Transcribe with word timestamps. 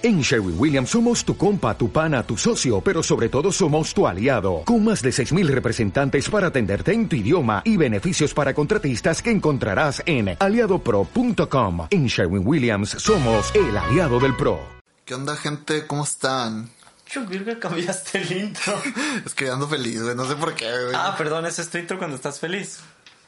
En 0.00 0.20
Sherwin 0.20 0.54
Williams 0.56 0.90
somos 0.90 1.24
tu 1.24 1.36
compa, 1.36 1.76
tu 1.76 1.90
pana, 1.90 2.22
tu 2.22 2.36
socio, 2.36 2.80
pero 2.80 3.02
sobre 3.02 3.28
todo 3.28 3.50
somos 3.50 3.92
tu 3.92 4.06
aliado, 4.06 4.62
con 4.64 4.84
más 4.84 5.02
de 5.02 5.10
6.000 5.10 5.48
representantes 5.48 6.30
para 6.30 6.46
atenderte 6.46 6.92
en 6.92 7.08
tu 7.08 7.16
idioma 7.16 7.62
y 7.64 7.76
beneficios 7.76 8.32
para 8.32 8.54
contratistas 8.54 9.20
que 9.20 9.32
encontrarás 9.32 10.00
en 10.06 10.36
aliadopro.com. 10.38 11.88
En 11.90 12.06
Sherwin 12.06 12.46
Williams 12.46 12.90
somos 12.90 13.52
el 13.56 13.76
aliado 13.76 14.20
del 14.20 14.36
PRO. 14.36 14.60
¿Qué 15.04 15.14
onda, 15.14 15.34
gente? 15.34 15.84
¿Cómo 15.88 16.04
están? 16.04 16.70
Yo 17.10 17.26
que 17.26 17.58
cambiaste 17.58 18.20
el 18.20 18.32
intro. 18.32 18.80
es 19.26 19.34
que 19.34 19.50
ando 19.50 19.66
feliz, 19.66 20.00
güey. 20.00 20.14
No 20.14 20.28
sé 20.28 20.36
por 20.36 20.54
qué, 20.54 20.70
güey. 20.70 20.94
Ah, 20.94 21.16
perdón, 21.18 21.44
ese 21.46 21.62
es 21.62 21.70
tu 21.70 21.78
intro 21.78 21.98
cuando 21.98 22.14
estás 22.14 22.38
feliz. 22.38 22.78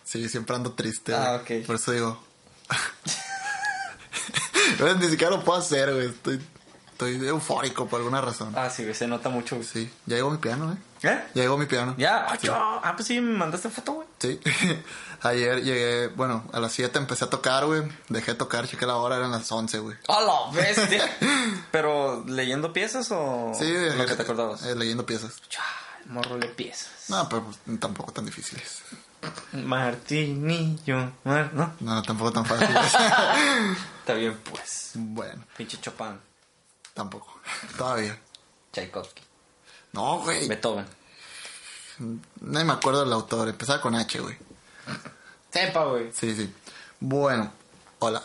Sí, 0.05 0.29
siempre 0.29 0.55
ando 0.55 0.71
triste. 0.75 1.14
Ah, 1.14 1.43
güey. 1.45 1.62
ok. 1.62 1.66
Por 1.66 1.75
eso 1.75 1.91
digo. 1.91 2.23
Ni 5.00 5.09
siquiera 5.09 5.34
lo 5.34 5.43
puedo 5.43 5.59
hacer, 5.59 5.93
güey. 5.93 6.07
Estoy, 6.07 6.41
estoy 7.06 7.26
eufórico 7.28 7.86
por 7.88 7.98
alguna 8.00 8.20
razón. 8.20 8.52
Ah, 8.56 8.68
sí, 8.70 8.92
se 8.95 9.06
nota 9.06 9.28
mucho. 9.28 9.56
güey. 9.56 9.66
Sí, 9.66 9.91
ya 10.06 10.16
llegó 10.16 10.30
mi 10.30 10.38
piano, 10.38 10.72
¿eh? 10.72 10.77
¿Eh? 11.02 11.24
Ya 11.34 11.42
llegó 11.42 11.56
mi 11.56 11.66
piano. 11.66 11.95
Ya, 11.96 12.27
ah, 12.28 12.36
Sí. 12.41 12.48
ah, 12.50 12.92
pues 12.95 13.06
sí, 13.08 13.20
me 13.20 13.36
mandaste 13.38 13.70
foto, 13.70 13.92
güey. 13.92 14.08
Sí. 14.18 14.38
Ayer 15.22 15.62
llegué, 15.62 16.08
bueno, 16.08 16.44
a 16.52 16.60
las 16.60 16.72
7 16.72 16.98
empecé 16.98 17.24
a 17.24 17.30
tocar, 17.30 17.64
güey. 17.66 17.82
Dejé 18.08 18.32
de 18.32 18.38
tocar, 18.38 18.66
chequé 18.68 18.86
la 18.86 18.96
hora, 18.96 19.16
eran 19.16 19.30
las 19.30 19.50
11, 19.50 19.78
güey. 19.78 19.96
¡A 20.08 20.20
la 20.20 20.50
bestia! 20.52 21.05
Pero, 21.70 22.24
¿leyendo 22.27 22.72
piezas 22.72 23.08
o 23.12 23.52
Sí, 23.58 23.70
lo 23.70 24.02
eh, 24.02 24.06
que 24.06 24.14
te 24.16 24.22
acordabas? 24.22 24.62
eh, 24.64 24.74
leyendo 24.77 25.05
piezas. 25.06 25.41
Chá, 25.48 25.62
morro 26.06 26.36
de 26.38 26.48
piezas. 26.48 26.88
No, 27.08 27.28
pero 27.28 27.44
pues, 27.44 27.58
tampoco 27.80 28.12
tan 28.12 28.27
difíciles. 28.27 28.82
Martinillo, 29.52 31.12
mar- 31.24 31.50
¿no? 31.52 31.74
No, 31.80 32.02
tampoco 32.02 32.32
tan 32.32 32.44
fáciles. 32.46 32.92
Está 34.00 34.14
bien, 34.14 34.38
pues. 34.50 34.92
bueno, 34.94 35.44
Pinche 35.56 35.78
Chopin, 35.80 36.19
tampoco. 37.00 37.34
Todavía. 37.78 38.20
Tchaikovsky, 38.72 39.22
No, 39.92 40.18
güey. 40.20 40.46
Beethoven. 40.48 40.86
No 41.98 42.64
me 42.64 42.72
acuerdo 42.72 43.00
del 43.05 43.12
autor. 43.12 43.48
Empezaba 43.48 43.80
con 43.80 43.94
H, 43.94 44.20
güey. 44.20 44.36
Sepa, 45.50 45.84
güey. 45.84 46.12
Sí, 46.12 46.34
sí. 46.36 46.52
Bueno, 47.00 47.50
hola. 48.00 48.22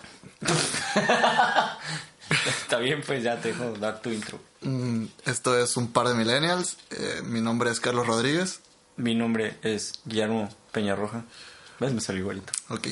Está 2.30 2.78
bien, 2.80 3.02
pues 3.06 3.24
ya 3.24 3.40
te 3.40 3.54
dejo 3.54 3.72
dar 3.78 4.02
tu 4.02 4.10
intro. 4.10 4.40
Mm, 4.62 5.06
Esto 5.26 5.58
es 5.58 5.78
un 5.78 5.92
par 5.94 6.08
de 6.10 6.16
millennials. 6.16 6.78
Eh, 6.90 7.22
mi 7.24 7.40
nombre 7.42 7.70
es 7.72 7.80
Carlos 7.80 8.06
Rodríguez. 8.08 8.60
Mi 8.98 9.16
nombre 9.16 9.58
es 9.62 9.94
Guillermo 10.06 10.50
Peñarroja. 10.72 11.24
¿Ves? 11.80 11.94
Me 11.94 12.02
salió 12.02 12.22
igualito. 12.22 12.52
Ok. 12.70 12.88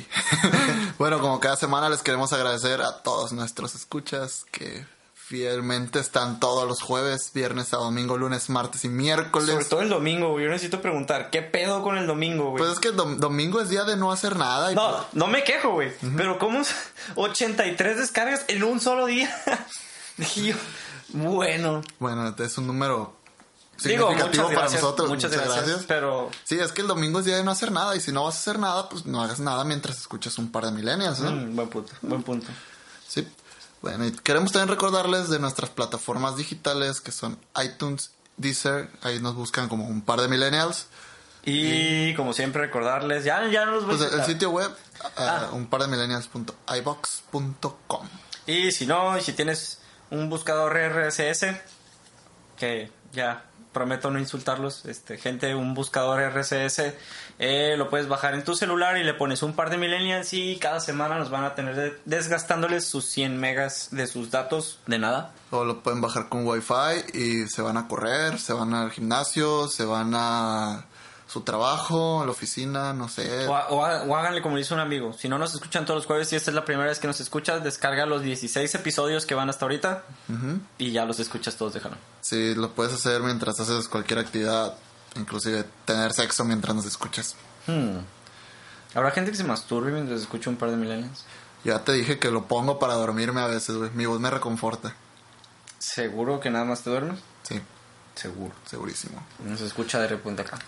bueno, 0.97 1.19
como 1.19 1.39
cada 1.39 1.55
semana 1.55 1.89
les 1.89 2.01
queremos 2.01 2.31
agradecer 2.33 2.81
a 2.81 3.01
todos 3.01 3.31
nuestros 3.31 3.75
escuchas 3.75 4.45
que 4.51 4.85
fielmente 5.33 5.99
están 5.99 6.39
todos 6.39 6.67
los 6.67 6.83
jueves, 6.83 7.31
viernes 7.33 7.73
a 7.73 7.77
domingo, 7.77 8.19
lunes, 8.19 8.51
martes 8.51 8.85
y 8.85 8.87
miércoles. 8.87 9.49
Sobre 9.49 9.65
todo 9.65 9.81
el 9.81 9.89
domingo, 9.89 10.29
güey. 10.29 10.45
Yo 10.45 10.51
necesito 10.51 10.79
preguntar, 10.79 11.31
¿qué 11.31 11.41
pedo 11.41 11.81
con 11.81 11.97
el 11.97 12.05
domingo, 12.05 12.51
güey? 12.51 12.59
Pues 12.63 12.73
es 12.73 12.79
que 12.79 12.93
dom- 12.93 13.15
domingo 13.15 13.59
es 13.59 13.69
día 13.69 13.83
de 13.83 13.97
no 13.97 14.11
hacer 14.11 14.35
nada. 14.35 14.71
Y 14.71 14.75
pues, 14.75 14.85
no, 14.85 15.05
no 15.13 15.25
me 15.27 15.43
quejo, 15.43 15.71
güey. 15.71 15.91
Pero 16.15 16.37
¿cómo 16.37 16.59
es 16.61 16.75
83 17.15 17.97
descargas 17.97 18.45
en 18.47 18.63
un 18.63 18.79
solo 18.79 19.07
día? 19.07 19.35
Dije 20.17 20.43
yo, 20.49 20.55
bueno. 21.09 21.81
Bueno, 21.97 22.35
es 22.37 22.57
un 22.59 22.67
número 22.67 23.15
Digo, 23.83 24.11
muchas 24.11 24.25
significativo 24.25 24.43
para 24.49 24.59
gracias, 24.59 24.81
nosotros. 24.83 25.09
muchas 25.09 25.31
gracias, 25.31 25.85
pero 25.87 26.29
Sí, 26.43 26.59
es 26.59 26.71
que 26.73 26.81
el 26.81 26.87
domingo 26.87 27.17
es 27.17 27.25
día 27.25 27.37
de 27.37 27.43
no 27.43 27.49
hacer 27.49 27.71
nada 27.71 27.95
y 27.95 28.01
si 28.01 28.11
no 28.11 28.25
vas 28.25 28.35
a 28.35 28.37
hacer 28.37 28.59
nada, 28.59 28.87
pues 28.87 29.07
no 29.07 29.23
hagas 29.23 29.39
nada 29.39 29.63
mientras 29.63 29.97
escuchas 29.97 30.37
un 30.37 30.51
par 30.51 30.65
de 30.65 30.71
millennials, 30.73 31.21
¿no? 31.21 31.31
mm, 31.31 31.55
buen 31.55 31.69
punto, 31.69 31.91
buen 32.03 32.21
punto. 32.21 32.47
Bueno, 33.83 34.07
y 34.07 34.11
queremos 34.13 34.51
también 34.53 34.69
recordarles 34.69 35.29
de 35.29 35.37
nuestras 35.39 35.69
plataformas 35.69 36.37
digitales 36.37 37.01
que 37.01 37.11
son 37.11 37.37
iTunes, 37.61 38.11
Deezer, 38.37 38.89
ahí 39.01 39.19
nos 39.19 39.35
buscan 39.35 39.67
como 39.67 39.85
un 39.85 40.01
par 40.01 40.21
de 40.21 40.29
millennials. 40.29 40.87
Y 41.45 42.13
como 42.15 42.31
siempre 42.31 42.61
recordarles, 42.61 43.25
ya, 43.25 43.45
ya 43.49 43.65
no 43.65 43.73
los 43.73 43.85
voy 43.85 43.97
Pues 43.97 44.13
a 44.13 44.21
el, 44.21 44.25
sitio 44.25 44.51
web, 44.51 44.71
Ah. 45.17 45.49
uh, 45.51 45.55
un 45.57 45.67
par 45.67 45.81
de 45.81 45.89
millennials.ibox.com. 45.89 48.07
Y 48.47 48.71
si 48.71 48.85
no, 48.85 49.17
y 49.17 49.21
si 49.21 49.33
tienes 49.33 49.79
un 50.09 50.29
buscador 50.29 50.77
RSS, 50.77 51.47
que 52.57 52.89
ya 53.11 53.43
prometo 53.73 54.09
no 54.11 54.19
insultarlos, 54.19 54.85
este, 54.85 55.17
gente, 55.17 55.55
un 55.55 55.73
buscador 55.73 56.21
RSS, 56.21 56.93
eh, 57.45 57.75
lo 57.77 57.89
puedes 57.89 58.07
bajar 58.07 58.33
en 58.35 58.43
tu 58.45 58.55
celular 58.55 58.95
y 58.97 59.03
le 59.03 59.13
pones 59.13 59.43
un 59.43 59.53
par 59.53 59.69
de 59.69 59.77
millennials 59.77 60.31
y 60.33 60.55
cada 60.57 60.79
semana 60.79 61.17
nos 61.17 61.29
van 61.29 61.43
a 61.43 61.55
tener 61.55 61.75
de- 61.75 61.99
desgastándoles 62.05 62.85
sus 62.87 63.05
100 63.05 63.37
megas 63.37 63.89
de 63.91 64.07
sus 64.07 64.31
datos 64.31 64.79
de 64.87 64.97
nada. 64.99 65.31
O 65.51 65.65
lo 65.65 65.83
pueden 65.83 65.99
bajar 65.99 66.29
con 66.29 66.47
Wi-Fi 66.47 67.17
y 67.17 67.47
se 67.47 67.61
van 67.61 67.75
a 67.77 67.87
correr, 67.87 68.39
se 68.39 68.53
van 68.53 68.73
al 68.73 68.91
gimnasio, 68.91 69.67
se 69.67 69.83
van 69.83 70.13
a 70.15 70.85
su 71.27 71.41
trabajo, 71.41 72.21
a 72.21 72.25
la 72.25 72.31
oficina, 72.31 72.93
no 72.93 73.09
sé. 73.09 73.47
O, 73.47 73.53
o 73.53 74.15
háganle 74.15 74.41
como 74.43 74.55
dice 74.55 74.73
un 74.73 74.79
amigo, 74.79 75.13
si 75.13 75.27
no 75.27 75.37
nos 75.39 75.53
escuchan 75.55 75.83
todos 75.83 75.97
los 75.99 76.05
jueves 76.05 76.31
y 76.31 76.35
esta 76.35 76.51
es 76.51 76.55
la 76.55 76.63
primera 76.63 76.87
vez 76.87 76.99
que 76.99 77.07
nos 77.07 77.19
escuchas, 77.19 77.63
descarga 77.63 78.05
los 78.05 78.21
16 78.21 78.73
episodios 78.75 79.25
que 79.25 79.33
van 79.35 79.49
hasta 79.49 79.65
ahorita 79.65 80.03
y 80.77 80.91
ya 80.91 81.05
los 81.05 81.19
escuchas 81.19 81.55
todos, 81.55 81.73
déjalo. 81.73 81.95
Sí, 82.21 82.53
lo 82.55 82.69
puedes 82.71 82.93
hacer 82.93 83.21
mientras 83.21 83.59
haces 83.59 83.87
cualquier 83.87 84.19
actividad, 84.19 84.75
inclusive 85.15 85.65
tener 85.85 86.13
sexo 86.13 86.43
mientras 86.43 86.75
nos 86.75 86.85
escuchas. 86.85 87.35
Hmm. 87.67 87.99
¿Habrá 88.93 89.11
gente 89.11 89.31
que 89.31 89.37
se 89.37 89.43
masturbe 89.43 89.91
mientras 89.91 90.21
escucha 90.21 90.49
un 90.49 90.55
par 90.57 90.69
de 90.69 90.77
millennials? 90.77 91.23
Ya 91.63 91.79
te 91.83 91.93
dije 91.93 92.19
que 92.19 92.29
lo 92.29 92.45
pongo 92.47 92.77
para 92.79 92.93
dormirme 92.95 93.41
a 93.41 93.47
veces, 93.47 93.75
güey. 93.77 93.89
Mi 93.91 94.05
voz 94.05 94.19
me 94.19 94.29
reconforta. 94.29 94.93
¿Seguro 95.79 96.39
que 96.39 96.49
nada 96.49 96.65
más 96.65 96.81
te 96.83 96.89
duermes? 96.89 97.19
Sí, 97.43 97.59
Seguro. 98.15 98.53
segurísimo. 98.65 99.21
No 99.39 99.57
se 99.57 99.65
escucha 99.65 99.99
de 99.99 100.07
repente 100.07 100.41
acá. 100.43 100.59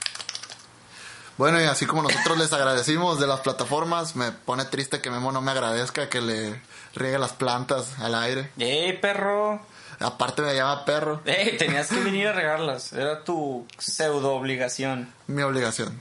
Bueno, 1.38 1.60
y 1.62 1.66
así 1.66 1.86
como 1.86 2.02
nosotros 2.02 2.38
les 2.38 2.54
agradecimos 2.54 3.20
de 3.20 3.28
las 3.28 3.42
plataformas, 3.42 4.16
me 4.16 4.32
pone 4.32 4.64
triste 4.66 5.02
que 5.02 5.12
Memo 5.12 5.34
no 5.34 5.42
me 5.42 5.52
agradezca 5.52 6.08
que 6.10 6.22
le 6.22 6.62
riegue 6.96 7.20
las 7.20 7.34
plantas 7.34 8.00
al 8.00 8.16
aire. 8.16 8.52
¡Ey, 8.58 8.98
perro! 9.00 9.62
Aparte 10.00 10.42
me 10.42 10.54
llama 10.56 10.84
perro. 10.86 11.22
¡Ey, 11.26 11.58
tenías 11.58 11.88
que 11.88 12.00
venir 12.04 12.28
a 12.28 12.34
regarlas! 12.34 12.94
Era 12.94 13.24
tu 13.24 13.66
pseudo 13.78 14.34
obligación. 14.34 15.14
Mi 15.28 15.42
obligación. 15.42 16.00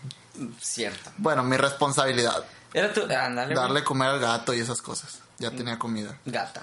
Cierto. 0.61 1.11
Bueno, 1.19 1.43
mi 1.45 1.57
responsabilidad. 1.57 2.45
Era 2.73 2.93
tu... 2.93 3.03
Ándale, 3.03 3.55
güey. 3.55 3.67
Darle 3.67 3.85
comer 3.85 4.09
al 4.09 4.21
gato 4.21 4.53
y 4.53 4.61
esas 4.61 4.83
cosas. 4.83 5.21
Ya 5.39 5.51
tenía 5.51 5.79
comida. 5.79 6.19
Gata. 6.25 6.63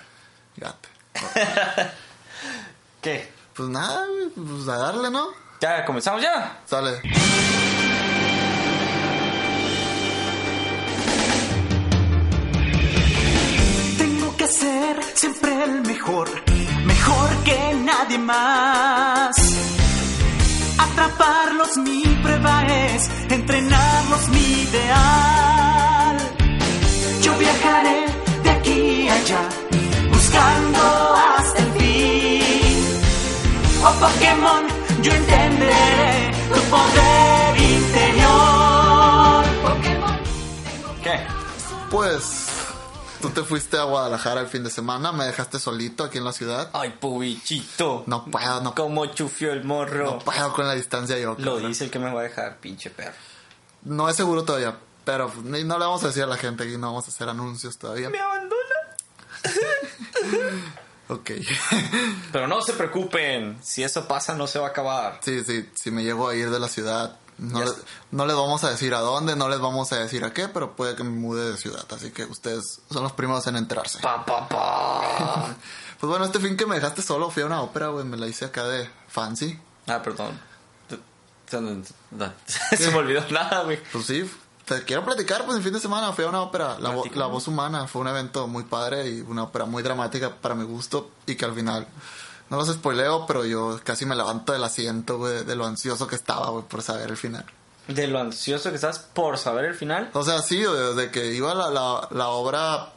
Gato. 0.57 0.89
¿Qué? 3.01 3.31
Pues 3.53 3.69
nada, 3.69 4.05
pues 4.35 4.67
a 4.67 4.77
darle, 4.77 5.09
¿no? 5.09 5.27
¿Ya 5.61 5.85
comenzamos 5.85 6.21
ya? 6.21 6.59
Sale. 6.65 7.01
Tengo 13.97 14.35
que 14.37 14.47
ser 14.47 15.03
siempre 15.13 15.63
el 15.63 15.81
mejor, 15.81 16.29
mejor 17.01 17.29
que 17.44 17.73
nadie 17.84 18.17
más. 18.17 19.35
Atraparlos 20.78 21.78
mi 21.78 22.03
prueba 22.23 22.66
es, 22.67 23.09
entrenarlos 23.29 24.28
mi 24.29 24.45
ideal. 24.67 26.17
Yo 27.23 27.38
viajaré 27.38 28.06
de 28.44 28.50
aquí 28.50 29.07
a 29.09 29.13
allá, 29.13 29.44
buscando 30.11 30.81
hasta 31.28 31.59
el 31.63 31.72
fin. 31.73 32.84
Oh 33.84 33.94
Pokémon, 34.03 34.63
yo 35.01 35.11
entenderé 35.13 36.31
tu 36.53 36.61
poder 36.75 37.57
interior. 37.78 39.45
Pokémon. 39.63 40.17
¿Qué? 41.03 41.19
Pues 41.90 42.50
tú 43.21 43.29
te 43.29 43.43
fuiste 43.43 43.77
a 43.77 43.83
Guadalajara 43.83 44.41
el 44.41 44.47
fin 44.47 44.63
de 44.63 44.69
semana, 44.69 45.11
me 45.11 45.25
dejaste 45.25 45.59
solito 45.59 46.03
aquí 46.03 46.17
en 46.17 46.25
la 46.25 46.33
ciudad. 46.33 46.69
¡Ay, 46.73 46.89
pubichito! 46.99 48.03
No 48.07 48.25
puedo, 48.25 48.61
no, 48.61 48.75
Como 48.75 49.05
chufió 49.07 49.53
el 49.53 49.63
morro. 49.63 50.05
no 50.05 50.19
puedo 50.19 50.51
con 50.53 50.67
la 50.67 50.73
distancia 50.75 51.17
yo. 51.17 51.35
Lo 51.37 51.53
cabrón. 51.53 51.67
dice 51.67 51.85
el 51.85 51.91
que 51.91 51.99
me 51.99 52.11
va 52.11 52.22
a 52.22 52.23
dejar, 52.23 52.57
pinche 52.57 52.90
perro. 52.90 53.16
No 53.84 54.09
es 54.09 54.16
seguro 54.16 54.43
todavía, 54.43 54.78
pero 55.05 55.31
no 55.43 55.57
le 55.57 55.63
vamos 55.85 56.03
a 56.03 56.07
decir 56.07 56.23
a 56.23 56.28
la 56.28 56.37
gente 56.37 56.67
que 56.67 56.78
no 56.78 56.87
vamos 56.87 57.05
a 57.07 57.11
hacer 57.11 57.29
anuncios 57.29 57.78
todavía. 57.78 58.09
Me 58.09 58.19
abandona. 58.19 58.55
Ok. 61.07 61.31
Pero 62.31 62.47
no 62.47 62.61
se 62.61 62.72
preocupen, 62.72 63.57
si 63.61 63.84
eso 63.84 64.07
pasa 64.07 64.34
no 64.34 64.47
se 64.47 64.59
va 64.59 64.67
a 64.67 64.69
acabar. 64.69 65.19
sí, 65.22 65.43
sí, 65.43 65.69
si 65.75 65.91
me 65.91 66.03
llego 66.05 66.29
a 66.29 66.35
ir 66.35 66.49
de 66.49 66.57
la 66.57 66.69
ciudad, 66.69 67.19
no, 67.41 67.59
le- 67.66 67.72
no 68.11 68.26
les 68.26 68.35
vamos 68.35 68.64
a 68.64 68.70
decir 68.70 68.93
a 68.93 68.99
dónde, 68.99 69.35
no 69.35 69.49
les 69.49 69.59
vamos 69.59 69.91
a 69.91 69.97
decir 69.97 70.23
a 70.23 70.32
qué, 70.34 70.47
pero 70.47 70.76
puede 70.76 70.96
que 70.96 71.03
me 71.03 71.09
mude 71.09 71.52
de 71.52 71.58
ciudad, 71.58 71.85
así 71.93 72.11
que 72.11 72.23
ustedes 72.26 72.79
son 72.90 73.03
los 73.03 73.11
primeros 73.11 73.46
en 73.47 73.55
enterarse. 73.58 73.99
Pa, 73.99 74.23
pa, 74.26 74.47
pa. 74.47 75.55
Pues 76.02 76.09
bueno, 76.09 76.26
este 76.26 76.40
fin 76.40 76.58
que 76.58 76.66
me 76.66 76.73
dejaste 76.76 77.03
solo 77.03 77.29
fui 77.29 77.43
a 77.43 77.46
una 77.46 77.61
ópera, 77.61 77.90
güey, 77.90 78.03
me 78.05 78.17
la 78.17 78.28
hice 78.28 78.46
acá 78.46 78.64
de 78.64 78.90
fancy. 79.08 79.59
ah, 79.88 80.02
perdón. 80.02 80.40
Se 82.78 82.90
me 82.91 82.97
olvidó 82.97 83.23
nada, 83.29 83.64
güey. 83.64 83.78
Pues 83.91 84.05
sí, 84.05 84.29
te 84.66 84.84
quiero 84.84 85.03
platicar, 85.05 85.46
pues 85.46 85.58
el 85.58 85.64
fin 85.64 85.73
de 85.73 85.79
semana 85.79 86.11
fui 86.14 86.23
a 86.26 86.29
una 86.29 86.41
ópera, 86.41 86.79
La, 86.79 86.90
Vo-. 86.91 87.03
La 87.14 87.26
Voz 87.28 87.47
Humana, 87.47 87.87
fue 87.87 88.02
un 88.02 88.08
evento 88.08 88.47
muy 88.47 88.64
padre 88.64 89.09
y 89.09 89.22
una 89.22 89.44
ópera 89.44 89.66
muy 89.66 89.84
dramática 89.84 90.34
para 90.35 90.55
mi 90.55 90.64
gusto 90.64 91.11
y 91.26 91.35
que 91.35 91.46
al 91.46 91.53
final, 91.53 91.87
no 92.51 92.57
los 92.57 92.67
spoileo, 92.67 93.25
pero 93.25 93.45
yo 93.45 93.79
casi 93.81 94.05
me 94.05 94.13
levanto 94.13 94.51
del 94.51 94.63
asiento, 94.65 95.17
güey, 95.17 95.45
de 95.45 95.55
lo 95.55 95.65
ansioso 95.65 96.05
que 96.05 96.17
estaba, 96.17 96.49
güey, 96.49 96.65
por 96.65 96.81
saber 96.81 97.09
el 97.09 97.15
final. 97.15 97.45
De 97.87 98.07
lo 98.07 98.19
ansioso 98.19 98.69
que 98.69 98.75
estás 98.75 98.99
por 98.99 99.37
saber 99.37 99.63
el 99.63 99.73
final. 99.73 100.09
O 100.13 100.23
sea, 100.23 100.41
sí, 100.41 100.57
desde 100.57 101.11
que 101.11 101.33
iba 101.33 101.55
la, 101.55 101.69
la, 101.69 102.09
la 102.11 102.27
obra 102.27 102.91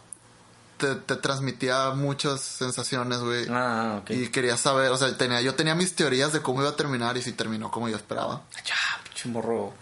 te, 0.76 0.96
te 0.96 1.14
transmitía 1.14 1.90
muchas 1.90 2.40
sensaciones, 2.40 3.20
güey. 3.20 3.46
Ah, 3.48 4.00
ok. 4.02 4.10
Y 4.10 4.28
quería 4.30 4.56
saber, 4.56 4.90
o 4.90 4.96
sea, 4.96 5.16
tenía, 5.16 5.40
yo 5.40 5.54
tenía 5.54 5.76
mis 5.76 5.94
teorías 5.94 6.32
de 6.32 6.42
cómo 6.42 6.60
iba 6.60 6.70
a 6.70 6.76
terminar 6.76 7.16
y 7.16 7.22
si 7.22 7.32
terminó 7.32 7.70
como 7.70 7.88
yo 7.88 7.96
esperaba. 7.96 8.42
Ya, 8.66 8.74
pinche 9.04 9.28
morro. 9.28 9.72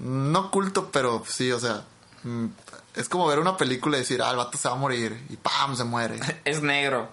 No 0.00 0.38
oculto, 0.40 0.90
pero 0.92 1.24
sí, 1.26 1.50
o 1.50 1.58
sea, 1.58 1.82
mm, 2.24 2.46
es 2.94 3.08
como 3.08 3.26
ver 3.26 3.38
una 3.38 3.56
película 3.56 3.96
y 3.96 4.00
decir, 4.00 4.20
ah, 4.20 4.30
el 4.32 4.36
vato 4.36 4.58
se 4.58 4.68
va 4.68 4.74
a 4.74 4.78
morir 4.78 5.24
y 5.30 5.36
¡pam! 5.36 5.74
se 5.74 5.84
muere. 5.84 6.20
Es 6.44 6.60
negro. 6.62 7.08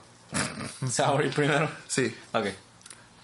Se 0.90 1.02
va 1.02 1.10
a 1.10 1.12
morir 1.12 1.34
primero. 1.34 1.70
Sí. 1.88 2.16
Ok. 2.34 2.48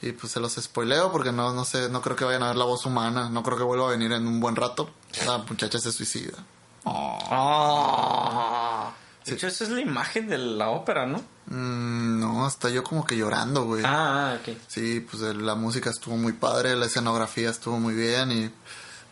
Y 0.01 0.13
pues 0.13 0.31
se 0.33 0.39
los 0.39 0.53
spoileo 0.53 1.11
porque 1.11 1.31
no, 1.31 1.53
no 1.53 1.63
sé, 1.63 1.87
no 1.89 2.01
creo 2.01 2.15
que 2.15 2.25
vayan 2.25 2.41
a 2.43 2.47
ver 2.47 2.55
la 2.55 2.65
voz 2.65 2.85
humana, 2.87 3.29
no 3.29 3.43
creo 3.43 3.57
que 3.57 3.63
vuelva 3.63 3.87
a 3.87 3.91
venir 3.91 4.11
en 4.11 4.25
un 4.25 4.39
buen 4.39 4.55
rato. 4.55 4.89
La 5.25 5.37
muchacha 5.37 5.77
se 5.77 5.91
suicida. 5.91 6.37
Ah. 6.85 8.11
De 9.25 9.33
hecho, 9.33 9.45
esa 9.47 9.63
es 9.65 9.69
la 9.69 9.81
imagen 9.81 10.27
de 10.27 10.39
la 10.39 10.69
ópera, 10.69 11.05
¿no? 11.05 11.19
Mm, 11.45 12.19
no, 12.19 12.45
hasta 12.45 12.69
yo 12.69 12.83
como 12.83 13.05
que 13.05 13.15
llorando, 13.15 13.65
güey. 13.65 13.83
Ah, 13.85 14.31
ah, 14.31 14.37
ok. 14.41 14.57
Sí, 14.67 14.99
pues 15.01 15.21
la 15.35 15.53
música 15.53 15.91
estuvo 15.91 16.17
muy 16.17 16.33
padre, 16.33 16.75
la 16.75 16.87
escenografía 16.87 17.51
estuvo 17.51 17.79
muy 17.79 17.93
bien 17.93 18.31
y 18.31 18.51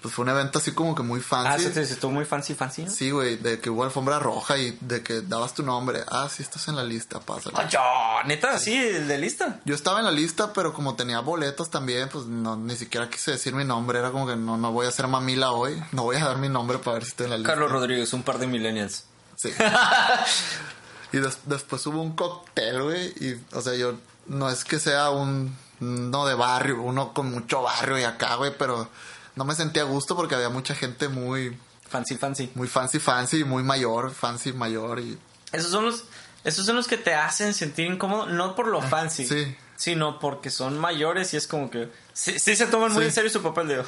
pues 0.02 0.14
fue 0.14 0.24
un 0.24 0.30
evento 0.30 0.60
así 0.60 0.72
como 0.72 0.96
que 0.96 1.04
muy 1.04 1.20
Ah, 1.20 1.24
fancy. 1.28 1.66
sí, 1.66 1.72
sí, 1.74 1.86
sí, 1.86 1.94
estuvo 1.94 2.12
muy 2.12 2.24
fancy, 2.26 2.56
fancy, 2.56 2.84
¿no? 2.86 2.92
Sí, 2.92 3.12
güey, 3.12 3.36
de 3.38 3.60
que 3.60 3.70
hubo 3.70 3.84
alfombra 3.84 4.18
roja 4.20 4.58
y 4.58 4.78
de 4.82 5.04
que 5.04 5.22
dabas 5.22 5.54
tu 5.54 5.62
nombre. 5.64 6.04
Ah, 6.08 6.30
sí, 6.34 6.42
estás 6.42 6.68
en 6.70 6.76
la 6.78 6.84
lista, 6.84 7.20
pásale. 7.20 7.56
Ah, 7.60 7.68
yo, 7.68 7.80
neta, 8.28 8.58
sí, 8.60 8.76
el 8.76 9.08
de 9.08 9.18
lista. 9.18 9.60
Yo 9.66 9.76
estaba 9.76 10.00
en 10.00 10.06
la 10.06 10.12
lista, 10.12 10.54
pero 10.54 10.74
como 10.74 10.96
tenía 10.96 11.20
boletos 11.20 11.70
también, 11.70 12.08
pues 12.10 12.26
no, 12.26 12.56
ni 12.56 12.76
siquiera 12.78 13.10
quise 13.10 13.32
decir 13.32 13.54
mi 13.54 13.66
nombre. 13.66 14.00
Era 14.00 14.12
como 14.12 14.26
que 14.28 14.36
no, 14.36 14.56
no 14.58 14.72
voy 14.72 14.86
a 14.86 14.90
hacer 14.90 15.08
mamila 15.08 15.52
hoy. 15.52 15.82
No 15.92 16.04
voy 16.04 16.16
a 16.16 16.24
dar 16.26 16.38
mi 16.38 16.48
nombre 16.50 16.78
para 16.80 16.94
ver 16.96 17.04
si 17.04 17.10
estoy 17.10 17.26
en 17.26 17.32
la 17.32 17.38
lista. 17.38 17.52
Carlos 17.52 17.72
Rodríguez, 17.72 18.14
un 18.14 18.24
par 18.24 18.38
de 18.40 18.48
millennials. 18.48 19.04
Sí. 19.36 19.52
y 21.12 21.18
des- 21.18 21.40
después 21.46 21.86
hubo 21.88 22.02
un 22.02 22.16
cóctel, 22.16 22.82
güey. 22.84 23.08
Y, 23.20 23.42
o 23.54 23.62
sea, 23.62 23.76
yo 23.76 23.94
no 24.28 24.50
es 24.50 24.64
que 24.64 24.80
sea 24.80 25.10
un. 25.10 25.56
No 25.80 26.26
de 26.26 26.36
barrio, 26.36 26.82
uno 26.82 27.14
con 27.14 27.32
mucho 27.32 27.62
barrio 27.62 27.98
y 27.98 28.04
acá, 28.04 28.36
güey, 28.36 28.52
pero 28.58 28.90
no 29.40 29.46
me 29.46 29.56
sentía 29.56 29.84
a 29.84 29.86
gusto 29.86 30.18
porque 30.18 30.36
había 30.36 30.50
mucha 30.50 30.76
gente 30.76 31.08
muy. 31.08 31.58
Fancy, 31.88 32.18
fancy. 32.18 32.52
Muy 32.56 32.68
fancy, 32.68 33.00
fancy, 33.00 33.46
muy 33.46 33.64
mayor, 33.64 34.12
fancy, 34.12 34.52
mayor 34.52 35.00
y. 35.00 35.18
Esos 35.54 35.72
son 35.72 35.86
los, 35.86 36.04
esos 36.44 36.66
son 36.66 36.76
los 36.76 36.88
que 36.90 36.98
te 36.98 37.14
hacen 37.16 37.54
sentir 37.54 37.86
incómodo, 37.90 38.26
no 38.26 38.54
por 38.54 38.68
lo 38.68 38.82
fancy, 38.82 39.26
sí. 39.26 39.56
sino 39.78 40.20
porque 40.20 40.50
son 40.50 40.78
mayores 40.78 41.34
y 41.34 41.38
es 41.38 41.48
como 41.48 41.72
que 41.72 41.90
sí, 42.12 42.38
sí 42.38 42.58
se 42.58 42.68
toman 42.68 42.92
muy 42.92 43.04
Sí. 43.04 43.08
en 43.08 43.14
serio 43.14 43.30
su 43.32 43.42
papel 43.42 43.70
de 43.70 43.84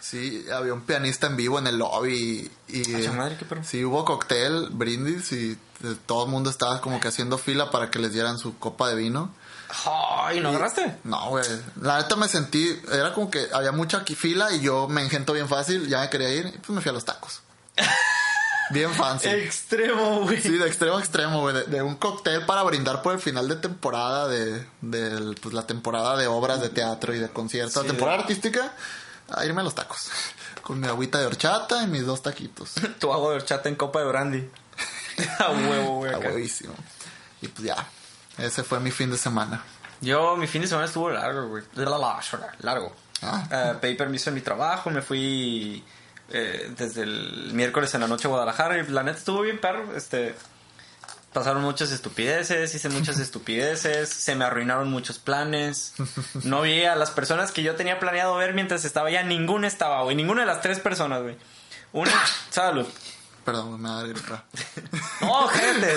Sí, 0.00 0.46
había 0.50 0.72
un 0.72 0.80
pianista 0.80 1.26
en 1.26 1.36
vivo 1.36 1.58
en 1.58 1.66
el 1.66 1.76
lobby 1.76 2.50
y... 2.68 2.90
y 2.90 2.94
Ay, 2.94 3.04
su 3.04 3.12
madre, 3.12 3.36
qué 3.38 3.44
perro. 3.44 3.62
Sí, 3.62 3.84
hubo 3.84 4.04
cóctel, 4.06 4.68
brindis 4.70 5.32
y 5.32 5.52
eh, 5.84 5.96
todo 6.06 6.24
el 6.24 6.30
mundo 6.30 6.48
estaba 6.50 6.80
como 6.80 6.98
que 6.98 7.08
haciendo 7.08 7.36
fila 7.38 7.70
para 7.70 7.90
que 7.90 7.98
les 7.98 8.12
dieran 8.14 8.38
su 8.38 8.58
copa 8.58 8.88
de 8.88 8.94
vino. 8.96 9.32
Ay, 9.86 10.40
¿no 10.40 10.50
agarraste? 10.50 10.98
No, 11.04 11.30
güey. 11.30 11.44
La 11.80 11.98
neta 11.98 12.16
me 12.16 12.28
sentí... 12.28 12.80
Era 12.92 13.12
como 13.14 13.30
que 13.30 13.46
había 13.52 13.72
mucha 13.72 13.98
aquí 13.98 14.14
fila 14.14 14.52
y 14.52 14.60
yo 14.60 14.86
me 14.88 15.02
engento 15.02 15.32
bien 15.32 15.48
fácil, 15.48 15.88
ya 15.88 16.00
me 16.00 16.10
quería 16.10 16.28
ir 16.30 16.46
y 16.46 16.58
pues 16.58 16.70
me 16.70 16.80
fui 16.80 16.90
a 16.90 16.92
los 16.92 17.04
tacos. 17.04 17.40
bien 18.70 18.92
fancy. 18.92 19.28
Extremo, 19.28 20.20
güey. 20.22 20.40
Sí, 20.40 20.50
de 20.58 20.66
extremo 20.66 20.96
a 20.96 21.00
extremo, 21.00 21.40
güey. 21.40 21.54
De, 21.54 21.64
de 21.64 21.82
un 21.82 21.96
cóctel 21.96 22.44
para 22.46 22.62
brindar 22.62 23.02
por 23.02 23.12
el 23.14 23.20
final 23.20 23.48
de 23.48 23.56
temporada 23.56 24.28
de, 24.28 24.66
de 24.80 25.34
pues, 25.40 25.54
la 25.54 25.66
temporada 25.66 26.16
de 26.16 26.26
obras 26.26 26.60
de 26.60 26.68
teatro 26.68 27.14
y 27.14 27.18
de 27.18 27.28
conciertos. 27.28 27.82
Sí, 27.82 27.88
temporada 27.88 28.18
de- 28.18 28.22
artística, 28.24 28.72
a 29.30 29.44
irme 29.44 29.60
a 29.60 29.64
los 29.64 29.74
tacos. 29.74 30.10
Con 30.62 30.80
mi 30.80 30.86
agüita 30.86 31.18
de 31.18 31.26
horchata 31.26 31.82
y 31.82 31.86
mis 31.86 32.06
dos 32.06 32.22
taquitos. 32.22 32.72
Tu 33.00 33.12
agua 33.12 33.30
de 33.30 33.36
horchata 33.36 33.68
en 33.68 33.74
copa 33.76 34.00
de 34.00 34.04
brandy. 34.06 34.50
A 35.38 35.50
huevo, 35.50 35.96
güey. 35.96 36.12
A 36.14 36.18
huevísimo. 36.18 36.74
Y 37.42 37.48
pues 37.48 37.64
ya. 37.66 37.86
Ese 38.42 38.62
fue 38.62 38.80
mi 38.80 38.90
fin 38.90 39.10
de 39.10 39.16
semana. 39.16 39.62
Yo, 40.00 40.36
mi 40.36 40.46
fin 40.46 40.62
de 40.62 40.68
semana 40.68 40.86
estuvo 40.86 41.10
largo, 41.10 41.48
güey. 41.48 41.62
Largo. 42.60 42.92
Ah. 43.22 43.44
Eh, 43.50 43.74
pedí 43.80 43.94
permiso 43.94 44.30
en 44.30 44.34
mi 44.34 44.40
trabajo, 44.40 44.90
me 44.90 45.00
fui 45.00 45.84
eh, 46.30 46.72
desde 46.76 47.02
el 47.02 47.50
miércoles 47.52 47.94
en 47.94 48.00
la 48.00 48.08
noche 48.08 48.26
a 48.26 48.30
Guadalajara 48.30 48.78
y 48.78 48.86
la 48.88 49.04
neta 49.04 49.18
estuvo 49.18 49.42
bien 49.42 49.60
perro. 49.60 49.96
Este, 49.96 50.34
pasaron 51.32 51.62
muchas 51.62 51.92
estupideces, 51.92 52.74
hice 52.74 52.88
muchas 52.88 53.18
estupideces, 53.20 54.08
se 54.08 54.34
me 54.34 54.44
arruinaron 54.44 54.90
muchos 54.90 55.20
planes. 55.20 55.94
No 56.42 56.62
vi 56.62 56.84
a 56.84 56.96
las 56.96 57.12
personas 57.12 57.52
que 57.52 57.62
yo 57.62 57.76
tenía 57.76 58.00
planeado 58.00 58.34
ver 58.36 58.54
mientras 58.54 58.84
estaba 58.84 59.08
allá, 59.08 59.22
ninguna 59.22 59.68
estaba, 59.68 60.02
güey. 60.02 60.16
Ninguna 60.16 60.40
de 60.40 60.46
las 60.48 60.62
tres 60.62 60.80
personas, 60.80 61.22
güey. 61.22 61.36
Una, 61.92 62.12
salud. 62.50 62.86
Perdón, 63.44 63.80
me 63.80 63.88
da 63.88 64.02
gripa. 64.02 64.44
No, 65.20 65.48
gente. 65.48 65.88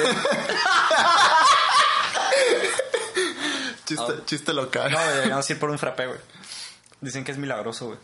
Chiste, 3.86 4.14
chiste 4.26 4.54
local. 4.54 4.92
No, 4.92 4.98
güey, 4.98 5.30
vamos 5.30 5.50
a 5.50 5.54
ir 5.54 5.60
por 5.60 5.70
un 5.70 5.80
frappé, 5.80 6.08
güey. 6.08 6.20
Dicen 7.02 7.24
que 7.24 7.32
es 7.32 7.38
milagroso, 7.38 7.88
güey. 7.88 8.00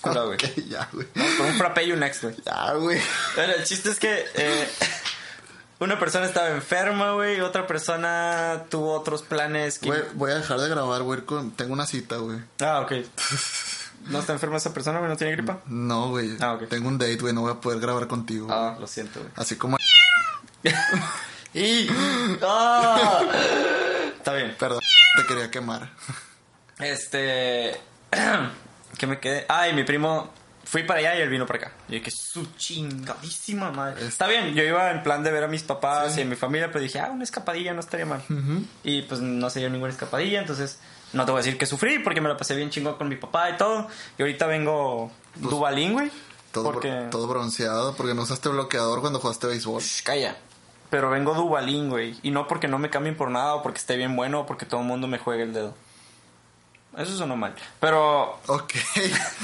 Cura, 0.00 0.22
güey. 0.22 0.34
Ok, 0.34 0.44
ya, 0.68 0.88
güey. 0.92 1.06
Vamos 1.14 1.32
por 1.34 1.46
un 1.46 1.54
frappé 1.58 1.84
y 1.84 1.92
un 1.92 2.00
next, 2.00 2.22
güey. 2.22 2.34
Ya, 2.44 2.72
güey. 2.74 3.00
Bueno, 3.36 3.52
el 3.54 3.64
chiste 3.64 3.90
es 3.90 3.98
que 3.98 4.24
eh, 4.34 4.68
una 5.78 5.98
persona 5.98 6.26
estaba 6.26 6.48
enferma, 6.50 7.12
güey, 7.12 7.40
otra 7.40 7.66
persona 7.66 8.64
tuvo 8.68 8.92
otros 8.94 9.22
planes. 9.22 9.78
Que... 9.78 9.86
Güey, 9.88 10.02
voy 10.14 10.30
a 10.32 10.34
dejar 10.36 10.58
de 10.60 10.68
grabar, 10.68 11.02
güey. 11.02 11.22
con- 11.22 11.52
Tengo 11.52 11.72
una 11.72 11.86
cita, 11.86 12.16
güey. 12.16 12.38
Ah, 12.60 12.80
ok. 12.80 12.92
¿No 14.08 14.18
está 14.18 14.34
enferma 14.34 14.58
esa 14.58 14.74
persona, 14.74 14.98
güey? 14.98 15.10
¿No 15.10 15.16
tiene 15.16 15.32
gripa? 15.32 15.60
No, 15.66 16.10
güey. 16.10 16.36
Ah, 16.40 16.54
ok. 16.54 16.68
Tengo 16.68 16.88
un 16.88 16.98
date, 16.98 17.16
güey. 17.16 17.32
No 17.32 17.40
voy 17.42 17.52
a 17.52 17.60
poder 17.60 17.80
grabar 17.80 18.06
contigo. 18.06 18.48
Ah, 18.50 18.76
lo 18.78 18.86
siento, 18.86 19.20
güey. 19.20 19.32
Así 19.36 19.56
como... 19.56 19.78
¡Y! 21.54 21.88
¡Ah! 22.42 23.20
Está 24.24 24.32
bien. 24.32 24.56
Perdón, 24.58 24.80
te 25.16 25.26
quería 25.26 25.50
quemar. 25.50 25.90
Este. 26.78 27.78
¿Qué 28.98 29.06
me 29.06 29.20
quedé? 29.20 29.44
Ay, 29.50 29.74
mi 29.74 29.84
primo. 29.84 30.30
Fui 30.64 30.82
para 30.84 31.00
allá 31.00 31.18
y 31.18 31.20
él 31.20 31.28
vino 31.28 31.44
para 31.44 31.58
acá. 31.58 31.72
Y 31.90 32.00
que 32.00 32.10
su 32.10 32.46
chingadísima 32.56 33.70
madre. 33.70 34.06
Está 34.06 34.26
bien, 34.26 34.54
yo 34.54 34.62
iba 34.62 34.90
en 34.92 35.02
plan 35.02 35.22
de 35.22 35.30
ver 35.30 35.44
a 35.44 35.46
mis 35.46 35.62
papás 35.62 36.16
y 36.16 36.22
a 36.22 36.24
mi 36.24 36.36
familia, 36.36 36.68
pero 36.68 36.80
dije, 36.80 37.00
ah, 37.00 37.10
una 37.12 37.22
escapadilla 37.22 37.74
no 37.74 37.80
estaría 37.80 38.06
mal. 38.06 38.22
Y 38.82 39.02
pues 39.02 39.20
no 39.20 39.50
se 39.50 39.60
dio 39.60 39.68
ninguna 39.68 39.92
escapadilla, 39.92 40.40
entonces 40.40 40.78
no 41.12 41.26
te 41.26 41.30
voy 41.30 41.40
a 41.40 41.44
decir 41.44 41.58
que 41.58 41.66
sufrí 41.66 41.98
porque 41.98 42.22
me 42.22 42.30
la 42.30 42.38
pasé 42.38 42.56
bien 42.56 42.70
chingón 42.70 42.94
con 42.94 43.10
mi 43.10 43.16
papá 43.16 43.50
y 43.50 43.58
todo. 43.58 43.88
Y 44.16 44.22
ahorita 44.22 44.46
vengo 44.46 45.12
dubalín, 45.34 45.92
güey. 45.92 46.10
Todo, 46.50 46.72
porque. 46.72 47.08
todo 47.10 47.26
bronceado 47.26 47.94
porque 47.94 48.14
no 48.14 48.22
usaste 48.22 48.48
bloqueador 48.48 49.02
cuando 49.02 49.20
jugaste 49.20 49.48
béisbol. 49.48 49.82
Shh, 49.82 50.02
calla. 50.02 50.34
Pero 50.94 51.10
vengo 51.10 51.34
dubalín, 51.34 51.90
güey. 51.90 52.16
Y 52.22 52.30
no 52.30 52.46
porque 52.46 52.68
no 52.68 52.78
me 52.78 52.88
cambien 52.88 53.16
por 53.16 53.28
nada 53.28 53.56
o 53.56 53.64
porque 53.64 53.80
esté 53.80 53.96
bien 53.96 54.14
bueno 54.14 54.42
o 54.42 54.46
porque 54.46 54.64
todo 54.64 54.82
el 54.82 54.86
mundo 54.86 55.08
me 55.08 55.18
juegue 55.18 55.42
el 55.42 55.52
dedo. 55.52 55.74
Eso 56.96 57.16
sonó 57.16 57.34
mal. 57.34 57.52
Pero 57.80 58.38
Ok. 58.46 58.74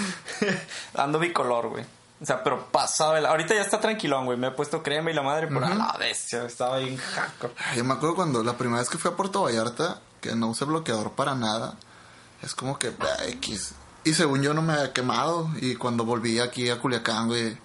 ando 0.95 1.19
bicolor, 1.19 1.71
güey. 1.71 1.85
O 2.23 2.25
sea, 2.25 2.45
pero 2.45 2.66
pasado 2.66 3.16
el... 3.16 3.26
Ahorita 3.26 3.52
ya 3.52 3.62
está 3.62 3.80
tranquilón, 3.80 4.26
güey. 4.26 4.38
Me 4.38 4.47
he 4.47 4.50
puesto 4.52 4.80
crema 4.80 5.11
y 5.11 5.14
la 5.14 5.23
madre, 5.23 5.49
pero 5.49 5.66
a 5.66 5.75
la 5.75 5.97
bestia. 5.99 6.45
Estaba 6.45 6.78
bien 6.78 6.97
jaco. 6.97 7.50
Yo 7.75 7.83
me 7.83 7.95
acuerdo 7.95 8.14
cuando 8.14 8.45
la 8.45 8.57
primera 8.57 8.78
vez 8.78 8.88
que 8.88 8.99
fui 8.99 9.11
a 9.11 9.16
Puerto 9.16 9.42
Vallarta, 9.42 10.00
que 10.21 10.37
no 10.37 10.50
usé 10.50 10.66
bloqueador 10.66 11.14
para 11.14 11.35
nada. 11.35 11.75
Es 12.42 12.54
como 12.54 12.78
que, 12.78 12.90
bah, 12.90 13.26
X. 13.26 13.75
Y 14.04 14.14
según 14.14 14.40
yo 14.42 14.54
no 14.54 14.62
me 14.62 14.75
había 14.75 14.92
quemado. 14.92 15.50
Y 15.61 15.75
cuando 15.75 16.04
volví 16.04 16.38
aquí 16.38 16.71
a 16.71 16.78
Culiacán, 16.78 17.26
güey. 17.26 17.59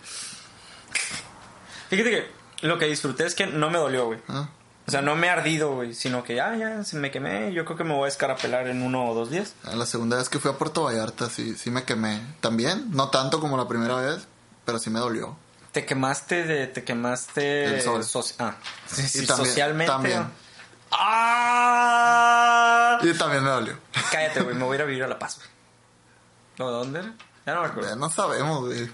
Fíjate 1.88 2.10
que 2.10 2.35
lo 2.62 2.78
que 2.80 2.86
disfruté 2.86 3.26
es 3.26 3.36
que 3.36 3.48
no 3.48 3.70
me 3.70 3.78
dolió, 3.78 4.06
güey. 4.08 4.20
ah, 4.30 4.50
O 4.88 4.92
sea, 4.92 5.02
no 5.02 5.16
me 5.16 5.28
he 5.28 5.30
ardido, 5.30 5.74
güey. 5.76 5.94
Sino 5.94 6.24
que 6.24 6.36
ya, 6.36 6.56
ya, 6.56 6.84
se 6.84 6.98
me 6.98 7.12
quemé. 7.12 7.52
Yo 7.54 7.66
creo 7.66 7.78
que 7.78 7.84
me 7.84 7.94
voy 7.94 8.06
a 8.06 8.08
escarapelar 8.10 8.68
en 8.68 8.82
uno 8.84 9.08
o 9.10 9.14
dos 9.14 9.30
días. 9.32 9.54
La 9.64 9.86
segunda 9.86 10.18
vez 10.18 10.30
que 10.30 10.40
fui 10.40 10.52
a 10.52 10.58
Puerto 10.58 10.84
Vallarta, 10.84 11.30
sí, 11.30 11.56
sí 11.56 11.72
me 11.72 11.84
quemé. 11.84 12.22
También, 12.42 12.92
no 12.92 13.10
tanto 13.10 13.40
como 13.40 13.58
la 13.58 13.68
primera 13.68 13.96
vez, 13.96 14.28
pero 14.66 14.78
sí 14.80 14.90
me 14.90 15.00
dolió. 15.00 15.36
Te 15.72 15.86
quemaste 15.86 16.44
de... 16.46 16.68
Te 16.68 16.84
quemaste... 16.86 17.66
El 17.66 17.82
sol. 17.82 18.02
soci- 18.04 18.36
ah. 18.40 18.56
Sí, 18.88 19.02
sí, 19.08 19.26
también- 19.28 19.48
socialmente. 19.50 19.92
también. 19.92 20.26
¡Ah! 21.78 23.00
Y 23.02 23.14
también 23.14 23.44
me 23.44 23.50
dolió. 23.50 23.78
Cállate, 24.12 24.42
güey. 24.42 24.56
Me 24.56 24.64
voy 24.64 24.74
a 24.74 24.76
ir 24.76 24.82
a 24.82 24.86
vivir 24.86 25.04
a 25.04 25.08
La 25.08 25.20
Paz, 25.20 25.36
güey. 25.38 25.48
¿No, 26.60 26.70
¿Dónde 26.72 27.00
era? 27.00 27.14
Ya 27.46 27.54
no 27.56 27.62
me 27.62 27.68
acuerdo. 27.68 27.90
Ya 27.90 27.96
no 27.96 28.10
sabemos, 28.10 28.62
güey. 28.66 28.90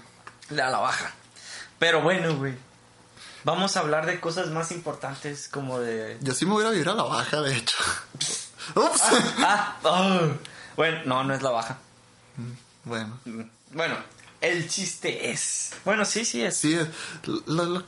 A 0.50 0.54
la 0.70 0.78
baja. 0.78 1.12
Pero 1.78 2.02
bueno, 2.02 2.34
güey. 2.36 2.54
Vamos 3.44 3.76
a 3.76 3.80
hablar 3.80 4.06
de 4.06 4.20
cosas 4.20 4.48
más 4.50 4.70
importantes 4.72 5.48
como 5.48 5.80
de... 5.80 6.16
Yo 6.20 6.32
sí 6.34 6.46
me 6.46 6.52
voy 6.52 6.62
a 6.62 6.66
ir 6.66 6.68
a 6.68 6.72
vivir 6.72 6.88
a 6.90 6.94
la 6.94 7.02
baja, 7.02 7.40
de 7.40 7.56
hecho. 7.56 7.76
Ups. 8.76 9.02
Ah, 9.38 9.76
oh. 9.82 10.20
Bueno, 10.76 11.00
no, 11.06 11.24
no 11.24 11.34
es 11.34 11.42
la 11.42 11.50
baja. 11.50 11.78
bueno, 12.84 13.18
Bueno, 13.72 13.96
El 14.40 14.68
chiste 14.68 15.30
es. 15.30 15.72
Bueno, 15.84 16.04
sí, 16.04 16.24
sí 16.24 16.42
es. 16.42 16.56
Sí, 16.56 16.78
lo- 17.24 17.64
lo- 17.66 17.84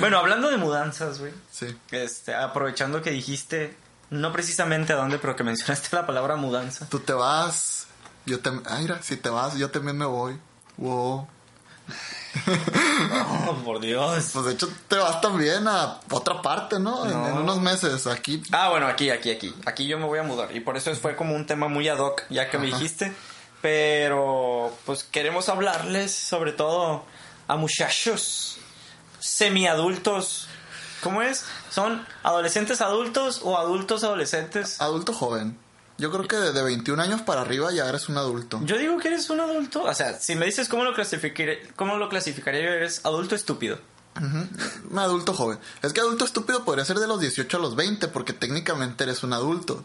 Bueno, 0.00 0.18
hablando 0.18 0.48
de 0.50 0.56
mudanzas, 0.56 1.18
güey. 1.20 1.32
sí. 1.52 1.76
Este, 1.90 2.34
aprovechando 2.34 3.00
que 3.02 3.10
dijiste, 3.10 3.76
no 4.10 4.32
precisamente 4.32 4.92
a 4.92 4.96
dónde, 4.96 5.18
pero 5.18 5.36
que 5.36 5.44
mencionaste 5.44 5.94
la 5.94 6.06
palabra 6.06 6.36
mudanza. 6.36 6.88
Tú 6.88 6.98
te 7.00 7.12
vas, 7.12 7.86
yo 8.26 8.40
te... 8.40 8.50
Ay, 8.66 8.82
mira, 8.82 9.02
si 9.02 9.16
te 9.16 9.28
vas, 9.28 9.54
yo 9.56 9.70
también 9.70 9.96
me 9.96 10.06
voy. 10.06 10.38
Wow. 10.76 11.28
Oh, 13.48 13.54
por 13.64 13.80
Dios. 13.80 14.30
Pues 14.32 14.44
de 14.44 14.52
hecho 14.52 14.68
te 14.88 14.96
vas 14.96 15.20
también 15.20 15.66
a 15.68 16.00
otra 16.10 16.42
parte, 16.42 16.78
¿no? 16.78 17.04
En, 17.06 17.12
No. 17.12 17.26
en 17.28 17.38
unos 17.38 17.60
meses, 17.60 18.06
aquí. 18.06 18.42
Ah, 18.52 18.68
bueno, 18.70 18.86
aquí, 18.86 19.10
aquí, 19.10 19.30
aquí. 19.30 19.54
Aquí 19.66 19.86
yo 19.86 19.98
me 19.98 20.04
voy 20.04 20.18
a 20.18 20.22
mudar. 20.22 20.54
Y 20.54 20.60
por 20.60 20.76
eso 20.76 20.94
fue 20.94 21.16
como 21.16 21.34
un 21.34 21.46
tema 21.46 21.68
muy 21.68 21.88
ad 21.88 21.98
hoc, 21.98 22.22
ya 22.28 22.50
que 22.50 22.58
me 22.58 22.66
dijiste. 22.66 23.12
Pero, 23.62 24.72
pues 24.86 25.04
queremos 25.04 25.48
hablarles 25.48 26.14
sobre 26.14 26.52
todo 26.52 27.04
a 27.48 27.56
muchachos 27.56 28.58
semiadultos. 29.18 30.48
¿Cómo 31.02 31.22
es? 31.22 31.44
¿Son 31.70 32.06
adolescentes 32.22 32.80
adultos 32.80 33.40
o 33.44 33.56
adultos 33.56 34.04
adolescentes? 34.04 34.80
Adulto 34.80 35.12
joven. 35.12 35.58
Yo 35.98 36.10
creo 36.12 36.26
que 36.28 36.36
de, 36.36 36.52
de 36.52 36.62
21 36.62 37.02
años 37.02 37.22
para 37.22 37.40
arriba 37.40 37.72
ya 37.72 37.88
eres 37.88 38.08
un 38.08 38.16
adulto. 38.16 38.60
Yo 38.62 38.78
digo 38.78 38.98
que 38.98 39.08
eres 39.08 39.28
un 39.30 39.40
adulto. 39.40 39.82
O 39.82 39.94
sea, 39.94 40.18
si 40.18 40.36
me 40.36 40.46
dices 40.46 40.68
cómo 40.68 40.84
lo 40.84 40.94
clasificaré, 40.94 41.68
cómo 41.74 41.96
lo 41.96 42.08
clasificaría 42.08 42.62
yo, 42.62 42.70
eres 42.70 43.04
adulto 43.04 43.34
estúpido. 43.34 43.78
Un 44.90 44.98
adulto 44.98 45.32
joven. 45.32 45.58
Es 45.82 45.92
que 45.92 46.00
adulto 46.00 46.24
estúpido 46.24 46.64
podría 46.64 46.84
ser 46.84 46.98
de 46.98 47.06
los 47.06 47.20
18 47.20 47.56
a 47.56 47.60
los 47.60 47.76
20 47.76 48.08
porque 48.08 48.32
técnicamente 48.32 49.04
eres 49.04 49.22
un 49.22 49.32
adulto. 49.32 49.84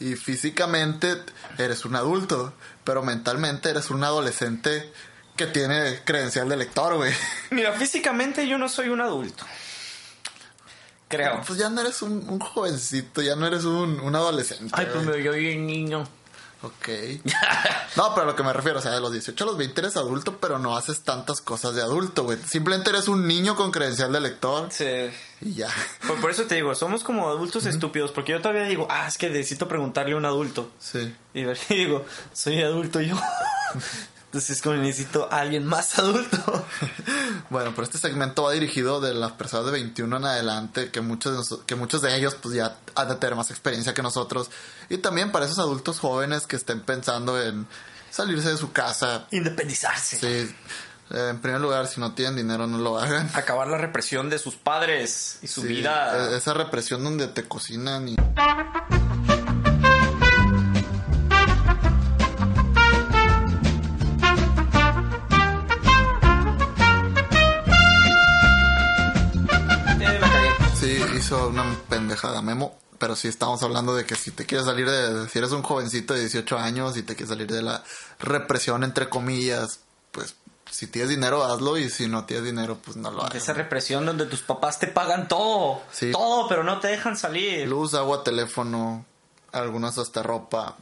Y 0.00 0.14
físicamente 0.14 1.22
eres 1.58 1.84
un 1.84 1.96
adulto. 1.96 2.52
Pero 2.84 3.02
mentalmente 3.02 3.70
eres 3.70 3.90
un 3.90 4.02
adolescente 4.02 4.90
que 5.36 5.46
tiene 5.46 6.00
credencial 6.04 6.48
de 6.48 6.56
lector, 6.56 6.96
güey. 6.96 7.12
Mira, 7.50 7.72
físicamente 7.72 8.48
yo 8.48 8.58
no 8.58 8.68
soy 8.68 8.88
un 8.88 9.00
adulto. 9.00 9.44
Creo. 11.08 11.40
Pues 11.46 11.58
ya 11.58 11.70
no 11.70 11.80
eres 11.80 12.02
un, 12.02 12.28
un 12.28 12.38
jovencito, 12.38 13.22
ya 13.22 13.34
no 13.34 13.46
eres 13.46 13.64
un, 13.64 13.98
un 14.00 14.14
adolescente. 14.14 14.72
Ay, 14.76 14.86
pues 14.92 15.04
me 15.04 15.12
soy 15.24 15.56
un 15.56 15.66
niño. 15.66 16.04
Ok. 16.62 16.88
No, 17.96 18.14
pero 18.14 18.22
a 18.22 18.26
lo 18.26 18.36
que 18.36 18.44
me 18.44 18.52
refiero, 18.52 18.78
o 18.78 18.82
sea, 18.82 18.92
de 18.92 19.00
los 19.00 19.10
18 19.10 19.42
a 19.42 19.46
los 19.48 19.56
20 19.58 19.80
eres 19.80 19.96
adulto, 19.96 20.36
pero 20.38 20.60
no 20.60 20.76
haces 20.76 21.00
tantas 21.00 21.40
cosas 21.40 21.74
de 21.74 21.82
adulto, 21.82 22.22
güey. 22.22 22.38
Simplemente 22.46 22.90
eres 22.90 23.08
un 23.08 23.26
niño 23.26 23.56
con 23.56 23.72
credencial 23.72 24.12
de 24.12 24.20
lector 24.20 24.68
Sí. 24.70 25.10
y 25.40 25.54
ya. 25.54 25.68
Por, 26.06 26.20
por 26.20 26.30
eso 26.30 26.44
te 26.44 26.54
digo, 26.54 26.76
somos 26.76 27.02
como 27.02 27.28
adultos 27.28 27.66
estúpidos, 27.66 28.12
porque 28.12 28.32
yo 28.32 28.40
todavía 28.40 28.64
digo, 28.64 28.86
ah, 28.88 29.08
es 29.08 29.18
que 29.18 29.28
necesito 29.30 29.66
preguntarle 29.66 30.12
a 30.12 30.16
un 30.16 30.26
adulto. 30.26 30.70
Sí. 30.78 31.12
Y 31.34 31.42
digo, 31.70 32.04
soy 32.32 32.62
adulto 32.62 33.00
yo. 33.00 33.16
Entonces 34.28 34.50
es 34.56 34.62
como 34.62 34.76
necesito 34.76 35.26
a 35.32 35.38
alguien 35.40 35.64
más 35.66 35.98
adulto. 35.98 36.66
Bueno, 37.50 37.70
pero 37.74 37.84
este 37.84 37.96
segmento 37.96 38.42
va 38.42 38.52
dirigido 38.52 39.00
de 39.00 39.14
las 39.14 39.32
personas 39.32 39.64
de 39.66 39.72
21 39.72 40.18
en 40.18 40.24
adelante, 40.26 40.90
que 40.90 41.00
muchos 41.00 41.48
de, 41.48 41.56
que 41.64 41.76
muchos 41.76 42.02
de 42.02 42.14
ellos 42.14 42.34
pues 42.34 42.54
ya 42.54 42.76
han 42.94 43.08
de 43.08 43.14
tener 43.14 43.36
más 43.36 43.50
experiencia 43.50 43.94
que 43.94 44.02
nosotros. 44.02 44.50
Y 44.90 44.98
también 44.98 45.32
para 45.32 45.46
esos 45.46 45.58
adultos 45.58 45.98
jóvenes 45.98 46.46
que 46.46 46.56
estén 46.56 46.80
pensando 46.82 47.40
en 47.42 47.66
salirse 48.10 48.50
de 48.50 48.58
su 48.58 48.72
casa. 48.72 49.26
Independizarse. 49.30 50.18
Sí, 50.18 50.54
eh, 51.10 51.28
en 51.30 51.40
primer 51.40 51.60
lugar, 51.62 51.86
si 51.86 52.00
no 52.00 52.12
tienen 52.12 52.36
dinero, 52.36 52.66
no 52.66 52.76
lo 52.76 52.98
hagan. 52.98 53.30
Acabar 53.32 53.66
la 53.68 53.78
represión 53.78 54.28
de 54.28 54.38
sus 54.38 54.56
padres 54.56 55.38
y 55.40 55.46
su 55.46 55.62
Sí, 55.62 55.68
vida. 55.68 56.30
e- 56.32 56.36
Esa 56.36 56.52
represión 56.52 57.02
donde 57.02 57.28
te 57.28 57.44
cocinan 57.48 58.08
y... 58.10 58.16
hizo 71.28 71.48
una 71.48 71.76
pendejada 71.88 72.40
Memo. 72.42 72.78
Pero 72.98 73.14
sí 73.14 73.28
estamos 73.28 73.62
hablando 73.62 73.94
de 73.94 74.04
que 74.04 74.16
si 74.16 74.32
te 74.32 74.44
quieres 74.44 74.66
salir 74.66 74.90
de... 74.90 75.28
Si 75.28 75.38
eres 75.38 75.52
un 75.52 75.62
jovencito 75.62 76.14
de 76.14 76.20
18 76.20 76.58
años 76.58 76.96
y 76.96 77.02
te 77.04 77.14
quieres 77.14 77.28
salir 77.28 77.46
de 77.46 77.62
la 77.62 77.84
represión, 78.18 78.82
entre 78.82 79.08
comillas, 79.08 79.80
pues 80.10 80.34
si 80.68 80.88
tienes 80.88 81.08
dinero, 81.10 81.44
hazlo. 81.44 81.76
Y 81.78 81.90
si 81.90 82.08
no 82.08 82.24
tienes 82.24 82.44
dinero, 82.46 82.76
pues 82.84 82.96
no 82.96 83.12
lo 83.12 83.22
hagas. 83.22 83.36
esa 83.36 83.52
represión 83.52 84.04
donde 84.04 84.26
tus 84.26 84.40
papás 84.40 84.80
te 84.80 84.88
pagan 84.88 85.28
todo. 85.28 85.80
Sí. 85.92 86.10
Todo, 86.10 86.48
pero 86.48 86.64
no 86.64 86.80
te 86.80 86.88
dejan 86.88 87.16
salir. 87.16 87.68
Luz, 87.68 87.94
agua, 87.94 88.24
teléfono, 88.24 89.06
algunas 89.52 89.96
hasta 89.98 90.24
ropa, 90.24 90.76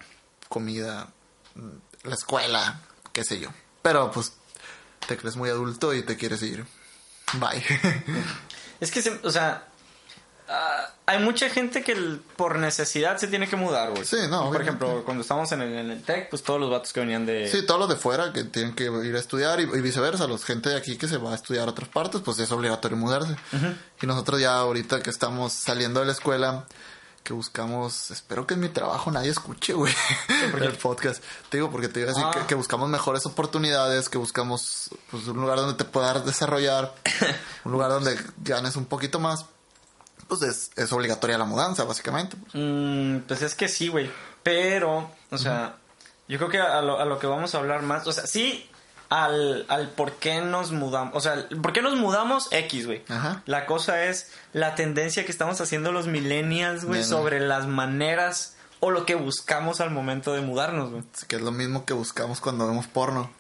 comida, 0.49 1.09
la 2.03 2.15
escuela, 2.15 2.81
qué 3.13 3.25
sé 3.25 3.41
yo. 3.41 3.51
Pero 3.83 4.11
pues 4.11 4.33
te 5.07 5.19
crees 5.19 5.37
muy 5.37 5.51
adulto 5.51 5.93
y 5.93 6.03
te 6.03 6.17
quieres 6.17 6.41
ir. 6.43 6.65
Bye. 7.35 7.63
Es 8.81 8.91
que, 8.91 9.01
se- 9.03 9.21
o 9.23 9.31
sea, 9.31 9.69
ah, 10.49 10.91
hay 11.07 11.19
mucha 11.21 11.49
gente 11.51 11.83
que 11.83 11.93
el- 11.93 12.21
por 12.37 12.59
necesidad 12.59 13.17
se 13.19 13.29
tiene 13.29 13.49
que 13.49 13.57
mudar, 13.57 13.91
güey. 13.91 14.05
Sí, 14.05 14.17
no, 14.29 14.51
Por 14.51 14.61
ejemplo, 14.63 15.03
cuando 15.05 15.23
estábamos 15.23 15.51
en 15.53 15.63
el, 15.63 15.73
en 15.75 15.91
el 15.91 16.03
TEC, 16.03 16.31
pues 16.31 16.43
todos 16.43 16.61
los 16.61 16.71
vatos 16.71 16.93
que 16.93 17.01
venían 17.01 17.25
de... 17.27 17.49
Sí, 17.49 17.65
todos 17.65 17.81
los 17.81 17.89
de 17.89 17.97
fuera 17.97 18.33
que 18.33 18.45
tienen 18.45 18.75
que 18.75 18.85
ir 18.85 19.15
a 19.15 19.19
estudiar 19.19 19.61
y, 19.61 19.65
y 19.65 19.81
viceversa, 19.81 20.27
los 20.27 20.45
gente 20.45 20.71
de 20.71 20.77
aquí 20.77 20.97
que 20.97 21.09
se 21.09 21.19
va 21.19 21.33
a 21.33 21.35
estudiar 21.35 21.69
a 21.69 21.71
otras 21.71 21.89
partes, 21.89 22.21
pues 22.23 22.39
es 22.39 22.51
obligatorio 22.53 22.97
mudarse. 22.97 23.37
Y 24.03 24.07
nosotros 24.07 24.41
ya 24.41 24.57
ahorita 24.57 25.03
que 25.03 25.11
estamos 25.11 25.53
saliendo 25.53 26.01
de 26.01 26.07
la 26.07 26.13
escuela, 26.13 26.65
que 27.23 27.33
buscamos, 27.33 28.13
espero 28.13 28.47
que 28.47 28.55
en 28.55 28.61
mi 28.61 28.69
trabajo 28.69 29.11
nadie 29.11 29.31
escuche, 29.31 29.73
güey, 29.73 29.93
el 30.61 30.73
podcast. 30.75 31.21
Te 31.49 31.57
digo, 31.57 31.71
porque 31.73 31.89
te 31.89 31.99
iba 32.01 32.11
a 32.11 32.15
decir 32.15 32.25
Ah. 32.25 32.31
que, 32.33 32.47
que 32.47 32.55
buscamos 32.55 32.89
mejores 32.89 33.27
oportunidades, 33.27 34.09
que 34.09 34.17
buscamos 34.19 34.91
pues, 35.11 35.27
un 35.27 35.41
lugar 35.41 35.59
donde 35.59 35.75
te 35.75 35.85
puedas 35.85 36.25
desarrollar, 36.25 36.95
un 37.65 37.73
lugar 37.73 37.91
donde 37.91 38.17
ganes 38.45 38.77
un 38.77 38.85
poquito 38.85 39.19
más. 39.19 39.45
Pues 40.29 40.43
es, 40.43 40.71
es 40.77 40.93
obligatoria 40.93 41.39
la 41.39 41.45
mudanza, 41.45 41.85
básicamente. 41.85 42.37
Mm, 42.53 43.21
pues 43.29 43.43
es 43.43 43.55
que 43.55 43.69
sí, 43.69 43.89
güey. 43.89 44.11
Pero, 44.43 45.11
o 45.31 45.39
sea, 45.39 45.77
yo 46.29 46.39
creo 46.39 46.51
que 46.51 46.61
a 46.61 46.83
lo, 46.83 47.01
a 47.01 47.05
lo 47.05 47.19
que 47.19 47.27
vamos 47.27 47.55
a 47.55 47.59
hablar 47.59 47.83
más, 47.83 48.07
o 48.07 48.13
sea, 48.13 48.27
sí, 48.27 48.69
al, 49.09 49.67
al 49.69 49.91
por 49.91 50.15
qué 50.15 50.41
nos 50.41 50.73
mudamos, 50.73 51.15
o 51.15 51.21
sea, 51.21 51.49
por 51.63 51.73
qué 51.73 51.83
nos 51.83 51.97
mudamos 51.97 52.49
X, 52.51 52.87
güey. 52.87 53.05
La 53.47 53.67
cosa 53.67 54.05
es 54.05 54.33
la 54.53 54.75
tendencia 54.75 55.25
que 55.25 55.33
estamos 55.33 55.61
haciendo 55.61 55.93
los 55.93 56.07
millennials, 56.07 56.85
güey, 56.85 57.05
sobre 57.05 57.41
las 57.41 57.67
maneras 57.67 58.57
o 58.81 58.91
lo 58.91 59.07
que 59.07 59.15
buscamos 59.15 59.81
al 59.81 59.91
momento 59.91 60.33
de 60.33 60.41
mudarnos, 60.41 60.91
güey. 60.91 61.03
Que 61.29 61.37
es 61.37 61.43
lo 61.43 61.53
mismo 61.53 61.85
que 61.85 61.95
buscamos 61.95 62.41
cuando 62.41 62.67
vemos 62.67 62.87
porno. 62.87 63.31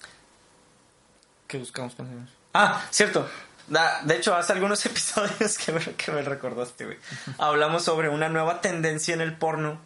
¿Qué 1.47 1.59
buscamos 1.59 1.95
cuando 1.95 2.15
hacemos? 2.15 2.31
Ah, 2.55 2.83
cierto. 2.91 3.29
Da- 3.69 4.01
de 4.05 4.17
hecho, 4.17 4.35
hace 4.35 4.53
algunos 4.53 4.85
episodios 4.87 5.59
que 5.59 5.73
me, 5.73 5.81
que 5.81 6.13
me 6.13 6.23
recordaste, 6.23 6.85
güey. 6.87 6.99
Hablamos 7.39 7.85
sobre 7.85 8.09
una 8.09 8.29
nueva 8.29 8.61
tendencia 8.61 9.15
en 9.15 9.21
el 9.21 9.37
porno 9.37 9.81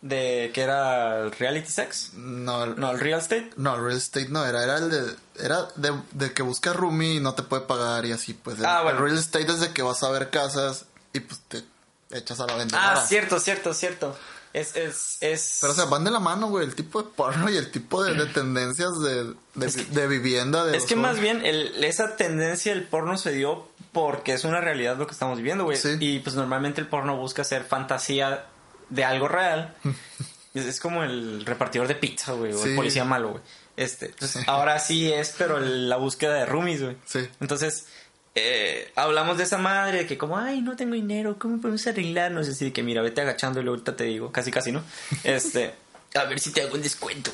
de 0.00 0.50
que 0.54 0.62
era 0.62 1.18
el 1.20 1.32
reality 1.32 1.70
sex. 1.70 2.12
No, 2.14 2.64
el- 2.64 2.80
No, 2.80 2.90
el 2.92 3.00
real 3.00 3.20
estate. 3.20 3.50
No, 3.56 3.76
real 3.78 3.96
estate 3.98 4.28
no 4.28 4.44
era, 4.46 4.62
era 4.64 4.78
el 4.78 4.90
de, 4.90 5.14
era 5.38 5.66
de, 5.76 5.92
de 6.12 6.32
que 6.32 6.42
busca 6.42 6.72
roomie 6.72 7.14
y 7.16 7.20
no 7.20 7.34
te 7.34 7.42
puede 7.42 7.62
pagar 7.62 8.04
y 8.06 8.12
así, 8.12 8.32
pues. 8.34 8.58
El, 8.58 8.64
Ah, 8.66 8.82
bueno. 8.82 8.98
el 8.98 9.04
real 9.04 9.18
estate 9.18 9.46
es 9.52 9.60
de 9.60 9.72
que 9.72 9.82
vas 9.82 10.02
a 10.02 10.10
ver 10.10 10.30
casas 10.30 10.86
y 11.12 11.20
pues 11.20 11.40
te 11.48 11.62
echas 12.10 12.40
a 12.40 12.46
la 12.46 12.54
vendedora. 12.56 12.92
Ah, 12.94 13.06
cierto, 13.06 13.38
cierto, 13.40 13.74
cierto. 13.74 14.16
Es, 14.56 14.74
es, 14.74 15.18
es. 15.20 15.58
Pero 15.60 15.72
o 15.74 15.76
sea, 15.76 15.84
van 15.84 16.04
de 16.04 16.10
la 16.10 16.18
mano, 16.18 16.48
güey, 16.48 16.64
el 16.64 16.74
tipo 16.74 17.02
de 17.02 17.10
porno 17.14 17.50
y 17.50 17.56
el 17.58 17.70
tipo 17.70 18.02
de, 18.02 18.14
de 18.14 18.24
tendencias 18.24 18.98
de, 19.00 19.34
de, 19.54 19.66
de 19.90 20.06
vivienda. 20.06 20.64
De 20.64 20.76
es 20.78 20.86
que 20.86 20.96
más 20.96 21.20
bien 21.20 21.44
el- 21.44 21.84
esa 21.84 22.16
tendencia 22.16 22.72
del 22.72 22.84
porno 22.84 23.18
se 23.18 23.32
dio 23.32 23.68
porque 23.92 24.32
es 24.32 24.44
una 24.44 24.62
realidad 24.62 24.96
lo 24.96 25.06
que 25.06 25.12
estamos 25.12 25.36
viviendo, 25.36 25.64
güey. 25.64 25.76
Sí. 25.76 25.96
Y 26.00 26.20
pues 26.20 26.36
normalmente 26.36 26.80
el 26.80 26.86
porno 26.88 27.18
busca 27.18 27.42
hacer 27.42 27.64
fantasía 27.64 28.46
de 28.88 29.04
algo 29.04 29.28
real. 29.28 29.74
es, 30.54 30.64
es 30.64 30.80
como 30.80 31.04
el 31.04 31.44
repartidor 31.44 31.86
de 31.86 31.94
pizza, 31.96 32.32
güey, 32.32 32.54
o 32.54 32.64
el 32.64 32.76
policía 32.76 33.04
malo, 33.04 33.32
güey. 33.32 33.42
Este, 33.76 34.06
entonces, 34.06 34.42
ahora 34.48 34.78
sí 34.78 35.12
es, 35.12 35.34
pero 35.36 35.58
el- 35.58 35.90
la 35.90 35.96
búsqueda 35.96 36.32
de 36.32 36.46
roomies, 36.46 36.82
güey. 36.82 36.96
Sí. 37.04 37.28
Entonces, 37.40 37.88
eh, 38.38 38.92
hablamos 38.94 39.38
de 39.38 39.44
esa 39.44 39.58
madre, 39.58 39.98
de 39.98 40.06
que 40.06 40.16
como, 40.18 40.36
ay, 40.38 40.60
no 40.60 40.76
tengo 40.76 40.94
dinero, 40.94 41.36
¿cómo 41.38 41.60
podemos 41.60 41.86
arreglarnos? 41.86 42.46
Así 42.48 42.66
de 42.66 42.72
que, 42.72 42.82
mira, 42.82 43.00
vete 43.02 43.22
agachando 43.22 43.58
y 43.60 43.62
luego 43.64 43.76
ahorita 43.76 43.96
te 43.96 44.04
digo, 44.04 44.30
casi, 44.30 44.50
casi, 44.50 44.70
¿no? 44.72 44.84
Este, 45.24 45.74
a 46.14 46.24
ver 46.24 46.38
si 46.38 46.52
te 46.52 46.60
hago 46.62 46.74
un 46.74 46.82
descuento. 46.82 47.32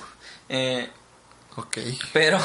Eh, 0.49 0.88
Ok. 1.56 1.78
pero 2.14 2.38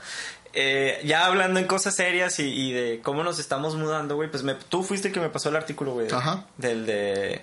eh, 0.52 1.00
ya 1.04 1.26
hablando 1.26 1.58
en 1.58 1.66
cosas 1.66 1.96
serias 1.96 2.38
y, 2.38 2.44
y 2.44 2.72
de 2.72 3.00
cómo 3.02 3.24
nos 3.24 3.38
estamos 3.38 3.74
mudando, 3.74 4.14
güey, 4.16 4.30
pues 4.30 4.42
me- 4.44 4.54
tú 4.54 4.82
fuiste 4.84 5.08
el 5.08 5.14
que 5.14 5.20
me 5.20 5.30
pasó 5.30 5.48
el 5.48 5.56
artículo, 5.56 5.92
güey. 5.94 6.08
Ajá. 6.12 6.46
Del 6.58 6.86
de... 6.86 7.42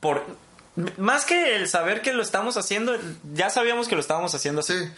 Por... 0.00 0.24
Más 0.96 1.24
que 1.24 1.56
el 1.56 1.66
saber 1.66 2.02
que 2.02 2.12
lo 2.12 2.22
estamos 2.22 2.56
haciendo, 2.56 2.96
ya 3.34 3.50
sabíamos 3.50 3.88
que 3.88 3.96
lo 3.96 4.00
estábamos 4.00 4.32
haciendo 4.36 4.60
así. 4.60 4.74
Sí. 4.78 4.90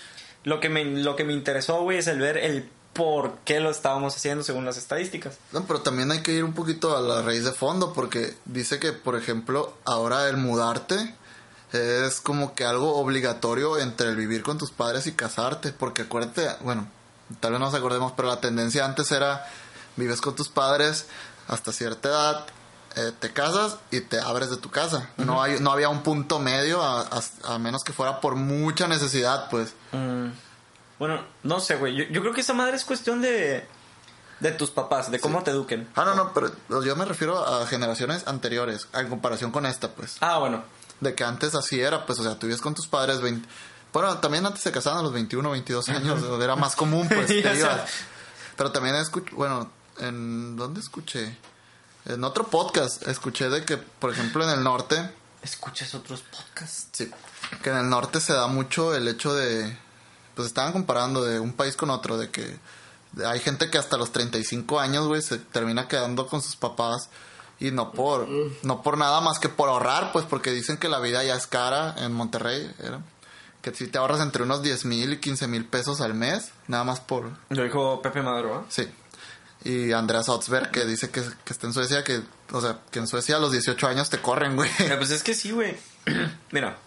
Lo 0.45 0.61
que 0.61 0.69
me, 0.69 0.85
lo 0.85 1.17
que 1.17 1.25
me 1.25 1.33
interesó, 1.33 1.81
güey, 1.83 1.97
es 1.99 2.07
el 2.07 2.19
ver 2.19 2.37
el 2.37 2.69
por 2.93 3.39
qué 3.45 3.61
lo 3.61 3.71
estábamos 3.71 4.17
haciendo 4.17 4.43
según 4.45 4.65
las 4.65 4.77
estadísticas. 4.77 5.35
No, 5.53 5.65
pero 5.67 5.81
también 5.81 6.11
hay 6.11 6.23
que 6.23 6.33
ir 6.33 6.45
un 6.45 6.53
poquito 6.55 6.97
a 6.97 7.01
la 7.01 7.23
raíz 7.23 7.45
de 7.45 7.53
fondo 7.53 7.93
porque 7.93 8.37
dice 8.47 8.79
que, 8.79 8.93
por 8.93 9.17
ejemplo, 9.17 9.75
ahora 9.85 10.29
el 10.29 10.37
mudarte 10.37 11.15
es 11.73 12.21
como 12.21 12.55
que 12.55 12.65
algo 12.65 12.97
obligatorio 12.97 13.79
entre 13.79 14.09
el 14.09 14.17
vivir 14.17 14.43
con 14.43 14.59
tus 14.59 14.71
padres 14.73 15.07
y 15.07 15.13
casarte, 15.13 15.73
porque 15.73 16.03
acuérdate, 16.03 16.49
bueno, 16.63 16.89
tal 17.39 17.53
vez 17.53 17.61
no 17.61 17.67
nos 17.67 17.75
acordemos, 17.75 18.13
pero 18.17 18.29
la 18.29 18.41
tendencia 18.41 18.85
antes 18.85 19.11
era 19.13 19.47
vives 19.97 20.21
con 20.21 20.35
tus 20.35 20.49
padres 20.49 21.07
hasta 21.47 21.73
cierta 21.73 22.09
edad, 22.09 22.47
eh, 22.97 23.13
te 23.21 23.33
casas 23.33 23.77
y 23.93 24.01
te 24.01 24.19
abres 24.19 24.51
de 24.51 24.57
tu 24.57 24.69
casa. 24.71 25.11
no, 25.17 25.41
hay, 25.41 25.61
no 25.61 25.71
había 25.71 25.89
un 25.89 26.03
punto 26.03 26.41
medio, 26.41 26.83
a, 26.83 27.03
a- 27.03 27.55
a 27.55 27.59
menos 27.61 27.85
que 27.85 27.93
fuera 27.93 28.21
por 28.21 28.35
mucha 28.35 28.89
necesidad, 28.89 29.49
pues. 29.49 29.75
Mm, 29.93 30.27
bueno, 31.01 31.25
no 31.45 31.61
sé, 31.61 31.77
güey. 31.77 31.97
Yo, 31.97 32.05
yo 32.11 32.21
creo 32.21 32.35
que 32.35 32.43
esa 32.43 32.53
madre 32.53 32.77
es 32.77 32.85
cuestión 32.85 33.23
de, 33.23 33.67
de 34.39 34.53
tus 34.53 34.71
papás, 34.71 35.11
de 35.11 35.19
cómo 35.19 35.43
te 35.43 35.51
eduquen. 35.51 35.89
Ah, 35.97 36.05
no, 36.05 36.15
no, 36.15 36.35
pero 36.35 36.53
yo 36.85 36.95
me 36.95 37.07
refiero 37.07 37.43
a 37.43 37.67
generaciones 37.67 38.27
anteriores, 38.27 38.87
en 38.93 39.09
comparación 39.09 39.51
con 39.51 39.65
esta, 39.65 39.89
pues. 39.93 40.19
Ah, 40.21 40.39
bueno. 40.39 40.63
De 41.01 41.15
que 41.15 41.25
antes 41.25 41.55
así 41.55 41.81
era, 41.81 42.05
pues, 42.05 42.19
o 42.19 42.23
sea, 42.23 42.39
tú 42.39 42.47
con 42.63 42.75
tus 42.75 42.87
padres 42.87 43.23
20... 43.23 43.49
Bueno, 43.95 44.19
también 44.19 44.45
antes 44.45 44.63
se 44.63 44.71
casaban 44.73 44.99
a 44.99 45.03
los 45.03 45.15
21, 45.15 45.51
22 45.51 45.89
años, 45.89 46.23
era 46.39 46.55
más 46.55 46.77
común, 46.77 47.09
pues, 47.15 47.29
te 47.29 47.41
sea. 47.43 47.55
ibas. 47.55 47.91
Pero 48.59 48.71
también 48.71 48.95
escuché, 48.97 49.35
bueno, 49.35 49.71
¿en 50.01 50.55
dónde 50.57 50.81
escuché? 50.81 51.35
En 52.05 52.23
otro 52.25 52.47
podcast 52.49 53.09
escuché 53.09 53.49
de 53.49 53.65
que, 53.65 53.79
por 53.79 54.11
ejemplo, 54.11 54.45
en 54.45 54.51
el 54.51 54.63
norte, 54.63 55.11
¿Escuchas 55.43 55.95
otros 55.95 56.21
podcasts? 56.21 56.89
sí, 56.93 57.11
que 57.63 57.71
en 57.71 57.79
el 57.79 57.89
norte 57.89 58.21
se 58.21 58.35
da 58.35 58.47
mucho 58.49 58.95
el 58.95 59.09
hecho 59.09 59.35
de, 59.35 59.79
pues 60.41 60.49
estaban 60.49 60.73
comparando 60.73 61.23
de 61.23 61.39
un 61.39 61.53
país 61.53 61.77
con 61.77 61.91
otro, 61.91 62.17
de 62.17 62.31
que 62.31 62.57
hay 63.27 63.41
gente 63.41 63.69
que 63.69 63.77
hasta 63.77 63.99
los 63.99 64.11
35 64.11 64.81
años, 64.81 65.07
güey, 65.07 65.21
se 65.21 65.37
termina 65.37 65.87
quedando 65.87 66.27
con 66.27 66.41
sus 66.41 66.57
papás 66.57 67.11
y 67.59 67.73
no 67.73 67.93
por, 67.93 68.27
no 68.63 68.83
por 68.83 68.97
nada 68.97 69.21
más 69.21 69.39
que 69.39 69.51
por 69.51 69.69
ahorrar, 69.69 70.13
pues 70.13 70.25
porque 70.25 70.51
dicen 70.51 70.79
que 70.79 70.89
la 70.89 70.99
vida 70.99 71.23
ya 71.23 71.35
es 71.35 71.47
cara 71.47 71.95
en 71.99 72.13
Monterrey, 72.13 72.75
era, 72.79 73.03
que 73.61 73.75
si 73.75 73.87
te 73.87 73.99
ahorras 73.99 74.21
entre 74.21 74.45
unos 74.45 74.63
10 74.63 74.87
mil 74.87 75.13
y 75.13 75.19
15 75.19 75.47
mil 75.47 75.67
pesos 75.67 76.01
al 76.01 76.15
mes, 76.15 76.53
nada 76.69 76.85
más 76.85 77.01
por, 77.01 77.31
Lo 77.51 77.63
dijo 77.63 78.01
Pepe 78.01 78.23
Maduro, 78.23 78.55
¿ah? 78.55 78.65
sí. 78.71 78.89
Y 79.63 79.93
Andreas 79.93 80.31
Otzberg 80.31 80.71
que 80.71 80.87
dice 80.87 81.11
que, 81.11 81.21
que 81.21 81.53
está 81.53 81.67
en 81.67 81.75
Suecia, 81.75 82.03
que, 82.03 82.23
o 82.51 82.63
sea, 82.63 82.79
que 82.91 82.99
en 82.99 83.07
Suecia 83.07 83.37
a 83.37 83.39
los 83.39 83.53
18 83.53 83.89
años 83.89 84.09
te 84.09 84.23
corren, 84.23 84.57
güey. 84.57 84.71
Pues 84.97 85.11
es 85.11 85.23
que 85.23 85.35
sí, 85.35 85.51
güey. 85.51 85.77
Mira. 86.51 86.79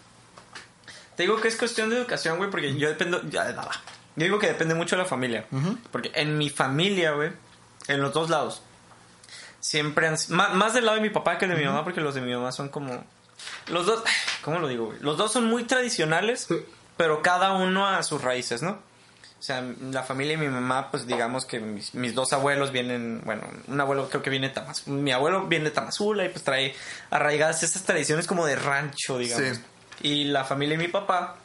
Te 1.16 1.24
digo 1.24 1.40
que 1.40 1.48
es 1.48 1.56
cuestión 1.56 1.90
de 1.90 1.96
educación, 1.96 2.38
güey, 2.38 2.50
porque 2.50 2.76
yo 2.76 2.88
dependo... 2.88 3.22
Ya, 3.28 3.44
nada. 3.52 3.70
Yo 4.16 4.24
digo 4.24 4.38
que 4.38 4.46
depende 4.46 4.74
mucho 4.74 4.96
de 4.96 5.02
la 5.02 5.08
familia. 5.08 5.46
Porque 5.90 6.12
en 6.14 6.38
mi 6.38 6.50
familia, 6.50 7.12
güey, 7.12 7.32
en 7.88 8.00
los 8.00 8.12
dos 8.12 8.30
lados, 8.30 8.62
siempre 9.60 10.06
han... 10.06 10.16
Más, 10.28 10.54
más 10.54 10.74
del 10.74 10.86
lado 10.86 10.96
de 10.96 11.02
mi 11.02 11.10
papá 11.10 11.38
que 11.38 11.46
de 11.46 11.56
mi 11.56 11.64
mamá, 11.64 11.84
porque 11.84 12.00
los 12.00 12.14
de 12.14 12.20
mi 12.20 12.32
mamá 12.32 12.52
son 12.52 12.68
como... 12.68 13.04
Los 13.68 13.86
dos... 13.86 14.02
¿Cómo 14.42 14.58
lo 14.58 14.68
digo, 14.68 14.86
güey? 14.86 14.98
Los 15.00 15.16
dos 15.16 15.32
son 15.32 15.46
muy 15.46 15.64
tradicionales, 15.64 16.48
pero 16.96 17.22
cada 17.22 17.52
uno 17.52 17.86
a 17.86 18.02
sus 18.02 18.22
raíces, 18.22 18.62
¿no? 18.62 18.78
O 19.44 19.46
sea, 19.46 19.62
la 19.90 20.02
familia 20.02 20.38
de 20.38 20.46
mi 20.46 20.48
mamá, 20.48 20.90
pues 20.90 21.06
digamos 21.06 21.44
que 21.44 21.60
mis, 21.60 21.94
mis 21.94 22.14
dos 22.14 22.32
abuelos 22.32 22.72
vienen, 22.72 23.20
bueno, 23.26 23.42
un 23.66 23.78
abuelo 23.78 24.08
creo 24.08 24.22
que 24.22 24.30
viene 24.30 24.48
de 24.48 24.54
Tamazula, 24.54 24.96
mi 24.96 25.12
abuelo 25.12 25.46
viene 25.46 25.66
de 25.66 25.70
Tamazula 25.70 26.24
y 26.24 26.30
pues 26.30 26.42
trae 26.42 26.74
arraigadas 27.10 27.62
estas 27.62 27.82
tradiciones 27.82 28.26
como 28.26 28.46
de 28.46 28.56
rancho, 28.56 29.18
digamos. 29.18 29.58
Sí. 29.58 29.62
Y 30.02 30.24
la 30.24 30.44
familia 30.44 30.76
de 30.78 30.84
mi 30.84 30.90
papá 30.90 31.36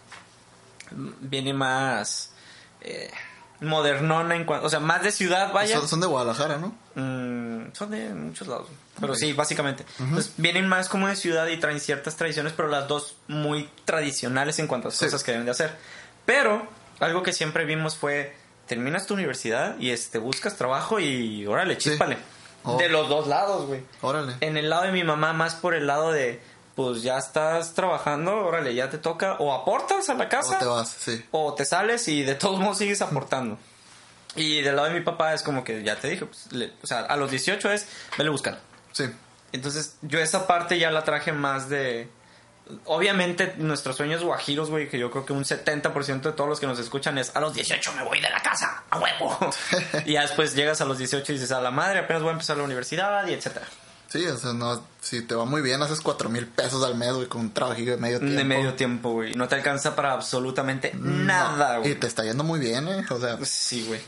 viene 0.92 1.54
más 1.54 2.32
eh, 2.82 3.12
modernona 3.62 4.36
en 4.36 4.46
cuanto, 4.46 4.66
o 4.66 4.70
sea, 4.70 4.80
más 4.80 5.04
de 5.04 5.12
ciudad, 5.12 5.52
vaya. 5.54 5.78
Son, 5.78 5.88
son 5.88 6.00
de 6.02 6.08
Guadalajara, 6.08 6.58
¿no? 6.58 6.74
Mm, 6.96 7.74
son 7.74 7.92
de 7.92 8.10
muchos 8.10 8.48
lados. 8.48 8.68
Pero 9.00 9.16
sí, 9.16 9.34
básicamente. 9.34 9.86
Entonces, 10.00 10.34
vienen 10.38 10.68
más 10.68 10.90
como 10.90 11.08
de 11.08 11.16
ciudad 11.16 11.48
y 11.48 11.58
traen 11.58 11.80
ciertas 11.80 12.16
tradiciones, 12.16 12.54
pero 12.54 12.68
las 12.68 12.88
dos 12.88 13.16
muy 13.28 13.70
tradicionales 13.86 14.60
en 14.60 14.68
cuanto 14.68 14.88
a 14.90 14.92
Sí. 14.92 15.06
cosas 15.06 15.24
que 15.24 15.32
deben 15.32 15.46
de 15.46 15.52
hacer. 15.52 15.76
Pero 16.26 16.68
algo 17.00 17.24
que 17.24 17.32
siempre 17.34 17.66
vimos 17.66 17.96
fue, 17.96 18.36
terminas 18.68 19.06
tu 19.08 19.14
universidad 19.14 19.78
y 19.80 19.92
este 19.92 20.18
buscas 20.20 20.56
trabajo 20.58 21.00
y 21.00 21.46
órale, 21.48 21.76
Sí. 21.80 21.90
chíspale. 21.92 22.18
Oh. 22.64 22.78
De 22.78 22.90
los 22.90 23.08
dos 23.08 23.28
lados, 23.28 23.68
güey. 23.68 23.82
Órale. 24.02 24.36
En 24.42 24.58
el 24.58 24.70
lado 24.70 24.84
de 24.84 24.92
mi 24.92 25.04
mamá, 25.06 25.32
más 25.32 25.56
por 25.56 25.74
el 25.74 25.88
lado 25.88 26.12
de, 26.12 26.42
pues 26.80 27.02
ya 27.04 27.18
estás 27.18 27.74
trabajando, 27.74 28.38
órale, 28.38 28.74
ya 28.74 28.90
te 28.90 29.00
toca, 29.00 29.34
o 29.40 29.52
aportas 29.54 30.08
a 30.10 30.14
la 30.14 30.30
casa, 30.30 30.56
O 30.56 30.60
te 30.60 30.66
vas, 30.66 30.88
sí. 30.98 31.26
o 31.32 31.54
te 31.54 31.66
sales 31.66 32.08
y 32.08 32.24
de 32.24 32.36
todos 32.36 32.58
modos 32.58 32.78
sigues 32.78 33.02
aportando. 33.02 33.58
Y 34.38 34.62
del 34.62 34.78
lado 34.78 34.88
de 34.88 34.94
mi 34.94 35.02
papá 35.02 35.34
es 35.34 35.44
como 35.44 35.66
que 35.66 35.84
ya 35.84 35.98
te 35.98 36.08
dije, 36.08 36.26
pues, 36.26 36.50
le- 36.54 36.72
o 36.82 36.88
sea, 36.88 37.00
a 37.02 37.18
los 37.18 37.32
18 37.32 37.70
es, 37.70 37.86
vele 38.18 38.30
buscando. 38.30 38.62
Sí. 38.94 39.10
Entonces, 39.52 39.98
yo 40.04 40.20
esa 40.20 40.48
parte 40.48 40.80
ya 40.80 40.90
la 40.90 41.04
traje 41.04 41.34
más 41.34 41.68
de. 41.68 42.08
Obviamente, 42.86 43.56
nuestros 43.58 43.98
sueños 43.98 44.24
guajiros, 44.24 44.70
güey, 44.70 44.88
que 44.88 44.98
yo 44.98 45.12
creo 45.12 45.26
que 45.26 45.34
un 45.34 45.44
70% 45.44 46.22
de 46.22 46.32
todos 46.32 46.50
los 46.50 46.62
que 46.62 46.68
nos 46.68 46.80
escuchan 46.80 47.18
es 47.18 47.36
a 47.36 47.42
los 47.42 47.54
18 47.56 47.92
me 47.92 48.04
voy 48.06 48.22
de 48.22 48.30
la 48.30 48.42
casa, 48.42 48.84
a 48.90 49.00
huevo. 49.00 49.38
y 50.06 50.14
ya 50.14 50.22
después 50.22 50.56
llegas 50.56 50.80
a 50.80 50.86
los 50.86 50.98
18 50.98 51.30
y 51.34 51.36
dices 51.36 51.52
a 51.52 51.60
la 51.60 51.72
madre, 51.72 52.00
apenas 52.00 52.22
voy 52.22 52.30
a 52.30 52.34
empezar 52.34 52.56
la 52.56 52.64
universidad 52.64 53.28
y 53.28 53.34
etcétera. 53.34 53.66
Sí, 54.10 54.26
o 54.26 54.38
sea, 54.38 54.54
no, 54.54 54.84
si 55.02 55.22
te 55.22 55.36
va 55.36 55.46
muy 55.46 55.62
bien, 55.62 55.82
haces 55.84 56.02
cuatro 56.02 56.30
mil 56.30 56.48
pesos 56.48 56.84
al 56.84 56.96
mes, 56.96 57.14
güey, 57.14 57.28
con 57.28 57.42
un 57.42 57.54
trabajillo 57.54 57.92
de 57.92 57.98
medio 57.98 58.18
tiempo. 58.20 58.38
De 58.38 58.44
medio 58.44 58.74
tiempo, 58.74 59.12
güey. 59.12 59.36
No 59.36 59.48
te 59.48 59.54
alcanza 59.54 59.96
para 59.96 60.14
absolutamente 60.14 60.94
nada, 60.96 61.78
güey. 61.78 61.92
Y 61.92 61.96
te 61.96 62.08
está 62.08 62.24
yendo 62.24 62.44
muy 62.44 62.60
bien, 62.60 62.88
¿eh? 62.88 63.06
O 63.12 63.20
sea, 63.20 63.38
Sí, 63.46 63.86
güey. 63.88 64.02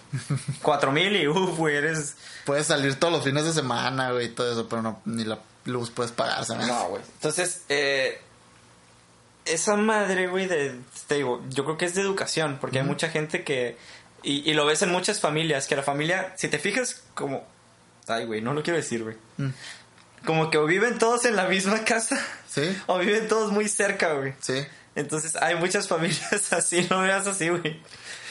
Cuatro 0.63 0.91
mil 0.91 1.15
y 1.15 1.27
uff, 1.27 1.55
güey, 1.55 1.75
eres. 1.75 2.15
puedes 2.45 2.65
salir 2.65 2.95
todos 2.95 3.13
los 3.13 3.23
fines 3.23 3.45
de 3.45 3.53
semana, 3.53 4.11
güey, 4.11 4.25
y 4.25 4.29
todo 4.29 4.51
eso, 4.51 4.67
pero 4.67 4.81
no, 4.81 5.01
ni 5.05 5.23
la 5.23 5.37
luz 5.65 5.91
puedes 5.91 6.11
pagar, 6.11 6.43
¿sabes? 6.45 6.65
No, 6.65 6.87
güey. 6.89 7.03
Entonces, 7.13 7.61
eh, 7.69 8.19
esa 9.45 9.75
madre, 9.75 10.27
güey, 10.27 10.47
de, 10.47 10.79
te 11.05 11.15
digo, 11.15 11.43
yo 11.49 11.63
creo 11.63 11.77
que 11.77 11.85
es 11.85 11.93
de 11.93 12.01
educación, 12.01 12.57
porque 12.59 12.79
hay 12.79 12.85
mucha 12.85 13.09
gente 13.09 13.43
que, 13.43 13.77
y, 14.23 14.49
y 14.49 14.53
lo 14.55 14.65
ves 14.65 14.81
en 14.81 14.91
muchas 14.91 15.19
familias, 15.19 15.67
que 15.67 15.75
la 15.75 15.83
familia, 15.83 16.33
si 16.37 16.47
te 16.47 16.57
fijas, 16.57 17.03
como, 17.13 17.43
ay, 18.07 18.25
güey, 18.25 18.41
no 18.41 18.53
lo 18.53 18.63
quiero 18.63 18.77
decir, 18.77 19.03
güey. 19.03 19.15
Mm. 19.37 19.49
Como 20.25 20.49
que 20.51 20.57
o 20.57 20.65
viven 20.65 20.97
todos 20.99 21.25
en 21.25 21.35
la 21.35 21.45
misma 21.47 21.83
casa, 21.83 22.19
Sí, 22.49 22.61
o 22.87 22.97
viven 22.99 23.27
todos 23.27 23.51
muy 23.51 23.67
cerca, 23.69 24.13
güey. 24.13 24.33
sí. 24.39 24.65
Entonces, 24.93 25.37
hay 25.37 25.55
muchas 25.55 25.87
familias 25.87 26.51
así, 26.53 26.85
no 26.89 26.99
veas 27.01 27.25
así, 27.25 27.47
güey. 27.47 27.81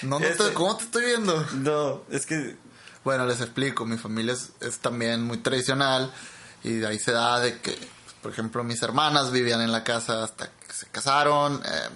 No, 0.03 0.21
no 0.21 0.27
Este- 0.27 0.45
te- 0.49 0.53
¿Cómo 0.55 0.77
te 0.77 0.85
estoy 0.85 1.07
viendo? 1.07 1.47
No, 1.55 2.03
es 2.11 2.27
que, 2.27 2.57
Bueno, 3.03 3.25
les 3.25 3.41
explico, 3.41 3.87
mi 3.87 3.97
familia 3.97 4.35
es, 4.35 4.51
es 4.61 4.79
también 4.79 5.23
muy 5.23 5.39
tradicional 5.39 6.13
y 6.63 6.75
de 6.75 6.87
ahí 6.87 6.99
se 6.99 7.13
da 7.13 7.41
de 7.41 7.59
que, 7.61 7.79
por 8.21 8.31
ejemplo, 8.31 8.63
mis 8.63 8.83
hermanas 8.83 9.33
vivían 9.33 9.63
en 9.63 9.73
la 9.73 9.85
casa 9.85 10.23
hasta 10.23 10.49
que 10.67 10.73
se 10.75 10.87
casaron. 10.89 11.63
eh, 11.65 11.89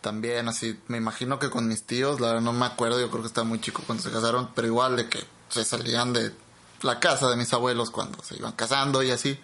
también 0.00 0.48
así, 0.48 0.78
me 0.88 0.98
imagino 0.98 1.38
que 1.38 1.50
con 1.50 1.68
mis 1.68 1.84
tíos, 1.84 2.20
la 2.20 2.28
verdad 2.28 2.42
no 2.42 2.52
me 2.52 2.66
acuerdo, 2.66 3.00
yo 3.00 3.08
creo 3.10 3.22
que 3.22 3.28
estaba 3.28 3.46
muy 3.46 3.60
chico 3.60 3.82
cuando 3.86 4.02
se 4.02 4.10
casaron, 4.10 4.50
pero 4.54 4.66
igual 4.68 4.96
de 4.96 5.08
que 5.08 5.24
se 5.48 5.64
salían 5.64 6.12
de 6.12 6.32
la 6.84 7.00
casa 7.00 7.28
de 7.30 7.36
mis 7.36 7.52
abuelos 7.52 7.90
cuando 7.90 8.22
se 8.22 8.36
iban 8.36 8.52
casando 8.52 9.02
y 9.02 9.10
así. 9.10 9.38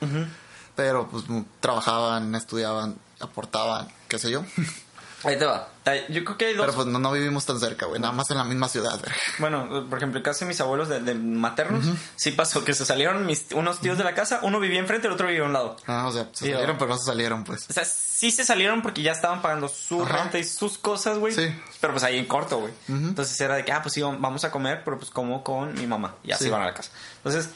Pero 0.75 1.09
pues 1.09 1.25
trabajaban, 1.61 2.35
estudiaban, 2.35 2.97
aportaban, 3.21 3.89
qué 4.09 4.19
sé 4.19 4.31
yo. 4.31 4.45
ahí 5.25 5.39
te 5.39 5.45
va. 5.45 5.69
Yo 6.11 6.23
creo 6.23 6.37
que 6.37 6.45
hay 6.47 6.55
dos 6.55 6.67
Pero 6.67 6.75
pues 6.77 6.87
no, 6.87 6.99
no 6.99 7.11
vivimos 7.13 7.47
tan 7.47 7.59
cerca, 7.59 7.87
güey, 7.87 7.99
nada 7.99 8.13
más 8.13 8.31
en 8.31 8.37
la 8.37 8.45
misma 8.45 8.69
ciudad, 8.69 8.99
güey. 9.01 9.11
Bueno, 9.39 9.87
por 9.89 9.97
ejemplo, 9.99 10.19
en 10.19 10.23
casa 10.23 10.41
de 10.45 10.49
mis 10.51 10.61
abuelos 10.61 10.91
de, 10.91 11.01
de 11.01 11.15
maternos, 11.15 11.87
sí 12.15 12.33
pasó 12.33 12.63
que 12.63 12.75
se 12.75 12.85
salieron 12.85 13.25
mis, 13.25 13.47
unos 13.55 13.81
tíos 13.81 13.97
de 13.97 14.05
la 14.05 14.15
casa, 14.15 14.41
uno 14.43 14.61
vivía 14.61 14.81
enfrente, 14.81 15.07
el 15.07 15.15
otro 15.15 15.27
vivía 15.29 15.43
a 15.43 15.47
un 15.47 15.55
lado. 15.55 15.77
Ah, 15.87 16.07
o 16.07 16.13
sea, 16.13 16.29
se 16.33 16.51
salieron, 16.53 16.77
pero 16.77 16.91
no 16.91 16.99
se 16.99 17.07
salieron, 17.07 17.43
pues. 17.45 17.65
O 17.71 17.73
sea, 17.73 17.87
sí 17.87 18.31
se 18.31 18.45
salieron 18.45 18.83
porque 18.83 19.01
ya 19.03 19.13
estaban 19.13 19.41
pagando 19.41 19.69
su 19.69 20.03
Ajá. 20.03 20.25
renta 20.25 20.39
y 20.39 20.45
sus 20.45 20.77
cosas, 20.77 21.17
güey. 21.19 21.33
Sí. 21.33 21.55
Pero 21.81 21.95
pues 21.95 22.05
ahí 22.05 22.19
en 22.19 22.27
corto, 22.27 22.59
güey. 22.59 22.75
Entonces 22.89 23.41
era 23.41 23.55
de 23.57 23.65
que, 23.65 23.73
ah, 23.73 23.81
pues 23.83 23.95
sí, 23.95 24.03
vamos 24.03 24.45
a 24.45 24.51
comer, 24.51 24.83
pero 24.85 24.99
pues 24.99 25.11
como 25.11 25.43
con 25.43 25.73
mi 25.73 25.87
mamá. 25.87 26.17
Y 26.23 26.33
así 26.33 26.45
Sí. 26.45 26.51
van 26.51 26.61
a 26.61 26.67
la 26.67 26.75
casa. 26.75 26.91
Entonces, 27.25 27.49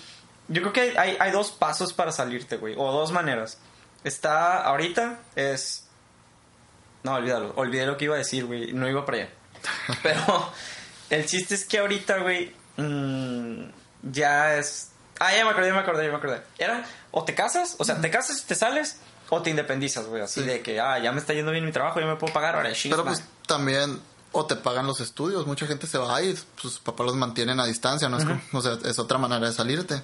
yo 0.48 0.62
creo 0.62 0.72
que 0.72 0.81
hay, 0.81 0.96
hay, 0.96 1.16
hay 1.20 1.31
dos 1.33 1.51
pasos 1.51 1.92
para 1.92 2.12
salirte, 2.12 2.57
güey. 2.57 2.75
O 2.79 2.90
dos 2.92 3.12
maneras. 3.12 3.59
Está, 4.05 4.62
ahorita 4.64 5.20
es... 5.37 5.82
No, 7.05 7.15
olvídalo. 7.15 7.53
Olvidé 7.57 7.87
lo 7.87 7.97
que 7.97 8.05
iba 8.07 8.15
a 8.15 8.19
decir, 8.19 8.45
güey. 8.45 8.73
No 8.73 8.88
iba 8.88 9.05
para 9.05 9.19
allá. 9.19 9.29
Pero 10.03 10.53
el 11.11 11.27
chiste 11.27 11.55
es 11.55 11.65
que 11.65 11.79
ahorita, 11.79 12.19
güey, 12.19 12.55
mm, 12.77 13.65
ya 14.12 14.57
es... 14.57 14.91
Ah, 15.19 15.35
ya 15.35 15.45
me 15.45 15.51
acordé, 15.51 15.69
ya 15.69 15.75
me 15.75 15.81
acordé, 15.81 16.05
ya 16.05 16.11
me 16.11 16.17
acordé. 16.17 16.43
Era, 16.59 16.85
o 17.12 17.25
te 17.25 17.35
casas, 17.35 17.77
o 17.79 17.85
sea, 17.85 18.01
te 18.01 18.11
casas 18.11 18.41
y 18.43 18.47
te 18.47 18.55
sales, 18.57 18.99
o 19.29 19.41
te 19.41 19.51
independizas, 19.51 20.07
güey. 20.07 20.23
Así 20.23 20.41
Sí. 20.41 20.47
de 20.47 20.62
que, 20.62 20.81
ah, 20.81 20.99
ya 20.99 21.12
me 21.12 21.21
está 21.21 21.33
yendo 21.33 21.53
bien 21.53 21.65
mi 21.65 21.71
trabajo, 21.73 22.01
ya 22.01 22.07
me 22.07 22.17
puedo 22.17 22.33
pagar, 22.33 22.57
ahora 22.57 22.71
Pero 22.83 23.05
pues 23.05 23.23
también, 23.47 24.01
o 24.33 24.47
te 24.47 24.57
pagan 24.57 24.87
los 24.87 25.01
estudios, 25.01 25.47
mucha 25.47 25.67
gente 25.67 25.87
se 25.87 25.99
va 25.99 26.21
y 26.23 26.37
sus 26.57 26.81
papás 26.81 27.07
los 27.07 27.15
mantienen 27.17 27.61
a 27.61 27.67
distancia, 27.67 28.09
¿no? 28.09 28.19
Es 28.19 28.25
como- 28.25 28.41
o 28.53 28.61
sea, 28.62 28.79
es 28.85 28.99
otra 28.99 29.19
manera 29.19 29.47
de 29.47 29.53
salirte. 29.53 30.03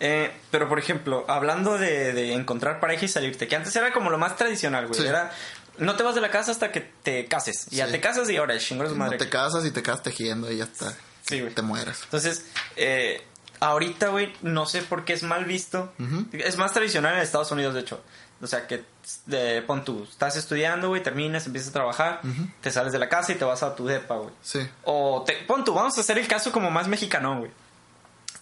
Eh, 0.00 0.32
pero 0.50 0.68
por 0.68 0.80
ejemplo, 0.80 1.24
hablando 1.28 1.78
de, 1.78 2.12
de 2.12 2.32
encontrar 2.32 2.80
pareja 2.80 3.04
y 3.04 3.08
salirte, 3.08 3.46
que 3.46 3.54
antes 3.54 3.76
era 3.76 3.92
como 3.92 4.10
lo 4.10 4.18
más 4.18 4.36
tradicional, 4.36 4.88
güey. 4.88 5.00
Sí. 5.00 5.06
Era, 5.06 5.30
no 5.78 5.96
te 5.96 6.02
vas 6.02 6.14
de 6.14 6.20
la 6.20 6.30
casa 6.30 6.50
hasta 6.52 6.70
que 6.72 6.80
te 6.80 7.26
cases. 7.26 7.66
Y 7.70 7.76
ya 7.76 7.86
te 7.86 8.00
casas 8.00 8.28
y 8.30 8.36
ahora 8.36 8.58
chingón 8.58 8.88
su 8.88 8.94
No 8.94 8.98
madre. 9.04 9.18
te 9.18 9.28
casas 9.28 9.64
y 9.64 9.70
te 9.70 9.82
quedas 9.82 10.02
tejiendo 10.02 10.50
y 10.50 10.58
ya 10.58 10.64
está. 10.64 10.92
Sí, 11.22 11.40
güey. 11.40 11.54
Te 11.54 11.62
mueres. 11.62 12.00
Entonces, 12.04 12.46
eh, 12.76 13.22
ahorita, 13.60 14.08
güey, 14.08 14.32
no 14.42 14.66
sé 14.66 14.82
por 14.82 15.04
qué 15.04 15.12
es 15.12 15.22
mal 15.22 15.44
visto. 15.44 15.92
Es 16.32 16.56
más 16.58 16.72
tradicional 16.72 17.14
en 17.14 17.20
Estados 17.20 17.50
Unidos, 17.52 17.74
de 17.74 17.80
hecho. 17.80 18.02
O 18.40 18.46
sea, 18.48 18.66
que 18.66 18.84
de, 19.26 19.62
pon 19.62 19.84
tú, 19.84 20.04
estás 20.10 20.34
estudiando, 20.36 20.88
güey, 20.88 21.00
terminas, 21.00 21.46
empiezas 21.46 21.70
a 21.70 21.72
trabajar, 21.74 22.20
te 22.60 22.72
sales 22.72 22.92
de 22.92 22.98
la 22.98 23.08
casa 23.08 23.30
y 23.30 23.36
te 23.36 23.44
vas 23.44 23.62
a 23.62 23.76
tu 23.76 23.86
depa, 23.86 24.16
güey. 24.16 24.34
Sí. 24.42 24.58
O 24.82 25.22
te, 25.24 25.34
pon 25.46 25.64
tú, 25.64 25.74
vamos 25.74 25.96
a 25.96 26.00
hacer 26.00 26.18
el 26.18 26.26
caso 26.26 26.50
como 26.50 26.68
más 26.70 26.88
mexicano, 26.88 27.38
güey. 27.38 27.52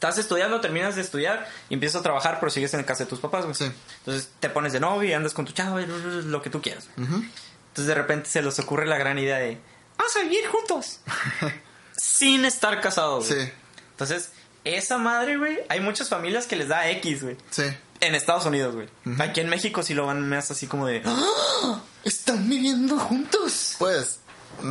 Estás 0.01 0.17
estudiando, 0.17 0.63
terminas 0.63 0.97
de 0.97 1.03
estudiar 1.03 1.47
y 1.69 1.75
empiezas 1.75 2.01
a 2.01 2.03
trabajar, 2.03 2.41
pero 2.41 2.49
sigues 2.49 2.73
en 2.73 2.83
casa 2.85 3.05
de 3.05 3.11
tus 3.11 3.21
papás, 3.21 3.45
güey. 3.45 3.55
Sí. 3.55 3.71
Entonces 3.99 4.31
te 4.41 4.49
pones 4.49 4.73
de 4.73 4.81
novio 4.81 5.11
y 5.11 5.13
andas 5.13 5.35
con 5.35 5.45
tu 5.45 5.53
chavo, 5.53 5.79
y 5.79 5.85
lo 5.85 6.41
que 6.41 6.49
tú 6.49 6.63
quieras. 6.63 6.89
Entonces 6.97 7.85
de 7.85 7.95
repente 7.95 8.31
se 8.31 8.41
les 8.41 8.59
ocurre 8.61 8.87
la 8.87 8.97
gran 8.97 9.19
idea 9.19 9.37
de, 9.37 9.59
vamos 9.99 10.17
a 10.17 10.21
vivir 10.21 10.47
juntos. 10.47 11.01
Sin 11.93 12.47
estar 12.47 12.81
casados. 12.81 13.27
Sí. 13.27 13.51
Entonces, 13.91 14.33
esa 14.65 14.97
madre, 14.97 15.37
güey, 15.37 15.59
hay 15.69 15.81
muchas 15.81 16.09
familias 16.09 16.47
que 16.47 16.57
les 16.57 16.69
da 16.69 16.89
X, 16.89 17.23
güey. 17.23 17.37
Sí. 17.51 17.65
En 18.01 18.15
Estados 18.15 18.47
Unidos, 18.47 18.75
güey. 18.75 18.89
Aquí 19.19 19.41
en 19.41 19.51
México 19.51 19.83
sí 19.83 19.93
lo 19.93 20.07
van 20.07 20.27
más 20.27 20.51
así 20.51 20.67
como 20.67 20.87
de... 20.87 21.03
¡Ah! 21.05 21.83
Están 22.05 22.49
viviendo 22.49 22.99
juntos. 22.99 23.77
Pues, 23.79 24.20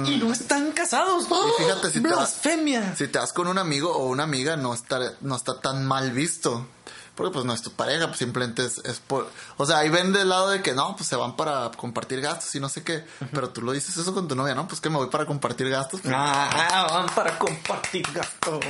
Y 0.05 0.17
no 0.17 0.31
están 0.31 0.71
casados. 0.71 1.25
Y 1.59 1.63
fíjate 1.63 1.91
si 1.91 2.01
te 2.01 2.07
vas- 2.09 2.15
Blasfemia. 2.17 2.95
si 2.95 3.07
te 3.07 3.19
vas 3.19 3.33
con 3.33 3.47
un 3.47 3.57
amigo 3.57 3.91
o 3.91 4.07
una 4.07 4.23
amiga, 4.23 4.55
no 4.57 4.73
está, 4.73 4.99
no 5.21 5.35
está 5.35 5.59
tan 5.59 5.85
mal 5.85 6.11
visto. 6.11 6.67
Porque 7.15 7.33
pues 7.33 7.43
no 7.43 7.51
es 7.51 7.61
tu 7.61 7.71
pareja, 7.73 8.07
pues 8.07 8.19
simplemente 8.19 8.65
es, 8.65 8.77
es 8.85 9.01
por... 9.01 9.29
O 9.57 9.65
sea, 9.65 9.79
ahí 9.79 9.89
ven 9.89 10.13
del 10.13 10.29
lado 10.29 10.51
de 10.51 10.61
que 10.61 10.71
no, 10.73 10.95
pues 10.95 11.09
se 11.09 11.17
van 11.17 11.35
para 11.35 11.69
compartir 11.71 12.21
gastos 12.21 12.55
y 12.55 12.61
no 12.61 12.69
sé 12.69 12.81
qué. 12.81 13.03
Pero 13.33 13.49
tú 13.49 13.61
lo 13.61 13.73
dices 13.73 13.97
eso 13.97 14.13
con 14.13 14.29
tu 14.29 14.35
novia, 14.35 14.55
¿no? 14.55 14.69
Pues 14.69 14.79
que 14.79 14.89
me 14.89 14.95
voy 14.95 15.07
para 15.09 15.25
compartir 15.25 15.69
gastos. 15.69 15.99
Pues, 15.99 16.13
Ah, 16.17 16.87
van 16.89 17.07
para 17.13 17.37
compartir 17.37 18.03
gastos. 18.13 18.63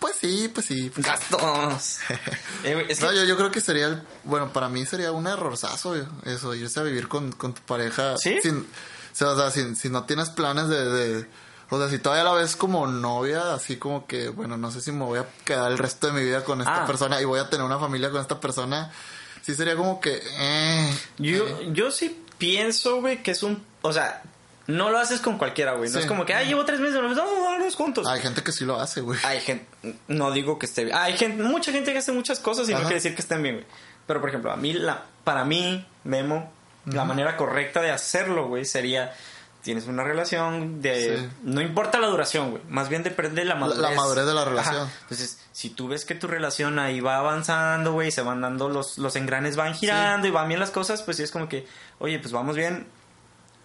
pues 0.00 0.16
sí, 0.20 0.50
pues 0.52 0.66
sí. 0.66 0.90
Pues, 0.92 1.06
Gastos. 1.06 1.98
Eh, 2.64 2.74
güey, 2.74 2.86
es 2.90 2.98
que- 2.98 3.04
No, 3.06 3.12
yo, 3.12 3.22
yo 3.22 3.36
creo 3.36 3.52
que 3.52 3.60
sería, 3.60 3.86
el- 3.86 4.02
bueno, 4.24 4.52
para 4.52 4.68
mí 4.68 4.84
sería 4.84 5.12
un 5.12 5.28
errorzazo 5.28 5.94
eso, 6.24 6.54
irse 6.56 6.80
a 6.80 6.82
vivir 6.82 7.06
con, 7.06 7.30
con 7.30 7.54
tu 7.54 7.62
pareja. 7.62 8.16
¿Sí? 8.18 8.36
Sin, 8.42 8.66
sea, 9.12 9.28
o 9.30 9.36
sea, 9.36 9.50
sin- 9.50 9.76
si 9.76 9.88
no 9.88 10.04
tienes 10.04 10.30
planes 10.30 10.68
de, 10.68 10.84
de- 10.90 11.26
o 11.70 11.78
sea, 11.78 11.88
si 11.88 11.98
todavía 11.98 12.24
la 12.24 12.32
ves 12.32 12.54
como 12.56 12.86
novia, 12.86 13.54
así 13.54 13.76
como 13.76 14.06
que, 14.06 14.28
bueno, 14.28 14.56
no 14.56 14.70
sé 14.70 14.80
si 14.80 14.92
me 14.92 15.04
voy 15.04 15.18
a 15.18 15.26
quedar 15.44 15.72
el 15.72 15.78
resto 15.78 16.06
de 16.08 16.12
mi 16.12 16.22
vida 16.24 16.44
con 16.44 16.60
esta 16.60 16.84
Ah. 16.84 16.86
persona 16.86 17.20
y 17.20 17.24
voy 17.24 17.40
a 17.40 17.48
tener 17.48 17.64
una 17.64 17.78
familia 17.78 18.10
con 18.10 18.20
esta 18.20 18.38
persona, 18.40 18.92
sí 19.42 19.54
sería 19.54 19.74
como 19.76 20.00
que, 20.00 20.22
eh, 20.38 20.98
Yo, 21.18 21.62
yo 21.72 21.90
sí 21.90 22.24
pienso, 22.38 23.00
güey, 23.00 23.22
que 23.22 23.30
es 23.30 23.42
un... 23.42 23.64
O 23.82 23.92
sea, 23.92 24.22
no 24.66 24.90
lo 24.90 24.98
haces 24.98 25.20
con 25.20 25.38
cualquiera, 25.38 25.72
güey. 25.74 25.88
No 25.90 25.94
Sí. 25.94 26.00
es 26.00 26.06
como 26.06 26.24
que, 26.26 26.34
ay, 26.34 26.46
llevo 26.48 26.64
tres 26.64 26.78
meses, 26.80 26.96
vamos 27.00 27.74
juntos. 27.74 28.06
hay 28.06 28.20
gente 28.20 28.42
que 28.42 28.52
sí 28.52 28.64
lo 28.64 28.78
hace, 28.78 29.00
güey. 29.00 29.18
Hay 29.24 29.40
gente, 29.40 29.66
no 30.08 30.30
digo 30.30 30.58
que 30.58 30.66
esté 30.66 30.84
bien. 30.84 30.96
Hay 30.96 31.16
gente, 31.16 31.42
mucha 31.42 31.72
gente 31.72 31.92
que 31.92 31.98
hace 31.98 32.12
muchas 32.12 32.38
cosas 32.38 32.68
y 32.68 32.72
no 32.72 32.78
Ajá. 32.78 32.86
quiere 32.88 32.96
decir 32.96 33.14
que 33.14 33.22
estén 33.22 33.42
bien, 33.42 33.56
güey. 33.56 33.66
Pero 34.06 34.20
por 34.20 34.28
ejemplo, 34.28 34.52
a 34.52 34.56
mí, 34.56 34.72
la, 34.74 35.04
para 35.24 35.44
mí, 35.44 35.86
Memo, 36.04 36.52
la 36.86 37.04
manera 37.04 37.36
correcta 37.36 37.80
de 37.80 37.90
hacerlo, 37.90 38.48
güey, 38.48 38.64
sería 38.64 39.12
tienes 39.62 39.86
una 39.86 40.02
relación 40.02 40.82
de 40.82 41.18
Sí. 41.18 41.28
no 41.44 41.60
importa 41.60 42.00
la 42.00 42.08
duración, 42.08 42.50
güey, 42.50 42.62
más 42.68 42.88
bien 42.88 43.04
depende 43.04 43.42
de 43.42 43.44
la 43.44 43.54
madurez. 43.54 43.80
la 43.80 43.90
madurez 43.92 44.26
de 44.26 44.34
la 44.34 44.44
relación. 44.44 44.74
Ajá. 44.74 44.92
Entonces, 45.02 45.38
si 45.52 45.70
tú 45.70 45.86
ves 45.86 46.04
que 46.04 46.16
tu 46.16 46.26
relación 46.26 46.80
ahí 46.80 46.98
va 46.98 47.18
avanzando, 47.18 47.92
güey, 47.92 48.10
se 48.10 48.22
van 48.22 48.40
dando 48.40 48.68
los 48.68 48.98
los 48.98 49.14
engranes 49.14 49.54
van 49.54 49.74
girando 49.74 50.26
y 50.26 50.32
van 50.32 50.48
bien 50.48 50.58
las 50.58 50.72
cosas, 50.72 51.02
pues 51.02 51.16
sí 51.18 51.22
es 51.22 51.30
como 51.30 51.48
que, 51.48 51.66
oye, 52.00 52.18
pues 52.18 52.32
vamos 52.32 52.56
bien. 52.56 52.88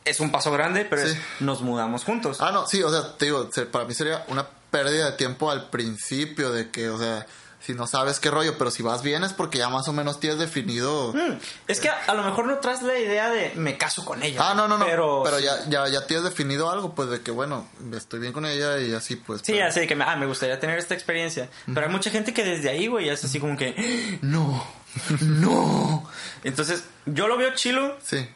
Es 0.06 0.20
un 0.20 0.32
paso 0.32 0.52
grande, 0.52 0.86
pero 0.86 1.02
Sí. 1.06 1.14
es, 1.14 1.18
nos 1.42 1.62
mudamos 1.64 2.04
juntos. 2.04 2.38
Ah, 2.42 2.52
no, 2.52 2.68
sí, 2.68 2.82
o 2.84 2.90
sea, 2.92 3.18
te 3.18 3.26
digo, 3.26 3.50
para 3.72 3.86
mí 3.86 3.94
sería 3.96 4.24
una 4.28 4.48
pérdida 4.70 5.06
de 5.12 5.18
tiempo 5.18 5.50
al 5.50 5.70
principio 5.72 6.52
de 6.52 6.70
que, 6.70 6.90
o 6.90 6.98
sea, 7.00 7.26
si 7.68 7.74
no 7.74 7.86
sabes 7.86 8.20
qué 8.22 8.32
rollo, 8.32 8.58
pero 8.58 8.72
si 8.72 8.82
vas 8.82 9.04
bien 9.04 9.26
es 9.26 9.34
porque 9.34 9.58
ya 9.58 9.68
más 9.68 9.88
o 9.90 9.94
menos 9.94 10.22
tienes 10.22 10.40
definido... 10.40 11.12
Mm, 11.14 11.34
Es 11.68 11.82
que 11.82 11.90
a, 11.90 11.98
a 12.08 12.14
lo 12.14 12.24
mejor 12.24 12.46
no 12.48 12.58
traes 12.60 12.82
la 12.82 12.98
idea 12.98 13.30
de 13.30 13.52
me 13.56 13.78
caso 13.78 14.06
con 14.06 14.24
ella. 14.24 14.40
Ah, 14.42 14.54
no, 14.56 14.70
no, 14.70 14.78
no. 14.78 14.86
Pero, 14.86 15.22
Pero, 15.26 15.40
ya, 15.40 15.54
ya, 15.68 15.86
ya 15.90 16.08
tienes 16.08 16.24
definido 16.24 16.72
algo, 16.72 16.96
pues 16.96 17.10
de 17.10 17.20
que, 17.22 17.32
bueno, 17.32 17.68
estoy 17.94 18.22
bien 18.22 18.32
con 18.32 18.46
ella 18.46 18.80
y 18.80 18.94
así, 18.94 19.18
pues. 19.18 19.42
Sí, 19.44 19.52
pero- 19.52 19.68
así 19.68 19.86
que 19.86 19.96
me, 19.96 20.06
ah, 20.06 20.16
me 20.16 20.26
gustaría 20.28 20.58
tener 20.62 20.80
esta 20.80 20.94
experiencia. 20.94 21.50
Pero 21.66 21.86
hay 21.86 21.92
mucha 21.92 22.10
gente 22.10 22.34
que 22.34 22.46
desde 22.46 22.70
ahí, 22.70 22.88
güey, 22.88 23.10
es 23.10 23.24
así 23.26 23.38
como 23.40 23.58
que, 23.58 24.18
no, 24.22 24.66
no. 25.22 26.10
Entonces, 26.44 26.86
yo 27.06 27.28
lo 27.28 27.38
veo 27.38 27.54
chilo 27.54 27.98
Sí. 28.02 28.28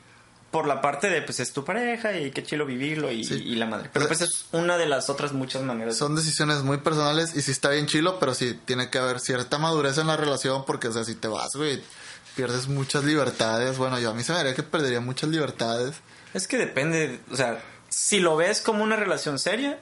Por 0.52 0.68
la 0.68 0.82
parte 0.82 1.10
de, 1.10 1.22
pues 1.22 1.40
es 1.40 1.54
tu 1.54 1.64
pareja 1.64 2.18
y 2.18 2.32
qué 2.32 2.44
chilo 2.44 2.66
vivirlo 2.66 3.10
y, 3.12 3.24
Sí. 3.24 3.36
y 3.36 3.56
la 3.56 3.66
madre. 3.66 3.90
Pero 3.94 4.08
pues 4.08 4.22
es 4.22 4.46
una 4.52 4.78
de 4.78 4.86
las 4.86 5.10
otras 5.10 5.32
muchas 5.32 5.62
maneras. 5.64 5.96
Son 5.98 6.16
decisiones 6.16 6.62
muy 6.64 6.78
personales 6.80 7.36
y 7.36 7.42
sí 7.42 7.52
está 7.52 7.70
bien 7.70 7.88
chilo, 7.88 8.20
pero 8.20 8.34
sí 8.34 8.60
tiene 8.66 8.90
que 8.90 8.98
haber 8.98 9.20
cierta 9.22 9.58
madurez 9.58 9.98
en 9.98 10.08
la 10.08 10.18
relación 10.18 10.66
porque, 10.66 10.90
o 10.90 10.92
sea, 10.94 11.06
si 11.06 11.16
te 11.16 11.28
vas, 11.30 11.52
güey, 11.56 11.82
pierdes 12.36 12.68
muchas 12.68 13.04
libertades. 13.06 13.78
Bueno, 13.78 13.98
yo 14.00 14.10
a 14.10 14.14
mí 14.14 14.24
se 14.24 14.34
me 14.34 14.40
haría 14.40 14.54
que 14.54 14.64
perdería 14.64 15.00
muchas 15.00 15.30
libertades. 15.30 15.96
Es 16.34 16.48
que 16.48 16.58
depende, 16.58 17.20
o 17.32 17.36
sea, 17.36 17.62
si 17.90 18.20
lo 18.22 18.38
ves 18.38 18.62
como 18.62 18.84
una 18.84 18.96
relación 18.96 19.38
seria, 19.40 19.80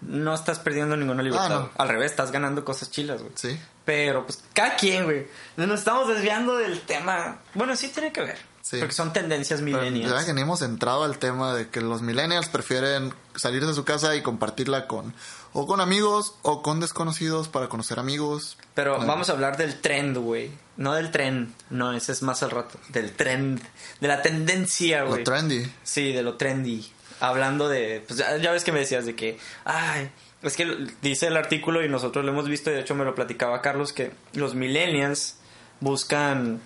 no 0.00 0.34
estás 0.34 0.58
perdiendo 0.60 0.96
ninguna 0.96 1.22
libertad. 1.24 1.46
Ah, 1.46 1.58
no. 1.58 1.70
Al 1.76 1.88
revés, 1.88 2.10
estás 2.12 2.30
ganando 2.30 2.64
cosas 2.64 2.90
chilas, 2.90 3.20
güey. 3.20 3.32
Sí. 3.34 3.58
Pero, 3.84 4.24
pues, 4.26 4.42
cada 4.52 4.76
quien, 4.76 5.04
güey. 5.04 5.26
Nos 5.56 5.80
estamos 5.80 6.08
desviando 6.08 6.56
del 6.56 6.80
tema. 6.82 7.38
Bueno, 7.54 7.74
sí 7.74 7.88
tiene 7.88 8.12
que 8.12 8.20
ver. 8.20 8.38
Sí. 8.68 8.76
Porque 8.78 8.92
son 8.94 9.14
tendencias 9.14 9.60
Pero 9.62 9.78
millennials. 9.78 10.12
ya 10.12 10.26
que 10.26 10.34
ni 10.34 10.42
hemos 10.42 10.60
entrado 10.60 11.04
al 11.04 11.18
tema 11.18 11.54
de 11.54 11.68
que 11.68 11.80
los 11.80 12.02
millennials 12.02 12.48
prefieren 12.50 13.14
salir 13.34 13.64
de 13.66 13.72
su 13.72 13.84
casa 13.86 14.14
y 14.14 14.20
compartirla 14.22 14.86
con 14.86 15.14
o 15.54 15.66
con 15.66 15.80
amigos 15.80 16.34
o 16.42 16.60
con 16.62 16.78
desconocidos 16.78 17.48
para 17.48 17.68
conocer 17.70 17.98
amigos. 17.98 18.58
Pero 18.74 18.98
vamos 18.98 19.30
a 19.30 19.32
hablar 19.32 19.56
del 19.56 19.80
trend, 19.80 20.18
güey. 20.18 20.50
No 20.76 20.92
del 20.92 21.10
tren. 21.10 21.54
No, 21.70 21.94
ese 21.94 22.12
es 22.12 22.22
más 22.22 22.42
al 22.42 22.50
rato. 22.50 22.78
Del 22.90 23.12
trend. 23.12 23.62
De 24.00 24.08
la 24.08 24.20
tendencia, 24.20 25.00
Lo 25.04 25.08
güey. 25.12 25.24
trendy. 25.24 25.72
Sí, 25.82 26.12
de 26.12 26.22
lo 26.22 26.36
trendy. 26.36 26.92
Hablando 27.20 27.70
de. 27.70 28.04
Pues 28.06 28.18
ya, 28.18 28.36
ya 28.36 28.52
ves 28.52 28.64
que 28.64 28.72
me 28.72 28.80
decías 28.80 29.06
de 29.06 29.16
que. 29.16 29.38
Ay. 29.64 30.10
Es 30.42 30.56
que 30.56 30.66
lo- 30.66 30.76
dice 31.00 31.28
el 31.28 31.36
artículo 31.38 31.82
y 31.82 31.88
nosotros 31.88 32.22
lo 32.24 32.32
hemos 32.32 32.46
visto. 32.48 32.70
y 32.70 32.74
De 32.74 32.80
hecho, 32.80 32.94
me 32.94 33.06
lo 33.06 33.14
platicaba 33.14 33.62
Carlos. 33.62 33.94
Que 33.94 34.12
los 34.34 34.54
millennials 34.54 35.36
buscan. 35.80 36.60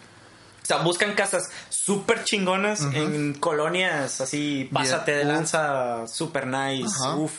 O 0.62 0.64
sea, 0.64 0.76
buscan 0.78 1.14
casas 1.14 1.50
súper 1.84 2.24
chingonas 2.24 2.82
en 2.92 3.34
colonias 3.34 4.20
así. 4.20 4.68
Pásate 4.72 5.12
de 5.12 5.24
lanza, 5.24 6.06
super 6.06 6.46
nice. 6.46 6.94
Ajá. 7.00 7.16
Uf. 7.16 7.32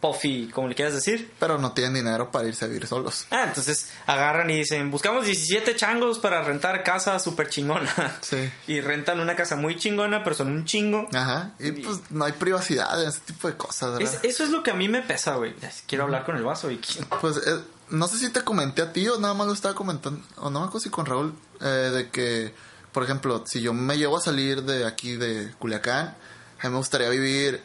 Puffy, 0.00 0.48
como 0.50 0.66
le 0.66 0.74
quieras 0.74 0.94
decir. 0.94 1.30
Pero 1.38 1.58
no 1.58 1.72
tienen 1.72 1.92
dinero 1.92 2.30
para 2.30 2.48
irse 2.48 2.64
a 2.64 2.68
vivir 2.68 2.86
solos. 2.86 3.26
Ah, 3.30 3.44
entonces 3.48 3.90
agarran 4.06 4.48
y 4.48 4.56
dicen, 4.56 4.90
buscamos 4.90 5.26
17 5.26 5.76
changos 5.76 6.18
para 6.18 6.40
rentar 6.42 6.82
casa 6.82 7.18
súper 7.18 7.50
chingona. 7.50 8.16
Sí. 8.22 8.50
Y 8.66 8.80
rentan 8.80 9.20
una 9.20 9.36
casa 9.36 9.56
muy 9.56 9.76
chingona, 9.76 10.24
pero 10.24 10.34
son 10.36 10.48
un 10.52 10.64
chingo. 10.64 11.06
Ajá. 11.12 11.50
Y 11.58 11.72
pues 11.72 11.98
no 12.08 12.24
hay 12.24 12.32
privacidad 12.32 13.02
en 13.02 13.10
ese 13.10 13.20
tipo 13.20 13.46
de 13.48 13.58
cosas, 13.58 13.92
¿verdad? 13.98 14.14
Es- 14.22 14.24
eso 14.24 14.42
es 14.44 14.48
lo 14.48 14.62
que 14.62 14.70
a 14.70 14.74
mí 14.74 14.88
me 14.88 15.02
pesa, 15.02 15.34
güey. 15.34 15.54
Quiero 15.86 16.04
hablar 16.04 16.24
con 16.24 16.34
el 16.38 16.44
vaso 16.44 16.70
y... 16.70 16.80
Pues 17.20 17.36
eh, 17.46 17.60
no 17.90 18.08
sé 18.08 18.16
si 18.16 18.30
te 18.30 18.40
comenté 18.40 18.80
a 18.80 18.94
ti 18.94 19.06
o 19.06 19.18
nada 19.18 19.34
más 19.34 19.48
lo 19.48 19.52
estaba 19.52 19.74
comentando, 19.74 20.22
o 20.38 20.48
no 20.48 20.60
me 20.60 20.66
acuerdo 20.66 20.80
si 20.80 20.88
con 20.88 21.04
Raúl, 21.04 21.34
eh, 21.60 21.64
de 21.66 22.08
que, 22.08 22.54
por 22.92 23.04
ejemplo, 23.04 23.44
si 23.46 23.60
yo 23.60 23.72
me 23.72 23.96
llevo 23.98 24.16
a 24.16 24.20
salir 24.20 24.62
de 24.62 24.86
aquí 24.86 25.16
de 25.16 25.52
Culiacán, 25.58 26.16
a 26.60 26.64
mí 26.64 26.70
me 26.70 26.76
gustaría 26.78 27.08
vivir 27.08 27.62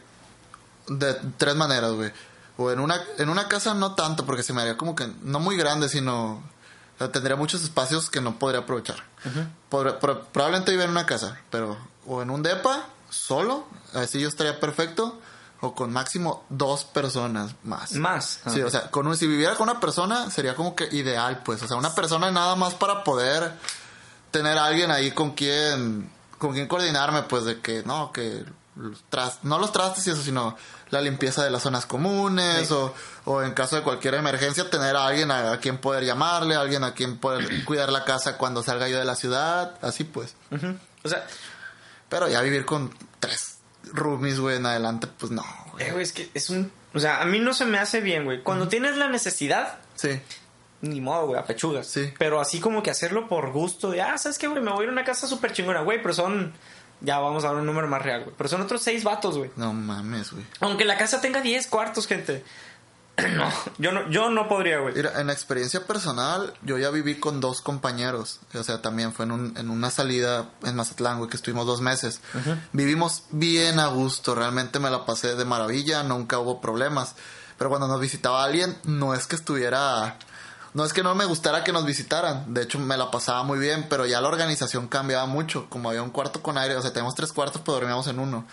de 0.88 1.14
tres 1.38 1.56
maneras, 1.56 1.92
güey. 1.94 2.12
O 2.58 2.72
en 2.72 2.80
una, 2.80 3.02
en 3.18 3.30
una 3.30 3.48
casa 3.48 3.74
no 3.74 3.96
tanto, 3.96 4.26
porque 4.26 4.44
se 4.44 4.54
me 4.54 4.62
haría 4.62 4.78
como 4.78 4.96
que 4.96 5.08
no 5.24 5.40
muy 5.40 5.58
grande, 5.58 5.90
sino 5.90 6.34
o 6.36 6.98
sea, 6.98 7.12
tendría 7.12 7.36
muchos 7.36 7.62
espacios 7.64 8.10
que 8.10 8.22
no 8.22 8.40
podría 8.40 8.62
aprovechar. 8.62 9.04
Probablemente 9.70 10.72
vivir 10.72 10.86
en 10.86 10.92
una 10.92 11.06
casa, 11.06 11.38
pero 11.50 11.78
o 12.06 12.22
en 12.22 12.30
un 12.30 12.44
depa, 12.44 12.86
solo, 13.10 13.66
así 13.94 14.20
yo 14.22 14.28
estaría 14.30 14.60
perfecto, 14.60 15.20
o 15.62 15.74
con 15.74 15.92
máximo 15.92 16.46
dos 16.50 16.84
personas 16.86 17.52
más. 17.64 17.94
Más. 17.94 18.40
Sí, 18.54 18.62
Ah. 18.62 18.66
o 18.68 18.70
sea, 18.70 18.92
con 18.92 19.08
un- 19.08 19.18
si 19.18 19.26
viviera 19.28 19.56
con 19.56 19.70
una 19.70 19.80
persona 19.80 20.30
sería 20.30 20.56
como 20.56 20.76
que 20.76 20.88
ideal, 20.92 21.42
pues. 21.44 21.62
O 21.64 21.68
sea, 21.68 21.78
una 21.78 21.94
persona 21.96 22.30
nada 22.32 22.56
más 22.56 22.76
para 22.76 23.04
poder 23.04 23.54
tener 24.36 24.58
a 24.58 24.66
alguien 24.66 24.92
ahí 24.92 25.12
con 25.12 25.32
quien, 25.32 26.10
con 26.38 26.52
quien 26.52 26.68
coordinarme, 26.68 27.24
pues, 27.24 27.46
de 27.46 27.62
que, 27.62 27.84
no, 27.86 28.12
que 28.12 28.44
los 28.76 29.02
tras- 29.10 29.40
no 29.44 29.58
los 29.60 29.72
trastes 29.72 30.06
y 30.08 30.12
eso, 30.12 30.22
sino 30.22 30.58
la 30.90 31.00
limpieza 31.00 31.42
de 31.44 31.50
las 31.50 31.64
zonas 31.64 31.86
comunes, 31.86 32.68
Sí. 32.68 32.74
o, 32.74 32.94
o 33.24 33.42
en 33.44 33.54
caso 33.54 33.78
de 33.78 33.82
cualquier 33.84 34.16
emergencia, 34.16 34.70
tener 34.70 34.98
a 34.98 35.08
alguien 35.08 35.32
a, 35.32 35.54
a 35.54 35.60
quien 35.60 35.78
poder 35.78 36.04
llamarle, 36.04 36.56
a 36.56 36.60
alguien 36.62 36.84
a 36.84 36.94
quien 36.94 37.18
poder 37.18 37.64
cuidar 37.66 37.90
la 37.94 38.04
casa 38.04 38.38
cuando 38.38 38.62
salga 38.62 38.90
yo 38.90 39.00
de 39.00 39.06
la 39.06 39.16
ciudad, 39.16 39.76
así 39.82 40.04
pues. 40.04 40.36
O 41.04 41.08
sea, 41.10 41.26
Pero 42.10 42.28
ya 42.28 42.42
vivir 42.42 42.66
con 42.66 42.94
tres 43.22 43.60
roomies, 43.94 44.40
güey, 44.42 44.58
en 44.58 44.66
adelante, 44.66 45.08
pues 45.08 45.32
no, 45.32 45.46
güey. 45.72 45.86
eh, 45.88 45.92
güey, 45.92 46.04
es 46.04 46.12
que 46.12 46.30
es 46.34 46.50
un... 46.50 46.72
O 46.94 47.00
sea, 47.00 47.22
a 47.22 47.26
mí 47.26 47.40
no 47.40 47.54
se 47.54 47.66
me 47.66 47.78
hace 47.78 48.00
bien, 48.02 48.26
güey. 48.26 48.42
Cuando 48.44 48.68
tienes 48.68 48.98
la 48.98 49.08
necesidad, 49.10 49.78
Sí, 49.96 50.22
ni 50.86 51.02
modo, 51.02 51.28
güey, 51.28 51.40
a 51.40 51.44
pechugas. 51.46 51.88
Sí. 51.88 52.14
Pero 52.18 52.40
así 52.40 52.60
como 52.60 52.82
que 52.84 52.92
hacerlo 52.92 53.28
por 53.28 53.52
gusto 53.52 53.92
de, 53.92 54.02
ah, 54.02 54.18
¿sabes 54.18 54.38
qué, 54.38 54.48
güey? 54.48 54.62
Me 54.62 54.72
voy 54.72 54.82
a 54.82 54.84
ir 54.84 54.90
a 54.90 54.92
una 54.94 55.04
casa 55.04 55.28
súper 55.28 55.52
chingona, 55.54 55.82
güey, 55.82 56.02
pero 56.02 56.14
son... 56.14 56.54
Ya 57.02 57.20
vamos 57.20 57.44
a 57.44 57.48
dar 57.48 57.58
un 57.58 57.66
número 57.66 57.88
más 57.88 58.02
real, 58.02 58.24
güey. 58.24 58.36
Pero 58.38 58.48
son 58.50 58.62
otros 58.62 58.82
seis 58.82 59.04
vatos, 59.04 59.38
güey. 59.38 59.52
no 59.58 59.74
mames, 59.74 60.32
güey. 60.32 60.46
Aunque 60.62 60.86
la 60.86 60.98
casa 60.98 61.20
tenga 61.20 61.42
10 61.42 61.68
cuartos, 61.68 62.08
gente. 62.08 62.44
no, 63.36 63.50
yo 63.78 63.92
no, 63.92 64.10
yo 64.10 64.30
no 64.30 64.48
podría, 64.48 64.80
güey. 64.80 64.94
Mira, 64.96 65.20
en 65.22 65.30
experiencia 65.30 65.86
personal, 65.86 66.54
yo 66.64 66.78
ya 66.78 66.90
viví 66.92 67.16
con 67.20 67.42
dos 67.42 67.62
compañeros. 67.62 68.40
O 68.54 68.64
sea, 68.64 68.82
también 68.82 69.12
fue 69.14 69.26
en, 69.26 69.32
un- 69.34 69.58
en 69.58 69.70
una 69.70 69.90
salida 69.92 70.50
en 70.64 70.76
Mazatlán, 70.78 71.18
güey, 71.18 71.30
que 71.30 71.36
estuvimos 71.38 71.66
dos 71.68 71.82
meses. 71.82 72.22
Vivimos 72.72 73.24
bien 73.32 73.80
a 73.80 73.88
gusto, 73.88 74.34
realmente 74.34 74.80
me 74.80 74.90
la 74.90 75.06
pasé 75.06 75.36
de 75.36 75.46
maravilla, 75.46 76.02
nunca 76.04 76.40
hubo 76.40 76.62
problemas. 76.62 77.16
Pero 77.58 77.70
cuando 77.70 77.88
nos 77.90 78.00
visitaba 78.00 78.44
alguien, 78.44 78.76
no 78.86 79.14
es 79.14 79.28
que 79.28 79.36
estuviera... 79.36 80.18
No 80.76 80.84
es 80.84 80.92
que 80.92 81.04
no 81.04 81.16
me 81.16 81.24
gustara 81.24 81.64
que 81.64 81.72
nos 81.72 81.86
visitaran, 81.86 82.54
de 82.54 82.64
hecho 82.64 82.80
me 82.80 82.98
la 82.98 83.10
pasaba 83.10 83.44
muy 83.44 83.60
bien, 83.60 83.86
pero 83.90 84.06
ya 84.06 84.20
la 84.20 84.28
organización 84.28 84.90
cambiaba 84.90 85.26
mucho, 85.26 85.70
como 85.70 85.88
había 85.88 86.04
un 86.04 86.10
cuarto 86.10 86.44
con 86.44 86.58
aire, 86.58 86.76
o 86.76 86.82
sea, 86.82 86.92
teníamos 86.92 87.16
tres 87.16 87.32
cuartos, 87.32 87.62
pero 87.64 87.76
dormíamos 87.76 88.08
en 88.08 88.20
uno. 88.20 88.46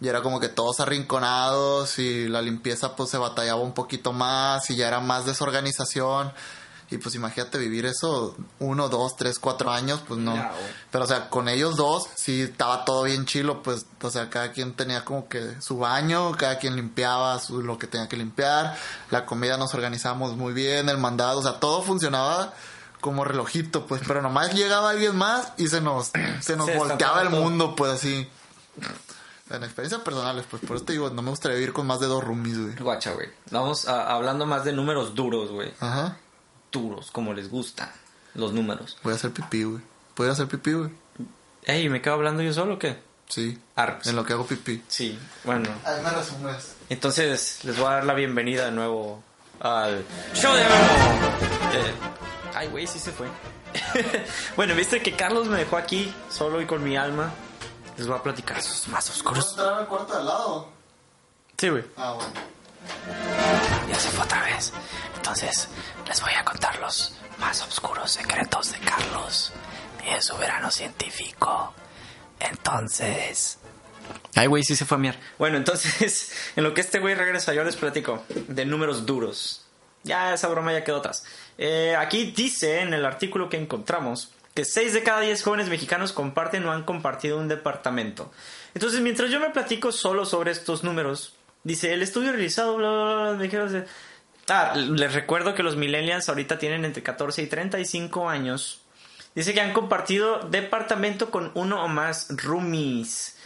Y 0.00 0.08
era 0.08 0.22
como 0.22 0.40
que 0.40 0.48
todos 0.48 0.80
arrinconados 0.80 1.98
y 1.98 2.28
la 2.28 2.40
limpieza 2.40 2.96
pues 2.96 3.10
se 3.10 3.18
batallaba 3.18 3.60
un 3.60 3.74
poquito 3.74 4.14
más 4.14 4.70
y 4.70 4.76
ya 4.76 4.88
era 4.88 5.00
más 5.00 5.26
desorganización. 5.26 6.32
Y 6.88 6.98
pues 6.98 7.14
imagínate 7.16 7.58
vivir 7.58 7.84
eso 7.86 8.36
uno, 8.60 8.88
dos, 8.88 9.16
tres, 9.16 9.38
cuatro 9.40 9.70
años, 9.72 10.00
pues 10.06 10.20
no. 10.20 10.36
Ya. 10.36 10.52
Pero 10.92 11.04
o 11.04 11.06
sea, 11.08 11.28
con 11.28 11.48
ellos 11.48 11.74
dos 11.76 12.06
sí 12.14 12.42
estaba 12.42 12.84
todo 12.84 13.02
bien 13.02 13.26
chilo, 13.26 13.62
pues, 13.62 13.86
o 14.02 14.08
sea, 14.10 14.30
cada 14.30 14.52
quien 14.52 14.74
tenía 14.74 15.04
como 15.04 15.28
que 15.28 15.60
su 15.60 15.78
baño, 15.78 16.32
cada 16.36 16.58
quien 16.58 16.76
limpiaba 16.76 17.38
su, 17.40 17.60
lo 17.62 17.76
que 17.76 17.88
tenía 17.88 18.08
que 18.08 18.16
limpiar, 18.16 18.76
la 19.10 19.26
comida 19.26 19.56
nos 19.56 19.74
organizábamos 19.74 20.36
muy 20.36 20.52
bien, 20.52 20.88
el 20.88 20.98
mandado, 20.98 21.40
o 21.40 21.42
sea, 21.42 21.58
todo 21.58 21.82
funcionaba 21.82 22.52
como 23.00 23.24
relojito, 23.24 23.84
pues, 23.86 24.00
pero 24.06 24.22
nomás 24.22 24.54
llegaba 24.54 24.90
alguien 24.90 25.16
más 25.16 25.52
y 25.56 25.66
se 25.66 25.80
nos, 25.80 26.12
se 26.40 26.56
nos 26.56 26.66
Se 26.66 26.76
volteaba 26.78 27.22
el 27.22 27.30
todo. 27.30 27.40
mundo, 27.42 27.74
pues 27.74 27.92
así. 27.92 28.28
En 29.50 29.62
experiencias 29.62 30.00
personales, 30.02 30.44
pues 30.50 30.60
por 30.66 30.76
eso 30.76 30.84
te 30.84 30.92
digo, 30.92 31.08
no 31.10 31.22
me 31.22 31.30
gustaría 31.30 31.56
vivir 31.56 31.72
con 31.72 31.86
más 31.86 32.00
de 32.00 32.06
dos 32.06 32.22
roomies, 32.24 32.58
güey. 32.60 32.74
Guacha, 32.76 33.12
güey. 33.12 33.28
Vamos 33.52 33.86
a- 33.86 34.12
hablando 34.12 34.44
más 34.44 34.64
de 34.64 34.72
números 34.72 35.14
duros, 35.14 35.50
güey. 35.52 35.72
Ajá. 35.78 36.16
Duros, 36.76 37.10
como 37.10 37.32
les 37.32 37.50
gustan 37.50 37.90
los 38.34 38.52
números. 38.52 38.98
Voy 39.02 39.12
a 39.12 39.16
hacer 39.16 39.30
pipí, 39.32 39.64
güey. 39.64 39.82
¿Puedo 40.14 40.30
hacer 40.30 40.46
pipí, 40.46 40.72
güey? 40.72 40.90
Ey, 41.64 41.88
¿me 41.88 42.02
quedo 42.02 42.14
hablando 42.14 42.42
yo 42.42 42.52
solo 42.52 42.74
o 42.74 42.78
qué? 42.78 42.98
Sí. 43.28 43.58
Arres. 43.74 44.06
En 44.06 44.16
lo 44.16 44.24
que 44.24 44.34
hago 44.34 44.46
pipí. 44.46 44.82
Sí, 44.88 45.18
bueno. 45.44 45.68
Entonces, 46.88 47.60
les 47.64 47.76
voy 47.76 47.86
a 47.86 47.90
dar 47.90 48.04
la 48.04 48.14
bienvenida 48.14 48.66
de 48.66 48.72
nuevo 48.72 49.22
al 49.60 50.04
show 50.34 50.54
de. 50.54 50.62
Eh, 50.62 51.94
ay, 52.54 52.68
güey, 52.68 52.86
sí 52.86 52.98
se 52.98 53.10
fue. 53.10 53.26
bueno, 54.56 54.74
viste 54.74 55.02
que 55.02 55.16
Carlos 55.16 55.48
me 55.48 55.58
dejó 55.58 55.76
aquí 55.76 56.12
solo 56.30 56.60
y 56.60 56.66
con 56.66 56.84
mi 56.84 56.96
alma. 56.96 57.32
Les 57.96 58.06
voy 58.06 58.18
a 58.18 58.22
platicar 58.22 58.62
sus 58.62 58.88
más 58.88 59.08
oscuros. 59.08 59.50
entrar 59.50 59.74
al 59.80 59.88
cuarto 59.88 60.12
de 60.12 60.18
al 60.20 60.26
lado? 60.26 60.68
Sí, 61.56 61.68
güey. 61.70 61.84
Ah, 61.96 62.12
bueno. 62.12 62.32
Ya 63.88 63.94
se 63.98 64.08
fue 64.10 64.24
otra 64.24 64.42
vez. 64.42 64.72
Entonces, 65.16 65.68
les 66.06 66.20
voy 66.20 66.32
a 66.32 66.44
contar 66.44 66.78
los 66.78 67.14
más 67.38 67.62
oscuros 67.62 68.10
secretos 68.10 68.72
de 68.72 68.78
Carlos 68.78 69.52
y 70.06 70.14
de 70.14 70.22
su 70.22 70.36
verano 70.36 70.70
científico. 70.70 71.74
Entonces. 72.40 73.58
Ay, 74.34 74.46
güey, 74.46 74.62
sí 74.62 74.76
se 74.76 74.84
fue 74.84 74.96
a 74.96 75.00
miar. 75.00 75.18
Bueno, 75.38 75.56
entonces, 75.56 76.32
en 76.56 76.64
lo 76.64 76.74
que 76.74 76.80
este 76.80 76.98
güey 76.98 77.14
regresa, 77.14 77.54
yo 77.54 77.64
les 77.64 77.76
platico 77.76 78.24
de 78.28 78.64
números 78.64 79.06
duros. 79.06 79.66
Ya 80.04 80.34
esa 80.34 80.48
broma 80.48 80.72
ya 80.72 80.84
quedó 80.84 80.98
atrás. 80.98 81.24
Eh, 81.58 81.96
aquí 81.98 82.32
dice 82.36 82.80
en 82.80 82.94
el 82.94 83.04
artículo 83.04 83.48
que 83.48 83.56
encontramos 83.56 84.32
que 84.54 84.64
6 84.64 84.94
de 84.94 85.02
cada 85.02 85.20
10 85.20 85.42
jóvenes 85.42 85.68
mexicanos 85.68 86.12
comparten 86.12 86.64
o 86.64 86.72
han 86.72 86.84
compartido 86.84 87.38
un 87.38 87.48
departamento. 87.48 88.30
Entonces, 88.74 89.00
mientras 89.00 89.30
yo 89.30 89.40
me 89.40 89.50
platico 89.50 89.90
solo 89.92 90.24
sobre 90.24 90.52
estos 90.52 90.84
números, 90.84 91.34
dice 91.66 91.92
el 91.92 92.02
estudio 92.02 92.30
realizado, 92.32 92.76
bla, 92.76 92.90
bla, 92.90 93.30
bla, 93.32 93.32
me 93.32 93.46
hacer- 93.46 93.86
Ah, 94.48 94.74
les 94.76 95.12
recuerdo 95.12 95.54
que 95.54 95.64
los 95.64 95.76
millennials 95.76 96.28
ahorita 96.28 96.58
tienen 96.58 96.84
entre 96.84 97.02
14 97.02 97.42
y 97.42 97.46
35 97.48 98.28
años. 98.28 98.80
Dice 99.34 99.52
que 99.52 99.60
han 99.60 99.72
compartido 99.72 100.38
departamento 100.48 101.30
con 101.30 101.50
uno 101.54 101.84
o 101.84 101.88
más 101.88 102.28
roomies. 102.30 103.36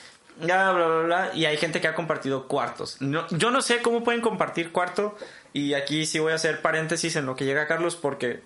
Ya, 0.42 0.70
bla, 0.72 0.86
bla, 0.86 1.02
bla. 1.02 1.30
Y 1.34 1.46
hay 1.46 1.56
gente 1.56 1.80
que 1.80 1.88
ha 1.88 1.94
compartido 1.94 2.46
cuartos. 2.48 2.98
No- 3.00 3.26
yo 3.30 3.50
no 3.50 3.62
sé 3.62 3.80
cómo 3.80 4.04
pueden 4.04 4.20
compartir 4.20 4.72
cuarto. 4.72 5.16
Y 5.52 5.72
aquí 5.74 6.04
sí 6.06 6.18
voy 6.18 6.32
a 6.32 6.36
hacer 6.36 6.60
paréntesis 6.62 7.16
en 7.16 7.26
lo 7.26 7.34
que 7.34 7.44
llega 7.46 7.66
Carlos 7.66 7.96
porque 7.96 8.42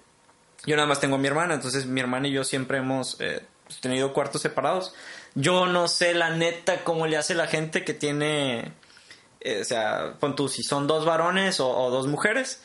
yo 0.65 0.77
nada 0.77 0.89
más 0.89 1.01
tengo 1.01 1.17
a 1.17 1.19
mi 1.19 1.27
hermana. 1.27 1.55
Entonces 1.55 1.87
mi 1.87 2.01
hermana 2.01 2.29
y 2.29 2.33
yo 2.33 2.45
siempre 2.45 2.79
hemos 2.79 3.21
eh, 3.21 3.43
tenido 3.81 4.13
cuartos 4.13 4.43
separados. 4.43 4.95
Yo 5.35 5.67
no 5.67 5.89
sé 5.89 6.15
la 6.15 6.31
neta 6.31 6.85
cómo 6.85 7.07
le 7.09 7.17
hace 7.17 7.35
la 7.35 7.49
gente 7.49 7.85
que 7.85 7.95
tiene... 7.95 8.73
eh, 9.45 9.61
o 9.61 9.65
sea, 9.65 10.15
pon 10.19 10.35
tú, 10.35 10.49
si 10.49 10.63
son 10.63 10.87
dos 10.87 11.05
varones 11.05 11.61
o, 11.61 11.69
o 11.69 11.91
dos 11.91 12.07
mujeres 12.07 12.61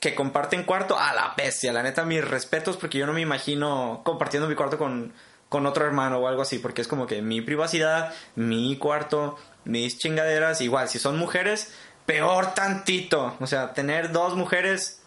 que 0.00 0.14
comparten 0.14 0.64
cuarto, 0.64 0.98
a 0.98 1.12
la 1.14 1.34
bestia. 1.36 1.72
La 1.72 1.82
neta, 1.82 2.04
mis 2.04 2.22
respetos 2.22 2.76
porque 2.76 2.98
yo 2.98 3.06
no 3.06 3.12
me 3.12 3.20
imagino 3.20 4.02
compartiendo 4.04 4.48
mi 4.48 4.54
cuarto 4.54 4.78
con, 4.78 5.12
con 5.48 5.66
otro 5.66 5.86
hermano 5.86 6.18
o 6.18 6.28
algo 6.28 6.42
así, 6.42 6.58
porque 6.58 6.82
es 6.82 6.88
como 6.88 7.06
que 7.06 7.22
mi 7.22 7.40
privacidad, 7.40 8.12
mi 8.34 8.76
cuarto, 8.76 9.38
mis 9.64 9.98
chingaderas, 9.98 10.60
igual, 10.60 10.88
si 10.88 10.98
son 10.98 11.18
mujeres, 11.18 11.72
peor 12.06 12.54
tantito. 12.54 13.36
O 13.40 13.46
sea, 13.46 13.72
tener 13.72 14.12
dos 14.12 14.36
mujeres, 14.36 15.00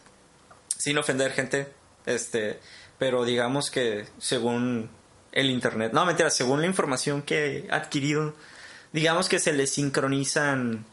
sin 0.78 0.98
ofender 0.98 1.32
gente, 1.32 1.72
este, 2.06 2.60
pero 2.98 3.24
digamos 3.26 3.70
que 3.70 4.08
según 4.18 4.90
el 5.32 5.50
internet, 5.50 5.92
no 5.94 6.06
mentira, 6.06 6.30
según 6.30 6.62
la 6.62 6.68
información 6.68 7.22
que 7.22 7.58
he 7.58 7.72
adquirido, 7.72 8.34
digamos 8.94 9.30
que 9.30 9.40
se 9.40 9.54
le 9.54 9.68
sincronizan 9.68 10.86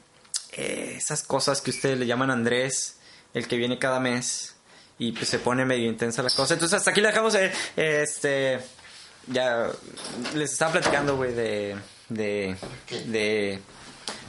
eh, 0.52 0.94
esas 0.96 1.22
cosas 1.22 1.60
que 1.60 1.70
ustedes 1.70 1.98
le 1.98 2.06
llaman 2.06 2.30
Andrés, 2.30 2.96
el 3.34 3.48
que 3.48 3.56
viene 3.56 3.78
cada 3.78 4.00
mes 4.00 4.54
y 4.98 5.12
pues 5.12 5.28
se 5.28 5.38
pone 5.38 5.64
medio 5.64 5.88
intensa 5.88 6.22
la 6.22 6.30
cosa. 6.30 6.54
Entonces 6.54 6.76
hasta 6.78 6.90
aquí 6.90 7.00
le 7.00 7.08
dejamos, 7.08 7.34
eh, 7.34 7.50
este, 7.76 8.60
ya 9.26 9.68
les 10.34 10.52
estaba 10.52 10.72
platicando, 10.72 11.16
güey, 11.16 11.32
de, 11.34 11.76
de, 12.08 12.56
de, 13.06 13.60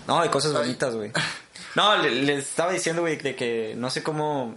no, 0.07 0.21
de 0.21 0.29
cosas 0.29 0.53
bonitas, 0.53 0.95
güey. 0.95 1.11
No, 1.75 1.97
le- 1.97 2.11
les 2.11 2.47
estaba 2.49 2.71
diciendo, 2.71 3.01
güey, 3.01 3.17
de 3.17 3.35
que 3.35 3.73
no 3.77 3.89
sé 3.89 4.03
cómo 4.03 4.55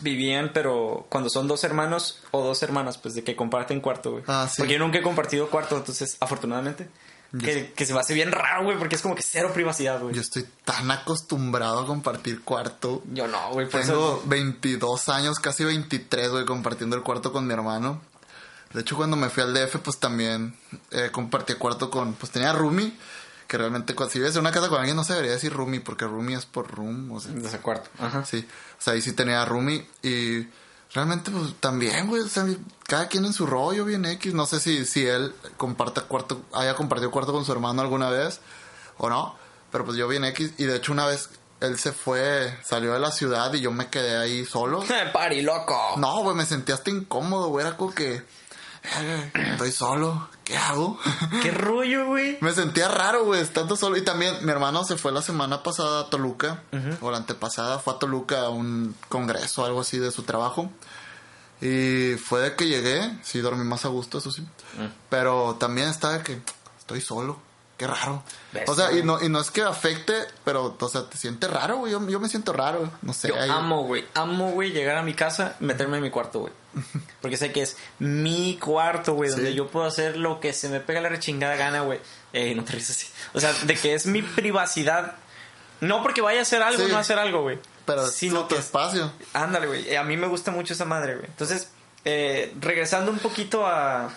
vivían, 0.00 0.52
pero 0.54 1.06
cuando 1.08 1.28
son 1.28 1.48
dos 1.48 1.64
hermanos 1.64 2.22
o 2.30 2.42
dos 2.42 2.62
hermanas, 2.62 2.98
pues 2.98 3.14
de 3.14 3.24
que 3.24 3.34
comparten 3.34 3.80
cuarto, 3.80 4.12
güey. 4.12 4.24
Ah, 4.28 4.48
sí. 4.48 4.56
Porque 4.58 4.74
yo 4.74 4.78
nunca 4.78 4.98
he 4.98 5.02
compartido 5.02 5.50
cuarto, 5.50 5.76
entonces, 5.76 6.16
afortunadamente. 6.20 6.88
Que, 7.38 7.74
que 7.74 7.84
se 7.84 7.92
me 7.92 8.00
hace 8.00 8.14
bien 8.14 8.32
raro, 8.32 8.64
güey, 8.64 8.78
porque 8.78 8.94
es 8.94 9.02
como 9.02 9.14
que 9.14 9.22
cero 9.22 9.50
privacidad, 9.52 10.00
güey. 10.00 10.14
Yo 10.14 10.22
estoy 10.22 10.46
tan 10.64 10.90
acostumbrado 10.90 11.80
a 11.80 11.86
compartir 11.86 12.42
cuarto. 12.42 13.02
Yo 13.12 13.28
no, 13.28 13.52
güey, 13.52 13.68
por 13.68 13.82
Tengo 13.82 14.16
eso... 14.16 14.22
22 14.26 15.08
años, 15.10 15.38
casi 15.38 15.62
23, 15.64 16.30
güey, 16.30 16.46
compartiendo 16.46 16.96
el 16.96 17.02
cuarto 17.02 17.30
con 17.30 17.46
mi 17.46 17.52
hermano. 17.52 18.00
De 18.72 18.80
hecho, 18.80 18.96
cuando 18.96 19.16
me 19.16 19.28
fui 19.28 19.42
al 19.42 19.52
DF, 19.52 19.76
pues 19.76 19.98
también 19.98 20.56
eh, 20.90 21.10
compartí 21.12 21.54
cuarto 21.54 21.90
con... 21.90 22.14
Pues 22.14 22.32
tenía 22.32 22.52
roomie, 22.54 22.94
que 23.46 23.58
realmente 23.58 23.94
si 24.10 24.18
vives 24.18 24.34
en 24.34 24.40
una 24.40 24.52
casa 24.52 24.68
con 24.68 24.78
alguien 24.78 24.96
no 24.96 25.04
se 25.04 25.12
debería 25.12 25.32
decir 25.32 25.52
roomie, 25.52 25.80
porque 25.80 26.06
roomie 26.06 26.36
es 26.36 26.46
por 26.46 26.70
room, 26.70 27.12
o 27.12 27.20
sea... 27.20 27.32
De 27.32 27.46
ese 27.46 27.58
cuarto. 27.58 27.90
Ajá. 27.98 28.24
Sí, 28.24 28.46
o 28.78 28.82
sea, 28.82 28.94
ahí 28.94 29.02
sí 29.02 29.12
tenía 29.12 29.44
roomie 29.44 29.86
y 30.02 30.46
realmente 30.92 31.30
pues 31.30 31.54
también, 31.60 32.06
güey, 32.06 32.22
o 32.22 32.28
sea, 32.28 32.46
cada 32.86 33.08
quien 33.08 33.24
en 33.24 33.32
su 33.32 33.46
rollo, 33.46 33.84
bien 33.84 34.04
X. 34.04 34.34
No 34.34 34.46
sé 34.46 34.60
si, 34.60 34.84
si 34.84 35.06
él 35.06 35.34
comparta 35.56 36.02
cuarto, 36.02 36.42
haya 36.52 36.74
compartido 36.74 37.10
cuarto 37.10 37.32
con 37.32 37.44
su 37.44 37.52
hermano 37.52 37.82
alguna 37.82 38.10
vez 38.10 38.40
o 38.96 39.08
no, 39.08 39.36
pero 39.70 39.84
pues 39.84 39.96
yo 39.96 40.08
bien 40.08 40.24
X 40.24 40.54
y 40.58 40.64
de 40.64 40.76
hecho 40.76 40.92
una 40.92 41.06
vez 41.06 41.30
él 41.60 41.78
se 41.78 41.92
fue, 41.92 42.56
salió 42.64 42.92
de 42.92 43.00
la 43.00 43.10
ciudad 43.10 43.52
y 43.52 43.60
yo 43.60 43.70
me 43.72 43.88
quedé 43.88 44.16
ahí 44.16 44.44
solo. 44.44 44.84
Pari, 45.12 45.42
loco. 45.42 45.94
No, 45.96 46.22
güey, 46.22 46.36
me 46.36 46.46
sentí 46.46 46.72
hasta 46.72 46.90
incómodo, 46.90 47.48
güey, 47.48 47.66
era 47.66 47.76
como 47.76 47.94
que 47.94 48.22
estoy 49.34 49.72
solo, 49.72 50.28
¿qué 50.44 50.56
hago? 50.56 50.98
Qué 51.42 51.50
rollo, 51.50 52.06
güey. 52.06 52.38
Me 52.40 52.52
sentía 52.52 52.88
raro, 52.88 53.24
güey, 53.24 53.40
estando 53.40 53.76
solo. 53.76 53.96
Y 53.96 54.02
también 54.02 54.34
mi 54.44 54.50
hermano 54.50 54.84
se 54.84 54.96
fue 54.96 55.12
la 55.12 55.22
semana 55.22 55.62
pasada 55.62 56.00
a 56.02 56.10
Toluca, 56.10 56.62
o 57.00 57.10
la 57.10 57.18
antepasada, 57.18 57.78
fue 57.78 57.94
a 57.94 57.98
Toluca 57.98 58.40
a 58.42 58.48
un 58.50 58.94
congreso, 59.08 59.64
algo 59.64 59.80
así 59.80 59.98
de 59.98 60.10
su 60.10 60.22
trabajo. 60.22 60.70
Y 61.60 62.14
fue 62.24 62.40
de 62.40 62.54
que 62.56 62.66
llegué, 62.68 63.18
sí 63.22 63.40
dormí 63.40 63.64
más 63.64 63.84
a 63.84 63.88
gusto, 63.88 64.18
eso 64.18 64.30
sí. 64.30 64.46
Pero 65.10 65.56
también 65.58 65.88
estaba 65.88 66.18
de 66.18 66.22
que 66.22 66.40
estoy 66.78 67.00
solo, 67.00 67.40
qué 67.76 67.86
raro. 67.88 68.22
Bestia, 68.52 68.72
O 68.72 68.76
sea, 68.76 68.92
y 68.92 69.02
no, 69.02 69.20
y 69.20 69.28
no 69.28 69.40
es 69.40 69.50
que 69.50 69.62
afecte, 69.62 70.14
pero, 70.44 70.76
o 70.78 70.88
sea, 70.88 71.08
te 71.10 71.18
sientes 71.18 71.50
raro, 71.50 71.78
güey. 71.78 71.90
Yo, 71.92 72.08
yo 72.08 72.20
me 72.20 72.28
siento 72.28 72.52
raro, 72.52 72.88
no 73.02 73.12
sé. 73.12 73.28
Yo 73.28 73.40
ahí- 73.40 73.50
amo, 73.50 73.82
güey. 73.84 74.04
Amo, 74.14 74.52
güey, 74.52 74.70
llegar 74.70 74.96
a 74.98 75.02
mi 75.02 75.14
casa, 75.14 75.56
meterme 75.58 75.96
en 75.96 76.04
mi 76.04 76.10
cuarto, 76.10 76.40
güey. 76.40 76.52
Porque 77.20 77.36
sé 77.36 77.50
que 77.52 77.62
es 77.62 77.76
mi 77.98 78.56
cuarto, 78.62 79.14
güey, 79.14 79.30
donde 79.30 79.50
Sí. 79.50 79.54
yo 79.56 79.66
puedo 79.68 79.86
hacer 79.86 80.16
lo 80.16 80.38
que 80.40 80.52
se 80.52 80.68
me 80.68 80.78
pega 80.80 81.00
la 81.00 81.08
rechingada 81.08 81.56
gana, 81.56 81.80
güey. 81.80 81.98
Ey, 82.32 82.54
no 82.54 82.62
te 82.64 82.72
ríes 82.72 82.90
así. 82.90 83.08
O 83.34 83.40
sea, 83.40 83.52
de 83.52 83.74
que 83.74 83.94
es 83.94 84.06
mi 84.06 84.22
privacidad. 84.22 85.16
No 85.80 86.02
porque 86.02 86.20
vaya 86.20 86.40
a 86.40 86.42
hacer 86.42 86.62
algo, 86.62 86.84
Sí. 86.86 86.92
no 86.92 86.98
hacer 86.98 87.18
algo, 87.18 87.42
güey. 87.42 87.58
Pero 87.86 88.06
sino 88.06 88.44
tu 88.46 88.54
que 88.54 88.60
espacio. 88.60 89.12
Ándale, 89.32 89.66
güey. 89.66 89.96
A 89.96 90.02
mí 90.04 90.16
me 90.16 90.26
gusta 90.26 90.50
mucho 90.50 90.74
esa 90.74 90.84
madre, 90.84 91.14
güey. 91.16 91.26
Entonces, 91.26 91.70
eh, 92.04 92.52
regresando 92.60 93.10
un 93.10 93.18
poquito 93.18 93.66
a, 93.66 94.10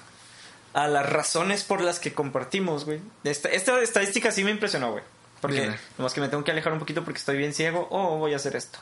a 0.74 0.88
las 0.88 1.10
razones 1.10 1.64
por 1.64 1.82
las 1.82 2.00
que 2.00 2.14
compartimos, 2.14 2.86
güey. 2.86 3.00
Esta, 3.24 3.50
esta 3.50 3.80
estadística 3.82 4.32
sí 4.32 4.44
me 4.44 4.52
impresionó, 4.52 4.92
güey. 4.92 5.04
Porque 5.40 5.62
Dime. 5.62 5.80
nomás 5.98 6.14
que 6.14 6.22
me 6.22 6.28
tengo 6.30 6.44
que 6.44 6.52
alejar 6.52 6.72
un 6.74 6.80
poquito 6.80 7.04
porque 7.04 7.18
estoy 7.20 7.38
bien 7.38 7.54
ciego 7.54 7.88
o 7.90 8.18
voy 8.18 8.34
a 8.34 8.36
hacer 8.36 8.56
esto. 8.56 8.78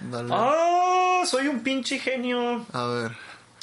Dale. 0.00 0.28
¡Oh! 0.30 1.22
Soy 1.24 1.48
un 1.48 1.60
pinche 1.60 1.98
genio. 1.98 2.66
A 2.72 2.84
ver. 2.86 3.16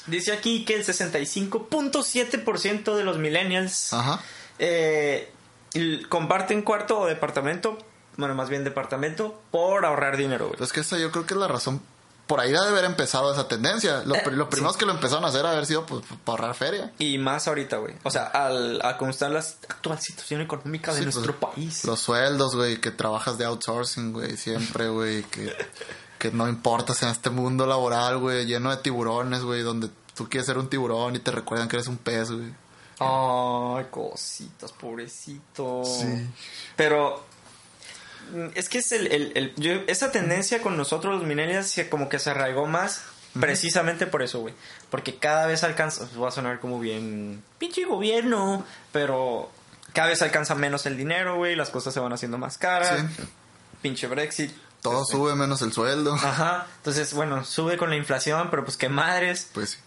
Dice 0.08 0.32
aquí 0.32 0.66
que 0.66 0.76
el 0.76 0.86
65.7% 0.86 2.96
de 2.96 3.04
los 3.04 3.18
millennials 3.18 3.94
Ajá. 3.94 4.22
eh, 4.60 5.32
comparten 6.10 6.62
cuarto 6.64 7.00
o 7.00 7.06
departamento, 7.08 7.78
bueno, 8.18 8.36
más 8.36 8.50
bien 8.50 8.64
departamento, 8.64 9.42
por 9.52 9.86
ahorrar 9.86 10.18
dinero, 10.18 10.48
güey. 10.50 10.62
Es 10.62 10.74
que 10.74 10.82
esa 10.82 10.98
yo 10.98 11.12
creo 11.12 11.26
que 11.26 11.34
es 11.34 11.40
la 11.40 11.48
razón. 11.48 11.82
Por 12.28 12.40
ahí 12.40 12.52
debe 12.52 12.68
haber 12.68 12.86
empezado 12.86 13.34
esa 13.34 13.48
tendencia. 13.50 14.04
Lo, 14.06 14.16
Eh, 14.16 14.24
lo 14.32 14.50
primero 14.50 14.72
sí. 14.72 14.80
que 14.80 14.86
lo 14.86 14.94
empezaron 14.94 15.26
a 15.26 15.28
hacer 15.28 15.46
haber 15.46 15.66
sido 15.66 15.86
pues, 15.86 16.02
para 16.24 16.44
ahorrar 16.44 16.56
feria. 16.56 16.94
Y 16.98 17.18
más 17.18 17.46
ahorita, 17.50 17.76
güey. 17.78 17.94
O 18.04 18.12
sea, 18.12 18.24
al, 18.28 18.80
a 18.86 18.96
cómo 18.98 19.12
está 19.12 19.28
la 19.28 19.40
actual 19.40 20.00
situación 20.00 20.40
económica 20.40 20.94
de 20.94 21.00
Sí, 21.00 21.04
nuestro 21.04 21.36
pues, 21.36 21.54
país. 21.56 21.84
Los 21.84 22.00
sueldos, 22.00 22.56
güey, 22.56 22.80
que 22.80 22.92
trabajas 22.92 23.38
de 23.38 23.44
outsourcing, 23.46 24.14
güey, 24.14 24.38
siempre, 24.38 24.88
güey, 24.88 25.24
que, 25.24 25.54
que 26.22 26.30
no 26.32 26.48
importas 26.48 27.02
en 27.02 27.10
este 27.10 27.32
mundo 27.32 27.66
laboral, 27.66 28.20
güey, 28.20 28.46
lleno 28.46 28.70
de 28.70 28.78
tiburones, 28.78 29.42
güey, 29.42 29.64
donde 29.64 29.90
tú 30.16 30.30
quieres 30.30 30.46
ser 30.46 30.60
un 30.60 30.70
tiburón 30.70 31.16
y 31.16 31.20
te 31.20 31.32
recuerdan 31.32 31.68
que 31.68 31.78
eres 31.78 31.88
un 31.88 31.98
pez, 31.98 32.30
güey. 32.30 32.54
Ay, 33.00 33.86
cositas, 33.90 34.72
pobrecito. 34.72 35.84
Sí. 35.84 36.06
Pero 36.76 37.26
mm, 38.34 38.50
es 38.54 38.70
que 38.70 38.78
es 38.78 38.92
el, 38.92 39.08
el- 39.08 39.32
el- 39.36 39.56
yo- 39.56 39.82
esa 39.88 40.12
tendencia 40.12 40.62
con 40.62 40.78
nosotros 40.78 41.16
los 41.16 41.24
millennials 41.28 41.76
como 41.90 42.08
que 42.08 42.20
se 42.20 42.30
arraigó 42.30 42.68
más 42.68 43.02
precisamente 43.40 44.06
por 44.06 44.22
eso, 44.22 44.42
güey. 44.42 44.54
Porque 44.92 45.16
cada 45.18 45.48
vez 45.48 45.64
alcanza, 45.64 46.08
va 46.22 46.28
a 46.28 46.32
sonar 46.32 46.60
como 46.60 46.80
bien 46.80 47.42
pinche 47.58 47.84
gobierno, 47.86 48.64
pero 48.92 49.50
cada 49.94 50.10
vez 50.10 50.22
alcanza 50.22 50.54
menos 50.54 50.86
el 50.86 50.98
dinero, 50.98 51.38
güey, 51.38 51.56
las 51.56 51.72
cosas 51.72 51.96
se 51.96 52.00
van 52.00 52.14
haciendo 52.14 52.38
más 52.38 52.60
caras. 52.60 53.00
Sí. 53.18 53.24
Pinche 53.82 54.06
Brexit. 54.06 54.52
Todo 54.82 55.04
Este, 55.04 55.13
sube 55.15 55.36
menos 55.36 55.62
el 55.62 55.72
sueldo. 55.74 56.13
Ajá, 56.15 56.67
entonces, 56.78 57.13
bueno, 57.13 57.44
sube 57.46 57.78
con 57.78 57.89
la 57.89 57.96
inflación, 57.96 58.50
pero 58.50 58.63
pues 58.65 58.78
qué 58.78 58.89
madres 58.89 59.50
Pues 59.54 59.72
sí. 59.72 59.78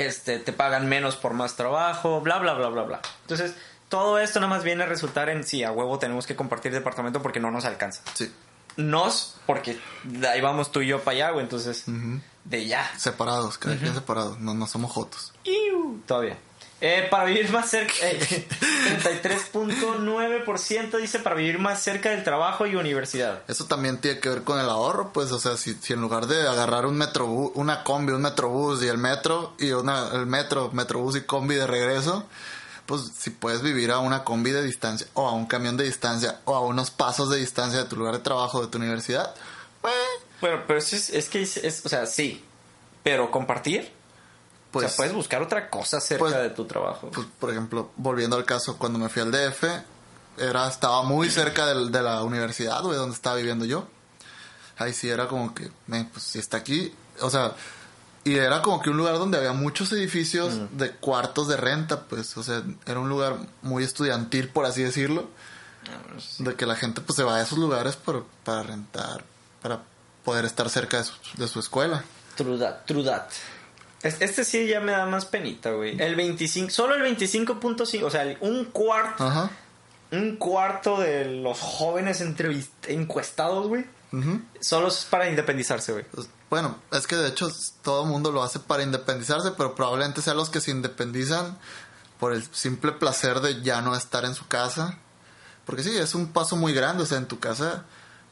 este, 0.00 0.38
te 0.38 0.52
pagan 0.52 0.88
menos 0.88 1.16
por 1.16 1.32
más 1.32 1.56
trabajo, 1.56 2.20
bla, 2.20 2.38
bla, 2.38 2.54
bla, 2.54 2.68
bla, 2.68 2.82
bla. 2.82 3.00
Entonces, 3.22 3.54
todo 3.88 4.18
esto 4.18 4.40
nada 4.40 4.50
más 4.50 4.64
viene 4.64 4.82
a 4.84 4.86
resultar 4.86 5.28
en, 5.30 5.44
sí, 5.44 5.62
a 5.64 5.72
huevo 5.72 5.98
tenemos 5.98 6.26
que 6.26 6.36
compartir 6.36 6.72
departamento 6.72 7.22
porque 7.22 7.40
no 7.40 7.50
nos 7.50 7.64
alcanza. 7.64 8.02
Sí. 8.14 8.32
Nos, 8.76 9.36
porque 9.46 9.80
de 10.04 10.28
ahí 10.28 10.40
vamos 10.42 10.70
tú 10.70 10.82
y 10.82 10.88
yo 10.88 11.00
para 11.02 11.14
allá, 11.16 11.30
güey, 11.30 11.44
entonces, 11.44 11.84
de 12.44 12.66
ya. 12.66 12.90
Separados, 12.98 13.56
cada 13.56 13.76
quien 13.76 13.94
separados. 13.94 14.38
No, 14.38 14.52
no 14.52 14.66
somos 14.66 14.92
jotos. 14.92 15.32
Iu, 15.44 16.02
Todavía. 16.06 16.36
Eh, 16.80 17.06
para 17.10 17.24
vivir 17.24 17.50
más 17.50 17.70
cerca, 17.70 17.94
eh, 18.02 18.18
33.9% 19.02 20.98
dice 20.98 21.18
para 21.20 21.34
vivir 21.36 21.58
más 21.58 21.82
cerca 21.82 22.10
del 22.10 22.22
trabajo 22.22 22.66
y 22.66 22.74
universidad. 22.76 23.42
Eso 23.48 23.64
también 23.66 23.98
tiene 23.98 24.20
que 24.20 24.28
ver 24.28 24.42
con 24.42 24.60
el 24.60 24.68
ahorro, 24.68 25.12
pues, 25.12 25.32
o 25.32 25.38
sea, 25.38 25.56
si, 25.56 25.74
si 25.74 25.92
en 25.94 26.00
lugar 26.00 26.26
de 26.26 26.46
agarrar 26.46 26.86
un 26.86 26.96
metrobús, 26.98 27.52
una 27.54 27.82
combi, 27.82 28.12
un 28.12 28.22
metrobús 28.22 28.82
y 28.82 28.88
el 28.88 28.98
metro, 28.98 29.54
y 29.58 29.70
una, 29.72 30.08
el 30.12 30.26
metro, 30.26 30.70
metrobús 30.72 31.16
y 31.16 31.22
combi 31.22 31.54
de 31.54 31.66
regreso, 31.66 32.26
pues 32.84 33.10
si 33.18 33.30
puedes 33.30 33.62
vivir 33.62 33.90
a 33.90 33.98
una 34.00 34.22
combi 34.24 34.50
de 34.50 34.62
distancia, 34.62 35.06
o 35.14 35.26
a 35.26 35.32
un 35.32 35.46
camión 35.46 35.76
de 35.76 35.84
distancia, 35.84 36.40
o 36.44 36.54
a 36.54 36.60
unos 36.60 36.90
pasos 36.90 37.30
de 37.30 37.38
distancia 37.38 37.78
de 37.82 37.86
tu 37.88 37.96
lugar 37.96 38.14
de 38.14 38.20
trabajo, 38.20 38.60
de 38.60 38.68
tu 38.68 38.78
universidad, 38.78 39.34
pues, 39.80 39.94
Bueno, 40.40 40.62
pero 40.66 40.78
eso 40.78 40.94
es, 40.96 41.08
es 41.10 41.28
que 41.30 41.40
es, 41.42 41.56
es- 41.56 41.86
o 41.86 41.88
sea, 41.88 42.04
sí, 42.06 42.44
pero 43.02 43.30
compartir. 43.30 43.95
Pues, 44.70 44.86
o 44.86 44.88
sea, 44.88 44.96
puedes 44.96 45.12
buscar 45.14 45.42
otra 45.42 45.68
cosa 45.70 46.00
cerca 46.00 46.24
pues- 46.24 46.34
de 46.34 46.50
tu 46.50 46.64
trabajo. 46.66 47.10
pues, 47.12 47.26
por 47.38 47.50
ejemplo, 47.50 47.90
volviendo 47.96 48.36
al 48.36 48.44
caso, 48.44 48.76
cuando 48.78 48.98
me 48.98 49.08
fui 49.08 49.22
al 49.22 49.30
DF, 49.30 49.64
era, 50.38 50.68
estaba 50.68 51.02
muy 51.02 51.30
cerca 51.30 51.66
del- 51.66 51.90
de 51.90 52.02
la 52.02 52.22
universidad, 52.22 52.82
güey, 52.82 52.96
donde 52.96 53.14
estaba 53.14 53.36
viviendo 53.36 53.64
yo. 53.64 53.88
Ahí 54.78 54.92
sí 54.92 55.08
era 55.08 55.26
como 55.28 55.54
que, 55.54 55.70
"Men, 55.86 56.08
pues 56.10 56.24
si 56.24 56.38
está 56.38 56.58
aquí, 56.58 56.94
o 57.20 57.30
sea, 57.30 57.52
y 58.24 58.34
era 58.36 58.60
como 58.60 58.82
que 58.82 58.90
un 58.90 58.96
lugar 58.98 59.14
donde 59.18 59.38
había 59.38 59.52
muchos 59.52 59.90
edificios 59.92 60.52
de 60.72 60.90
cuartos 60.90 61.48
de 61.48 61.56
renta, 61.56 62.02
pues, 62.02 62.36
o 62.36 62.42
sea, 62.42 62.62
era 62.84 63.00
un 63.00 63.08
lugar 63.08 63.38
muy 63.62 63.84
estudiantil, 63.84 64.48
por 64.50 64.66
así 64.66 64.82
decirlo, 64.82 65.30
de 66.40 66.54
que 66.56 66.66
la 66.66 66.74
gente 66.76 67.00
pues 67.00 67.16
se 67.16 67.22
va 67.22 67.36
a 67.36 67.42
esos 67.42 67.58
lugares 67.58 67.96
por- 67.96 68.26
para 68.44 68.62
rentar, 68.64 69.24
para 69.62 69.80
poder 70.24 70.44
estar 70.44 70.68
cerca 70.68 70.98
de 70.98 71.04
su, 71.04 71.12
de 71.34 71.46
su 71.48 71.60
escuela. 71.60 72.04
True 72.36 72.58
that, 72.58 72.84
true 72.84 73.04
that. 73.04 73.22
Es- 74.06 74.20
Este 74.20 74.44
sí 74.44 74.66
ya 74.66 74.80
me 74.80 74.92
da 74.92 75.06
más 75.06 75.26
penita, 75.26 75.70
güey. 75.72 76.00
El 76.00 76.14
25, 76.16 76.70
solo 76.70 76.94
el 76.94 77.02
25.5, 77.02 78.04
o 78.06 78.10
sea, 78.10 78.36
un 78.40 78.64
cuarto, 78.66 79.24
Ajá. 79.24 79.50
un 80.12 80.36
cuarto 80.36 80.98
de 81.00 81.24
los 81.26 81.58
jóvenes 81.60 82.20
encuestados, 82.88 83.66
güey, 83.68 83.84
solo 84.60 84.88
es 84.88 85.04
para 85.04 85.28
independizarse, 85.28 85.92
güey. 85.92 86.04
Pues, 86.04 86.28
Bueno, 86.48 86.76
es 86.92 87.08
que 87.08 87.16
de 87.16 87.28
hecho 87.28 87.50
todo 87.82 88.04
el 88.04 88.08
mundo 88.08 88.30
lo 88.30 88.42
hace 88.44 88.60
para 88.60 88.84
independizarse, 88.84 89.50
pero 89.56 89.74
probablemente 89.74 90.22
sean 90.22 90.36
los 90.36 90.48
que 90.48 90.60
se 90.60 90.70
independizan 90.70 91.58
por 92.20 92.32
el 92.32 92.44
simple 92.54 92.92
placer 92.92 93.40
de 93.40 93.62
ya 93.62 93.80
no 93.82 93.96
estar 93.96 94.24
en 94.24 94.34
su 94.34 94.46
casa. 94.46 94.96
Porque 95.64 95.82
sí, 95.82 95.96
es 95.98 96.14
un 96.14 96.28
paso 96.32 96.54
muy 96.54 96.72
grande, 96.72 97.02
o 97.02 97.06
sea, 97.06 97.18
en 97.18 97.26
tu 97.26 97.40
casa 97.40 97.82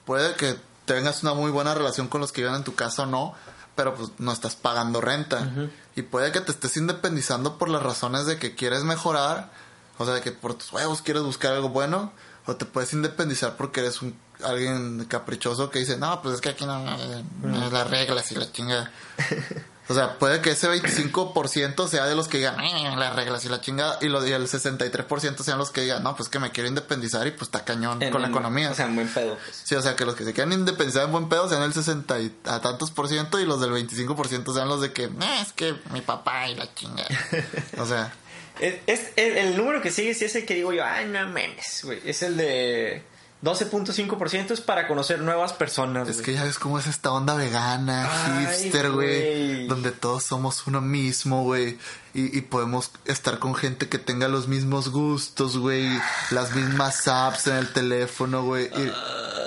puede 0.07 0.37
que 0.37 0.55
tengas 0.85 1.25
una 1.25 1.35
muy 1.35 1.51
buena 1.51 1.75
relación 1.75 2.07
con 2.07 2.21
los 2.21 2.31
que 2.31 2.43
viven 2.43 2.55
en 2.55 2.63
tu 2.63 2.77
casa 2.77 3.03
o 3.03 3.07
no, 3.07 3.35
pero 3.75 3.95
pues 3.95 4.11
no 4.19 4.33
estás 4.33 4.57
pagando 4.57 5.01
renta. 5.01 5.51
Y 5.97 6.03
puede 6.03 6.33
que 6.33 6.41
te 6.41 6.53
estés 6.53 6.77
independizando 6.77 7.59
por 7.59 7.69
las 7.69 7.83
razones 7.83 8.27
de 8.27 8.39
que 8.39 8.55
quieres 8.55 8.85
mejorar, 8.85 9.51
o 9.99 10.05
sea, 10.05 10.15
de 10.15 10.21
que 10.21 10.33
por 10.33 10.55
tus 10.55 10.73
huevos 10.73 11.03
quieres 11.03 11.23
buscar 11.23 11.53
algo 11.53 11.69
bueno, 11.69 12.13
o 12.47 12.57
te 12.57 12.65
puedes 12.65 12.93
independizar 12.93 13.57
porque 13.57 13.81
eres 13.81 14.03
un 14.03 14.17
alguien 14.43 15.05
caprichoso 15.07 15.71
que 15.71 15.79
dice, 15.79 15.97
no, 15.97 16.21
pues 16.21 16.37
es 16.37 16.41
que 16.41 16.51
aquí 16.51 16.67
no, 16.67 16.85
no, 16.85 16.97
no 17.43 17.67
es 17.67 17.73
las 17.73 17.89
reglas 17.89 18.31
y 18.33 18.35
la 18.35 18.51
chinga. 18.51 18.91
O 19.89 19.93
sea, 19.95 20.19
puede 20.19 20.41
que 20.41 20.53
ese 20.53 20.67
25% 20.69 21.89
sea 21.89 22.07
de 22.07 22.15
los 22.15 22.27
que 22.29 22.39
digan, 22.39 22.59
"Eh, 22.61 22.95
las 22.97 23.15
reglas 23.15 23.45
y 23.45 23.49
la 23.49 23.61
chinga, 23.61 23.99
y, 24.01 24.07
lo, 24.09 24.27
y 24.27 24.33
el 24.33 24.49
63% 24.49 25.43
sean 25.45 25.59
los 25.59 25.71
que 25.71 25.83
digan, 25.83 26.03
no, 26.03 26.17
pues 26.17 26.29
que 26.29 26.39
me 26.39 26.51
quiero 26.53 26.69
independizar 26.69 27.27
y 27.27 27.33
pues 27.33 27.43
está 27.49 27.65
cañón 27.65 28.03
En- 28.03 28.11
con 28.11 28.23
la 28.23 28.29
economía. 28.29 28.71
O 28.71 28.75
sea, 28.75 28.87
en 28.87 28.95
buen 28.95 29.09
pedo. 29.09 29.37
pues. 29.45 29.61
Sí, 29.65 29.75
o 29.75 29.83
sea, 29.83 29.95
que 29.95 30.05
los 30.07 30.15
que 30.15 30.25
se 30.25 30.33
quieran 30.33 30.53
independizar 30.53 31.05
en 31.05 31.13
buen 31.13 31.29
pedo 31.29 31.49
sean 31.49 31.63
el 31.63 31.75
60 31.75 32.19
y 32.21 32.35
a 32.47 32.61
tantos 32.61 32.91
por 32.91 33.09
ciento 33.09 33.39
y 33.39 33.45
los 33.47 33.61
del 33.61 33.73
25% 33.73 34.55
sean 34.55 34.69
los 34.69 34.81
de 34.81 34.93
que, 34.93 35.05
"Eh, 35.05 35.11
es 35.43 35.53
que 35.53 35.75
mi 35.93 36.01
papá 36.01 36.49
y 36.49 36.55
la 36.55 36.73
chinga. 36.75 37.05
O 37.79 37.87
sea, 37.87 38.13
Es, 38.61 38.77
es- 38.87 39.11
el, 39.17 39.37
el 39.37 39.57
número 39.57 39.83
que 39.83 39.91
sigue 39.91 40.15
sí 40.15 40.25
es 40.27 40.35
el 40.37 40.47
que 40.47 40.55
digo 40.55 40.73
yo, 40.73 40.85
ay, 40.85 41.07
no 41.07 41.27
memes, 41.29 41.81
güey. 41.83 42.01
Es 42.05 42.23
el 42.23 42.37
de 42.37 43.05
12.5% 43.45 44.53
es 44.53 44.63
para 44.63 44.89
conocer 44.89 45.21
nuevas 45.21 45.53
personas, 45.53 46.09
es 46.09 46.23
que 46.23 46.33
ya 46.33 46.45
ves 46.45 46.59
cómo 46.59 46.79
es 46.79 46.87
esta 46.87 47.13
onda 47.13 47.35
vegana, 47.35 48.09
Ay, 48.11 48.47
hipster, 48.47 48.91
güey, 48.91 49.55
güey. 49.55 49.67
donde 49.67 49.93
todos 49.93 50.25
somos 50.25 50.67
uno 50.67 50.81
mismo, 50.81 51.43
güey, 51.43 51.79
y, 52.15 52.37
y 52.37 52.41
podemos 52.41 52.91
estar 53.05 53.39
con 53.39 53.55
gente 53.55 53.91
que 53.91 53.99
tenga 53.99 54.29
los 54.29 54.49
mismos 54.49 54.89
gustos, 54.89 55.59
güey, 55.59 55.87
las 56.31 56.55
mismas 56.55 57.07
apps 57.07 57.49
en 57.49 57.57
el 57.57 57.71
teléfono, 57.71 58.45
güey, 58.45 58.65
ir, 58.65 58.95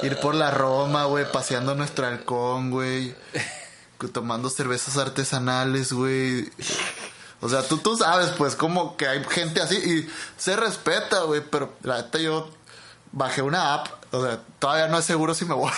ir 0.04 0.20
por 0.20 0.36
la 0.36 0.52
Roma, 0.52 1.06
güey, 1.06 1.30
paseando 1.32 1.74
nuestro 1.74 2.06
halcón, 2.06 2.70
güey, 2.70 3.16
tomando 4.14 4.52
cervezas 4.52 4.98
artesanales, 4.98 5.92
güey. 5.92 6.52
O 7.42 7.50
sea, 7.50 7.64
tú, 7.64 7.78
tú 7.78 7.98
sabes, 7.98 8.30
pues, 8.38 8.56
como 8.56 8.96
que 8.96 9.08
hay 9.08 9.24
gente 9.24 9.60
así 9.62 9.76
y 9.76 10.08
se 10.38 10.56
respeta, 10.56 11.22
güey, 11.22 11.42
pero 11.50 11.74
la 11.82 11.98
neta 11.98 12.20
yo 12.20 12.52
bajé 13.18 13.42
una 13.42 13.74
app, 13.74 13.88
o 14.12 14.24
sea, 14.24 14.40
todavía 14.60 14.88
no 14.88 15.00
es 15.00 15.06
seguro 15.06 15.34
si 15.34 15.44
me 15.44 15.56
voy, 15.56 15.72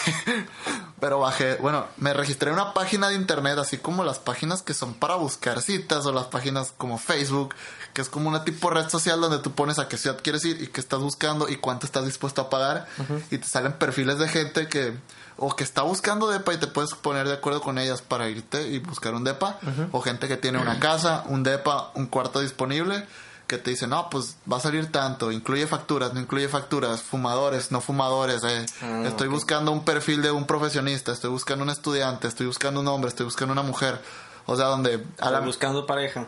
pero 1.00 1.20
bajé, 1.20 1.56
bueno, 1.56 1.86
me 1.96 2.14
registré 2.14 2.50
en 2.50 2.56
una 2.56 2.74
página 2.74 3.08
de 3.08 3.16
internet, 3.16 3.58
así 3.58 3.78
como 3.78 4.04
las 4.04 4.20
páginas 4.20 4.62
que 4.62 4.74
son 4.74 4.94
para 4.94 5.16
buscar 5.16 5.62
citas 5.62 6.06
o 6.06 6.12
las 6.12 6.26
páginas 6.26 6.74
como 6.78 6.98
Facebook, 6.98 7.56
que 7.94 8.02
es 8.02 8.10
como 8.10 8.28
una 8.28 8.44
tipo 8.44 8.70
red 8.70 8.90
social 8.90 9.22
donde 9.22 9.40
tú 9.40 9.54
pones 9.54 9.80
a 9.80 9.88
qué 9.88 9.98
ciudad 9.98 10.20
quieres 10.22 10.44
ir 10.44 10.62
y 10.62 10.68
qué 10.68 10.82
estás 10.82 11.00
buscando 11.00 11.48
y 11.48 11.56
cuánto 11.56 11.86
estás 11.86 12.06
dispuesto 12.06 12.42
a 12.42 12.50
pagar 12.50 12.88
y 13.32 13.38
te 13.38 13.48
salen 13.48 13.74
perfiles 13.74 14.20
de 14.20 14.28
gente 14.28 14.68
que 14.68 14.98
o 15.38 15.56
que 15.56 15.64
está 15.64 15.84
buscando 15.84 16.28
depa 16.28 16.54
y 16.54 16.58
te 16.58 16.68
puedes 16.68 16.94
poner 16.96 17.26
de 17.26 17.36
acuerdo 17.36 17.62
con 17.62 17.78
ellas 17.78 18.02
para 18.02 18.28
irte 18.28 18.68
y 18.68 18.80
buscar 18.80 19.14
un 19.14 19.24
depa 19.24 19.58
o 19.94 20.02
gente 20.02 20.28
que 20.28 20.36
tiene 20.36 20.60
una 20.60 20.80
casa, 20.82 21.24
un 21.28 21.44
depa, 21.44 21.92
un 21.96 22.08
cuarto 22.08 22.42
disponible 22.42 23.08
que 23.50 23.58
te 23.58 23.72
dice, 23.72 23.86
no, 23.88 24.10
pues 24.10 24.38
va 24.50 24.56
a 24.58 24.60
salir 24.62 24.90
tanto, 24.94 25.30
incluye 25.34 25.68
facturas, 25.68 26.14
no 26.14 26.22
incluye 26.22 26.48
facturas, 26.48 27.02
fumadores, 27.02 27.72
no 27.72 27.82
fumadores, 27.82 28.42
eh. 28.46 28.66
Ah, 28.82 29.04
estoy 29.08 29.28
buscando 29.28 29.74
un 29.74 29.84
perfil 29.84 30.22
de 30.22 30.32
un 30.32 30.46
profesionista, 30.48 31.12
estoy 31.12 31.32
buscando 31.32 31.64
un 31.66 31.70
estudiante, 31.70 32.28
estoy 32.30 32.46
buscando 32.46 32.80
un 32.80 32.88
hombre, 32.88 33.10
estoy 33.10 33.26
buscando 33.26 33.52
una 33.52 33.64
mujer, 33.64 34.02
o 34.46 34.56
sea, 34.56 34.68
donde 34.68 35.04
a 35.20 35.30
la, 35.32 35.42
Buscando 35.42 35.86
pareja. 35.86 36.28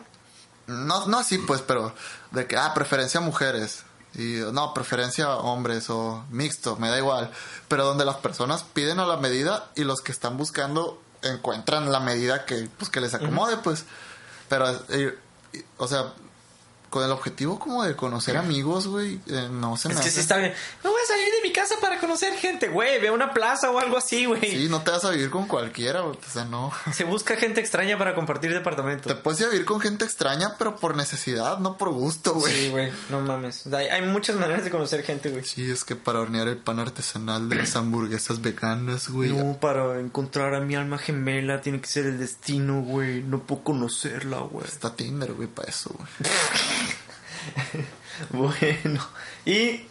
no, 0.66 1.06
no 1.06 1.18
así 1.18 1.38
pues, 1.38 1.62
pero 1.62 1.94
de 2.32 2.46
que, 2.46 2.58
ah, 2.58 2.74
preferencia 2.74 3.20
mujeres. 3.20 3.84
Y 4.14 4.40
no, 4.52 4.74
preferencia 4.74 5.30
hombres 5.36 5.88
o 5.88 6.22
mixto, 6.28 6.76
me 6.76 6.90
da 6.90 6.98
igual. 6.98 7.30
Pero 7.68 7.86
donde 7.86 8.04
las 8.04 8.16
personas 8.16 8.62
piden 8.62 9.00
a 9.00 9.06
la 9.06 9.16
medida 9.16 9.70
y 9.74 9.84
los 9.84 10.02
que 10.02 10.12
están 10.12 10.36
buscando 10.36 11.00
encuentran 11.22 11.90
la 11.90 11.98
medida 12.00 12.44
que, 12.44 12.68
pues, 12.76 12.90
que 12.90 13.00
les 13.00 13.14
acomode, 13.14 13.56
pues. 13.58 13.86
Pero, 14.50 14.68
eh, 14.90 15.18
y- 15.54 15.58
o 15.78 15.88
sea, 15.88 16.12
con 16.92 17.02
el 17.02 17.10
objetivo 17.10 17.58
como 17.58 17.82
de 17.84 17.96
conocer 17.96 18.36
amigos, 18.36 18.86
güey, 18.86 19.18
eh, 19.26 19.48
no 19.50 19.78
se 19.78 19.88
me 19.88 19.94
Es 19.94 20.00
que 20.00 20.06
hace. 20.08 20.16
sí 20.16 20.20
está 20.20 20.36
bien. 20.36 20.52
No 20.84 20.90
voy 20.90 21.00
a 21.02 21.06
salir 21.06 21.24
de 21.24 21.48
mi 21.48 21.50
casa 21.54 21.76
para 21.80 21.98
conocer 21.98 22.34
gente, 22.34 22.68
güey. 22.68 23.00
Ve 23.00 23.08
a 23.08 23.12
una 23.12 23.32
plaza 23.32 23.70
o 23.70 23.78
algo 23.78 23.96
así, 23.96 24.26
güey. 24.26 24.42
Sí, 24.42 24.68
no 24.68 24.82
te 24.82 24.90
vas 24.90 25.02
a 25.06 25.10
vivir 25.10 25.30
con 25.30 25.46
cualquiera, 25.48 26.02
güey, 26.02 26.16
o 26.16 26.30
sea, 26.30 26.44
no. 26.44 26.70
Se 26.92 27.04
busca 27.04 27.34
gente 27.36 27.62
extraña 27.62 27.96
para 27.96 28.14
compartir 28.14 28.52
departamento. 28.52 29.08
Te 29.08 29.14
puedes 29.14 29.40
ir 29.40 29.46
a 29.46 29.48
vivir 29.48 29.64
con 29.64 29.80
gente 29.80 30.04
extraña, 30.04 30.56
pero 30.58 30.76
por 30.76 30.94
necesidad, 30.94 31.58
no 31.60 31.78
por 31.78 31.88
gusto, 31.92 32.34
güey. 32.34 32.52
Sí, 32.52 32.68
güey. 32.68 32.92
No 33.08 33.20
mames. 33.22 33.66
Hay, 33.68 33.86
hay 33.86 34.02
muchas 34.02 34.36
maneras 34.36 34.62
de 34.62 34.70
conocer 34.70 35.02
gente, 35.02 35.30
güey. 35.30 35.44
Sí, 35.44 35.70
es 35.70 35.84
que 35.84 35.96
para 35.96 36.20
hornear 36.20 36.46
el 36.46 36.58
pan 36.58 36.78
artesanal 36.78 37.48
de 37.48 37.56
las 37.56 37.74
hamburguesas 37.74 38.42
veganas, 38.42 39.08
güey. 39.08 39.32
No, 39.32 39.58
para 39.58 39.98
encontrar 39.98 40.54
a 40.54 40.60
mi 40.60 40.74
alma 40.74 40.98
gemela 40.98 41.62
tiene 41.62 41.80
que 41.80 41.86
ser 41.88 42.04
el 42.04 42.18
destino, 42.18 42.82
güey. 42.82 43.22
No 43.22 43.38
puedo 43.40 43.64
conocerla, 43.64 44.40
güey. 44.40 44.66
Está 44.66 44.94
Tinder, 44.94 45.32
güey, 45.32 45.48
para 45.48 45.70
eso, 45.70 45.90
güey. 45.96 46.08
Bueno. 48.30 49.06
Y... 49.44 49.86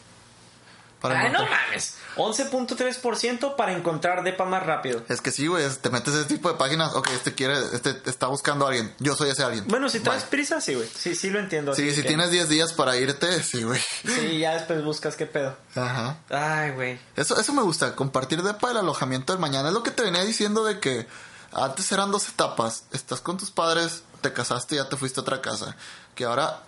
Para 1.02 1.20
Ay, 1.22 1.32
no 1.32 1.39
mames. 1.47 1.95
11.3% 2.16 3.56
para 3.56 3.74
encontrar 3.76 4.24
depa 4.24 4.45
más 4.45 4.64
rápido. 4.64 5.02
Es 5.10 5.20
que 5.20 5.32
sí, 5.32 5.47
güey, 5.47 5.68
te 5.82 5.89
metes 5.89 6.14
ese 6.14 6.26
tipo 6.26 6.47
de 6.52 6.60
páginas. 6.60 6.93
Ok, 6.93 7.10
este 7.16 7.34
quiere, 7.34 7.58
este 7.74 7.99
está 8.06 8.28
buscando 8.28 8.66
a 8.66 8.70
alguien. 8.70 8.93
Yo 8.99 9.16
soy 9.16 9.32
ese 9.32 9.43
alguien. 9.43 9.66
Bueno, 9.68 9.89
si 9.89 9.99
traes 10.02 10.24
prisa, 10.26 10.62
sí, 10.62 10.76
güey. 10.76 10.88
Sí, 10.95 11.16
sí 11.16 11.32
lo 11.32 11.39
entiendo. 11.39 11.74
Sí, 11.74 11.89
si 11.95 12.04
que- 12.04 12.08
tienes 12.08 12.30
10 12.30 12.49
días 12.49 12.74
para 12.74 12.97
irte, 12.97 13.41
sí, 13.41 13.64
güey. 13.64 13.82
Sí, 14.06 14.38
ya 14.39 14.54
después 14.54 14.84
buscas 14.84 15.16
qué 15.16 15.26
pedo. 15.26 15.58
Ajá. 15.76 16.18
Ay, 16.30 16.70
güey. 16.72 16.99
Eso, 17.16 17.39
eso 17.39 17.52
me 17.54 17.64
gusta, 17.64 17.95
compartir 17.95 18.43
de 18.43 18.54
para 18.54 18.74
el 18.74 18.78
alojamiento 18.80 19.34
del 19.34 19.39
mañana. 19.39 19.70
Es 19.70 19.74
lo 19.74 19.82
que 19.82 19.89
te 19.91 20.04
venía 20.04 20.24
diciendo 20.24 20.64
de 20.64 20.80
que 20.80 21.08
antes 21.52 21.91
eran 21.91 22.12
dos 22.12 22.30
etapas. 22.30 22.84
Estás 22.91 23.22
con 23.22 23.38
tus 23.39 23.49
padres, 23.49 24.04
te 24.22 24.32
casaste 24.34 24.76
y 24.76 24.78
ya 24.78 24.88
te 24.88 24.97
fuiste 24.97 25.20
a 25.20 25.24
otra 25.24 25.41
casa. 25.41 25.76
Que 26.14 26.26
ahora 26.26 26.62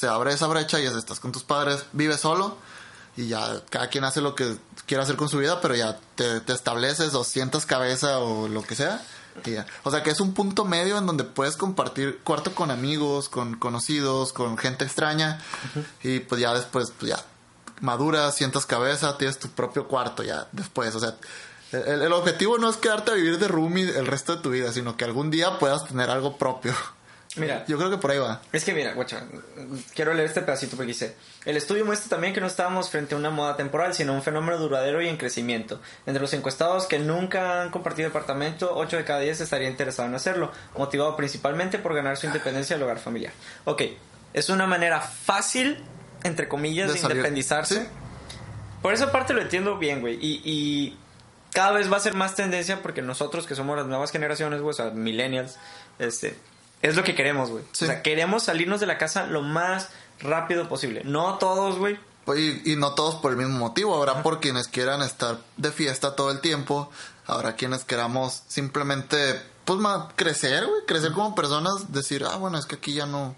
se 0.00 0.08
abre 0.08 0.32
esa 0.32 0.46
brecha 0.46 0.80
y 0.80 0.86
es, 0.86 0.94
estás 0.94 1.20
con 1.20 1.30
tus 1.30 1.42
padres, 1.42 1.84
vives 1.92 2.20
solo 2.20 2.56
y 3.18 3.28
ya 3.28 3.60
cada 3.68 3.88
quien 3.88 4.04
hace 4.04 4.22
lo 4.22 4.34
que 4.34 4.56
quiera 4.86 5.02
hacer 5.02 5.16
con 5.16 5.28
su 5.28 5.36
vida, 5.36 5.60
pero 5.60 5.74
ya 5.74 5.98
te, 6.14 6.40
te 6.40 6.54
estableces 6.54 7.12
o 7.12 7.22
sientas 7.22 7.66
cabeza 7.66 8.18
o 8.18 8.48
lo 8.48 8.62
que 8.62 8.74
sea. 8.74 9.04
y 9.44 9.50
ya. 9.50 9.66
O 9.82 9.90
sea 9.90 10.02
que 10.02 10.08
es 10.08 10.20
un 10.20 10.32
punto 10.32 10.64
medio 10.64 10.96
en 10.96 11.04
donde 11.04 11.24
puedes 11.24 11.58
compartir 11.58 12.20
cuarto 12.24 12.54
con 12.54 12.70
amigos, 12.70 13.28
con 13.28 13.56
conocidos, 13.56 14.32
con 14.32 14.56
gente 14.56 14.86
extraña 14.86 15.38
y 16.02 16.20
pues 16.20 16.40
ya 16.40 16.54
después 16.54 16.94
pues 16.98 17.10
ya 17.10 17.22
maduras, 17.82 18.34
sientas 18.34 18.64
cabeza, 18.64 19.18
tienes 19.18 19.38
tu 19.38 19.48
propio 19.48 19.86
cuarto 19.86 20.22
ya 20.22 20.48
después. 20.52 20.94
O 20.94 21.00
sea, 21.00 21.14
el, 21.72 22.00
el 22.00 22.12
objetivo 22.14 22.56
no 22.56 22.70
es 22.70 22.78
quedarte 22.78 23.10
a 23.10 23.14
vivir 23.14 23.38
de 23.38 23.48
roomie 23.48 23.98
el 23.98 24.06
resto 24.06 24.36
de 24.36 24.42
tu 24.42 24.48
vida, 24.48 24.72
sino 24.72 24.96
que 24.96 25.04
algún 25.04 25.30
día 25.30 25.58
puedas 25.58 25.86
tener 25.86 26.08
algo 26.08 26.38
propio. 26.38 26.72
Mira, 27.36 27.64
Yo 27.68 27.78
creo 27.78 27.90
que 27.90 27.98
por 27.98 28.10
ahí 28.10 28.18
va. 28.18 28.42
Es 28.52 28.64
que 28.64 28.74
mira, 28.74 28.92
guacha, 28.92 29.22
quiero 29.94 30.12
leer 30.14 30.26
este 30.28 30.40
pedacito 30.40 30.76
porque 30.76 30.88
dice, 30.88 31.14
el 31.44 31.56
estudio 31.56 31.84
muestra 31.84 32.10
también 32.10 32.34
que 32.34 32.40
no 32.40 32.48
estábamos 32.48 32.90
frente 32.90 33.14
a 33.14 33.18
una 33.18 33.30
moda 33.30 33.56
temporal, 33.56 33.94
sino 33.94 34.14
un 34.14 34.22
fenómeno 34.22 34.58
duradero 34.58 35.00
y 35.00 35.08
en 35.08 35.16
crecimiento. 35.16 35.80
Entre 36.06 36.20
los 36.20 36.32
encuestados 36.32 36.86
que 36.86 36.98
nunca 36.98 37.62
han 37.62 37.70
compartido 37.70 38.08
departamento, 38.08 38.72
8 38.74 38.96
de 38.96 39.04
cada 39.04 39.20
10 39.20 39.42
estaría 39.42 39.68
interesado 39.68 40.08
en 40.08 40.14
hacerlo, 40.16 40.50
motivado 40.76 41.16
principalmente 41.16 41.78
por 41.78 41.94
ganar 41.94 42.16
su 42.16 42.26
independencia 42.26 42.74
del 42.74 42.82
hogar 42.82 42.98
familiar. 42.98 43.32
Ok, 43.64 43.82
es 44.32 44.48
una 44.48 44.66
manera 44.66 45.00
fácil, 45.00 45.84
entre 46.24 46.48
comillas, 46.48 46.92
De 46.92 46.98
independizarse. 46.98 47.82
Sí. 47.82 47.88
Por 48.82 48.92
esa 48.92 49.12
parte 49.12 49.34
lo 49.34 49.42
entiendo 49.42 49.78
bien, 49.78 50.00
güey. 50.00 50.18
Y, 50.20 50.42
y 50.44 50.98
cada 51.52 51.72
vez 51.72 51.92
va 51.92 51.96
a 51.96 52.00
ser 52.00 52.14
más 52.14 52.34
tendencia 52.34 52.82
porque 52.82 53.02
nosotros 53.02 53.46
que 53.46 53.54
somos 53.54 53.76
las 53.76 53.86
nuevas 53.86 54.10
generaciones, 54.10 54.60
güey, 54.60 54.70
o 54.70 54.74
sea, 54.74 54.90
millennials, 54.90 55.58
este, 55.98 56.36
es 56.82 56.96
lo 56.96 57.04
que 57.04 57.14
queremos, 57.14 57.50
güey. 57.50 57.64
Sí. 57.72 57.84
O 57.84 57.88
sea, 57.88 58.02
queremos 58.02 58.44
salirnos 58.44 58.80
de 58.80 58.86
la 58.86 58.98
casa 58.98 59.26
lo 59.26 59.42
más 59.42 59.88
rápido 60.20 60.68
posible. 60.68 61.02
No 61.04 61.38
todos, 61.38 61.78
güey. 61.78 61.98
Y, 62.36 62.72
y 62.72 62.76
no 62.76 62.94
todos 62.94 63.16
por 63.16 63.32
el 63.32 63.38
mismo 63.38 63.58
motivo. 63.58 63.96
Habrá 63.96 64.22
por 64.22 64.40
quienes 64.40 64.68
quieran 64.68 65.02
estar 65.02 65.38
de 65.56 65.72
fiesta 65.72 66.14
todo 66.14 66.30
el 66.30 66.40
tiempo. 66.40 66.90
Habrá 67.26 67.56
quienes 67.56 67.84
queramos 67.84 68.42
simplemente, 68.48 69.40
pues, 69.64 69.78
más 69.78 70.12
crecer, 70.16 70.66
güey. 70.66 70.84
Crecer 70.86 71.12
como 71.12 71.34
personas. 71.34 71.92
Decir, 71.92 72.24
ah, 72.24 72.36
bueno, 72.36 72.58
es 72.58 72.66
que 72.66 72.76
aquí 72.76 72.94
ya 72.94 73.06
no. 73.06 73.34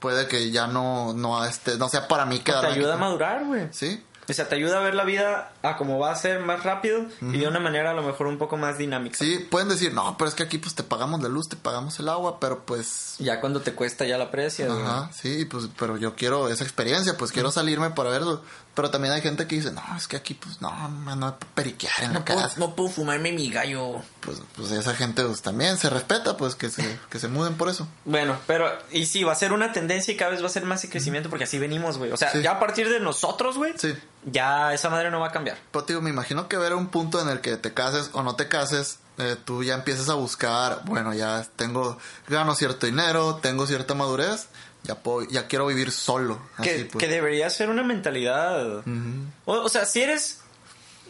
Puede 0.00 0.26
que 0.26 0.50
ya 0.50 0.66
no, 0.66 1.14
no, 1.14 1.44
este, 1.46 1.78
no 1.78 1.88
sea 1.88 2.08
para 2.08 2.26
mí 2.26 2.38
Te 2.38 2.44
quedarme 2.44 2.72
ayuda 2.72 2.94
a 2.94 2.98
madurar, 2.98 3.44
güey. 3.46 3.68
Sí. 3.70 4.02
O 4.28 4.32
sea, 4.32 4.48
te 4.48 4.54
ayuda 4.54 4.78
a 4.78 4.82
ver 4.82 4.94
la 4.94 5.04
vida 5.04 5.52
a 5.62 5.76
como 5.76 5.98
va 5.98 6.12
a 6.12 6.16
ser 6.16 6.40
más 6.40 6.62
rápido 6.62 7.04
y 7.20 7.38
de 7.38 7.48
una 7.48 7.60
manera 7.60 7.90
a 7.90 7.94
lo 7.94 8.02
mejor 8.02 8.26
un 8.26 8.38
poco 8.38 8.56
más 8.56 8.78
dinámica. 8.78 9.18
Sí, 9.18 9.46
pueden 9.50 9.68
decir, 9.68 9.92
no, 9.92 10.16
pero 10.16 10.28
es 10.28 10.34
que 10.34 10.42
aquí 10.42 10.58
pues 10.58 10.74
te 10.74 10.82
pagamos 10.82 11.22
la 11.22 11.28
luz, 11.28 11.48
te 11.48 11.56
pagamos 11.56 11.98
el 11.98 12.08
agua, 12.08 12.40
pero 12.40 12.64
pues 12.64 13.16
Ya 13.18 13.40
cuando 13.40 13.60
te 13.60 13.74
cuesta 13.74 14.04
ya 14.06 14.18
la 14.18 14.30
güey. 14.66 14.82
Ajá, 14.82 15.10
sí, 15.12 15.44
pues, 15.44 15.68
pero 15.78 15.96
yo 15.96 16.14
quiero 16.14 16.48
esa 16.48 16.64
experiencia, 16.64 17.16
pues 17.16 17.32
quiero 17.32 17.50
salirme 17.50 17.90
para 17.90 18.10
verlo. 18.10 18.42
Pero 18.74 18.90
también 18.90 19.14
hay 19.14 19.20
gente 19.22 19.46
que 19.46 19.54
dice, 19.56 19.70
no, 19.70 19.82
es 19.96 20.08
que 20.08 20.16
aquí, 20.16 20.34
pues, 20.34 20.60
no, 20.60 20.88
no, 20.88 21.14
no 21.14 21.36
periquear 21.54 21.92
en 22.02 22.12
la 22.14 22.24
casa. 22.24 22.54
no 22.58 22.74
puedo 22.74 22.88
fumarme 22.90 23.30
mi 23.32 23.48
gallo. 23.50 24.02
Pues, 24.20 24.38
pues 24.56 24.72
esa 24.72 24.94
gente 24.94 25.24
pues, 25.24 25.42
también 25.42 25.76
se 25.78 25.88
respeta, 25.90 26.36
pues, 26.36 26.54
que 26.56 26.70
se, 26.70 26.98
que 27.08 27.18
se 27.20 27.28
muden 27.28 27.54
por 27.54 27.68
eso. 27.68 27.86
Bueno, 28.04 28.36
pero, 28.46 28.66
y 28.90 29.06
sí, 29.06 29.22
va 29.22 29.32
a 29.32 29.36
ser 29.36 29.52
una 29.52 29.72
tendencia 29.72 30.12
y 30.12 30.16
cada 30.16 30.32
vez 30.32 30.42
va 30.42 30.46
a 30.46 30.50
ser 30.50 30.64
más 30.64 30.82
el 30.82 30.90
crecimiento 30.90 31.30
porque 31.30 31.44
así 31.44 31.58
venimos, 31.58 31.98
güey. 31.98 32.10
O 32.10 32.16
sea, 32.16 32.32
Sí. 32.32 32.42
ya 32.42 32.52
a 32.52 32.58
partir 32.58 32.88
de 32.88 32.98
nosotros, 33.00 33.56
güey, 33.56 33.74
Sí. 33.78 33.94
ya 34.24 34.72
esa 34.74 34.90
madre 34.90 35.10
no 35.10 35.20
va 35.20 35.28
a 35.28 35.32
cambiar. 35.32 35.56
Pero, 35.70 35.84
tío, 35.84 36.02
me 36.02 36.10
imagino 36.10 36.48
que 36.48 36.56
ver 36.56 36.74
un 36.74 36.88
punto 36.88 37.20
en 37.22 37.28
el 37.28 37.40
que 37.40 37.56
te 37.56 37.72
cases 37.74 38.10
o 38.12 38.22
no 38.24 38.34
te 38.34 38.48
cases, 38.48 38.98
eh, 39.18 39.36
tú 39.44 39.62
ya 39.62 39.74
empiezas 39.74 40.08
a 40.08 40.14
buscar, 40.14 40.80
bueno, 40.86 41.14
ya 41.14 41.46
tengo, 41.54 41.96
gano 42.26 42.56
cierto 42.56 42.86
dinero, 42.86 43.36
tengo 43.36 43.66
cierta 43.68 43.94
madurez, 43.94 44.48
ya 44.84 44.94
puedo, 44.96 45.28
ya 45.28 45.46
quiero 45.48 45.66
vivir 45.66 45.90
solo. 45.90 46.40
que, 46.62 46.88
pues. 46.90 47.04
que 47.04 47.10
debería 47.10 47.50
ser 47.50 47.68
una 47.70 47.82
mentalidad. 47.82 48.78
o, 48.78 49.52
o 49.52 49.68
sea, 49.68 49.84
si 49.84 50.02
eres. 50.02 50.40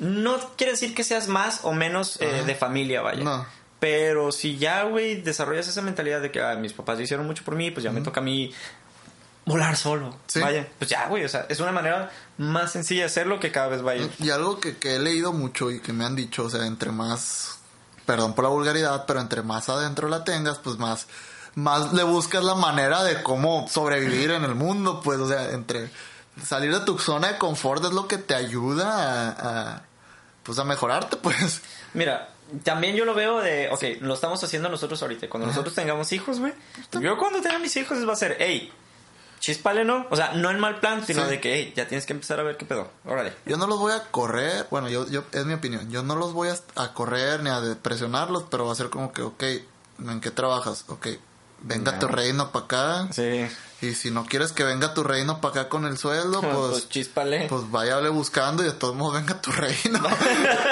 No 0.00 0.38
quiere 0.56 0.72
decir 0.72 0.92
que 0.92 1.04
seas 1.04 1.28
más 1.28 1.60
o 1.62 1.72
menos 1.72 2.20
eh, 2.20 2.42
de 2.44 2.54
familia, 2.56 3.00
vaya. 3.00 3.22
No. 3.22 3.46
Pero 3.78 4.32
si 4.32 4.56
ya, 4.56 4.82
güey, 4.84 5.22
desarrollas 5.22 5.68
esa 5.68 5.82
mentalidad 5.82 6.20
de 6.20 6.32
que 6.32 6.42
"Ah, 6.42 6.56
mis 6.56 6.72
papás 6.72 6.98
hicieron 6.98 7.26
mucho 7.26 7.44
por 7.44 7.54
mí, 7.54 7.70
pues 7.70 7.84
ya 7.84 7.92
me 7.92 8.00
toca 8.00 8.20
a 8.20 8.24
mí 8.24 8.52
volar 9.44 9.76
solo. 9.76 10.16
Sí. 10.26 10.40
Vaya, 10.40 10.66
pues 10.78 10.90
ya, 10.90 11.06
güey, 11.06 11.24
o 11.24 11.28
sea, 11.28 11.46
es 11.48 11.60
una 11.60 11.70
manera 11.70 12.10
más 12.38 12.72
sencilla 12.72 13.02
de 13.02 13.06
hacerlo 13.06 13.38
que 13.38 13.52
cada 13.52 13.68
vez 13.68 13.82
vaya. 13.82 14.08
Y 14.18 14.30
algo 14.30 14.58
que, 14.58 14.76
que 14.78 14.96
he 14.96 14.98
leído 14.98 15.32
mucho 15.32 15.70
y 15.70 15.80
que 15.80 15.92
me 15.92 16.04
han 16.04 16.16
dicho, 16.16 16.44
o 16.44 16.50
sea, 16.50 16.66
entre 16.66 16.90
más, 16.90 17.58
perdón 18.06 18.34
por 18.34 18.44
la 18.44 18.50
vulgaridad, 18.50 19.04
pero 19.06 19.20
entre 19.20 19.42
más 19.42 19.68
adentro 19.68 20.08
la 20.08 20.24
tengas, 20.24 20.58
pues 20.58 20.78
más, 20.78 21.06
más 21.54 21.92
le 21.92 22.02
buscas 22.02 22.42
la 22.44 22.54
manera 22.54 23.02
de 23.04 23.22
cómo 23.22 23.66
sobrevivir 23.68 24.30
en 24.32 24.44
el 24.44 24.54
mundo, 24.54 25.00
pues, 25.02 25.18
o 25.20 25.28
sea, 25.28 25.50
entre 25.52 25.90
salir 26.44 26.72
de 26.72 26.84
tu 26.84 26.98
zona 26.98 27.28
de 27.32 27.38
confort 27.38 27.84
es 27.84 27.92
lo 27.92 28.08
que 28.08 28.18
te 28.18 28.34
ayuda 28.34 28.88
a, 29.30 29.74
a, 29.76 29.82
pues, 30.42 30.58
a 30.58 30.64
mejorarte, 30.64 31.16
pues. 31.16 31.60
Mira, 31.92 32.30
también 32.62 32.96
yo 32.96 33.04
lo 33.04 33.14
veo 33.14 33.40
de, 33.40 33.68
ok, 33.70 34.00
lo 34.00 34.14
estamos 34.14 34.42
haciendo 34.42 34.68
nosotros 34.68 35.00
ahorita. 35.02 35.28
Cuando 35.28 35.46
nosotros 35.46 35.74
tengamos 35.74 36.12
hijos, 36.12 36.40
güey. 36.40 36.52
Yo 37.00 37.16
cuando 37.18 37.40
tenga 37.40 37.58
mis 37.58 37.76
hijos 37.76 38.06
va 38.08 38.12
a 38.14 38.16
ser, 38.16 38.36
hey, 38.40 38.72
chispale, 39.40 39.84
¿no? 39.84 40.06
O 40.10 40.16
sea, 40.16 40.32
no 40.32 40.50
en 40.50 40.58
mal 40.58 40.80
plan, 40.80 41.06
sino 41.06 41.24
Sí. 41.24 41.30
de 41.30 41.40
que, 41.40 41.54
hey, 41.54 41.72
ya 41.76 41.86
tienes 41.86 42.06
que 42.06 42.14
empezar 42.14 42.40
a 42.40 42.42
ver 42.42 42.56
qué 42.56 42.64
pedo. 42.64 42.88
Órale. 43.04 43.32
Yo 43.46 43.56
no 43.56 43.66
los 43.66 43.78
voy 43.78 43.92
a 43.92 44.02
correr, 44.10 44.66
bueno, 44.70 44.88
yo, 44.88 45.06
yo, 45.08 45.24
es 45.32 45.44
mi 45.46 45.54
opinión, 45.54 45.90
yo 45.90 46.02
no 46.02 46.16
los 46.16 46.32
voy 46.32 46.48
a, 46.48 46.56
a 46.82 46.92
correr 46.94 47.42
ni 47.42 47.50
a 47.50 47.60
presionarlos, 47.82 48.44
pero 48.50 48.66
va 48.66 48.72
a 48.72 48.76
ser 48.76 48.88
como 48.90 49.12
que, 49.12 49.22
ok, 49.22 49.42
¿en 50.08 50.20
qué 50.20 50.30
trabajas? 50.30 50.84
Ok, 50.88 51.08
venga 51.64 51.98
tu 51.98 52.06
reino 52.08 52.50
para 52.52 52.64
acá. 52.64 53.08
Sí. 53.12 53.46
Y 53.82 53.94
si 53.94 54.10
no 54.10 54.24
quieres 54.24 54.52
que 54.52 54.64
venga 54.64 54.94
tu 54.94 55.02
reino 55.02 55.40
para 55.40 55.60
acá 55.62 55.68
con 55.68 55.84
el 55.84 55.98
sueldo, 55.98 56.40
Pues, 56.42 56.54
pues, 56.70 56.88
chispale. 56.88 57.46
pues 57.48 57.70
váyale 57.70 58.08
buscando 58.08 58.62
y 58.62 58.66
de 58.66 58.72
todos 58.72 58.94
modos 58.94 59.14
venga 59.20 59.40
tu 59.40 59.50
reino. 59.52 60.00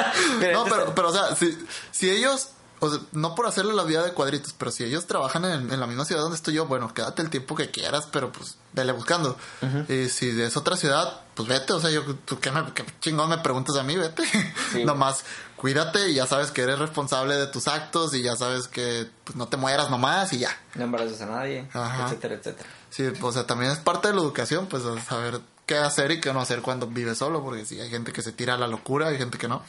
Pero 0.40 0.58
no, 0.58 0.64
pero, 0.64 0.94
pero, 0.94 1.08
o 1.08 1.12
sea, 1.12 1.34
si, 1.36 1.58
si 1.90 2.10
ellos, 2.10 2.48
o 2.84 2.90
sea, 2.90 2.98
no 3.12 3.36
por 3.36 3.46
hacerle 3.46 3.74
la 3.74 3.84
vida 3.84 4.02
de 4.02 4.12
cuadritos, 4.12 4.52
pero 4.58 4.72
si 4.72 4.82
ellos 4.82 5.06
trabajan 5.06 5.44
en, 5.44 5.72
en 5.72 5.78
la 5.78 5.86
misma 5.86 6.04
ciudad 6.04 6.22
donde 6.22 6.34
estoy 6.34 6.54
yo, 6.54 6.66
bueno, 6.66 6.92
quédate 6.92 7.22
el 7.22 7.30
tiempo 7.30 7.54
que 7.54 7.70
quieras, 7.70 8.08
pero 8.10 8.32
pues 8.32 8.56
vele 8.72 8.90
buscando. 8.90 9.36
Y 9.88 10.08
si 10.08 10.40
es 10.40 10.56
otra 10.56 10.76
ciudad, 10.76 11.20
pues 11.36 11.46
vete, 11.48 11.74
o 11.74 11.80
sea, 11.80 11.90
yo, 11.90 12.02
tú 12.24 12.40
qué, 12.40 12.50
me, 12.50 12.64
qué 12.72 12.84
chingón 13.00 13.30
me 13.30 13.38
preguntas 13.38 13.76
a 13.76 13.84
mí, 13.84 13.94
vete. 13.96 14.24
Sí. 14.72 14.84
Nomás 14.84 15.24
cuídate 15.54 16.08
y 16.10 16.14
ya 16.14 16.26
sabes 16.26 16.50
que 16.50 16.62
eres 16.62 16.80
responsable 16.80 17.36
de 17.36 17.46
tus 17.46 17.68
actos 17.68 18.14
y 18.14 18.22
ya 18.22 18.34
sabes 18.34 18.66
que 18.66 19.08
pues, 19.22 19.36
no 19.36 19.46
te 19.46 19.56
mueras 19.56 19.90
nomás 19.90 20.32
y 20.32 20.40
ya. 20.40 20.50
No 20.74 20.82
embarazas 20.82 21.20
a 21.20 21.26
nadie, 21.26 21.68
Ajá. 21.72 22.06
etcétera, 22.06 22.34
etcétera. 22.34 22.68
Sí, 22.90 23.04
o 23.22 23.30
sea, 23.32 23.46
también 23.46 23.70
es 23.70 23.78
parte 23.78 24.08
de 24.08 24.14
la 24.14 24.22
educación, 24.22 24.66
pues 24.66 24.84
a 24.84 25.00
saber 25.00 25.40
qué 25.66 25.76
hacer 25.76 26.10
y 26.12 26.20
qué 26.20 26.32
no 26.32 26.40
hacer 26.40 26.62
cuando 26.62 26.86
vives 26.86 27.18
solo, 27.18 27.42
porque 27.42 27.64
sí, 27.64 27.80
hay 27.80 27.90
gente 27.90 28.12
que 28.12 28.22
se 28.22 28.32
tira 28.32 28.54
a 28.54 28.58
la 28.58 28.66
locura, 28.66 29.08
hay 29.08 29.18
gente 29.18 29.38
que 29.38 29.48
no. 29.48 29.62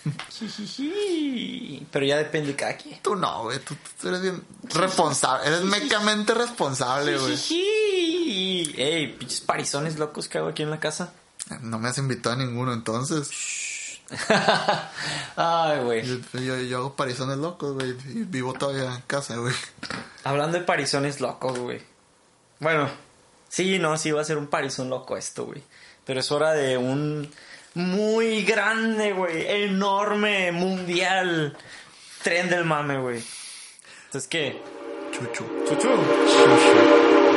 Pero 1.91 2.05
ya 2.05 2.17
depende 2.17 2.49
de 2.49 2.55
cada 2.55 2.75
quien. 2.77 3.01
Tú 3.01 3.15
no, 3.15 3.43
güey, 3.43 3.59
tú, 3.59 3.75
tú 4.01 4.07
eres 4.07 4.21
bien 4.21 4.43
responsable, 4.73 5.47
eres 5.47 5.61
mecamente 5.63 6.33
responsable, 6.33 7.17
güey. 7.17 7.37
Ey, 8.75 9.15
pinches 9.17 9.41
parizones 9.41 9.99
locos 9.99 10.27
que 10.27 10.37
hago 10.37 10.49
aquí 10.49 10.63
en 10.63 10.69
la 10.69 10.79
casa. 10.79 11.13
No 11.61 11.77
me 11.79 11.89
has 11.89 11.97
invitado 11.97 12.35
a 12.35 12.37
ninguno, 12.37 12.73
entonces. 12.73 13.99
Ay, 15.35 15.79
güey. 15.83 16.05
Yo, 16.05 16.39
yo, 16.39 16.57
yo 16.59 16.77
hago 16.77 16.95
parizones 16.95 17.37
locos, 17.37 17.73
güey, 17.73 17.91
y 17.91 18.23
vivo 18.23 18.53
todavía 18.53 18.95
en 18.95 19.01
casa, 19.01 19.35
güey. 19.37 19.53
Hablando 20.23 20.57
de 20.57 20.63
parizones 20.63 21.19
locos, 21.19 21.59
güey. 21.59 21.81
Bueno, 22.59 22.89
Sí, 23.53 23.77
no, 23.77 23.95
sí 23.99 24.09
va 24.09 24.19
a 24.19 24.23
ser 24.25 24.39
un 24.39 24.47
parizón 24.47 24.89
loco 24.89 25.15
esto, 25.15 25.45
güey. 25.45 25.61
Pero 26.05 26.19
es 26.19 26.31
hora 26.31 26.53
de 26.53 26.77
un 26.77 27.29
muy 27.75 28.43
grande, 28.43 29.13
güey. 29.13 29.45
Enorme, 29.63 30.51
mundial. 30.51 31.55
Tren 32.21 32.49
del 32.49 32.65
mame, 32.65 32.97
güey. 32.99 33.23
Entonces, 34.05 34.27
¿qué? 34.29 34.61
Chuchu. 35.11 35.45
Chuchu. 35.67 35.89
Chuchu. 35.89 37.33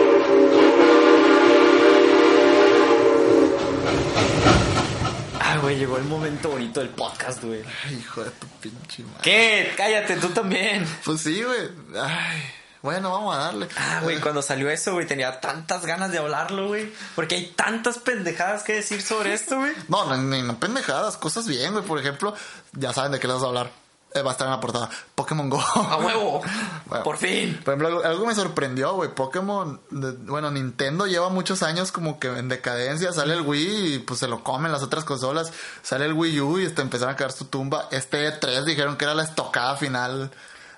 Ah, 5.40 5.58
güey, 5.62 5.76
llegó 5.78 5.96
el 5.96 6.04
momento 6.04 6.50
bonito 6.50 6.80
del 6.80 6.90
podcast, 6.90 7.42
güey. 7.44 7.62
Ay, 7.84 7.98
hijo 8.00 8.24
de 8.24 8.30
tu 8.30 8.46
pinche 8.60 9.02
madre. 9.04 9.20
¿Qué? 9.22 9.72
Cállate, 9.76 10.16
tú 10.16 10.28
también. 10.30 10.86
Pues 11.04 11.20
sí, 11.20 11.42
güey. 11.42 11.68
Ay. 12.00 12.42
Bueno, 12.82 13.10
vamos 13.10 13.34
a 13.34 13.38
darle. 13.38 13.68
Ah, 13.76 14.00
güey, 14.02 14.20
cuando 14.20 14.42
salió 14.42 14.70
eso, 14.70 14.92
güey, 14.92 15.06
tenía 15.06 15.40
tantas 15.40 15.84
ganas 15.86 16.12
de 16.12 16.18
hablarlo, 16.18 16.68
güey. 16.68 16.92
Porque 17.14 17.34
hay 17.34 17.46
tantas 17.56 17.98
pendejadas 17.98 18.62
que 18.62 18.74
decir 18.74 19.02
sobre 19.02 19.34
esto, 19.34 19.56
güey. 19.58 19.72
No, 19.88 20.04
no, 20.06 20.16
ni 20.16 20.42
no 20.42 20.58
pendejadas, 20.60 21.16
cosas 21.16 21.46
bien, 21.46 21.72
güey. 21.72 21.84
Por 21.84 21.98
ejemplo, 21.98 22.34
ya 22.72 22.92
saben 22.92 23.12
de 23.12 23.18
qué 23.20 23.26
les 23.26 23.34
vamos 23.34 23.44
a 23.44 23.48
hablar. 23.48 23.70
Eh, 24.14 24.22
va 24.22 24.30
a 24.30 24.32
estar 24.32 24.46
en 24.46 24.52
la 24.52 24.60
portada. 24.60 24.88
Pokémon 25.14 25.50
Go. 25.50 25.60
¡A 25.60 25.96
huevo! 25.98 26.40
Bueno. 26.86 27.02
Por 27.02 27.16
fin. 27.18 27.60
Por 27.64 27.74
ejemplo, 27.74 27.88
algo, 27.88 28.04
algo 28.04 28.26
me 28.26 28.34
sorprendió, 28.34 28.94
güey. 28.94 29.12
Pokémon, 29.12 29.80
de- 29.90 30.12
bueno, 30.12 30.52
Nintendo 30.52 31.06
lleva 31.08 31.28
muchos 31.30 31.64
años 31.64 31.90
como 31.90 32.20
que 32.20 32.28
en 32.28 32.48
decadencia. 32.48 33.12
Sale 33.12 33.34
el 33.34 33.40
Wii 33.42 33.94
y 33.94 33.98
pues 33.98 34.20
se 34.20 34.28
lo 34.28 34.44
comen 34.44 34.70
las 34.70 34.84
otras 34.84 35.04
consolas. 35.04 35.52
Sale 35.82 36.04
el 36.06 36.12
Wii 36.12 36.40
U 36.40 36.58
y 36.60 36.64
este, 36.66 36.80
empezaron 36.82 37.12
a 37.14 37.16
caer 37.16 37.32
su 37.32 37.46
tumba. 37.46 37.88
Este 37.90 38.30
3 38.30 38.64
dijeron 38.64 38.96
que 38.96 39.04
era 39.04 39.14
la 39.14 39.24
estocada 39.24 39.76
final 39.76 40.30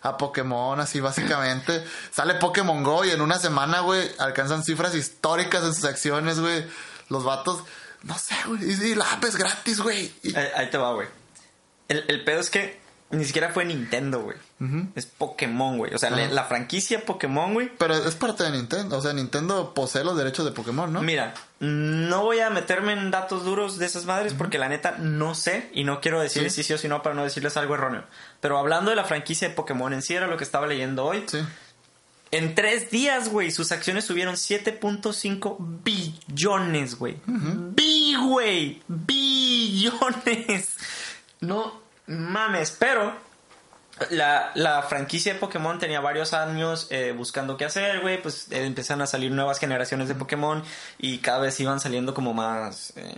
a 0.03 0.17
Pokémon, 0.17 0.79
así 0.81 1.01
básicamente. 1.01 1.85
Sale 2.11 2.35
Pokémon 2.35 2.83
Go 2.83 3.05
y 3.05 3.11
en 3.11 3.21
una 3.21 3.39
semana, 3.39 3.81
güey, 3.81 4.09
alcanzan 4.19 4.65
cifras 4.65 4.95
históricas 4.95 5.65
en 5.65 5.75
sus 5.75 5.85
acciones, 5.85 6.41
güey. 6.41 6.65
Los 7.09 7.25
vatos, 7.25 7.63
no 8.03 8.17
sé, 8.19 8.35
güey. 8.47 8.61
Y, 8.71 8.93
y 8.93 8.95
la 8.95 9.05
app 9.13 9.25
es 9.25 9.37
gratis, 9.37 9.81
güey. 9.81 10.13
Y- 10.23 10.37
Ahí, 10.37 10.49
ahí 10.57 10.71
te 10.71 10.79
va, 10.79 10.93
güey. 10.95 11.09
El, 11.89 12.05
el 12.09 12.23
pedo 12.25 12.41
es 12.41 12.51
que 12.51 12.79
ni 13.11 13.25
siquiera 13.25 13.49
fue 13.49 13.65
Nintendo, 13.65 14.21
güey. 14.21 14.37
Es 14.97 15.07
Pokémon, 15.07 15.79
güey. 15.79 15.95
O 15.95 15.99
sea, 15.99 16.11
la, 16.11 16.45
franquicia 16.45 17.07
Pokémon, 17.07 17.55
güey. 17.55 17.71
Pero 17.79 17.95
es 17.95 18.15
parte 18.17 18.43
de 18.45 18.51
Nintendo. 18.51 18.99
O 18.99 19.01
sea, 19.01 19.13
Nintendo 19.15 19.73
posee 19.73 20.05
los 20.05 20.17
derechos 20.19 20.45
de 20.45 20.51
Pokémon, 20.51 20.93
¿no? 20.93 21.01
Mira, 21.01 21.33
no 21.61 22.23
voy 22.25 22.41
a 22.41 22.51
meterme 22.51 22.93
en 22.93 23.11
datos 23.11 23.45
duros 23.45 23.79
de 23.79 23.87
esas 23.87 24.05
madres 24.05 24.35
porque 24.35 24.59
la 24.59 24.69
neta 24.69 24.97
no 24.99 25.35
sé 25.37 25.71
y 25.73 25.85
no 25.85 26.01
quiero 26.01 26.21
decirles 26.21 26.53
Sí. 26.55 26.63
sí 26.63 26.67
sí 26.69 26.75
o 26.75 26.79
sí 26.79 26.89
no 26.89 27.03
para 27.03 27.15
no 27.15 27.23
decirles 27.25 27.57
algo 27.57 27.75
erróneo. 27.75 28.05
Pero 28.41 28.59
hablando 28.59 28.91
de 28.91 28.97
la 28.97 29.05
franquicia 29.05 29.49
de 29.49 29.55
Pokémon 29.55 29.93
en 29.93 30.03
sí 30.03 30.15
era 30.15 30.27
lo 30.27 30.37
que 30.37 30.45
estaba 30.45 30.67
leyendo 30.67 31.05
hoy. 31.05 31.25
Sí. 31.27 31.39
En 32.31 32.55
tres 32.55 32.91
días, 32.91 33.31
güey, 33.31 33.51
sus 33.51 33.73
acciones 33.73 34.05
subieron 34.05 34.35
7.5 34.35 35.57
billones, 35.83 36.97
güey. 36.97 37.17
Bi, 37.27 38.15
güey. 38.17 38.83
Billones. 38.87 40.77
No 41.41 41.81
mames, 42.07 42.71
pero 42.79 43.15
la, 44.11 44.51
la 44.55 44.83
franquicia 44.83 45.35
de 45.35 45.41
Pokémon 45.41 45.79
tenía 45.79 46.01
varios 46.01 46.33
años 46.35 46.87
eh, 46.91 47.15
buscando 47.17 47.57
qué 47.57 47.65
hacer, 47.65 48.01
güey. 48.01 48.21
Pues 48.21 48.51
eh, 48.51 48.65
empezaron 48.65 49.03
a 49.03 49.07
salir 49.07 49.31
nuevas 49.31 49.59
generaciones 49.59 50.09
de 50.09 50.15
Pokémon 50.15 50.63
y 50.99 51.19
cada 51.19 51.39
vez 51.39 51.59
iban 51.61 51.81
saliendo 51.81 52.13
como 52.15 52.35
más... 52.35 52.93
Eh, 52.97 53.15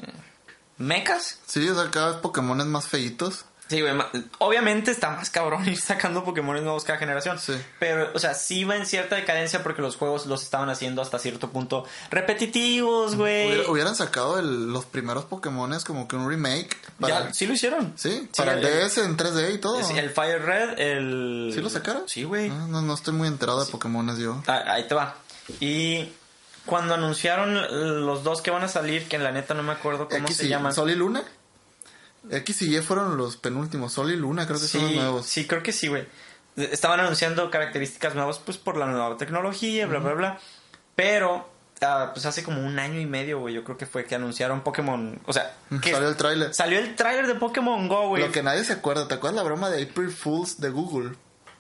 mecas. 0.79 1.41
Sí, 1.47 1.69
o 1.69 1.75
sea, 1.75 1.91
cada 1.91 2.13
vez 2.13 2.17
Pokémon 2.19 2.61
es 2.61 2.67
más 2.67 2.87
feitos. 2.87 3.45
Sí, 3.71 3.81
güey. 3.81 3.95
Obviamente 4.39 4.91
está 4.91 5.11
más 5.11 5.31
cabrón 5.31 5.67
ir 5.69 5.81
sacando 5.81 6.25
Pokémon 6.25 6.63
nuevos 6.63 6.85
cada 6.85 6.99
generación. 6.99 7.39
Sí. 7.39 7.55
Pero, 7.79 8.11
o 8.15 8.19
sea, 8.19 8.35
sí 8.35 8.65
va 8.65 8.77
en 8.77 8.85
cierta 8.85 9.15
decadencia 9.17 9.63
porque 9.63 9.81
los 9.81 9.97
juegos 9.97 10.27
los 10.27 10.43
estaban 10.43 10.69
haciendo 10.69 11.01
hasta 11.01 11.19
cierto 11.19 11.51
punto 11.51 11.87
repetitivos, 12.11 13.15
güey. 13.17 13.47
Hubiera- 13.49 13.71
hubieran 13.71 13.95
sacado 13.95 14.39
el- 14.39 14.73
los 14.73 14.85
primeros 14.87 15.25
Pokémones 15.25 15.85
como 15.85 16.09
que 16.09 16.17
un 16.17 16.29
remake. 16.29 16.77
Para, 16.99 17.27
Ya, 17.29 17.33
sí 17.35 17.47
lo 17.47 17.55
hicieron. 17.55 17.93
sí, 17.97 18.29
para 18.37 18.55
el, 18.55 18.63
DS 18.63 18.99
en 19.05 19.17
3D 19.17 19.55
y 19.55 19.59
todo. 19.59 19.83
sí, 19.83 19.97
el 19.99 20.11
Fire 20.11 20.43
Red, 20.45 20.79
el... 20.79 21.51
¿Sí 21.55 21.61
lo 21.61 21.71
sacaron? 21.71 22.03
Sí, 22.09 22.25
güey. 22.25 22.51
Ah, 22.51 22.67
no, 22.69 22.83
no 22.83 22.95
estoy 22.95 23.15
muy 23.15 23.29
enterado 23.29 23.65
de 23.65 23.71
Pokémones 23.71 24.19
yo. 24.19 24.43
Ah, 24.47 24.63
ahí 24.67 24.87
te 24.89 24.95
va. 24.95 25.15
Y 25.61 26.09
cuando 26.67 26.95
anunciaron 26.95 28.07
los 28.07 28.23
dos 28.23 28.43
que 28.43 28.51
van 28.51 28.63
a 28.63 28.69
salir, 28.69 29.09
que 29.09 29.17
en 29.17 29.25
la 29.25 29.33
neta 29.33 29.55
no 29.55 29.63
me 29.63 29.73
acuerdo 29.73 30.09
cómo 30.09 30.27
X 30.27 30.37
se 30.37 30.49
llaman. 30.49 30.75
Sol 30.75 30.91
y 30.91 30.95
Luna. 30.95 31.23
X 32.31 32.63
y 32.63 32.77
Y 32.77 32.81
fueron 32.83 33.17
los 33.17 33.37
penúltimos. 33.37 33.93
Sol 33.93 34.11
y 34.13 34.17
Luna 34.17 34.47
creo 34.47 34.61
que 34.61 34.67
son 34.67 34.83
los 34.83 34.93
nuevos. 34.93 35.27
sí, 35.27 35.47
creo 35.47 35.63
que 35.63 35.73
sí, 35.73 35.89
güey. 35.89 36.07
Estaban 36.57 37.01
anunciando 37.01 37.51
características 37.51 38.15
nuevas, 38.15 38.39
pues 38.39 38.59
por 38.59 38.77
la 38.77 38.87
nueva 38.87 39.17
tecnología, 39.17 39.87
bla, 39.87 40.01
bla, 40.01 40.13
bla. 40.15 40.39
Pero, 40.97 41.49
ah, 41.81 42.11
pues 42.13 42.27
hace 42.27 42.43
como 42.43 42.61
un 42.67 42.79
año 42.79 43.01
y 43.01 43.07
medio, 43.07 43.39
güey, 43.41 43.55
yo 43.55 43.65
creo 43.65 43.79
que 43.79 43.87
fue 43.87 44.05
que 44.05 44.15
anunciaron 44.17 44.61
Pokémon. 44.63 45.19
O 45.27 45.33
sea, 45.33 45.55
que 45.81 45.93
Salió 45.93 46.09
el 46.09 46.17
tráiler. 46.17 46.53
salió 46.53 46.79
el 46.79 46.95
tráiler 46.97 47.27
de 47.27 47.37
Pokémon 47.37 47.89
Go, 47.89 48.09
güey. 48.09 48.23
Lo 48.23 48.33
que 48.33 48.43
nadie 48.43 48.65
se 48.65 48.75
acuerda. 48.75 49.09
¿Te 49.09 49.15
acuerdas 49.15 49.37
la 49.37 49.43
broma 49.45 49.71
de 49.71 49.83
April 49.83 50.11
Fools 50.11 50.61
de 50.61 50.69
Google? 50.71 51.13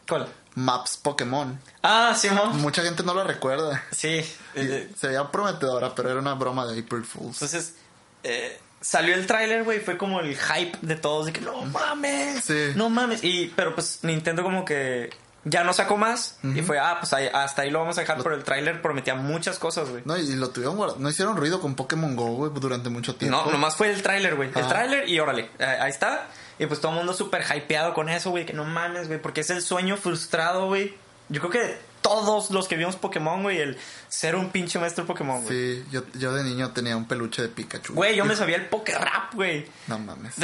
¿Cuál? 0.08 0.28
Maps 0.56 0.96
Pokémon. 0.98 1.58
Ah, 1.82 2.14
sí, 2.18 2.28
¿no? 2.34 2.46
Mucha 2.54 2.82
gente 2.82 3.04
no 3.04 3.14
lo 3.14 3.22
recuerda. 3.24 3.82
Sí. 3.92 4.20
eh, 4.56 4.90
Se 4.98 5.06
veía 5.06 5.30
prometedora, 5.30 5.94
pero 5.94 6.10
era 6.10 6.18
una 6.20 6.34
broma 6.34 6.66
de 6.66 6.80
April 6.80 7.04
Fools. 7.04 7.34
Entonces, 7.40 7.76
eh, 8.24 8.60
salió 8.80 9.14
el 9.14 9.26
tráiler, 9.26 9.64
güey, 9.64 9.80
fue 9.80 9.96
como 9.98 10.20
el 10.20 10.36
hype 10.36 10.78
de 10.82 10.96
todos, 10.96 11.26
de 11.26 11.32
que 11.32 11.40
no 11.40 11.62
mames, 11.66 12.44
Sí. 12.44 12.72
no 12.76 12.88
mames. 12.88 13.22
Y, 13.24 13.52
pero 13.56 13.74
pues 13.74 14.00
Nintendo 14.02 14.42
como 14.42 14.64
que 14.64 15.10
ya 15.44 15.64
no 15.64 15.72
sacó 15.72 15.96
más 15.96 16.38
y 16.42 16.60
fue, 16.62 16.78
ah, 16.78 16.96
pues 17.00 17.12
ahí- 17.14 17.30
hasta 17.32 17.62
ahí 17.62 17.70
lo 17.70 17.78
vamos 17.78 17.96
a 17.96 18.02
dejar, 18.02 18.22
pero 18.22 18.34
el 18.34 18.44
tráiler 18.44 18.82
prometía 18.82 19.14
muchas 19.14 19.58
cosas, 19.58 19.88
güey. 19.88 20.02
No, 20.04 20.16
y 20.18 20.34
lo 20.36 20.50
tuvieron 20.50 20.76
guardado. 20.76 20.98
No 21.00 21.08
hicieron 21.08 21.36
ruido 21.36 21.60
con 21.60 21.74
Pokémon 21.76 22.14
Go, 22.14 22.26
güey, 22.32 22.52
durante 22.54 22.90
mucho 22.90 23.14
tiempo. 23.16 23.42
No, 23.44 23.50
nomás 23.50 23.74
fue 23.76 23.90
el 23.90 24.02
tráiler, 24.02 24.34
güey. 24.36 24.50
El 24.54 24.66
tráiler 24.68 25.08
y 25.08 25.18
órale, 25.18 25.48
ahí 25.58 25.90
está. 25.90 26.26
Y 26.58 26.66
pues 26.66 26.78
todo 26.80 26.92
el 26.92 26.98
mundo 26.98 27.14
súper 27.14 27.42
hypeado 27.56 27.94
con 27.94 28.10
eso, 28.10 28.28
güey, 28.30 28.44
que 28.44 28.52
no 28.52 28.64
mames, 28.64 29.08
güey, 29.08 29.20
porque 29.20 29.40
es 29.40 29.48
el 29.48 29.62
sueño 29.62 29.96
frustrado, 29.96 30.66
güey. 30.66 30.94
Yo 31.30 31.40
creo 31.40 31.50
que 31.52 31.78
todos 32.02 32.50
los 32.50 32.66
que 32.68 32.76
vimos 32.76 32.96
Pokémon, 32.96 33.42
güey, 33.42 33.58
el 33.60 33.78
ser 34.08 34.34
un 34.36 34.50
pinche 34.50 34.78
maestro 34.78 35.06
Pokémon, 35.06 35.42
güey. 35.42 35.48
Sí, 35.76 35.84
yo, 35.90 36.02
yo 36.14 36.32
de 36.32 36.42
niño 36.44 36.70
tenía 36.72 36.96
un 36.96 37.06
peluche 37.06 37.42
de 37.42 37.48
Pikachu. 37.48 37.94
Güey, 37.94 38.16
yo 38.16 38.24
me 38.24 38.34
sabía 38.36 38.56
el 38.56 38.66
Pokérap, 38.66 39.34
güey. 39.34 39.66
No 39.86 39.98
mames. 39.98 40.34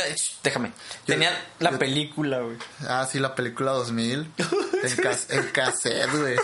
Déjame. 0.42 0.72
Tenía 1.06 1.30
la 1.58 1.70
yo- 1.72 1.78
película, 1.78 2.40
güey. 2.40 2.56
Ah, 2.88 3.06
sí, 3.10 3.18
la 3.18 3.34
película 3.34 3.72
2000. 3.72 4.30
en, 4.82 4.96
cas 4.96 5.26
en 5.30 5.46
cassette, 5.48 6.10
güey. 6.12 6.36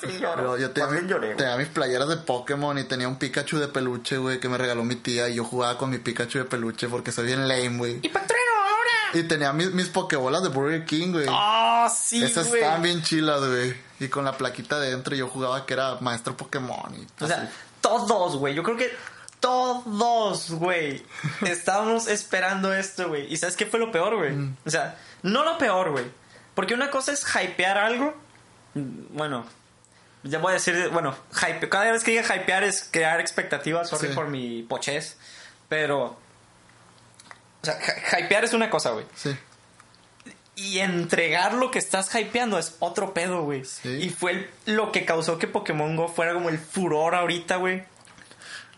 Pero 0.00 0.56
yo 0.58 0.70
tenía, 0.70 1.00
lloré, 1.02 1.34
tenía 1.34 1.56
mis 1.56 1.68
playeras 1.68 2.08
de 2.08 2.16
Pokémon 2.18 2.78
y 2.78 2.84
tenía 2.84 3.08
un 3.08 3.18
Pikachu 3.18 3.58
de 3.58 3.68
peluche, 3.68 4.16
güey, 4.18 4.40
que 4.40 4.48
me 4.48 4.56
regaló 4.58 4.84
mi 4.84 4.96
tía. 4.96 5.28
Y 5.28 5.34
yo 5.36 5.44
jugaba 5.44 5.76
con 5.78 5.90
mi 5.90 5.98
Pikachu 5.98 6.38
de 6.38 6.44
peluche 6.44 6.88
porque 6.88 7.12
soy 7.12 7.26
bien 7.26 7.46
lame, 7.48 7.76
güey. 7.76 8.00
¡Y 8.02 8.08
ahora! 8.08 9.10
Y 9.14 9.22
tenía 9.24 9.52
mis, 9.52 9.72
mis 9.72 9.88
Pokébolas 9.88 10.42
de 10.42 10.48
Burger 10.48 10.84
King, 10.84 11.12
güey. 11.12 11.26
¡Ah, 11.28 11.92
sí, 11.94 12.22
Esas 12.22 12.48
güey! 12.48 12.60
estaban 12.62 12.82
bien 12.82 13.02
chilas, 13.02 13.40
güey. 13.40 13.74
Y 14.00 14.08
con 14.08 14.24
la 14.24 14.32
plaquita 14.36 14.80
dentro 14.80 15.14
yo 15.14 15.28
jugaba 15.28 15.64
que 15.66 15.74
era 15.74 15.96
maestro 16.00 16.36
Pokémon. 16.36 16.94
Y 16.94 17.06
O 17.22 17.26
sea, 17.28 17.42
así. 17.42 17.52
todos, 17.80 18.36
güey. 18.36 18.54
Yo 18.54 18.62
creo 18.62 18.76
que 18.76 18.90
todos, 19.40 20.50
güey. 20.52 21.04
Estábamos 21.42 22.08
esperando 22.08 22.72
esto, 22.74 23.08
güey. 23.08 23.32
¿Y 23.32 23.36
sabes 23.36 23.56
qué 23.56 23.66
fue 23.66 23.78
lo 23.78 23.92
peor, 23.92 24.16
güey? 24.16 24.32
Mm. 24.32 24.56
O 24.66 24.70
sea, 24.70 24.96
no 25.22 25.44
lo 25.44 25.58
peor, 25.58 25.90
güey. 25.90 26.04
Porque 26.54 26.74
una 26.74 26.90
cosa 26.90 27.12
es 27.12 27.24
hypear 27.34 27.78
algo. 27.78 28.14
Bueno, 28.74 29.44
ya 30.22 30.38
voy 30.38 30.50
a 30.50 30.54
decir, 30.54 30.88
bueno, 30.92 31.14
hype, 31.32 31.68
cada 31.68 31.92
vez 31.92 32.02
que 32.04 32.10
diga 32.12 32.36
hypear 32.36 32.64
es 32.64 32.88
crear 32.90 33.20
expectativas, 33.20 33.88
sorry 33.88 34.08
Sí. 34.08 34.14
por 34.14 34.28
mi 34.28 34.62
pochez. 34.62 35.16
Pero, 35.68 36.04
o 36.04 36.16
sea, 37.62 37.78
hy- 37.80 38.24
hypear 38.24 38.44
es 38.44 38.52
una 38.52 38.68
cosa, 38.70 38.90
güey. 38.90 39.04
Sí. 39.14 39.36
Y 40.62 40.78
entregar 40.80 41.54
lo 41.54 41.70
que 41.70 41.78
estás 41.78 42.14
hypeando 42.14 42.58
es 42.58 42.74
otro 42.80 43.14
pedo, 43.14 43.42
güey. 43.44 43.64
Sí. 43.64 43.88
Y 43.88 44.10
fue 44.10 44.32
el- 44.32 44.50
lo 44.76 44.92
que 44.92 45.04
causó 45.06 45.38
que 45.38 45.46
Pokémon 45.46 45.96
Go 45.96 46.08
fuera 46.08 46.34
como 46.34 46.48
el 46.50 46.58
furor 46.58 47.14
ahorita, 47.14 47.56
güey. 47.56 47.82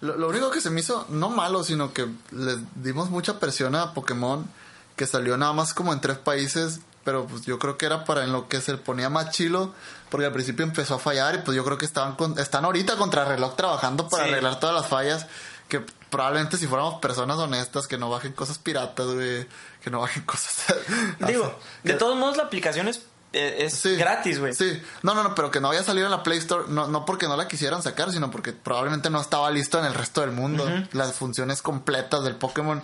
Lo, 0.00 0.16
lo 0.16 0.28
único 0.28 0.50
que 0.50 0.60
se 0.60 0.70
me 0.70 0.80
hizo, 0.80 1.06
no 1.08 1.28
malo, 1.30 1.64
sino 1.64 1.92
que 1.92 2.06
le 2.30 2.56
dimos 2.76 3.10
mucha 3.10 3.38
presión 3.40 3.74
a 3.74 3.94
Pokémon, 3.94 4.48
que 4.96 5.06
salió 5.06 5.36
nada 5.36 5.52
más 5.52 5.74
como 5.74 5.92
en 5.92 6.00
tres 6.00 6.18
países, 6.18 6.80
pero 7.04 7.26
pues 7.26 7.42
yo 7.42 7.58
creo 7.58 7.78
que 7.78 7.86
era 7.86 8.04
para 8.04 8.22
en 8.24 8.32
lo 8.32 8.48
que 8.48 8.60
se 8.60 8.76
ponía 8.76 9.08
más 9.10 9.30
chilo, 9.30 9.72
porque 10.10 10.26
al 10.26 10.32
principio 10.32 10.64
empezó 10.64 10.94
a 10.96 10.98
fallar 11.00 11.34
y 11.34 11.38
pues 11.38 11.56
yo 11.56 11.64
creo 11.64 11.78
que 11.78 11.86
estaban 11.86 12.14
con- 12.16 12.38
están 12.38 12.64
ahorita 12.64 12.96
contra 12.96 13.24
reloj 13.24 13.56
trabajando 13.56 14.08
para 14.08 14.24
Sí. 14.24 14.30
arreglar 14.30 14.60
todas 14.60 14.74
las 14.74 14.88
fallas, 14.88 15.26
que 15.68 15.84
probablemente 16.12 16.56
si 16.58 16.66
fuéramos 16.68 17.00
personas 17.00 17.38
honestas, 17.38 17.88
que 17.88 17.96
no 17.98 18.10
bajen 18.10 18.32
cosas 18.34 18.58
piratas, 18.58 19.06
güey, 19.06 19.48
que 19.82 19.90
no 19.90 20.00
bajen 20.00 20.22
cosas... 20.26 20.76
Digo, 21.26 21.58
de 21.82 21.92
que- 21.94 21.98
todos 21.98 22.16
modos 22.16 22.36
la 22.36 22.44
aplicación 22.44 22.86
es, 22.86 23.00
eh, 23.32 23.56
es 23.60 23.72
Sí, 23.74 23.96
gratis, 23.96 24.38
güey. 24.38 24.52
Sí, 24.52 24.80
no, 25.02 25.14
no, 25.14 25.22
no, 25.24 25.34
pero 25.34 25.50
que 25.50 25.58
no 25.60 25.68
había 25.68 25.82
salido 25.82 26.06
en 26.06 26.10
la 26.10 26.22
Play 26.22 26.36
Store, 26.38 26.64
no, 26.68 26.86
no 26.86 27.06
porque 27.06 27.26
no 27.28 27.36
la 27.38 27.48
quisieran 27.48 27.82
sacar, 27.82 28.12
sino 28.12 28.30
porque 28.30 28.52
probablemente 28.52 29.08
no 29.08 29.20
estaba 29.20 29.50
listo 29.50 29.78
en 29.78 29.86
el 29.86 29.94
resto 29.94 30.20
del 30.20 30.32
mundo. 30.32 30.68
Las 30.92 31.14
funciones 31.14 31.62
completas 31.62 32.22
del 32.24 32.36
Pokémon. 32.36 32.82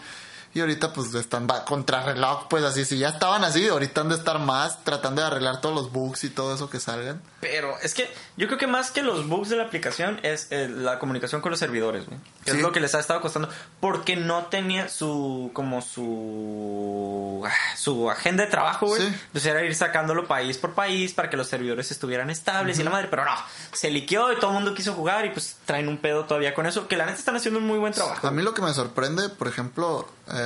Y 0.54 0.60
ahorita 0.60 0.92
pues 0.92 1.14
están 1.14 1.46
va- 1.46 1.64
contra 1.64 2.02
reloj, 2.02 2.48
pues 2.48 2.64
así, 2.64 2.84
si 2.84 2.98
ya 2.98 3.08
estaban 3.10 3.44
así, 3.44 3.68
ahorita 3.68 4.00
han 4.00 4.08
de 4.08 4.14
estar 4.16 4.38
más 4.38 4.82
tratando 4.84 5.20
de 5.20 5.26
arreglar 5.28 5.60
todos 5.60 5.74
los 5.74 5.92
bugs 5.92 6.24
y 6.24 6.30
todo 6.30 6.54
eso 6.54 6.68
que 6.70 6.80
salgan. 6.80 7.20
Pero 7.40 7.76
es 7.82 7.94
que 7.94 8.10
yo 8.36 8.46
creo 8.46 8.58
que 8.58 8.66
más 8.66 8.90
que 8.90 9.02
los 9.02 9.28
bugs 9.28 9.48
de 9.50 9.56
la 9.56 9.64
aplicación 9.64 10.18
es 10.24 10.48
eh, 10.50 10.68
la 10.68 10.98
comunicación 10.98 11.40
con 11.40 11.50
los 11.50 11.60
servidores, 11.60 12.06
güey. 12.06 12.18
Que 12.44 12.50
Sí. 12.52 12.56
Es 12.56 12.62
lo 12.62 12.72
que 12.72 12.80
les 12.80 12.94
ha 12.94 13.00
estado 13.00 13.20
costando. 13.20 13.48
Porque 13.78 14.16
no 14.16 14.46
tenía 14.46 14.88
su. 14.88 15.50
como 15.52 15.82
su. 15.82 17.42
ah, 17.46 17.76
su 17.76 18.10
agenda 18.10 18.44
de 18.44 18.50
trabajo, 18.50 18.86
güey. 18.86 19.00
Sí. 19.02 19.06
Entonces 19.06 19.46
era 19.46 19.62
ir 19.64 19.74
sacándolo 19.74 20.26
país 20.26 20.58
por 20.58 20.72
país 20.74 21.12
para 21.12 21.30
que 21.30 21.36
los 21.36 21.46
servidores 21.48 21.90
estuvieran 21.90 22.30
estables 22.30 22.78
y 22.78 22.82
la 22.84 22.90
madre. 22.90 23.08
Pero 23.10 23.24
no, 23.24 23.32
se 23.72 23.90
liqueó 23.90 24.32
y 24.32 24.36
todo 24.36 24.48
el 24.50 24.54
mundo 24.54 24.74
quiso 24.74 24.94
jugar 24.94 25.26
y 25.26 25.30
pues 25.30 25.56
traen 25.66 25.88
un 25.88 25.98
pedo 25.98 26.24
todavía 26.24 26.54
con 26.54 26.66
eso. 26.66 26.88
Que 26.88 26.96
la 26.96 27.06
neta 27.06 27.18
están 27.18 27.36
haciendo 27.36 27.60
un 27.60 27.66
muy 27.66 27.78
buen 27.78 27.92
trabajo. 27.92 28.26
A 28.26 28.30
mí 28.30 28.42
lo 28.42 28.54
que 28.54 28.62
me 28.62 28.72
sorprende, 28.72 29.28
por 29.28 29.48
ejemplo, 29.48 30.08
eh, 30.32 30.37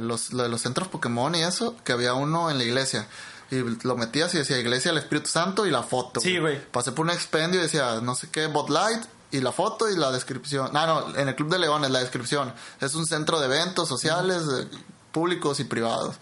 los, 0.00 0.32
lo 0.32 0.42
de 0.42 0.48
los 0.48 0.60
centros 0.60 0.88
Pokémon 0.88 1.34
y 1.34 1.42
eso, 1.42 1.76
que 1.84 1.92
había 1.92 2.14
uno 2.14 2.50
en 2.50 2.58
la 2.58 2.64
iglesia. 2.64 3.06
Y 3.50 3.56
lo 3.84 3.96
metías 3.96 4.32
y 4.34 4.38
decía 4.38 4.58
Iglesia 4.58 4.92
del 4.92 4.98
Espíritu 4.98 5.28
Santo 5.28 5.66
y 5.66 5.70
la 5.70 5.82
foto. 5.82 6.20
Sí, 6.20 6.38
güey. 6.38 6.64
Pasé 6.70 6.92
por 6.92 7.04
un 7.04 7.10
expendio 7.10 7.58
y 7.58 7.64
decía 7.64 8.00
no 8.00 8.14
sé 8.14 8.28
qué, 8.30 8.46
Botlight 8.46 9.02
y 9.32 9.40
la 9.40 9.52
foto 9.52 9.88
y 9.90 9.96
la 9.96 10.12
descripción. 10.12 10.70
Ah, 10.74 10.86
no, 10.86 11.16
en 11.16 11.28
el 11.28 11.34
Club 11.34 11.50
de 11.50 11.58
Leones 11.58 11.90
la 11.90 12.00
descripción. 12.00 12.52
Es 12.80 12.94
un 12.94 13.06
centro 13.06 13.40
de 13.40 13.46
eventos 13.46 13.88
sociales, 13.88 14.42
eh, 14.56 14.68
públicos 15.12 15.58
y 15.60 15.64
privados. 15.64 16.16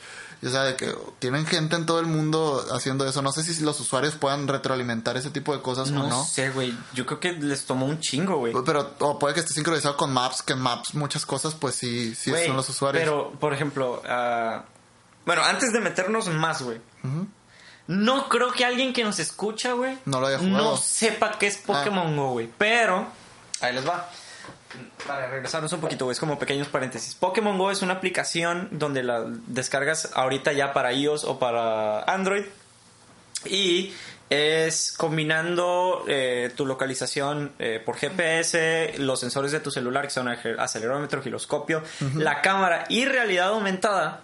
O 0.44 0.48
sea, 0.48 0.62
de 0.62 0.76
que 0.76 0.94
tienen 1.18 1.46
gente 1.46 1.74
en 1.74 1.84
todo 1.84 1.98
el 1.98 2.06
mundo 2.06 2.64
haciendo 2.72 3.04
eso. 3.06 3.22
No 3.22 3.32
sé 3.32 3.42
si 3.42 3.60
los 3.62 3.80
usuarios 3.80 4.14
puedan 4.14 4.46
retroalimentar 4.46 5.16
ese 5.16 5.30
tipo 5.30 5.52
de 5.54 5.62
cosas 5.62 5.90
No, 5.90 6.04
o 6.04 6.08
no. 6.08 6.24
sé, 6.24 6.50
güey. 6.50 6.76
Yo 6.94 7.06
creo 7.06 7.18
que 7.18 7.32
les 7.32 7.64
tomó 7.64 7.86
un 7.86 7.98
chingo, 7.98 8.36
güey. 8.36 8.54
Pero 8.64 8.94
o 9.00 9.18
puede 9.18 9.34
que 9.34 9.40
esté 9.40 9.52
sincronizado 9.52 9.96
con 9.96 10.12
Maps, 10.12 10.42
que 10.42 10.52
en 10.52 10.60
Maps 10.60 10.94
muchas 10.94 11.26
cosas 11.26 11.54
pues 11.54 11.74
sí, 11.74 12.14
sí 12.14 12.32
son 12.46 12.56
los 12.56 12.68
usuarios. 12.68 13.02
Pero, 13.02 13.32
por 13.32 13.52
ejemplo, 13.52 14.00
ah, 14.08 14.64
bueno, 15.26 15.42
antes 15.42 15.72
de 15.72 15.80
meternos 15.80 16.28
más, 16.28 16.62
güey. 16.62 16.80
No 17.88 18.28
creo 18.28 18.52
que 18.52 18.64
alguien 18.64 18.92
que 18.92 19.02
nos 19.02 19.18
escucha, 19.18 19.72
güey, 19.72 19.98
No 20.04 20.20
lo 20.20 20.26
haya 20.26 20.38
jugado. 20.38 20.56
Ah. 20.58 20.70
no 20.72 20.76
sepa 20.76 21.38
qué 21.38 21.46
es 21.46 21.56
Pokémon 21.56 22.14
Go, 22.16 22.32
güey. 22.32 22.48
Pero, 22.58 23.06
ahí 23.60 23.74
les 23.74 23.86
va. 23.88 24.08
Para 25.06 25.28
regresarnos 25.28 25.72
un 25.72 25.80
poquito, 25.80 26.10
es 26.10 26.20
como 26.20 26.38
pequeños 26.38 26.68
paréntesis. 26.68 27.14
Pokémon 27.14 27.56
Go 27.58 27.70
es 27.70 27.82
una 27.82 27.94
aplicación 27.94 28.68
donde 28.72 29.02
la 29.02 29.24
descargas 29.46 30.10
ahorita 30.14 30.52
ya 30.52 30.72
para 30.72 30.92
iOS 30.92 31.24
o 31.24 31.38
para 31.38 32.02
Android. 32.02 32.44
Y 33.44 33.94
es 34.30 34.92
combinando 34.92 36.04
eh, 36.06 36.52
tu 36.54 36.66
localización 36.66 37.52
eh, 37.58 37.80
por 37.84 37.96
GPS, 37.96 38.94
los 38.98 39.20
sensores 39.20 39.52
de 39.52 39.60
tu 39.60 39.70
celular, 39.70 40.04
que 40.04 40.10
son 40.10 40.28
el 40.28 40.60
acelerómetro, 40.60 41.22
giroscopio, 41.22 41.82
la 42.14 42.42
cámara 42.42 42.84
y 42.88 43.04
realidad 43.06 43.48
aumentada. 43.48 44.22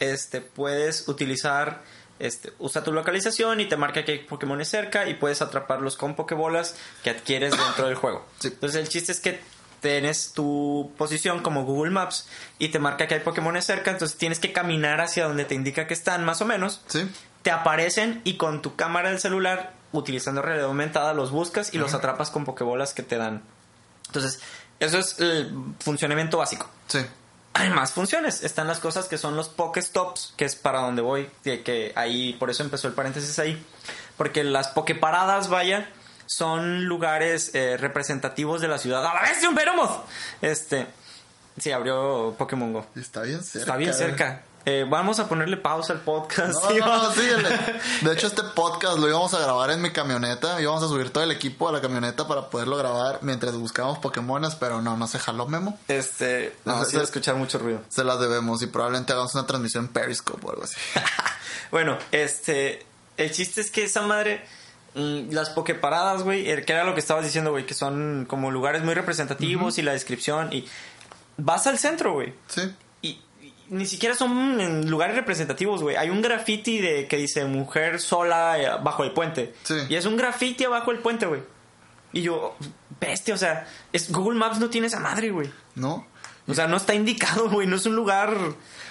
Este, 0.00 0.40
puedes 0.40 1.08
utilizar, 1.08 1.82
este, 2.18 2.52
usa 2.58 2.84
tu 2.84 2.92
localización 2.92 3.60
y 3.60 3.66
te 3.66 3.76
marca 3.76 4.04
que 4.04 4.12
hay 4.12 4.18
Pokémon 4.18 4.62
cerca 4.64 5.08
y 5.08 5.14
puedes 5.14 5.40
atraparlos 5.40 5.96
con 5.96 6.14
Pokébolas 6.14 6.76
que 7.02 7.10
adquieres 7.10 7.56
dentro 7.56 7.86
del 7.86 7.94
juego. 7.94 8.26
Sí. 8.38 8.48
Entonces 8.48 8.80
el 8.80 8.88
chiste 8.88 9.12
es 9.12 9.20
que 9.20 9.40
tienes 9.80 10.32
tu 10.32 10.92
posición 10.98 11.40
como 11.42 11.64
Google 11.64 11.90
Maps 11.90 12.28
y 12.58 12.68
te 12.68 12.78
marca 12.78 13.06
que 13.06 13.14
hay 13.14 13.20
Pokémon 13.20 13.60
cerca, 13.62 13.90
entonces 13.90 14.16
tienes 14.18 14.38
que 14.38 14.52
caminar 14.52 15.00
hacia 15.00 15.26
donde 15.26 15.44
te 15.44 15.54
indica 15.54 15.86
que 15.86 15.94
están, 15.94 16.24
más 16.24 16.40
o 16.40 16.44
menos 16.44 16.82
Sí. 16.86 17.10
te 17.42 17.50
aparecen 17.50 18.20
y 18.24 18.36
con 18.36 18.62
tu 18.62 18.76
cámara 18.76 19.10
del 19.10 19.20
celular, 19.20 19.72
utilizando 19.92 20.42
realidad 20.42 20.66
aumentada, 20.68 21.14
los 21.14 21.30
buscas 21.30 21.72
y 21.72 21.78
los 21.78 21.94
atrapas 21.94 22.30
con 22.30 22.44
pokebolas 22.44 22.92
que 22.92 23.02
te 23.02 23.16
dan. 23.16 23.42
Entonces, 24.06 24.40
eso 24.80 24.98
es 24.98 25.18
el 25.18 25.54
funcionamiento 25.80 26.38
básico. 26.38 26.68
Sí. 26.88 26.98
Hay 27.54 27.70
más 27.70 27.92
funciones. 27.92 28.44
Están 28.44 28.66
las 28.66 28.78
cosas 28.78 29.06
que 29.06 29.18
son 29.18 29.34
los 29.34 29.48
Pokestops, 29.48 30.34
que 30.36 30.44
es 30.44 30.54
para 30.54 30.80
donde 30.80 31.02
voy, 31.02 31.28
que, 31.42 31.62
que 31.62 31.92
ahí, 31.96 32.34
por 32.34 32.50
eso 32.50 32.62
empezó 32.62 32.86
el 32.88 32.94
paréntesis 32.94 33.38
ahí. 33.38 33.60
Porque 34.16 34.44
las 34.44 34.68
Pokeparadas, 34.68 35.48
vaya, 35.48 35.90
son 36.28 36.84
lugares 36.84 37.54
eh, 37.54 37.76
representativos 37.78 38.60
de 38.60 38.68
la 38.68 38.78
ciudad. 38.78 39.04
¡A 39.04 39.14
la 39.14 39.22
vez 39.22 39.40
de 39.40 39.48
un 39.48 39.54
Venomoth! 39.54 40.04
Este, 40.42 40.86
sí, 41.58 41.72
abrió 41.72 42.34
Pokémon 42.36 42.72
Go. 42.72 42.86
Está 42.94 43.22
bien 43.22 43.42
cerca. 43.42 43.58
Está 43.60 43.76
bien 43.76 43.94
cerca. 43.94 44.42
Eh, 44.66 44.84
vamos 44.86 45.18
a 45.18 45.26
ponerle 45.26 45.56
pausa 45.56 45.94
al 45.94 46.00
podcast. 46.00 46.62
No, 46.62 46.70
no, 46.70 47.02
no, 47.04 47.12
sí, 47.14 47.22
De 48.02 48.12
hecho, 48.12 48.26
este 48.26 48.42
podcast 48.54 48.98
lo 48.98 49.08
íbamos 49.08 49.32
a 49.32 49.38
grabar 49.38 49.70
en 49.70 49.80
mi 49.80 49.90
camioneta. 49.92 50.60
Íbamos 50.60 50.82
a 50.82 50.88
subir 50.88 51.08
todo 51.08 51.24
el 51.24 51.30
equipo 51.30 51.70
a 51.70 51.72
la 51.72 51.80
camioneta 51.80 52.28
para 52.28 52.50
poderlo 52.50 52.76
grabar 52.76 53.20
mientras 53.22 53.56
buscábamos 53.56 53.98
Pokémones, 53.98 54.56
pero 54.56 54.82
no, 54.82 54.98
no 54.98 55.06
se 55.06 55.18
jaló 55.18 55.46
Memo. 55.46 55.78
Este, 55.88 56.54
no, 56.66 56.84
sí 56.84 56.98
escuchar 56.98 57.36
mucho 57.36 57.58
ruido. 57.58 57.80
Se 57.88 58.04
las 58.04 58.20
debemos 58.20 58.60
y 58.60 58.66
probablemente 58.66 59.14
hagamos 59.14 59.34
una 59.34 59.46
transmisión 59.46 59.86
en 59.86 59.92
Periscope 59.94 60.46
o 60.46 60.50
algo 60.50 60.64
así. 60.64 60.76
bueno, 61.70 61.96
este, 62.12 62.84
el 63.16 63.30
chiste 63.30 63.62
es 63.62 63.70
que 63.70 63.84
esa 63.84 64.02
madre, 64.02 64.44
las 64.98 65.50
pokeparadas, 65.50 66.22
güey, 66.22 66.50
eh, 66.50 66.64
que 66.64 66.72
era 66.72 66.84
lo 66.84 66.94
que 66.94 67.00
estabas 67.00 67.24
diciendo, 67.24 67.50
güey, 67.50 67.66
que 67.66 67.74
son 67.74 68.26
como 68.28 68.50
lugares 68.50 68.82
muy 68.82 68.94
representativos 68.94 69.78
y 69.78 69.82
la 69.82 69.92
descripción 69.92 70.52
y 70.52 70.66
vas 71.36 71.66
al 71.66 71.78
centro, 71.78 72.12
güey. 72.14 72.34
Sí. 72.48 72.62
Y, 73.02 73.08
y 73.40 73.54
ni 73.68 73.86
siquiera 73.86 74.14
son 74.14 74.60
en 74.60 74.90
lugares 74.90 75.16
representativos, 75.16 75.82
güey. 75.82 75.96
Hay 75.96 76.10
un 76.10 76.20
graffiti 76.20 76.78
de 76.78 77.06
que 77.06 77.16
dice 77.16 77.44
mujer 77.44 78.00
sola 78.00 78.60
eh, 78.60 78.68
bajo 78.82 79.04
el 79.04 79.12
puente. 79.12 79.54
Sí. 79.62 79.76
Y 79.88 79.94
es 79.94 80.04
un 80.04 80.16
graffiti 80.16 80.64
abajo 80.64 80.90
del 80.92 81.00
puente, 81.00 81.26
güey. 81.26 81.42
Y 82.12 82.22
yo, 82.22 82.56
bestia, 83.00 83.34
o 83.34 83.38
sea, 83.38 83.66
es, 83.92 84.10
Google 84.10 84.38
Maps 84.38 84.58
no 84.58 84.70
tiene 84.70 84.86
esa 84.86 85.00
madre, 85.00 85.30
güey. 85.30 85.50
¿No? 85.74 86.06
O 86.46 86.54
sea, 86.54 86.66
no 86.66 86.78
está 86.78 86.94
indicado, 86.94 87.48
güey. 87.50 87.66
No 87.66 87.76
es 87.76 87.86
un 87.86 87.94
lugar 87.94 88.34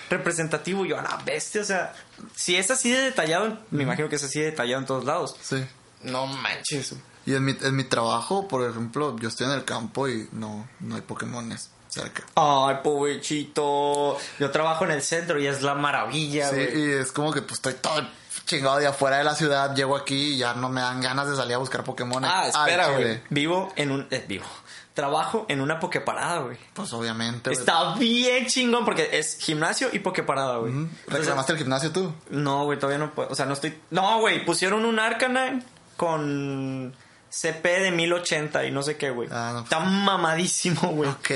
representativo. 0.09 0.85
Yo, 0.85 0.99
a 0.99 1.01
la 1.01 1.17
bestia, 1.25 1.61
o 1.61 1.65
sea, 1.65 1.93
si 2.35 2.55
es 2.55 2.69
así 2.69 2.91
de 2.91 3.01
detallado, 3.01 3.57
me 3.71 3.83
imagino 3.83 4.09
que 4.09 4.17
es 4.17 4.23
así 4.23 4.39
de 4.39 4.45
detallado 4.45 4.81
en 4.81 4.85
todos 4.85 5.05
lados. 5.05 5.35
Sí. 5.41 5.65
No 6.03 6.27
manches. 6.27 6.95
Y 7.25 7.33
en 7.35 7.43
mi, 7.43 7.55
en 7.61 7.75
mi 7.75 7.83
trabajo, 7.83 8.47
por 8.47 8.69
ejemplo, 8.69 9.15
yo 9.19 9.27
estoy 9.27 9.47
en 9.47 9.53
el 9.53 9.65
campo 9.65 10.07
y 10.07 10.29
no, 10.31 10.67
no 10.79 10.95
hay 10.95 11.01
Pokémones 11.01 11.69
cerca. 11.89 12.23
Ay, 12.35 12.77
pobrecito. 12.83 14.17
Yo 14.39 14.51
trabajo 14.51 14.85
en 14.85 14.91
el 14.91 15.01
centro 15.01 15.39
y 15.39 15.47
es 15.47 15.61
la 15.61 15.75
maravilla, 15.75 16.49
Sí, 16.49 16.55
güey. 16.55 16.79
y 16.81 16.91
es 16.93 17.11
como 17.11 17.31
que 17.33 17.41
pues 17.41 17.53
estoy 17.55 17.73
todo 17.75 18.07
chingado 18.45 18.77
de 18.77 18.87
afuera 18.87 19.17
de 19.17 19.25
la 19.25 19.35
ciudad, 19.35 19.75
llego 19.75 19.97
aquí 19.97 20.35
y 20.35 20.37
ya 20.37 20.53
no 20.53 20.69
me 20.69 20.79
dan 20.79 21.01
ganas 21.01 21.29
de 21.29 21.35
salir 21.35 21.55
a 21.55 21.57
buscar 21.57 21.83
Pokémon. 21.83 22.23
Ah, 22.23 22.47
espera, 22.47 22.91
güey. 22.91 23.21
Vivo 23.29 23.73
en 23.75 23.91
un. 23.91 24.07
eh, 24.09 24.23
vivo. 24.27 24.45
Trabajo 24.93 25.45
en 25.49 25.59
una 25.61 25.79
pokeparada, 25.79 26.39
güey. 26.39 26.57
Pues 26.73 26.91
obviamente. 26.93 27.49
güey. 27.49 27.59
Está 27.59 27.93
bien 27.95 28.47
chingón 28.47 28.85
porque 28.85 29.09
es 29.11 29.37
gimnasio 29.39 29.89
y 29.91 29.99
pokeparada, 29.99 30.57
güey. 30.57 30.71
Entonces, 30.71 31.19
¿Reclamaste 31.19 31.51
el 31.53 31.57
gimnasio 31.59 31.91
tú? 31.91 32.13
No, 32.29 32.63
güey, 32.63 32.79
todavía 32.79 32.97
no 33.05 33.13
puedo. 33.13 33.29
O 33.29 33.35
sea, 33.35 33.45
no 33.45 33.53
estoy. 33.53 33.77
No, 33.91 34.19
güey, 34.21 34.43
pusieron 34.45 34.85
un 34.85 34.97
Arcanine 34.97 35.61
con 35.97 36.95
CP 37.29 37.67
de 37.81 37.91
1080 37.91 38.65
y 38.65 38.71
no 38.71 38.81
sé 38.83 38.95
qué, 38.95 39.09
güey. 39.09 39.27
Ah, 39.31 39.51
no. 39.53 39.59
Está 39.61 39.79
mamadísimo, 39.79 40.89
güey. 40.91 41.09
Ok. 41.09 41.31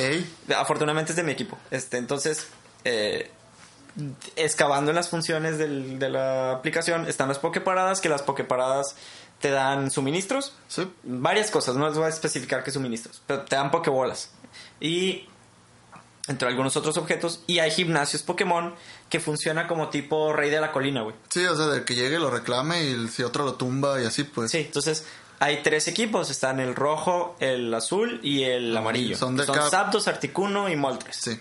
Afortunadamente 0.56 1.12
es 1.12 1.16
de 1.18 1.24
mi 1.24 1.32
equipo. 1.34 1.58
Este, 1.72 1.98
entonces, 1.98 2.48
eh, 2.86 3.30
excavando 4.38 4.92
en 4.92 4.96
las 4.96 5.10
funciones 5.10 5.58
del- 5.58 6.00
de 6.00 6.10
la 6.10 6.52
aplicación 6.54 7.08
están 7.08 7.28
las 7.28 7.40
pokeparadas, 7.40 8.00
que 8.00 8.08
las 8.10 8.22
pokeparadas 8.22 8.96
te 9.42 9.52
dan 9.52 9.92
suministros. 9.92 10.56
Sí. 10.68 10.90
Varias 11.04 11.52
cosas, 11.52 11.76
no 11.76 11.88
les 11.88 11.98
voy 11.98 12.06
a 12.06 12.10
especificar 12.10 12.64
qué 12.64 12.72
suministros, 12.72 13.22
pero 13.28 13.42
te 13.42 13.56
dan 13.56 13.70
pokebolas. 13.72 14.30
Y 14.80 15.28
entre 16.28 16.48
algunos 16.48 16.76
otros 16.78 16.98
objetos. 16.98 17.42
Y 17.48 17.60
hay 17.60 17.72
gimnasios 17.72 18.22
Pokémon 18.24 18.76
que 19.10 19.20
funciona 19.20 19.68
como 19.68 19.90
tipo 19.90 20.34
rey 20.34 20.50
de 20.50 20.62
la 20.62 20.72
colina, 20.72 21.02
güey. 21.02 21.16
Sí, 21.30 21.46
o 21.46 21.56
sea, 21.56 21.68
del 21.68 21.84
que 21.86 21.96
llegue 21.96 22.20
lo 22.20 22.30
reclame 22.30 22.84
y 22.84 23.08
si 23.08 23.24
otro 23.24 23.44
lo 23.46 23.56
tumba 23.56 24.02
y 24.02 24.06
así, 24.06 24.24
pues. 24.24 24.52
Sí, 24.52 24.60
entonces 24.60 25.06
hay 25.40 25.62
tres 25.64 25.88
equipos. 25.88 26.30
Están 26.30 26.60
el 26.60 26.76
rojo, 26.76 27.36
el 27.40 27.74
azul 27.74 28.20
y 28.24 28.44
el 28.44 28.76
amarillo. 28.78 29.18
Son 29.18 29.36
Son, 29.36 29.38
de 29.38 29.46
cada- 29.46 29.70
Zapdos, 29.70 30.08
Articuno 30.08 30.70
y 30.70 30.76
Moltres. 30.76 31.16
Sí. 31.18 31.40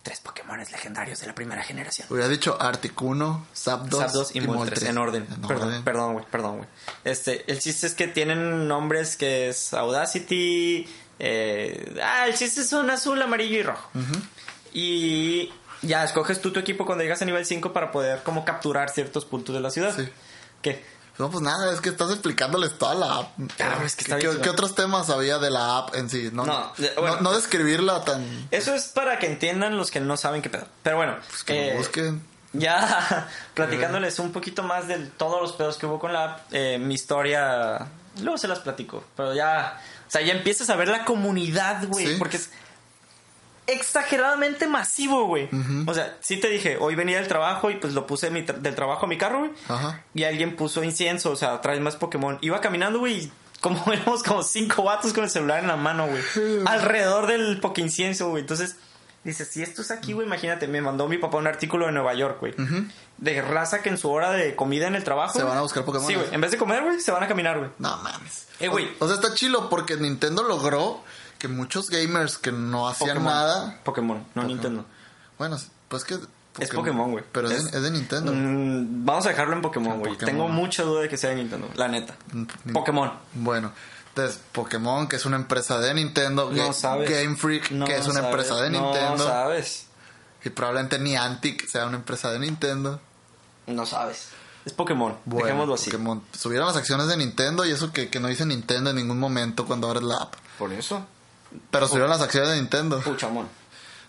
Tres 0.00 0.20
Pokémones 0.20 0.70
legendarios 0.72 1.20
de 1.20 1.26
la 1.26 1.34
primera 1.34 1.62
generación. 1.62 2.06
Hubiera 2.08 2.28
dicho 2.28 2.56
Articuno, 2.62 3.46
Zapdos, 3.54 4.00
Zapdos 4.00 4.34
y, 4.34 4.40
Moltres, 4.40 4.84
en 4.84 4.96
orden. 4.96 5.26
perdón, 5.26 5.62
orden. 5.68 5.84
perdón, 5.84 6.12
güey, 6.14 6.24
perdón, 6.30 6.56
güey. 6.58 6.68
Este, 7.04 7.44
el 7.50 7.58
chiste 7.58 7.86
es 7.88 7.94
que 7.94 8.06
tienen 8.08 8.66
nombres 8.68 9.16
que 9.16 9.48
es 9.50 9.74
Audacity. 9.74 10.88
Eh, 11.18 11.98
ah, 12.02 12.26
el 12.26 12.34
chiste 12.34 12.64
son 12.64 12.88
azul, 12.90 13.20
amarillo 13.20 13.58
y 13.58 13.62
rojo. 13.62 13.90
Y 14.72 15.52
ya 15.82 16.04
escoges 16.04 16.40
tú 16.40 16.52
tu 16.52 16.60
equipo 16.60 16.84
cuando 16.86 17.04
llegas 17.04 17.22
a 17.22 17.24
nivel 17.24 17.44
5 17.46 17.72
para 17.72 17.90
poder 17.90 18.22
como 18.22 18.44
capturar 18.44 18.90
ciertos 18.90 19.24
puntos 19.24 19.54
de 19.54 19.60
la 19.60 19.70
ciudad. 19.70 19.94
Sí. 19.96 20.08
Que 20.62 20.84
No, 21.18 21.30
pues 21.30 21.42
nada, 21.42 21.72
es 21.72 21.80
que 21.80 21.88
estás 21.88 22.10
explicándoles 22.10 22.76
toda 22.78 22.94
la 22.94 23.16
app. 23.18 23.28
Ah, 23.60 23.78
es 23.84 23.96
que 23.96 24.02
está 24.02 24.18
¿Qué, 24.18 24.28
bien 24.28 24.40
qué 24.42 24.50
otros 24.50 24.74
temas 24.74 25.10
había 25.10 25.38
de 25.38 25.50
la 25.50 25.78
app 25.78 25.94
en 25.94 26.10
sí? 26.10 26.30
No, 26.32 26.44
No, 26.44 26.60
no, 26.60 26.72
de- 26.76 26.92
bueno. 26.96 27.20
no 27.20 27.32
describirla 27.32 28.04
tan... 28.04 28.48
Eso 28.50 28.74
es 28.74 28.86
para 28.88 29.18
que 29.18 29.26
entiendan 29.26 29.76
los 29.76 29.90
que 29.90 30.00
no 30.00 30.16
saben 30.16 30.42
qué 30.42 30.50
pedo. 30.50 30.66
Pero 30.82 30.96
bueno, 30.96 31.16
Pues 31.28 31.44
que 31.44 31.70
eh, 31.72 31.76
busquen. 31.76 32.22
ya 32.52 33.28
platicándoles 33.54 34.18
un 34.18 34.32
poquito 34.32 34.62
más 34.62 34.86
de 34.88 34.98
todos 35.16 35.40
los 35.40 35.52
pedos 35.52 35.76
que 35.76 35.86
hubo 35.86 35.98
con 35.98 36.12
la 36.12 36.24
app, 36.24 36.40
eh, 36.52 36.78
mi 36.78 36.94
historia, 36.94 37.86
luego 38.20 38.36
se 38.38 38.46
las 38.48 38.60
platico. 38.60 39.04
Pero 39.16 39.34
ya, 39.34 39.80
o 40.08 40.10
sea, 40.10 40.22
ya 40.22 40.32
empiezas 40.32 40.68
a 40.70 40.76
ver 40.76 40.88
la 40.88 41.04
comunidad, 41.04 41.86
güey. 41.86 42.06
Sí. 42.06 42.14
Porque 42.18 42.38
es- 42.38 42.50
exageradamente 43.66 44.66
masivo, 44.66 45.26
güey. 45.26 45.48
O 45.86 45.92
sea, 45.92 46.16
sí 46.20 46.38
te 46.38 46.48
dije, 46.48 46.78
hoy 46.80 46.94
venía 46.94 47.18
del 47.18 47.28
trabajo 47.28 47.70
y 47.70 47.74
pues 47.76 47.92
lo 47.92 48.06
puse 48.06 48.30
mi 48.30 48.40
tra- 48.40 48.56
del 48.58 48.74
trabajo 48.74 49.04
a 49.04 49.08
mi 49.08 49.18
carro, 49.18 49.40
güey. 49.40 49.50
Ajá. 49.68 50.02
Y 50.14 50.24
alguien 50.24 50.56
puso 50.56 50.82
incienso, 50.82 51.30
o 51.30 51.36
sea, 51.36 51.60
trae 51.60 51.78
más 51.80 51.96
Pokémon. 51.96 52.38
Iba 52.40 52.60
caminando, 52.62 52.98
güey, 53.00 53.24
y 53.24 53.32
como 53.60 53.84
éramos 53.92 54.22
como 54.22 54.42
cinco 54.42 54.84
vatos 54.84 55.12
con 55.12 55.24
el 55.24 55.30
celular 55.30 55.60
en 55.60 55.68
la 55.68 55.76
mano, 55.76 56.06
güey. 56.06 56.22
alrededor 56.66 57.26
del 57.26 57.60
Pokéincienso, 57.60 58.30
güey. 58.30 58.40
Entonces, 58.40 58.76
dice, 59.28 59.44
si 59.44 59.62
esto 59.62 59.82
es 59.82 59.90
aquí, 59.90 60.12
güey, 60.12 60.26
imagínate, 60.26 60.66
me 60.68 60.80
mandó 60.80 61.08
mi 61.08 61.18
papá 61.18 61.38
un 61.38 61.46
artículo 61.46 61.86
de 61.86 61.92
Nueva 61.92 62.14
York, 62.14 62.38
güey. 62.40 62.54
De 63.18 63.42
raza 63.42 63.82
que 63.82 63.88
en 63.88 63.98
su 63.98 64.10
hora 64.10 64.30
de 64.30 64.54
comida 64.56 64.86
en 64.86 64.94
el 64.94 65.04
trabajo. 65.04 65.38
Se 65.38 65.44
van 65.44 65.58
a 65.58 65.62
buscar 65.62 65.84
Pokémon. 65.84 66.06
Sí, 66.06 66.14
güey. 66.14 66.26
En 66.32 66.40
vez 66.40 66.50
de 66.50 66.58
comer, 66.58 66.82
güey, 66.82 67.00
se 67.00 67.10
van 67.12 67.22
a 67.22 67.28
caminar, 67.28 67.58
güey. 67.58 67.70
No 67.78 67.96
mames. 67.98 68.46
Eh, 68.60 68.68
güey. 68.68 68.88
O, 68.98 69.04
o 69.04 69.08
sea, 69.08 69.16
está 69.16 69.34
chilo 69.34 69.68
porque 69.68 69.96
Nintendo 69.96 70.42
logró 70.42 71.00
que 71.38 71.48
muchos 71.48 71.90
gamers 71.90 72.38
que 72.38 72.52
no 72.52 72.88
hacían 72.88 73.10
Pokémon. 73.16 73.32
nada. 73.32 73.80
Pokémon, 73.84 74.24
no 74.34 74.44
Nintendo. 74.44 74.84
Bueno, 75.38 75.56
pues 75.88 76.04
que. 76.04 76.18
Es 76.58 76.70
Pokémon, 76.70 77.12
güey. 77.12 77.22
Pero 77.30 77.48
es, 77.48 77.66
Es- 77.66 77.74
es 77.74 77.82
de 77.82 77.90
Nintendo. 77.92 78.32
Mm, 78.34 79.04
vamos 79.04 79.26
a 79.26 79.28
dejarlo 79.28 79.54
en 79.54 79.62
Pokémon, 79.62 79.92
En 79.94 79.98
güey. 80.00 80.16
Tengo 80.16 80.48
mucha 80.48 80.82
duda 80.82 81.02
de 81.02 81.08
que 81.08 81.16
sea 81.16 81.30
de 81.30 81.36
Nintendo, 81.36 81.68
la 81.76 81.86
neta. 81.86 82.16
Mm, 82.32 82.72
Pokémon. 82.72 83.12
Bueno, 83.34 83.70
entonces 84.18 84.40
Pokémon, 84.52 85.06
que 85.08 85.16
es 85.16 85.24
una 85.26 85.36
empresa 85.36 85.78
de 85.80 85.94
Nintendo. 85.94 86.50
No 86.52 86.72
sabes. 86.72 87.10
Game 87.10 87.36
Freak, 87.36 87.70
No 87.70 87.86
que 87.86 87.96
es 87.96 88.04
una 88.06 88.14
sabes, 88.14 88.30
empresa 88.30 88.56
de 88.62 88.70
No 88.70 88.82
Nintendo. 88.92 89.26
sabes. 89.26 89.86
y 90.44 90.50
probablemente 90.50 90.98
Niantic 90.98 91.66
sea 91.68 91.86
una 91.86 91.96
empresa 91.98 92.30
de 92.30 92.38
Nintendo. 92.38 93.00
No 93.66 93.84
sabes. 93.86 94.28
Es 94.64 94.72
Pokémon. 94.72 95.16
Bueno, 95.24 95.46
Dejémoslo 95.46 95.74
así. 95.74 95.90
Pokémon. 95.90 96.22
Subieron 96.32 96.66
las 96.66 96.76
acciones 96.76 97.06
de 97.08 97.16
Nintendo 97.16 97.64
y 97.64 97.70
eso 97.70 97.92
que, 97.92 98.08
que 98.10 98.20
no 98.20 98.28
dice 98.28 98.44
Nintendo 98.46 98.90
en 98.90 98.96
ningún 98.96 99.18
momento 99.18 99.66
cuando 99.66 99.88
abres 99.88 100.02
la 100.02 100.16
app. 100.16 100.34
Por 100.58 100.72
eso. 100.72 101.04
Pero 101.70 101.86
subieron 101.88 102.10
las 102.10 102.20
acciones 102.20 102.50
de 102.50 102.56
Nintendo. 102.56 103.00
Puchamón. 103.00 103.48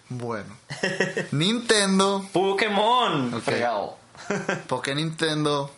Bueno. 0.09 0.55
Nintendo, 1.31 2.25
Pokémon. 2.33 3.33
Ok. 3.33 3.41
Fregado. 3.43 3.97
porque 4.67 4.95
Nintendo 4.95 5.73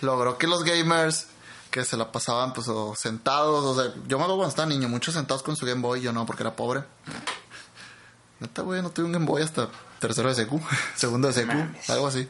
logró 0.00 0.38
que 0.38 0.46
los 0.46 0.64
gamers 0.64 1.28
que 1.76 1.84
se 1.84 1.98
la 1.98 2.10
pasaban 2.10 2.54
pues 2.54 2.68
o 2.68 2.94
sentados, 2.94 3.62
o 3.62 3.74
sea, 3.74 3.92
yo 4.06 4.16
me 4.16 4.24
acuerdo 4.24 4.36
cuando 4.36 4.48
estaba 4.48 4.66
niño, 4.66 4.88
muchos 4.88 5.12
sentados 5.12 5.42
con 5.42 5.56
su 5.56 5.66
Game 5.66 5.82
Boy, 5.82 6.00
yo 6.00 6.10
no, 6.10 6.24
porque 6.24 6.42
era 6.42 6.56
pobre. 6.56 6.84
Neta, 8.40 8.62
güey, 8.62 8.80
no 8.80 8.88
tuve 8.88 9.04
un 9.04 9.12
Game 9.12 9.26
Boy 9.26 9.42
hasta 9.42 9.68
tercero 9.98 10.30
de 10.30 10.36
secu, 10.36 10.58
segundo 10.96 11.28
de 11.28 11.34
secu, 11.34 11.52
Mames. 11.52 11.90
algo 11.90 12.06
así. 12.06 12.26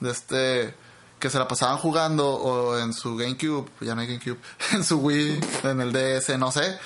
De 0.00 0.10
este, 0.10 0.74
que 1.20 1.30
se 1.30 1.38
la 1.38 1.46
pasaban 1.46 1.78
jugando 1.78 2.28
o 2.28 2.76
en 2.76 2.92
su 2.92 3.14
GameCube, 3.14 3.70
ya 3.82 3.94
no 3.94 4.00
hay 4.00 4.08
GameCube, 4.08 4.40
en 4.72 4.82
su 4.82 4.98
Wii, 4.98 5.40
en 5.62 5.80
el 5.80 5.92
DS, 5.92 6.36
no 6.36 6.50
sé, 6.50 6.76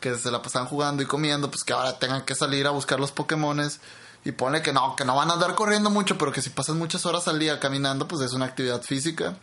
que 0.00 0.16
se 0.16 0.32
la 0.32 0.42
pasaban 0.42 0.66
jugando 0.66 1.04
y 1.04 1.06
comiendo, 1.06 1.52
pues 1.52 1.62
que 1.62 1.72
ahora 1.72 2.00
tengan 2.00 2.24
que 2.24 2.34
salir 2.34 2.66
a 2.66 2.70
buscar 2.70 2.98
los 2.98 3.12
Pokémones 3.12 3.78
y 4.24 4.32
ponle 4.32 4.60
que 4.60 4.72
no, 4.72 4.96
que 4.96 5.04
no 5.04 5.14
van 5.14 5.30
a 5.30 5.34
andar 5.34 5.54
corriendo 5.54 5.88
mucho, 5.88 6.18
pero 6.18 6.32
que 6.32 6.42
si 6.42 6.50
pasan 6.50 6.78
muchas 6.78 7.06
horas 7.06 7.28
al 7.28 7.38
día 7.38 7.60
caminando, 7.60 8.08
pues 8.08 8.22
es 8.22 8.32
una 8.32 8.46
actividad 8.46 8.82
física. 8.82 9.36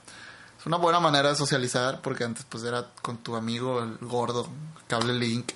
Es 0.61 0.67
una 0.67 0.77
buena 0.77 0.99
manera 0.99 1.29
de 1.29 1.35
socializar, 1.35 2.01
porque 2.03 2.23
antes 2.23 2.45
pues 2.47 2.63
era 2.63 2.85
con 3.01 3.17
tu 3.17 3.35
amigo 3.35 3.81
el 3.81 3.97
gordo, 3.97 4.47
cable 4.87 5.15
link. 5.15 5.53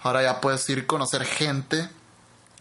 Ahora 0.00 0.22
ya 0.22 0.40
puedes 0.40 0.68
ir 0.70 0.78
a 0.78 0.86
conocer 0.86 1.24
gente. 1.24 1.90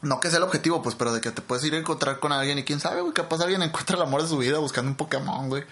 No 0.02 0.20
que 0.20 0.30
sea 0.30 0.40
el 0.40 0.44
objetivo, 0.44 0.82
pues, 0.82 0.96
pero 0.96 1.14
de 1.14 1.22
que 1.22 1.30
te 1.30 1.44
puedes 1.44 1.64
ir 1.64 1.76
a 1.76 1.78
encontrar 1.78 2.20
con 2.20 2.32
alguien 2.32 2.58
y 2.58 2.64
quién 2.64 2.80
sabe, 2.80 3.02
güey, 3.02 3.14
capaz 3.14 3.42
alguien 3.42 3.62
encuentra 3.62 3.96
el 3.96 4.02
amor 4.02 4.24
de 4.24 4.28
su 4.28 4.40
vida 4.40 4.58
buscando 4.58 4.90
un 4.90 4.98
Pokémon, 4.98 5.50
güey. 5.50 5.64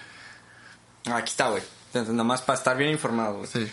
Aquí 1.12 1.32
está, 1.32 1.50
güey. 1.50 1.64
Nada 1.96 2.24
más 2.24 2.44
para 2.44 2.60
estar 2.60 2.78
bien 2.78 2.92
informado, 2.92 3.38
güey. 3.38 3.48
Sí. 3.48 3.72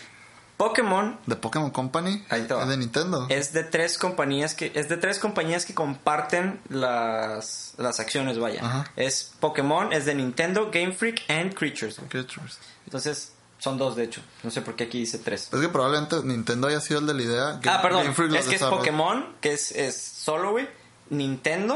Pokémon 0.57 1.19
De 1.27 1.35
Pokémon 1.35 1.69
Company. 1.69 2.25
Ahí 2.29 2.45
va. 2.47 2.63
Es 2.63 2.67
de 2.69 2.77
Nintendo. 2.77 3.27
es 3.29 3.53
de 3.53 3.63
tres 3.63 3.97
compañías 3.97 4.55
que 4.55 4.71
es 4.73 4.89
de 4.89 4.97
tres 4.97 5.19
compañías 5.19 5.65
que 5.65 5.73
comparten 5.75 6.59
las 6.69 7.73
las 7.77 7.99
acciones, 7.99 8.39
vaya. 8.39 8.65
Ajá. 8.65 8.91
Es 8.95 9.33
Pokémon, 9.39 9.93
es 9.93 10.05
de 10.05 10.15
Nintendo, 10.15 10.71
Game 10.71 10.93
Freak 10.93 11.21
and 11.29 11.53
Creatures. 11.53 11.97
güey. 11.97 12.09
Creatures. 12.09 12.57
Entonces, 12.85 13.33
son 13.59 13.77
dos 13.77 13.95
de 13.95 14.03
hecho. 14.05 14.21
No 14.43 14.49
sé 14.51 14.61
por 14.61 14.75
qué 14.75 14.85
aquí 14.85 14.99
dice 14.99 15.19
tres. 15.19 15.49
Es 15.53 15.59
que 15.59 15.69
probablemente 15.69 16.15
Nintendo 16.23 16.67
haya 16.67 16.81
sido 16.81 16.99
el 17.01 17.05
de 17.07 17.13
la 17.13 17.21
idea. 17.21 17.47
Ah, 17.49 17.59
Game- 17.61 17.81
perdón. 17.83 18.03
Game 18.03 18.15
Freak 18.15 18.31
los 18.31 18.39
Es 18.41 18.47
que 18.47 18.55
es. 18.55 18.63
Pokémon, 18.63 19.25
que 19.41 19.53
es, 19.53 19.71
es 19.73 19.95
solo, 20.01 20.51
güey. 20.51 20.67
Nintendo. 21.11 21.75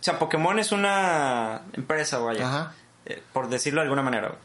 O 0.00 0.02
sea, 0.04 0.18
Pokémon 0.18 0.58
es 0.58 0.72
una 0.72 1.62
empresa, 1.72 2.18
vaya. 2.18 2.46
Ajá. 2.46 2.74
Eh, 3.06 3.22
por 3.32 3.48
decirlo 3.48 3.80
de 3.80 3.84
alguna 3.84 4.02
manera, 4.02 4.28
güey. 4.28 4.40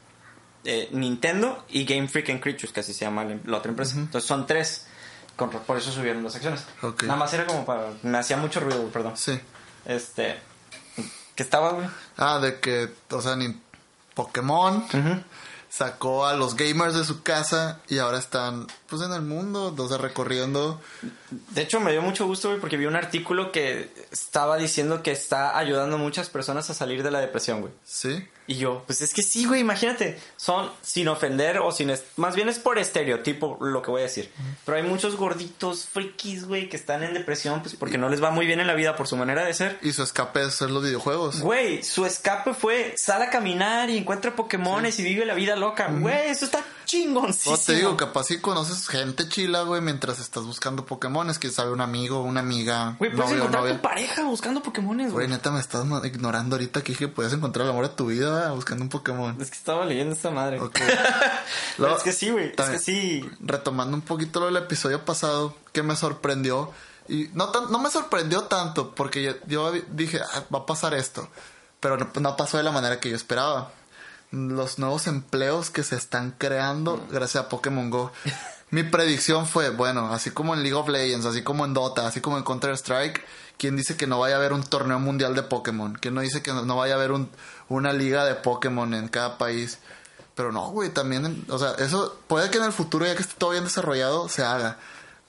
Eh, 0.63 0.89
Nintendo 0.91 1.63
y 1.69 1.85
Game 1.85 2.07
Freak 2.07 2.29
and 2.29 2.41
Creatures, 2.41 2.73
que 2.73 2.81
así 2.81 2.93
se 2.93 3.05
llama 3.05 3.23
la, 3.23 3.37
la 3.45 3.57
otra 3.57 3.69
empresa. 3.71 3.95
Entonces 3.97 4.27
son 4.27 4.45
tres. 4.47 4.85
Con- 5.35 5.49
por 5.49 5.77
eso 5.77 5.91
subieron 5.91 6.23
las 6.23 6.35
acciones. 6.35 6.65
Nada 7.03 7.15
más 7.15 7.31
era 7.33 7.45
como 7.45 7.65
para. 7.65 7.91
Me 8.03 8.17
hacía 8.17 8.37
mucho 8.37 8.59
ruido, 8.59 8.85
perdón. 8.89 9.15
Sí. 9.15 9.39
Este. 9.85 10.37
¿Qué 11.35 11.43
estaba, 11.43 11.71
güey? 11.73 11.87
Ah, 12.17 12.39
de 12.39 12.59
que, 12.59 12.89
o 13.11 13.21
sea, 13.21 13.35
ni 13.35 13.55
Pokémon 14.15 14.83
sacó 15.69 16.25
a 16.25 16.33
los 16.33 16.55
gamers 16.55 16.95
de 16.95 17.03
su 17.03 17.21
casa 17.21 17.79
y 17.87 17.99
ahora 17.99 18.17
están, 18.17 18.65
pues, 18.87 19.01
en 19.03 19.11
el 19.13 19.21
mundo, 19.21 19.75
o 19.77 19.87
sea, 19.87 19.97
recorriendo. 19.99 20.81
De 21.51 21.61
hecho, 21.61 21.79
me 21.79 21.91
dio 21.91 22.01
mucho 22.01 22.25
gusto, 22.25 22.47
güey, 22.49 22.59
porque 22.59 22.77
vi 22.77 22.87
un 22.87 22.95
artículo 22.95 23.51
que 23.51 23.93
estaba 24.11 24.57
diciendo 24.57 25.03
que 25.03 25.11
está 25.11 25.57
ayudando 25.57 25.97
a 25.97 25.99
muchas 25.99 26.29
personas 26.29 26.69
a 26.69 26.73
salir 26.73 27.03
de 27.03 27.11
la 27.11 27.19
depresión, 27.19 27.61
güey. 27.61 27.73
Sí. 27.85 28.27
Y 28.47 28.55
yo, 28.55 28.83
pues 28.87 29.01
es 29.01 29.13
que 29.13 29.21
sí, 29.23 29.45
güey, 29.45 29.59
imagínate, 29.61 30.17
son 30.37 30.71
sin 30.81 31.07
ofender 31.09 31.59
o 31.59 31.71
sin... 31.73 31.91
Más 32.15 32.35
bien 32.35 32.47
es 32.47 32.59
por 32.59 32.79
estereotipo 32.79 33.57
lo 33.59 33.81
que 33.81 33.91
voy 33.91 33.99
a 33.99 34.03
decir. 34.05 34.31
Pero 34.65 34.77
hay 34.77 34.83
muchos 34.83 35.17
gorditos 35.17 35.85
frikis, 35.85 36.45
güey, 36.45 36.69
que 36.69 36.77
están 36.77 37.03
en 37.03 37.13
depresión, 37.13 37.61
pues 37.61 37.75
porque 37.75 37.97
no 37.97 38.07
les 38.09 38.23
va 38.23 38.31
muy 38.31 38.45
bien 38.45 38.59
en 38.61 38.67
la 38.67 38.73
vida 38.73 38.95
por 38.95 39.07
su 39.07 39.17
manera 39.17 39.43
de 39.43 39.53
ser. 39.53 39.77
Y 39.81 39.91
su 39.91 40.01
escape 40.03 40.43
es 40.45 40.55
ser 40.55 40.71
los 40.71 40.81
videojuegos. 40.83 41.41
Güey, 41.41 41.83
su 41.83 42.05
escape 42.05 42.53
fue 42.53 42.93
sal 42.97 43.21
a 43.21 43.29
caminar 43.29 43.89
y 43.89 43.97
encuentra 43.97 44.35
Pokémones 44.35 44.97
y 44.99 45.03
vive 45.03 45.25
la 45.25 45.33
vida 45.33 45.55
loca. 45.57 45.87
Güey, 45.91 46.29
eso 46.29 46.45
está 46.45 46.63
chingoncísimo. 46.85 47.55
No 47.57 47.61
te 47.61 47.75
digo, 47.75 47.97
capaz 47.97 48.23
si 48.25 48.39
conoces 48.39 48.87
gente 48.87 49.27
chila, 49.27 49.63
güey, 49.63 49.81
mientras 49.81 50.19
estás 50.19 50.43
buscando 50.45 50.85
Pokémones, 50.85 51.37
que 51.37 51.49
sabe 51.49 51.71
un 51.71 51.81
amigo, 51.81 52.21
una 52.21 52.39
amiga, 52.39 52.95
Güey, 52.97 53.11
puedes 53.11 53.25
novio, 53.29 53.35
encontrar 53.37 53.63
novia. 53.63 53.75
tu 53.75 53.81
pareja 53.81 54.23
buscando 54.23 54.63
Pokémones, 54.63 55.11
Güey, 55.11 55.27
güey. 55.27 55.37
neta, 55.37 55.51
me 55.51 55.59
estás 55.59 55.85
no- 55.85 56.03
ignorando 56.05 56.55
ahorita 56.55 56.81
que 56.83 56.93
dije 56.93 57.05
que 57.05 57.11
puedes 57.11 57.33
encontrar 57.33 57.65
el 57.65 57.71
amor 57.71 57.89
de 57.89 57.95
tu 57.95 58.05
vida 58.07 58.36
buscando 58.51 58.83
un 58.83 58.89
Pokémon. 58.89 59.39
Es 59.41 59.49
que 59.51 59.57
estaba 59.57 59.85
leyendo 59.85 60.13
esta 60.15 60.29
madre. 60.31 60.59
Ok. 60.59 60.73
Pero 60.79 60.91
Luego, 61.77 61.97
es 61.97 62.03
que 62.03 62.11
sí, 62.13 62.29
güey. 62.29 62.53
Es 62.57 62.69
que 62.69 62.79
sí. 62.79 63.29
retomando 63.41 63.95
un 63.95 64.01
poquito 64.01 64.39
lo 64.39 64.45
del 64.47 64.57
episodio 64.57 65.03
pasado, 65.05 65.55
que 65.73 65.83
me 65.83 65.95
sorprendió. 65.95 66.71
Y 67.09 67.29
no, 67.33 67.49
tan- 67.49 67.71
no 67.71 67.79
me 67.79 67.89
sorprendió 67.89 68.43
tanto, 68.43 68.93
porque 68.95 69.23
yo, 69.23 69.31
yo 69.47 69.71
dije, 69.91 70.19
"Ah, 70.33 70.43
va 70.53 70.59
a 70.59 70.65
pasar 70.65 70.93
esto. 70.93 71.27
Pero 71.79 71.97
no, 71.97 72.09
no 72.19 72.35
pasó 72.37 72.57
de 72.57 72.63
la 72.63 72.71
manera 72.71 72.99
que 72.99 73.09
yo 73.09 73.15
esperaba. 73.15 73.71
Los 74.31 74.77
nuevos 74.77 75.07
empleos 75.07 75.69
que 75.69 75.83
se 75.83 75.95
están 75.95 76.31
creando 76.37 77.05
gracias 77.09 77.45
a 77.45 77.49
Pokémon 77.49 77.89
Go. 77.89 78.11
Mi 78.69 78.83
predicción 78.83 79.47
fue, 79.47 79.69
bueno, 79.69 80.13
así 80.13 80.31
como 80.31 80.53
en 80.53 80.61
League 80.63 80.73
of 80.75 80.89
Legends, 80.89 81.25
así 81.25 81.41
como 81.41 81.63
en 81.63 81.73
Dota, 81.73 82.05
así 82.05 82.19
como 82.19 82.37
en 82.37 82.43
Counter-Strike, 82.43 83.23
¿quién 83.57 83.77
dice 83.77 83.95
que 83.95 84.07
no 84.07 84.19
vaya 84.19 84.35
a 84.35 84.39
haber 84.39 84.51
un 84.51 84.61
torneo 84.61 84.99
mundial 84.99 85.33
de 85.35 85.43
Pokémon? 85.43 85.93
¿Quién 86.01 86.13
no 86.15 86.19
dice 86.19 86.41
que 86.41 86.51
no, 86.51 86.65
no 86.65 86.75
vaya 86.75 86.95
a 86.95 86.97
haber 86.97 87.13
un, 87.13 87.29
una 87.69 87.93
liga 87.93 88.25
de 88.25 88.35
Pokémon 88.35 88.93
en 88.93 89.07
cada 89.07 89.37
país? 89.37 89.79
Pero 90.35 90.51
no, 90.51 90.69
güey, 90.69 90.89
también, 90.89 91.45
o 91.49 91.57
sea, 91.57 91.71
eso 91.79 92.17
puede 92.27 92.49
que 92.51 92.57
en 92.59 92.63
el 92.65 92.71
futuro, 92.71 93.05
ya 93.05 93.15
que 93.15 93.23
esté 93.23 93.35
todo 93.37 93.51
bien 93.51 93.63
desarrollado, 93.63 94.29
se 94.29 94.43
haga. 94.43 94.77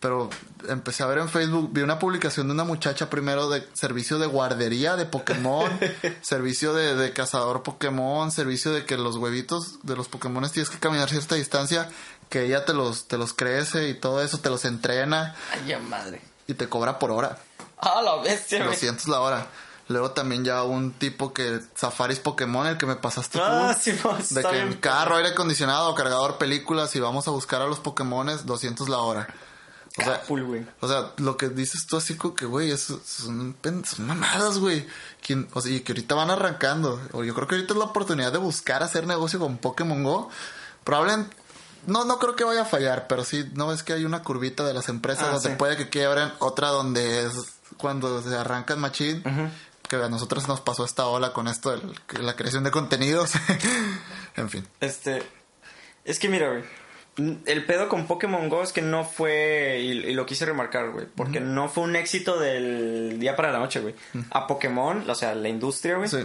Pero 0.01 0.31
empecé 0.69 1.03
a 1.03 1.07
ver 1.07 1.19
en 1.19 1.29
Facebook, 1.29 1.71
vi 1.73 1.81
una 1.83 1.99
publicación 1.99 2.47
de 2.47 2.53
una 2.55 2.63
muchacha 2.63 3.11
primero 3.11 3.49
de 3.49 3.67
servicio 3.73 4.19
de 4.19 4.27
guardería 4.27 4.95
de 4.97 5.07
Pokémon, 5.07 5.69
servicio 6.21 6.73
de, 6.73 6.95
de 6.95 7.13
cazador 7.13 7.63
Pokémon, 7.65 8.31
servicio 8.31 8.73
de 8.73 8.85
que 8.85 8.97
los 8.97 9.17
huevitos 9.17 9.79
de 9.83 9.97
los 9.97 10.07
Pokémon 10.09 10.49
tienes 10.51 10.71
que 10.71 10.79
caminar 10.79 11.09
cierta 11.09 11.35
distancia, 11.35 11.91
que 12.29 12.45
ella 12.45 12.65
te 12.65 12.75
los, 12.75 13.09
te 13.09 13.19
los 13.19 13.33
crece 13.33 13.89
y 13.89 13.95
todo 13.95 14.23
eso, 14.23 14.39
te 14.39 14.51
los 14.51 14.65
entrena 14.67 15.35
Ay, 15.53 15.69
ya 15.69 15.79
madre. 15.81 16.21
y 16.47 16.55
te 16.55 16.69
cobra 16.69 16.99
por 17.01 17.11
hora. 17.11 17.39
Ah, 17.79 18.01
la 18.03 18.17
bestia, 18.23 18.59
güey. 18.59 18.71
200 18.71 19.09
la 19.09 19.21
hora. 19.21 19.47
Luego 19.89 20.11
también 20.11 20.45
ya 20.45 20.63
un 20.65 20.93
tipo 20.93 21.33
que 21.33 21.61
Safaris 21.75 22.19
Pokémon, 22.21 22.67
el 22.67 22.77
que 22.77 22.85
me 22.87 22.97
pasaste 22.97 23.39
Ah, 23.43 23.73
tú. 23.75 23.81
sí, 23.83 23.99
no, 24.05 24.17
de 24.31 24.43
que 24.49 24.61
en 24.61 24.75
carro, 24.75 25.17
aire 25.17 25.31
acondicionado, 25.31 25.95
cargador, 25.95 26.37
películas 26.39 26.95
y 26.95 27.01
vamos 27.01 27.27
a 27.27 27.31
buscar 27.31 27.63
a 27.63 27.67
los 27.67 27.81
Pokémones, 27.81 28.45
200 28.47 28.89
la 28.91 28.99
hora. 28.99 29.29
O 29.97 30.03
sea, 30.05 30.21
Capul, 30.21 30.67
o 30.81 30.87
sea, 30.89 31.13
lo 31.17 31.37
que 31.37 31.49
dices 31.49 31.87
tú 31.87 31.97
así 31.97 32.17
como 32.17 32.35
que, 32.35 32.45
güey, 32.47 32.77
son, 32.77 33.01
son 33.05 34.07
mamadas, 34.07 34.59
güey. 34.59 34.87
O 35.55 35.61
sea, 35.61 35.73
y 35.73 35.81
que 35.81 35.93
ahorita 35.93 36.15
van 36.15 36.31
arrancando. 36.31 37.01
O 37.13 37.25
yo 37.25 37.35
creo 37.35 37.49
que 37.49 37.57
ahorita 37.57 37.73
es 37.73 37.79
la 37.79 37.87
oportunidad 37.87 38.31
de 38.31 38.39
buscar 38.39 38.83
hacer 38.85 39.07
negocio 39.07 39.41
con 39.41 39.57
Pokémon 39.59 40.05
Go. 40.05 40.29
Probablemente, 40.85 41.35
no, 41.87 42.05
no 42.05 42.19
creo 42.19 42.37
que 42.37 42.45
vaya 42.45 42.63
a 42.63 42.67
fallar, 42.67 43.07
pero 43.09 43.25
sí, 43.25 43.51
no 43.55 43.73
es 43.73 43.83
que 43.83 43.95
hay 43.95 44.05
una 44.05 44.23
curvita 44.23 44.65
de 44.65 44.75
las 44.75 44.89
empresas 44.89 45.25
Ah, 45.29 45.33
donde 45.33 45.49
sí. 45.51 45.55
puede 45.57 45.77
que 45.77 45.89
quiebren, 45.89 46.31
otra 46.39 46.69
donde 46.69 47.25
es 47.27 47.33
cuando 47.77 48.23
se 48.23 48.37
arrancan 48.37 48.79
machín. 48.79 49.23
Que 49.89 49.97
a 49.97 50.09
nosotros 50.09 50.47
nos 50.49 50.61
pasó 50.61 50.85
esta 50.85 51.07
ola 51.07 51.33
con 51.33 51.49
esto 51.49 51.71
de 51.77 51.83
la 52.23 52.37
creación 52.37 52.65
de 52.65 52.71
contenidos. 52.71 53.33
en 54.37 54.51
fin. 54.51 54.67
Este. 54.81 55.23
Es 56.05 56.19
que 56.19 56.29
mira, 56.29 56.49
güey. 56.51 56.63
el 57.47 57.65
pedo 57.67 57.89
con 57.89 58.07
Pokémon 58.07 58.49
Go 58.49 58.63
es 58.63 58.73
que 58.73 58.81
no 58.83 59.05
fue, 59.05 59.81
y, 59.81 59.91
y 59.91 60.15
lo 60.15 60.25
quise 60.27 60.47
remarcar, 60.47 60.91
güey, 60.91 61.07
porque 61.17 61.41
no 61.41 61.69
fue 61.69 61.85
un 61.85 61.97
éxito 61.97 62.39
del 62.39 63.19
día 63.19 63.35
para 63.37 63.51
la 63.53 63.59
noche, 63.59 63.81
güey. 63.81 63.95
A 64.31 64.47
Pokémon, 64.47 65.09
o 65.09 65.15
sea, 65.15 65.35
la 65.35 65.49
industria, 65.49 65.97
güey, 65.97 66.09
Sí. 66.09 66.25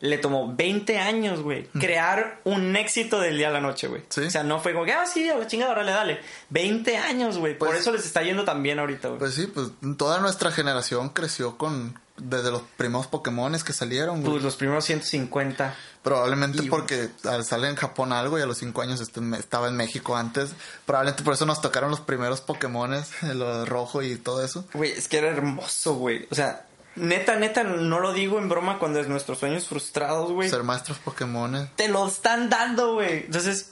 le 0.00 0.18
tomó 0.18 0.54
20 0.54 0.98
años, 0.98 1.40
güey, 1.40 1.64
crear 1.80 2.40
un 2.44 2.76
éxito 2.76 3.20
del 3.20 3.36
día 3.36 3.48
a 3.48 3.52
la 3.52 3.60
noche, 3.60 3.88
güey. 3.88 4.02
Sí. 4.08 4.20
O 4.22 4.30
sea, 4.30 4.42
no 4.44 4.60
fue 4.60 4.72
como 4.72 4.84
que, 4.86 4.92
ah, 4.92 5.04
sí, 5.04 5.28
a 5.28 5.36
la 5.36 5.46
chingada, 5.46 5.74
dale, 5.74 5.92
dale. 5.92 6.20
20 6.50 6.96
años, 6.96 7.36
güey. 7.38 7.58
Por 7.58 7.68
Pues- 7.68 7.80
eso 7.80 7.92
les 7.92 8.06
está 8.06 8.22
yendo 8.22 8.44
tan 8.44 8.62
bien 8.62 8.78
ahorita, 8.78 9.08
güey. 9.08 9.18
Pues 9.18 9.34
sí, 9.34 9.48
pues 9.48 9.68
toda 9.98 10.20
nuestra 10.20 10.50
generación 10.52 11.08
creció 11.10 11.58
con 11.58 11.98
desde 12.16 12.50
los 12.50 12.62
primeros 12.76 13.06
Pokémones 13.08 13.64
que 13.64 13.72
salieron, 13.72 14.20
güey. 14.20 14.32
Pues 14.32 14.42
los 14.44 14.56
primeros 14.56 14.84
150. 14.84 15.74
Probablemente 16.02 16.62
Y- 16.64 16.68
porque 16.68 17.08
al- 17.24 17.44
sale 17.44 17.68
en 17.68 17.76
Japón 17.76 18.12
algo 18.12 18.38
y 18.38 18.42
a 18.42 18.46
los 18.46 18.58
5 18.58 18.82
años 18.82 19.00
este- 19.00 19.20
estaba 19.38 19.68
en 19.68 19.76
México 19.76 20.16
antes. 20.16 20.50
Probablemente 20.86 21.22
por 21.22 21.34
eso 21.34 21.46
nos 21.46 21.60
tocaron 21.60 21.90
los 21.90 22.00
primeros 22.00 22.40
Pokémones, 22.40 23.10
lo 23.22 23.58
de 23.60 23.64
rojo 23.64 24.02
y 24.02 24.16
todo 24.16 24.44
eso. 24.44 24.64
Güey, 24.74 24.92
es 24.92 25.08
que 25.08 25.18
era 25.18 25.28
hermoso, 25.28 25.94
güey. 25.94 26.28
O 26.30 26.34
sea, 26.34 26.66
neta, 26.94 27.36
neta, 27.36 27.64
no 27.64 27.98
lo 28.00 28.12
digo 28.12 28.38
en 28.38 28.48
broma 28.48 28.78
cuando 28.78 29.00
es 29.00 29.08
nuestros 29.08 29.38
sueños 29.38 29.66
frustrados, 29.66 30.30
güey. 30.30 30.48
Ser 30.50 30.62
maestros 30.62 30.98
Pokémones. 30.98 31.68
Te 31.74 31.88
lo 31.88 32.06
están 32.06 32.48
dando, 32.50 32.94
güey. 32.94 33.24
Entonces, 33.24 33.70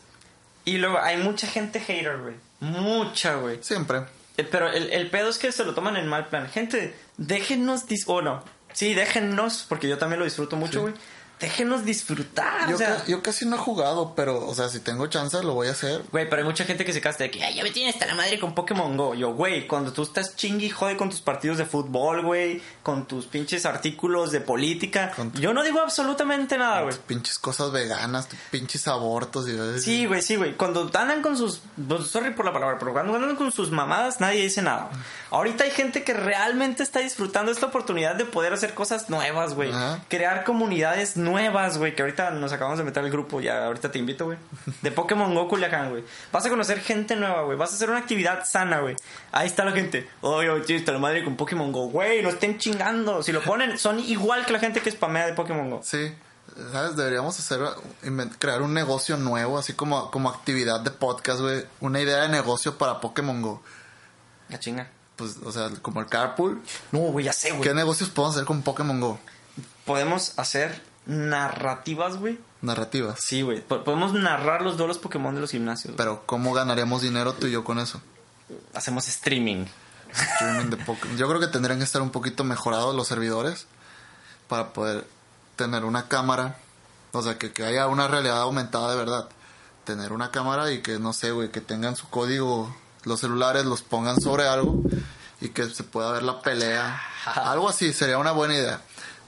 y 0.65 0.79
luego 0.79 0.99
hay 0.99 1.19
mucha 1.19 1.47
gente 1.47 1.79
hater, 1.81 2.19
güey. 2.19 2.35
Mucha, 2.61 3.35
güey. 3.37 3.59
Siempre. 3.63 4.03
Eh, 4.43 4.49
Pero 4.51 4.69
el, 4.71 4.93
el 4.93 5.09
pedo 5.11 5.29
es 5.29 5.39
que 5.39 5.53
se 5.53 5.65
lo 5.65 5.75
toman 5.75 5.97
en 5.97 6.07
mal 6.07 6.27
plan. 6.29 6.49
Gente, 6.49 6.95
déjenos 7.17 7.87
dis... 7.87 8.05
O 8.07 8.23
no. 8.23 8.45
Sí, 8.73 8.95
déjennos, 8.95 9.67
porque 9.69 9.89
yo 9.89 9.99
también 9.99 10.19
lo 10.19 10.25
disfruto 10.25 10.57
mucho, 10.57 10.89
Sí. 10.89 10.95
Déjenos 11.43 11.85
disfrutar. 11.85 12.69
Yo, 12.71 12.77
o 12.77 12.79
sea, 12.79 12.97
ca- 12.97 13.05
yo 13.07 13.23
casi 13.23 13.45
no 13.47 13.57
he 13.57 13.59
jugado, 13.59 14.15
pero, 14.15 14.47
o 14.47 14.55
sea, 14.55 14.69
si 14.69 14.81
tengo 14.81 15.07
chance 15.09 15.43
lo 15.43 15.55
voy 15.55 15.69
a 15.69 15.73
hacer. 15.73 16.03
Güey, 16.11 16.29
pero 16.31 16.41
hay 16.43 16.49
mucha 16.49 16.65
gente 16.65 16.85
que 16.85 16.93
se 16.93 17.01
casta 17.01 17.25
de 17.25 17.31
que, 17.31 17.43
ay, 17.45 17.55
ya 17.57 17.63
me 17.63 17.71
tiene 17.71 17.91
hasta 17.91 18.07
la 18.07 18.15
madre 18.15 18.39
con 18.41 18.55
Pokémon 18.55 18.97
Go. 18.97 19.15
Yo, 19.15 19.35
güey, 19.35 19.67
cuando 19.67 19.93
tú 19.93 20.03
estás 20.03 20.37
chingui 20.37 20.71
jode 20.71 20.97
con 20.97 21.11
tus 21.11 21.21
partidos 21.21 21.59
de 21.59 21.67
fútbol, 21.67 22.23
güey, 22.25 22.63
con 22.83 23.07
tus 23.07 23.27
pinches 23.27 23.67
artículos 23.67 24.33
de 24.33 24.41
política, 24.41 25.13
Con 25.17 25.33
tu- 25.33 25.41
yo 25.41 25.53
no 25.53 25.63
digo 25.63 25.81
absolutamente 25.81 26.57
nada, 26.57 26.83
güey. 26.83 26.95
Pinches 27.07 27.39
cosas 27.39 27.73
veganas, 27.73 28.29
pinches 28.51 28.87
abortos 28.89 29.49
y 29.49 29.81
Sí, 29.81 30.07
güey, 30.07 30.23
sí, 30.23 30.37
güey. 30.37 30.57
Cuando 30.57 30.91
andan 30.95 31.23
con 31.23 31.37
sus. 31.37 31.61
pues, 31.89 32.07
Sorry 32.09 32.31
por 32.35 32.45
la 32.45 32.53
palabra, 32.53 32.79
pero 32.79 32.93
cuando 32.93 33.15
andan 33.15 33.37
con 33.37 33.51
sus 33.53 33.71
mamadas, 33.71 34.21
nadie 34.21 34.43
dice 34.43 34.63
nada. 34.63 34.89
güey. 34.91 35.03
Ahorita 35.31 35.65
hay 35.65 35.71
gente 35.71 36.05
que 36.05 36.13
realmente 36.15 36.83
está 36.83 37.01
disfrutando 37.01 37.51
esta 37.51 37.67
oportunidad 37.67 38.15
de 38.15 38.25
poder 38.27 38.53
hacer 38.53 38.75
cosas 38.75 39.09
nuevas, 39.11 39.55
güey. 39.55 39.71
Ajá. 39.73 40.01
Crear 40.09 40.45
comunidades 40.45 41.17
nuevas, 41.17 41.32
güey. 41.79 41.95
Que 41.95 42.03
ahorita 42.03 42.31
nos 42.31 42.53
acabamos 42.53 42.79
de 42.79 42.85
meter 42.85 43.03
al 43.03 43.11
grupo, 43.11 43.41
ya 43.41 43.67
ahorita 43.67 43.91
te 43.91 43.99
invito, 43.99 44.27
güey. 44.27 44.39
De 44.83 44.91
Pokémon 44.91 45.35
Go 45.35 45.49
Culiacán, 45.49 45.91
güey. 45.91 46.05
Vas 46.31 46.47
a 46.47 46.49
conocer 46.49 46.81
gente 46.81 47.17
nueva, 47.17 47.43
güey. 47.43 47.57
Vas 47.57 47.73
a 47.73 47.75
hacer 47.75 47.91
una 47.91 47.99
actividad 47.99 48.45
sana, 48.45 48.81
güey. 48.81 48.97
Ahí 49.33 49.47
está 49.47 49.65
la 49.65 49.73
gente. 49.73 50.09
Oye, 50.21 50.51
oye, 50.51 50.77
está 50.77 50.93
la 50.93 50.99
madre 50.99 51.25
con 51.25 51.37
Pokémon 51.37 51.73
Go, 51.73 51.89
güey. 51.89 52.23
No 52.23 52.31
estén 52.31 52.59
chingando. 52.59 53.23
Si 53.23 53.33
lo 53.33 53.43
ponen, 53.43 53.79
son 53.79 53.99
igual 54.01 54.47
que 54.47 54.53
la 54.53 54.59
gente 54.59 54.81
que 54.81 54.91
spamea 54.91 55.27
de 55.27 55.33
Pokémon 55.33 55.69
Go. 55.71 55.81
Sí, 55.83 56.15
¿sabes? 56.73 56.97
Deberíamos 56.97 57.39
hacer, 57.39 57.61
crear 58.39 58.63
un 58.63 58.75
negocio 58.75 59.17
nuevo, 59.17 59.59
así 59.59 59.73
como, 59.73 60.11
como 60.11 60.31
actividad 60.31 60.81
de 60.81 60.91
podcast, 60.91 61.41
güey. 61.41 61.65
Una 61.81 62.01
idea 62.01 62.23
de 62.23 62.29
negocio 62.29 62.79
para 62.79 63.01
Pokémon 63.01 63.43
Go. 63.43 63.63
La 64.49 64.59
chinga. 64.59 64.91
Pues, 65.17 65.37
o 65.45 65.53
sea, 65.53 65.71
como 65.83 66.01
el 66.01 66.07
carpool. 66.07 66.63
No, 66.91 67.01
güey, 67.01 67.25
ya 67.25 67.33
sé, 67.33 67.51
güey. 67.51 67.63
¿Qué 67.63 67.75
negocios 67.75 68.11
podemos 68.11 68.37
hacer 68.37 68.47
con 68.47 68.63
Pokémon 68.63 69.01
Go? 69.01 69.19
podemos 69.85 70.39
hacer 70.39 70.81
narrativas, 71.07 72.17
güey. 72.17 72.39
Narrativas. 72.61 73.19
Sí, 73.21 73.43
güey. 73.43 73.61
Po- 73.61 73.83
Podemos 73.85 74.13
narrar 74.15 74.63
los 74.63 74.77
duelos 74.77 74.99
Pokémon 74.99 75.35
de 75.35 75.41
los 75.41 75.51
gimnasios. 75.51 75.95
Pero, 75.97 76.23
¿cómo 76.27 76.53
ganaríamos 76.53 77.03
dinero 77.03 77.33
tú 77.35 77.47
y 77.47 77.53
yo 77.53 77.65
con 77.65 77.79
eso? 77.79 78.01
Hacemos 78.75 79.09
streaming. 79.09 79.67
Streaming 80.13 80.71
de 80.71 80.77
Pokémon. 80.77 81.17
Yo 81.17 81.29
creo 81.29 81.41
que 81.41 81.47
tendrían 81.49 81.79
que 81.79 81.85
estar 81.85 82.03
un 82.03 82.11
poquito 82.11 82.45
mejorados 82.45 82.95
los 82.95 83.09
servidores 83.09 83.67
para 84.49 84.73
poder 84.73 85.07
tener 85.57 85.85
una 85.85 86.09
cámara. 86.09 86.57
O 87.13 87.23
sea, 87.23 87.39
que, 87.39 87.53
que 87.53 87.65
haya 87.65 87.89
una 87.89 88.09
realidad 88.09 88.41
aumentada 88.41 88.91
de 88.91 88.97
verdad. 88.97 89.29
Tener 89.85 90.13
una 90.13 90.31
cámara 90.31 90.71
y 90.71 90.81
que, 90.83 90.99
no 90.99 91.13
sé, 91.13 91.33
güey, 91.33 91.51
que 91.51 91.61
tengan 91.61 91.97
su 91.97 92.09
código, 92.09 92.75
los 93.05 93.21
celulares 93.21 93.65
los 93.65 93.83
pongan 93.83 94.21
sobre 94.21 94.47
algo 94.47 94.81
y 95.41 95.49
que 95.49 95.69
se 95.69 95.83
pueda 95.83 96.13
ver 96.13 96.23
la 96.23 96.41
pelea. 96.41 97.01
Algo 97.25 97.69
así, 97.69 97.93
sería 97.93 98.19
una 98.19 98.31
buena 98.33 98.55
idea. 98.55 98.81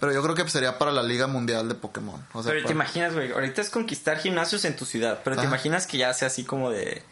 Pero 0.04 0.12
yo 0.12 0.22
creo 0.22 0.34
que 0.34 0.46
sería 0.50 0.76
para 0.76 0.92
la 0.92 1.02
Liga 1.02 1.26
Mundial 1.26 1.66
de 1.66 1.74
Pokémon. 1.74 2.22
O 2.34 2.42
sea, 2.42 2.52
pero 2.52 2.66
te 2.66 2.72
imaginas, 2.72 3.14
güey. 3.14 3.32
Ahorita 3.32 3.62
es 3.62 3.70
conquistar 3.70 4.18
gimnasios 4.18 4.66
en 4.66 4.76
tu 4.76 4.84
ciudad. 4.84 5.20
Pero 5.24 5.34
te 5.34 5.40
Ajá. 5.40 5.48
imaginas 5.48 5.86
que 5.86 5.96
ya 5.96 6.12
sea 6.12 6.28
así 6.28 6.44
como 6.44 6.70
de. 6.70 7.02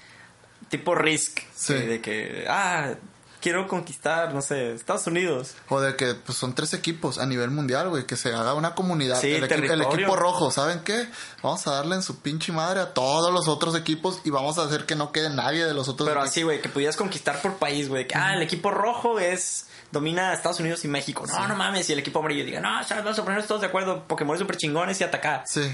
Tipo 0.69 0.95
Risk. 0.95 1.41
Sí. 1.55 1.73
De, 1.73 2.03
que. 2.03 2.45
Ah, 2.47 2.93
quiero 3.41 3.67
conquistar, 3.67 4.35
no 4.35 4.43
sé, 4.43 4.75
Estados 4.75 5.07
Unidos. 5.07 5.55
O 5.71 5.81
de 5.81 5.97
que 5.97 6.15
pues, 6.15 6.37
son 6.37 6.55
tres 6.55 6.75
equipos 6.75 7.17
a 7.17 7.25
nivel 7.25 7.51
mundial, 7.51 7.89
güey, 7.89 8.05
que 8.05 8.17
se 8.17 8.35
haga 8.35 8.53
una 8.53 8.75
comunidad. 8.75 9.19
Sí, 9.19 9.33
el, 9.33 9.45
equipo 9.45 10.15
rojo, 10.15 10.51
¿saben 10.51 10.81
qué? 10.85 11.09
Vamos 11.43 11.67
a 11.67 11.73
darle 11.73 11.97
en 11.97 12.03
su 12.03 12.21
pinche 12.21 12.53
madre 12.53 12.81
a 12.81 12.93
todos 12.93 13.33
los 13.33 13.49
otros 13.49 13.75
equipos 13.75 14.21
y 14.25 14.31
vamos 14.31 14.59
a 14.59 14.65
hacer 14.65 14.85
que 14.85 14.97
no 14.97 15.13
quede 15.13 15.31
nadie 15.31 15.65
de 15.65 15.73
los 15.73 15.89
otros 15.89 16.07
Pero 16.07 16.21
equipos. 16.21 16.31
así, 16.31 16.43
güey, 16.43 16.61
que 16.61 16.69
pudieras 16.69 16.99
conquistar 16.99 17.41
por 17.41 17.57
país, 17.57 17.89
güey. 17.89 18.07
Que, 18.07 18.17
ah, 18.17 18.35
el 18.35 18.43
equipo 18.43 18.71
rojo 18.71 19.19
es. 19.19 19.67
Domina 19.93 20.33
Estados 20.33 20.59
Unidos 20.59 20.85
y 20.85 20.89
México. 20.89 21.25
No, 21.27 21.47
no 21.47 21.55
mames. 21.55 21.89
Y 21.91 21.93
el 21.93 21.99
equipo 21.99 22.19
amarillo 22.19 22.45
diga, 22.45 22.61
no, 22.61 22.83
¿sabes? 22.83 23.05
vamos 23.05 23.19
a 23.19 23.23
ponernos 23.23 23.47
todos 23.47 23.61
de 23.61 23.67
acuerdo. 23.69 24.05
Pokémon 24.05 24.39
súper 24.39 24.57
chingones 24.57 25.01
y 25.01 25.05
atacar. 25.05 25.45
Sí. 25.47 25.73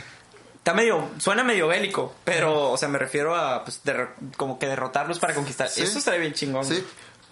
Está 0.56 0.74
medio, 0.74 1.08
suena 1.18 1.44
medio 1.44 1.68
bélico, 1.68 2.14
pero, 2.24 2.72
o 2.72 2.76
sea, 2.76 2.88
me 2.88 2.98
refiero 2.98 3.34
a, 3.34 3.64
pues, 3.64 3.80
como 4.36 4.58
que 4.58 4.66
derrotarlos 4.66 5.18
para 5.18 5.34
conquistar. 5.34 5.68
Sí. 5.68 5.82
Eso 5.82 5.98
estaría 5.98 6.20
bien 6.20 6.34
chingón. 6.34 6.64
Sí, 6.64 6.84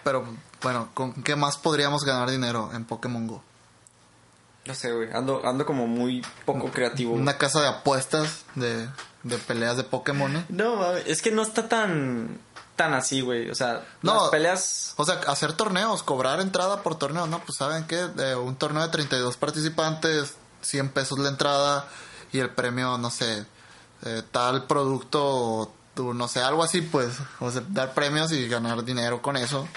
pero 0.03 0.25
bueno, 0.63 0.89
¿con 0.93 1.21
qué 1.21 1.35
más 1.35 1.57
podríamos 1.57 2.03
ganar 2.03 2.31
dinero 2.31 2.71
en 2.73 2.85
Pokémon 2.85 3.27
Go? 3.27 3.43
No 4.65 4.73
sé, 4.73 4.91
güey. 4.91 5.09
Ando, 5.13 5.45
ando 5.45 5.65
como 5.65 5.87
muy 5.87 6.25
poco 6.45 6.71
creativo. 6.71 7.13
Una 7.13 7.37
casa 7.37 7.61
de 7.61 7.67
apuestas 7.67 8.45
de, 8.55 8.87
de 9.23 9.37
peleas 9.37 9.77
de 9.77 9.83
Pokémon. 9.83 10.35
¿eh? 10.35 10.45
No, 10.49 10.95
es 10.95 11.21
que 11.21 11.31
no 11.31 11.41
está 11.41 11.69
tan, 11.69 12.39
tan 12.77 12.93
así, 12.93 13.19
güey. 13.19 13.49
O 13.49 13.55
sea, 13.55 13.83
No. 14.01 14.13
las 14.21 14.29
peleas... 14.29 14.93
O 14.95 15.03
sea, 15.03 15.15
hacer 15.27 15.51
torneos, 15.53 16.03
cobrar 16.03 16.39
entrada 16.39 16.81
por 16.83 16.97
torneo, 16.97 17.27
¿no? 17.27 17.39
Pues 17.43 17.57
saben 17.57 17.85
que 17.87 17.97
un 18.35 18.55
torneo 18.55 18.83
de 18.83 18.89
32 18.89 19.35
participantes, 19.35 20.35
100 20.61 20.89
pesos 20.89 21.19
la 21.19 21.27
entrada 21.29 21.87
y 22.31 22.39
el 22.39 22.49
premio, 22.51 22.97
no 22.97 23.09
sé, 23.09 23.45
eh, 24.05 24.23
tal 24.31 24.65
producto, 24.65 25.21
o 25.25 26.13
no 26.13 26.27
sé, 26.27 26.41
algo 26.41 26.63
así, 26.63 26.81
pues. 26.81 27.17
O 27.39 27.51
sea, 27.51 27.63
dar 27.69 27.93
premios 27.93 28.31
y 28.31 28.47
ganar 28.47 28.83
dinero 28.85 29.21
con 29.21 29.35
eso. 29.35 29.67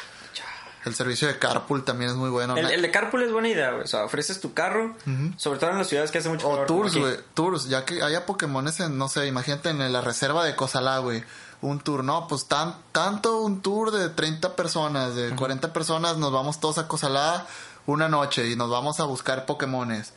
El 0.87 0.95
servicio 0.95 1.29
de 1.29 1.39
carpool 1.39 1.85
también 1.85 2.11
es 2.11 2.17
muy 2.17 2.31
bueno. 2.31 2.57
El, 2.57 2.71
el 2.71 2.81
de 2.81 2.91
carpool 2.91 3.23
es 3.23 3.31
buena 3.31 3.49
idea, 3.49 3.73
güey. 3.73 3.85
O 3.85 3.87
sea, 3.87 4.05
ofreces 4.05 4.41
tu 4.41 4.55
carro, 4.55 4.97
sobre 5.37 5.59
todo 5.59 5.71
en 5.71 5.77
las 5.79 5.89
ciudades 5.89 6.11
que 6.11 6.19
hace 6.19 6.31
mucho 6.31 6.49
O 6.49 6.53
calor, 6.53 6.67
tours, 6.67 6.97
güey. 6.97 7.17
Tours, 7.35 7.69
ya 7.69 7.85
que 7.85 8.03
haya 8.03 8.25
Pokémones 8.25 8.81
en, 8.81 8.97
no 8.97 9.09
sé, 9.11 9.27
imagínate 9.27 9.69
en 9.69 9.93
la 9.93 10.01
reserva 10.01 10.43
de 10.45 10.57
Cosalá, 10.57 10.99
güey. 11.01 11.23
Un 11.63 11.79
tour, 11.81 12.03
no, 12.05 12.27
pues 12.27 12.47
tan, 12.47 12.75
tanto 12.93 13.41
un 13.43 13.61
tour 13.61 13.91
de 13.91 14.09
30 14.09 14.57
personas, 14.57 15.15
de 15.15 15.35
40 15.37 15.73
personas, 15.73 16.17
nos 16.17 16.33
vamos 16.33 16.59
todos 16.61 16.79
a 16.79 16.89
Cosalá 16.89 17.47
una 17.87 18.09
noche 18.09 18.49
y 18.49 18.57
nos 18.57 18.71
vamos 18.71 18.99
a 19.01 19.05
buscar 19.05 19.45
Pokémones. 19.47 20.13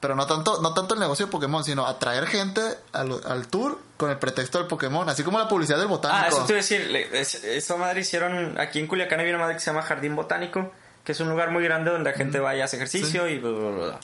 Pero 0.00 0.14
no 0.14 0.26
tanto, 0.26 0.60
no 0.62 0.72
tanto 0.74 0.94
el 0.94 1.00
negocio 1.00 1.26
de 1.26 1.32
Pokémon, 1.32 1.64
sino 1.64 1.86
atraer 1.86 2.26
gente 2.26 2.60
al, 2.92 3.18
al 3.26 3.46
tour 3.48 3.78
con 3.96 4.10
el 4.10 4.18
pretexto 4.18 4.58
del 4.58 4.66
Pokémon, 4.66 5.08
así 5.08 5.22
como 5.22 5.38
la 5.38 5.48
publicidad 5.48 5.78
del 5.78 5.88
botánico. 5.88 6.20
Ah, 6.24 6.28
eso 6.28 6.44
te 6.44 6.52
iba 6.52 6.58
a 6.60 6.62
decir. 6.62 6.86
le- 6.90 7.18
es- 7.20 7.42
Esa 7.44 7.76
madre 7.76 8.00
hicieron... 8.02 8.58
Aquí 8.60 8.78
en 8.78 8.86
Culiacán 8.86 9.20
hay 9.20 9.28
una 9.30 9.38
madre 9.38 9.54
que 9.54 9.60
se 9.60 9.66
llama 9.70 9.82
Jardín 9.82 10.14
Botánico, 10.14 10.70
que 11.02 11.12
es 11.12 11.20
un 11.20 11.28
lugar 11.30 11.50
muy 11.50 11.64
grande 11.64 11.90
donde 11.90 12.10
la 12.10 12.16
gente 12.16 12.38
va 12.40 12.54
y 12.54 12.60
hace 12.60 12.76
ejercicio 12.76 13.26
y 13.28 13.38
bla, 13.38 13.50
bla, 13.50 13.70
bla, 13.70 13.84
bla. 13.86 14.00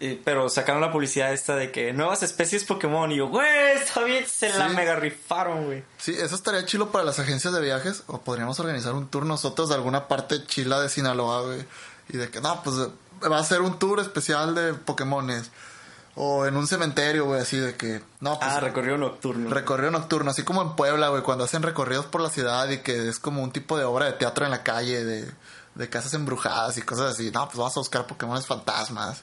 Y- 0.00 0.14
pero 0.14 0.48
sacaron 0.48 0.80
la 0.80 0.90
publicidad 0.90 1.32
esta 1.32 1.54
de 1.56 1.70
que 1.70 1.92
nuevas 1.92 2.22
especies 2.22 2.64
Pokémon 2.64 3.12
y 3.12 3.16
yo, 3.18 3.28
güey, 3.28 3.46
está 3.76 4.02
bien, 4.02 4.26
se 4.26 4.48
la 4.48 4.68
mega 4.68 4.96
rifaron, 4.96 5.66
güey. 5.66 5.84
Sí, 5.98 6.16
eso 6.18 6.34
estaría 6.34 6.64
chilo 6.64 6.90
para 6.90 7.04
las 7.04 7.18
agencias 7.18 7.52
de 7.52 7.60
viajes. 7.60 8.02
O 8.06 8.20
podríamos 8.22 8.58
organizar 8.60 8.94
un 8.94 9.08
tour 9.08 9.26
nosotros 9.26 9.68
de 9.68 9.74
alguna 9.74 10.08
parte 10.08 10.44
chila 10.46 10.80
de 10.80 10.88
Sinaloa, 10.88 11.42
güey. 11.42 11.64
Y 12.08 12.16
de 12.16 12.30
que, 12.30 12.40
no, 12.40 12.62
pues 12.62 12.76
va 13.30 13.38
a 13.38 13.44
ser 13.44 13.60
un 13.60 13.78
tour 13.78 14.00
especial 14.00 14.54
de 14.54 14.72
Pokémones. 14.74 15.50
O 16.16 16.44
en 16.44 16.56
un 16.56 16.66
cementerio, 16.66 17.26
güey, 17.26 17.40
así 17.42 17.56
de 17.58 17.76
que, 17.76 18.00
no, 18.20 18.38
pues. 18.38 18.50
Ah, 18.52 18.58
recorrido 18.60 18.96
nocturno. 18.98 19.48
Recorrido 19.50 19.90
nocturno, 19.92 20.30
así 20.30 20.42
como 20.42 20.60
en 20.62 20.76
Puebla, 20.76 21.08
güey, 21.08 21.22
cuando 21.22 21.44
hacen 21.44 21.62
recorridos 21.62 22.06
por 22.06 22.20
la 22.20 22.30
ciudad 22.30 22.68
y 22.70 22.78
que 22.78 23.08
es 23.08 23.18
como 23.18 23.42
un 23.42 23.52
tipo 23.52 23.78
de 23.78 23.84
obra 23.84 24.06
de 24.06 24.12
teatro 24.14 24.44
en 24.44 24.50
la 24.50 24.62
calle, 24.64 25.04
de, 25.04 25.30
de 25.74 25.88
casas 25.88 26.14
embrujadas 26.14 26.76
y 26.78 26.82
cosas 26.82 27.12
así. 27.14 27.30
No, 27.30 27.46
pues 27.46 27.56
vamos 27.58 27.76
a 27.76 27.80
buscar 27.80 28.06
Pokémones 28.06 28.46
fantasmas. 28.46 29.22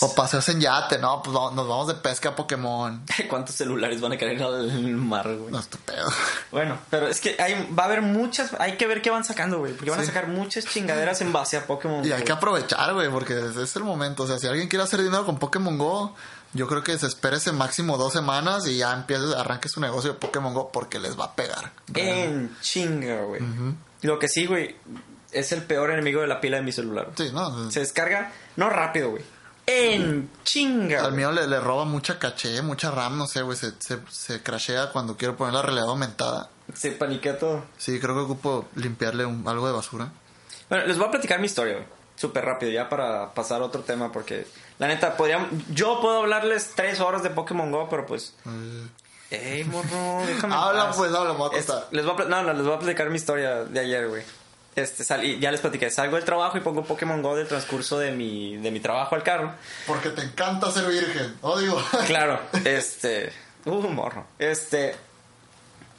O 0.00 0.12
paseos 0.14 0.46
en 0.48 0.60
yate, 0.60 0.98
no, 0.98 1.22
pues 1.22 1.32
vamos- 1.32 1.54
nos 1.54 1.66
vamos 1.68 1.86
de 1.86 1.94
pesca 1.94 2.30
a 2.30 2.36
Pokémon. 2.36 3.02
¿Cuántos 3.30 3.54
celulares 3.54 4.00
van 4.00 4.12
a 4.12 4.18
caer 4.18 4.42
al 4.42 4.68
mar, 4.96 5.24
güey? 5.36 5.50
No, 5.52 5.58
estupendo. 5.60 6.04
Bueno, 6.50 6.78
pero 6.90 7.08
es 7.08 7.20
que 7.20 7.36
hay, 7.40 7.68
va 7.76 7.84
a 7.84 7.86
haber 7.86 8.02
muchas, 8.02 8.50
hay 8.60 8.76
que 8.76 8.86
ver 8.86 9.00
qué 9.02 9.10
van 9.10 9.24
sacando, 9.24 9.58
güey, 9.58 9.72
porque 9.72 9.90
van 9.90 10.00
a 10.00 10.04
sacar 10.04 10.28
muchas 10.28 10.66
chingaderas 10.66 11.20
en 11.20 11.32
base 11.32 11.56
a 11.56 11.66
Pokémon. 11.66 12.04
Y 12.06 12.12
hay 12.12 12.22
que 12.22 12.32
aprovechar, 12.32 12.92
güey, 12.94 13.08
porque 13.10 13.32
es- 13.38 13.56
es 13.56 13.76
el 13.76 13.84
momento. 13.84 14.24
O 14.24 14.26
sea, 14.26 14.38
si 14.38 14.46
alguien 14.46 14.68
quiere 14.68 14.82
hacer 14.84 15.02
dinero 15.02 15.24
con 15.24 15.38
Pokémon 15.38 15.78
Go, 15.78 16.14
yo 16.52 16.66
creo 16.68 16.82
que 16.84 16.96
se 16.98 17.06
espere 17.06 17.38
ese 17.38 17.52
máximo 17.52 17.96
dos 17.96 18.12
semanas 18.12 18.66
y 18.68 18.76
ya 18.78 18.92
empiece, 18.92 19.24
arranque 19.36 19.68
su 19.68 19.80
negocio 19.80 20.12
de 20.12 20.18
Pokémon 20.18 20.52
Go 20.54 20.70
porque 20.72 20.98
les 21.00 21.18
va 21.18 21.26
a 21.26 21.34
pegar. 21.34 21.72
En 21.94 22.54
chinga, 22.60 23.22
güey. 23.22 23.40
Lo 24.02 24.18
que 24.18 24.28
sí, 24.28 24.46
güey, 24.46 24.76
es 25.34 25.52
el 25.52 25.62
peor 25.62 25.90
enemigo 25.90 26.20
de 26.20 26.26
la 26.26 26.40
pila 26.40 26.56
de 26.58 26.62
mi 26.62 26.72
celular. 26.72 27.08
Sí, 27.16 27.30
¿no? 27.32 27.70
Se 27.70 27.80
descarga, 27.80 28.32
no 28.56 28.70
rápido, 28.70 29.10
güey. 29.10 29.22
En 29.66 30.30
chinga. 30.44 31.04
Al 31.04 31.12
mío 31.12 31.32
le, 31.32 31.46
le 31.46 31.58
roba 31.58 31.84
mucha 31.86 32.18
caché, 32.18 32.60
mucha 32.62 32.90
RAM, 32.90 33.16
no 33.16 33.26
sé, 33.26 33.40
güey. 33.42 33.56
Se, 33.56 33.72
se, 33.78 33.98
se 34.10 34.42
crashea 34.42 34.90
cuando 34.92 35.16
quiero 35.16 35.36
poner 35.36 35.54
la 35.54 35.62
realidad 35.62 35.88
aumentada. 35.88 36.50
Se 36.74 36.90
paniquea 36.92 37.38
todo. 37.38 37.64
Sí, 37.78 37.98
creo 37.98 38.14
que 38.14 38.20
ocupo 38.22 38.66
limpiarle 38.74 39.24
un- 39.24 39.46
algo 39.48 39.66
de 39.66 39.72
basura. 39.72 40.08
Bueno, 40.68 40.86
les 40.86 40.98
voy 40.98 41.08
a 41.08 41.10
platicar 41.12 41.38
mi 41.40 41.46
historia, 41.46 41.74
güey. 41.74 41.86
Súper 42.16 42.44
rápido, 42.44 42.70
ya 42.72 42.88
para 42.88 43.32
pasar 43.34 43.60
a 43.62 43.64
otro 43.64 43.80
tema, 43.82 44.12
porque 44.12 44.46
la 44.78 44.86
neta, 44.86 45.16
podríamos, 45.16 45.48
yo 45.70 45.98
puedo 46.00 46.18
hablarles 46.20 46.72
tres 46.76 47.00
horas 47.00 47.22
de 47.22 47.30
Pokémon 47.30 47.70
Go, 47.72 47.88
pero 47.90 48.06
pues... 48.06 48.34
Ey, 49.30 49.64
morro, 49.64 50.22
déjame 50.26 50.54
Habla, 50.58 50.86
paz. 50.88 50.96
pues, 50.96 51.12
habla, 51.12 51.32
me 51.32 51.38
voy 51.38 51.54
a 51.54 51.58
Es- 51.58 51.72
les 51.90 52.04
voy 52.04 52.14
a, 52.20 52.24
no, 52.26 52.42
no, 52.42 52.52
les 52.52 52.62
voy 52.64 52.74
a 52.74 52.78
platicar 52.78 53.10
mi 53.10 53.16
historia 53.16 53.64
de 53.64 53.80
ayer, 53.80 54.08
güey. 54.08 54.22
Este, 54.76 55.04
salí, 55.04 55.38
ya 55.38 55.52
les 55.52 55.60
platiqué, 55.60 55.88
salgo 55.90 56.16
del 56.16 56.24
trabajo 56.24 56.58
y 56.58 56.60
pongo 56.60 56.84
Pokémon 56.84 57.22
Go 57.22 57.36
del 57.36 57.46
transcurso 57.46 57.98
de 57.98 58.10
mi, 58.10 58.56
de 58.56 58.70
mi 58.70 58.80
trabajo 58.80 59.14
al 59.14 59.22
carro. 59.22 59.52
Porque 59.86 60.10
te 60.10 60.22
encanta 60.22 60.70
ser 60.70 60.86
virgen. 60.86 61.36
Digo. 61.60 61.82
Claro, 62.06 62.40
este... 62.64 63.32
Uh, 63.64 63.88
morro. 63.88 64.26
Este... 64.38 64.96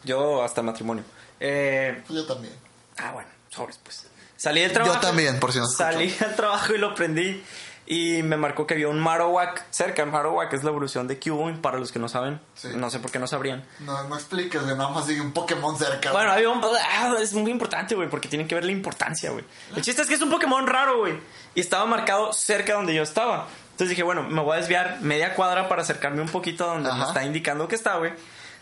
Yo 0.03 0.43
hasta 0.43 0.61
matrimonio. 0.61 1.03
Eh, 1.39 2.03
Yo 2.09 2.25
también. 2.25 2.53
Ah, 2.97 3.11
bueno, 3.13 3.29
sobres, 3.49 3.79
pues. 3.81 4.05
Salí 4.37 4.61
del 4.61 4.71
trabajo. 4.71 4.95
Yo 4.95 4.99
también, 4.99 5.39
por 5.39 5.51
si 5.51 5.59
no 5.59 5.65
Salí 5.65 6.13
al 6.19 6.35
trabajo 6.35 6.75
y 6.75 6.77
lo 6.77 6.93
prendí. 6.93 7.43
Y 7.87 8.23
me 8.23 8.35
marcó 8.35 8.65
que 8.65 8.73
había 8.73 8.87
un 8.87 8.99
Marowak 8.99 9.63
cerca. 9.69 10.05
Marowak 10.05 10.51
es 10.53 10.63
la 10.63 10.71
evolución 10.71 11.07
de 11.07 11.19
Cubone, 11.19 11.57
para 11.57 11.77
los 11.77 11.91
que 11.91 11.99
no 11.99 12.09
saben. 12.09 12.39
Sí. 12.55 12.69
No 12.75 12.89
sé 12.89 12.97
por 12.99 13.11
qué 13.11 13.19
no 13.19 13.27
sabrían. 13.27 13.63
No, 13.81 14.03
no 14.07 14.15
expliques. 14.15 14.61
Nada 14.63 14.89
más 14.89 15.05
sigue 15.05 15.21
un 15.21 15.31
Pokémon 15.33 15.77
cerca. 15.77 16.11
Bueno, 16.11 16.31
había 16.31 16.49
un... 16.49 16.61
ah, 16.63 17.13
es 17.21 17.33
muy 17.33 17.51
importante, 17.51 17.93
güey, 17.93 18.09
porque 18.09 18.27
tienen 18.27 18.47
que 18.47 18.55
ver 18.55 18.65
la 18.65 18.71
importancia, 18.71 19.29
güey. 19.29 19.45
El 19.75 19.83
chiste 19.83 20.01
es 20.01 20.07
que 20.07 20.15
es 20.15 20.21
un 20.21 20.31
Pokémon 20.31 20.65
raro, 20.65 20.97
güey. 20.99 21.13
Y 21.53 21.59
estaba 21.59 21.85
marcado 21.85 22.33
cerca 22.33 22.73
donde 22.73 22.95
yo 22.95 23.03
estaba. 23.03 23.47
Entonces 23.71 23.89
dije, 23.89 24.01
bueno, 24.03 24.23
me 24.23 24.41
voy 24.41 24.53
a 24.55 24.59
desviar 24.61 24.97
media 25.01 25.35
cuadra 25.35 25.69
para 25.69 25.83
acercarme 25.83 26.21
un 26.21 26.29
poquito 26.29 26.63
a 26.63 26.73
donde 26.73 26.89
me 26.89 26.95
Ajá. 26.95 27.07
está 27.09 27.23
indicando 27.23 27.67
que 27.67 27.75
está, 27.75 27.97
güey. 27.97 28.13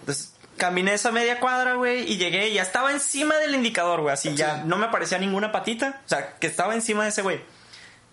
Entonces 0.01 0.33
caminé 0.57 0.93
esa 0.93 1.11
media 1.11 1.39
cuadra, 1.39 1.75
güey, 1.75 2.11
y 2.11 2.17
llegué 2.17 2.49
y 2.49 2.55
ya 2.55 2.61
estaba 2.61 2.91
encima 2.91 3.35
del 3.37 3.55
indicador, 3.55 4.01
güey. 4.01 4.13
Así 4.13 4.35
ya 4.35 4.55
Sí. 4.57 4.61
no 4.65 4.77
me 4.77 4.87
aparecía 4.87 5.17
ninguna 5.17 5.51
patita. 5.51 6.01
O 6.05 6.09
sea, 6.09 6.35
que 6.35 6.47
estaba 6.47 6.73
encima 6.75 7.03
de 7.03 7.09
ese 7.09 7.21
güey. 7.21 7.41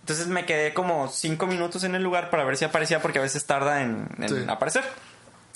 Entonces 0.01 0.27
me 0.27 0.45
quedé 0.45 0.73
como 0.73 1.07
cinco 1.07 1.47
minutos 1.47 1.83
en 1.83 1.95
el 1.95 2.03
lugar 2.03 2.29
para 2.29 2.43
ver 2.43 2.57
si 2.57 2.65
aparecía, 2.65 3.01
porque 3.01 3.19
a 3.19 3.21
veces 3.21 3.45
tarda 3.45 3.81
en, 3.81 4.07
en 4.17 4.29
Sí. 4.29 4.35
aparecer. 4.47 4.83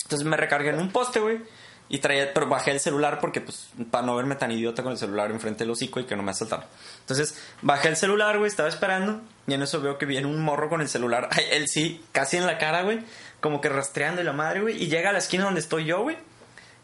Entonces 0.04 0.26
me 0.26 0.36
recargué 0.36 0.70
en 0.70 0.78
un 0.78 0.90
poste, 0.90 1.20
güey. 1.20 1.40
Y 1.88 1.98
traía, 1.98 2.34
pero 2.34 2.48
bajé 2.48 2.72
el 2.72 2.80
celular 2.80 3.20
porque, 3.20 3.40
pues, 3.40 3.68
para 3.92 4.04
no 4.04 4.16
verme 4.16 4.34
tan 4.34 4.50
idiota 4.50 4.82
con 4.82 4.90
el 4.90 4.98
celular 4.98 5.30
enfrente 5.30 5.62
del 5.62 5.70
hocico 5.70 6.00
y 6.00 6.04
que 6.04 6.16
no 6.16 6.22
me 6.24 6.32
asaltaran. 6.32 6.66
Entonces, 7.00 7.38
bajé 7.62 7.88
el 7.88 7.96
celular, 7.96 8.38
güey, 8.38 8.48
estaba 8.48 8.68
esperando. 8.68 9.20
Y 9.46 9.54
en 9.54 9.62
eso 9.62 9.80
veo 9.80 9.96
que 9.96 10.04
viene 10.04 10.26
un 10.26 10.40
morro 10.42 10.68
con 10.68 10.80
el 10.80 10.88
celular. 10.88 11.28
Ay, 11.32 11.44
él 11.52 11.68
sí, 11.68 12.04
casi 12.10 12.38
en 12.38 12.46
la 12.46 12.58
cara, 12.58 12.82
güey. 12.82 13.04
Como 13.40 13.60
que 13.60 13.68
rastreando 13.68 14.20
y 14.20 14.24
la 14.24 14.32
madre, 14.32 14.62
güey. 14.62 14.82
Y 14.82 14.88
llega 14.88 15.10
a 15.10 15.12
la 15.12 15.18
esquina 15.20 15.44
donde 15.44 15.60
estoy 15.60 15.84
yo, 15.84 16.02
güey. 16.02 16.16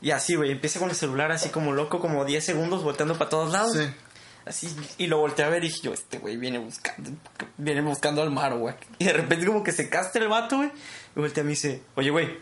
Y 0.01 0.13
así, 0.13 0.37
güey, 0.37 0.53
empieza 0.53 0.79
con 0.79 0.89
el 0.91 0.95
celular 0.97 1.33
así 1.33 1.49
como 1.49 1.73
loco, 1.73 1.99
como 2.01 2.25
10 2.25 2.45
segundos 2.45 2.83
volteando 2.85 3.17
para 3.19 3.31
todos 3.31 3.53
lados. 3.53 3.73
Sí. 3.73 3.89
Así, 4.45 4.75
y 4.99 5.07
lo 5.07 5.19
volteé 5.19 5.45
a 5.45 5.49
ver 5.49 5.63
y 5.65 5.69
dije 5.69 5.81
yo, 5.83 5.93
este 5.93 6.19
güey 6.19 6.37
viene 6.37 6.59
buscando, 6.59 7.11
viene 7.59 7.81
buscando 7.81 8.23
al 8.23 8.31
güey. 8.59 8.75
Y 8.99 9.05
de 9.05 9.13
repente 9.13 9.47
como 9.47 9.63
que 9.63 9.73
se 9.73 9.89
castra 9.89 10.23
el 10.23 10.29
vato, 10.29 10.57
güey. 10.57 10.73
Y 11.17 11.21
voltea 11.21 11.43
y 11.43 11.45
me 11.45 11.51
dice, 11.51 11.83
oye, 11.95 12.11
güey, 12.11 12.39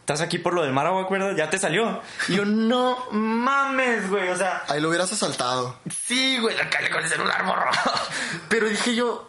estás 0.00 0.20
aquí 0.20 0.38
por 0.38 0.54
lo 0.54 0.62
del 0.62 0.72
Marowak, 0.72 1.10
¿verdad? 1.10 1.36
Ya 1.36 1.50
te 1.50 1.58
salió. 1.58 2.00
Y 2.28 2.36
yo, 2.36 2.44
no 2.44 3.10
mames, 3.10 4.08
güey. 4.08 4.28
O 4.28 4.36
sea, 4.36 4.62
Ahí 4.68 4.80
lo 4.80 4.88
hubieras 4.88 5.12
asaltado. 5.12 5.78
sí, 5.90 6.38
güey, 6.38 6.56
la 6.56 6.70
calle 6.70 6.88
con 6.90 7.02
el 7.02 7.08
celular, 7.08 7.44
morro. 7.44 7.70
Pero 8.48 8.68
dije 8.68 8.94
yo, 8.94 9.27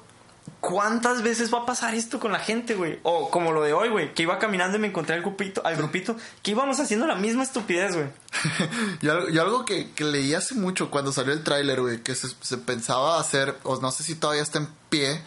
¿cuántas 0.61 1.21
veces 1.21 1.53
va 1.53 1.59
a 1.59 1.65
pasar 1.65 1.93
esto 1.95 2.19
con 2.19 2.31
la 2.31 2.39
gente, 2.39 2.75
güey? 2.75 2.99
O 3.03 3.29
como 3.29 3.51
lo 3.51 3.61
de 3.63 3.73
hoy, 3.73 3.89
güey, 3.89 4.13
que 4.13 4.23
iba 4.23 4.39
caminando 4.39 4.77
y 4.77 4.81
me 4.81 4.87
encontré 4.87 5.15
al 5.15 5.21
grupito, 5.21 5.61
al 5.65 5.75
grupito, 5.75 6.15
que 6.41 6.51
íbamos 6.51 6.79
haciendo 6.79 7.07
la 7.07 7.15
misma 7.15 7.43
estupidez, 7.43 7.95
güey. 7.95 8.07
Yo, 9.01 9.13
algo- 9.41 9.65
que, 9.65 9.91
que 9.91 10.03
leí 10.03 10.33
hace 10.33 10.55
mucho 10.55 10.89
cuando 10.91 11.11
salió 11.11 11.33
el 11.33 11.43
tráiler, 11.43 11.81
güey, 11.81 12.01
que 12.03 12.15
se, 12.15 12.27
se 12.41 12.57
pensaba 12.57 13.19
hacer, 13.19 13.55
o 13.63 13.79
no 13.79 13.91
sé 13.91 14.03
si 14.03 14.15
todavía 14.15 14.43
está 14.43 14.59
en 14.59 14.67
pie, 14.89 15.21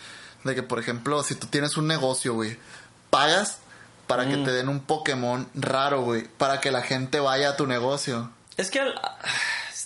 de 0.44 0.54
que, 0.54 0.62
por 0.62 0.78
ejemplo, 0.78 1.22
si 1.22 1.34
tú 1.34 1.46
tienes 1.46 1.76
un 1.76 1.86
negocio, 1.86 2.34
güey, 2.34 2.56
pagas 3.10 3.58
para 4.06 4.24
Mm. 4.24 4.28
que 4.30 4.36
te 4.38 4.52
den 4.52 4.68
un 4.68 4.80
Pokémon 4.80 5.48
raro, 5.54 6.02
güey, 6.02 6.24
para 6.24 6.60
que 6.60 6.70
la 6.70 6.82
gente 6.82 7.20
vaya 7.20 7.50
a 7.50 7.56
tu 7.56 7.66
negocio. 7.66 8.30
Es 8.56 8.70
que 8.70 8.80
al- 8.80 8.94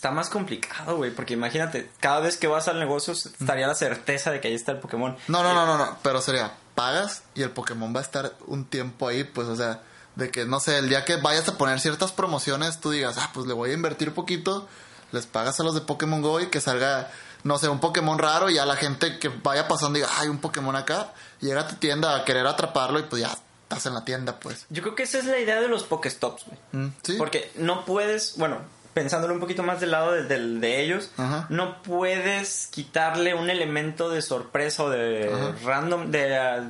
está 0.07 0.15
más 0.15 0.31
complicado, 0.31 0.97
güey, 0.99 1.11
porque 1.11 1.35
imagínate, 1.35 1.91
cada 1.99 2.21
vez 2.21 2.37
que 2.37 2.47
vas 2.47 2.69
al 2.69 2.79
negocio 2.79 3.13
estaría 3.13 3.67
la 3.67 3.75
certeza 3.75 4.31
de 4.31 4.41
que 4.41 4.47
ahí 4.47 4.55
está 4.55 4.71
el 4.71 4.79
Pokémon. 4.79 5.17
No, 5.27 5.43
no, 5.43 5.53
no, 5.53 5.67
no, 5.67 5.77
no, 5.77 5.99
pero 6.03 6.21
sería, 6.21 6.53
pagas 6.77 7.25
y 7.35 7.43
el 7.43 7.51
Pokémon 7.51 7.93
va 7.93 7.99
a 7.99 8.03
estar 8.03 8.37
un 8.47 8.67
tiempo 8.67 9.09
ahí, 9.09 9.25
pues, 9.25 9.49
o 9.49 9.57
sea, 9.57 9.81
de 10.15 10.31
que, 10.31 10.45
no 10.45 10.61
sé, 10.61 10.79
el 10.79 10.89
día 10.89 11.05
que 11.05 11.17
vayas 11.17 11.49
a 11.49 11.59
poner 11.59 11.81
ciertas 11.81 12.13
promociones, 12.13 12.81
tú 12.81 12.93
digas, 12.93 13.17
ah, 13.19 13.31
pues 13.35 13.47
le 13.47 13.55
voy 13.55 13.71
a 13.71 13.75
invertir 13.75 14.15
poquito, 14.15 14.69
les 15.11 15.27
pagas 15.27 15.59
a 15.59 15.65
los 15.65 15.75
de 15.75 15.81
Pokémon 15.81 16.23
Go 16.23 16.39
y 16.39 16.47
que 16.51 16.61
salga, 16.61 17.11
no 17.43 17.59
sé, 17.59 17.69
un 17.69 17.81
Pokémon 17.81 18.17
raro 18.17 18.49
y 18.49 18.55
ya 18.55 18.65
la 18.65 18.77
gente 18.77 19.19
que 19.19 19.29
vaya 19.29 19.67
pasando 19.67 19.99
diga, 19.99 20.09
hay 20.21 20.29
un 20.29 20.39
Pokémon 20.39 20.77
acá, 20.77 21.15
llega 21.41 21.63
a 21.63 21.67
tu 21.67 21.75
tienda 21.77 22.15
a 22.15 22.25
querer 22.25 22.47
atraparlo 22.47 23.01
y 23.01 23.03
pues 23.03 23.23
ya 23.23 23.37
estás 23.63 23.87
en 23.87 23.95
la 23.95 24.05
tienda, 24.05 24.39
pues. 24.39 24.67
Yo 24.71 24.83
creo 24.83 24.95
que 24.95 25.03
esa 25.03 25.19
es 25.19 25.25
la 25.25 25.41
idea 25.41 25.61
de 25.61 25.67
los 25.67 25.83
Pokéstops, 25.83 26.45
güey. 26.47 26.59
Mm, 26.71 26.93
¿Sí? 27.03 27.15
Porque 27.19 27.51
no 27.57 27.85
puedes, 27.85 28.37
bueno, 28.37 28.61
pensándolo 28.97 29.35
un 29.35 29.41
poquito 29.41 29.63
más 29.63 29.79
del 29.79 29.91
lado 29.91 30.13
de, 30.13 30.23
de 30.25 30.81
ellos, 30.81 31.11
Ajá. 31.19 31.45
no 31.51 31.83
puedes 31.83 32.67
quitarle 32.69 33.35
un 33.35 33.51
elemento 33.51 34.09
de 34.09 34.23
sorpresa 34.23 34.85
o 34.85 34.89
de 34.89 35.31
Ajá. 35.31 35.55
random, 35.67 36.11
de, 36.11 36.21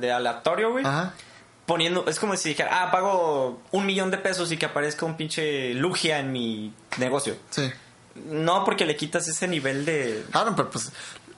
de 0.01 0.11
aleatorio, 0.11 0.73
güey. 0.73 0.83
Poniendo, 1.65 2.05
es 2.05 2.19
como 2.19 2.35
si 2.35 2.49
dijera, 2.49 2.83
ah, 2.83 2.91
pago 2.91 3.61
un 3.71 3.85
millón 3.85 4.11
de 4.11 4.17
pesos 4.17 4.51
y 4.51 4.57
que 4.57 4.65
aparezca 4.65 5.05
un 5.05 5.15
pinche 5.15 5.73
Lugia 5.73 6.19
en 6.19 6.33
mi 6.33 6.73
negocio. 6.97 7.37
Sí. 7.49 7.71
No, 8.25 8.65
porque 8.65 8.85
le 8.85 8.97
quitas 8.97 9.25
ese 9.29 9.47
nivel 9.47 9.85
de... 9.85 10.25
Ah, 10.33 10.43
no, 10.45 10.53
pero 10.53 10.69
pues 10.69 10.91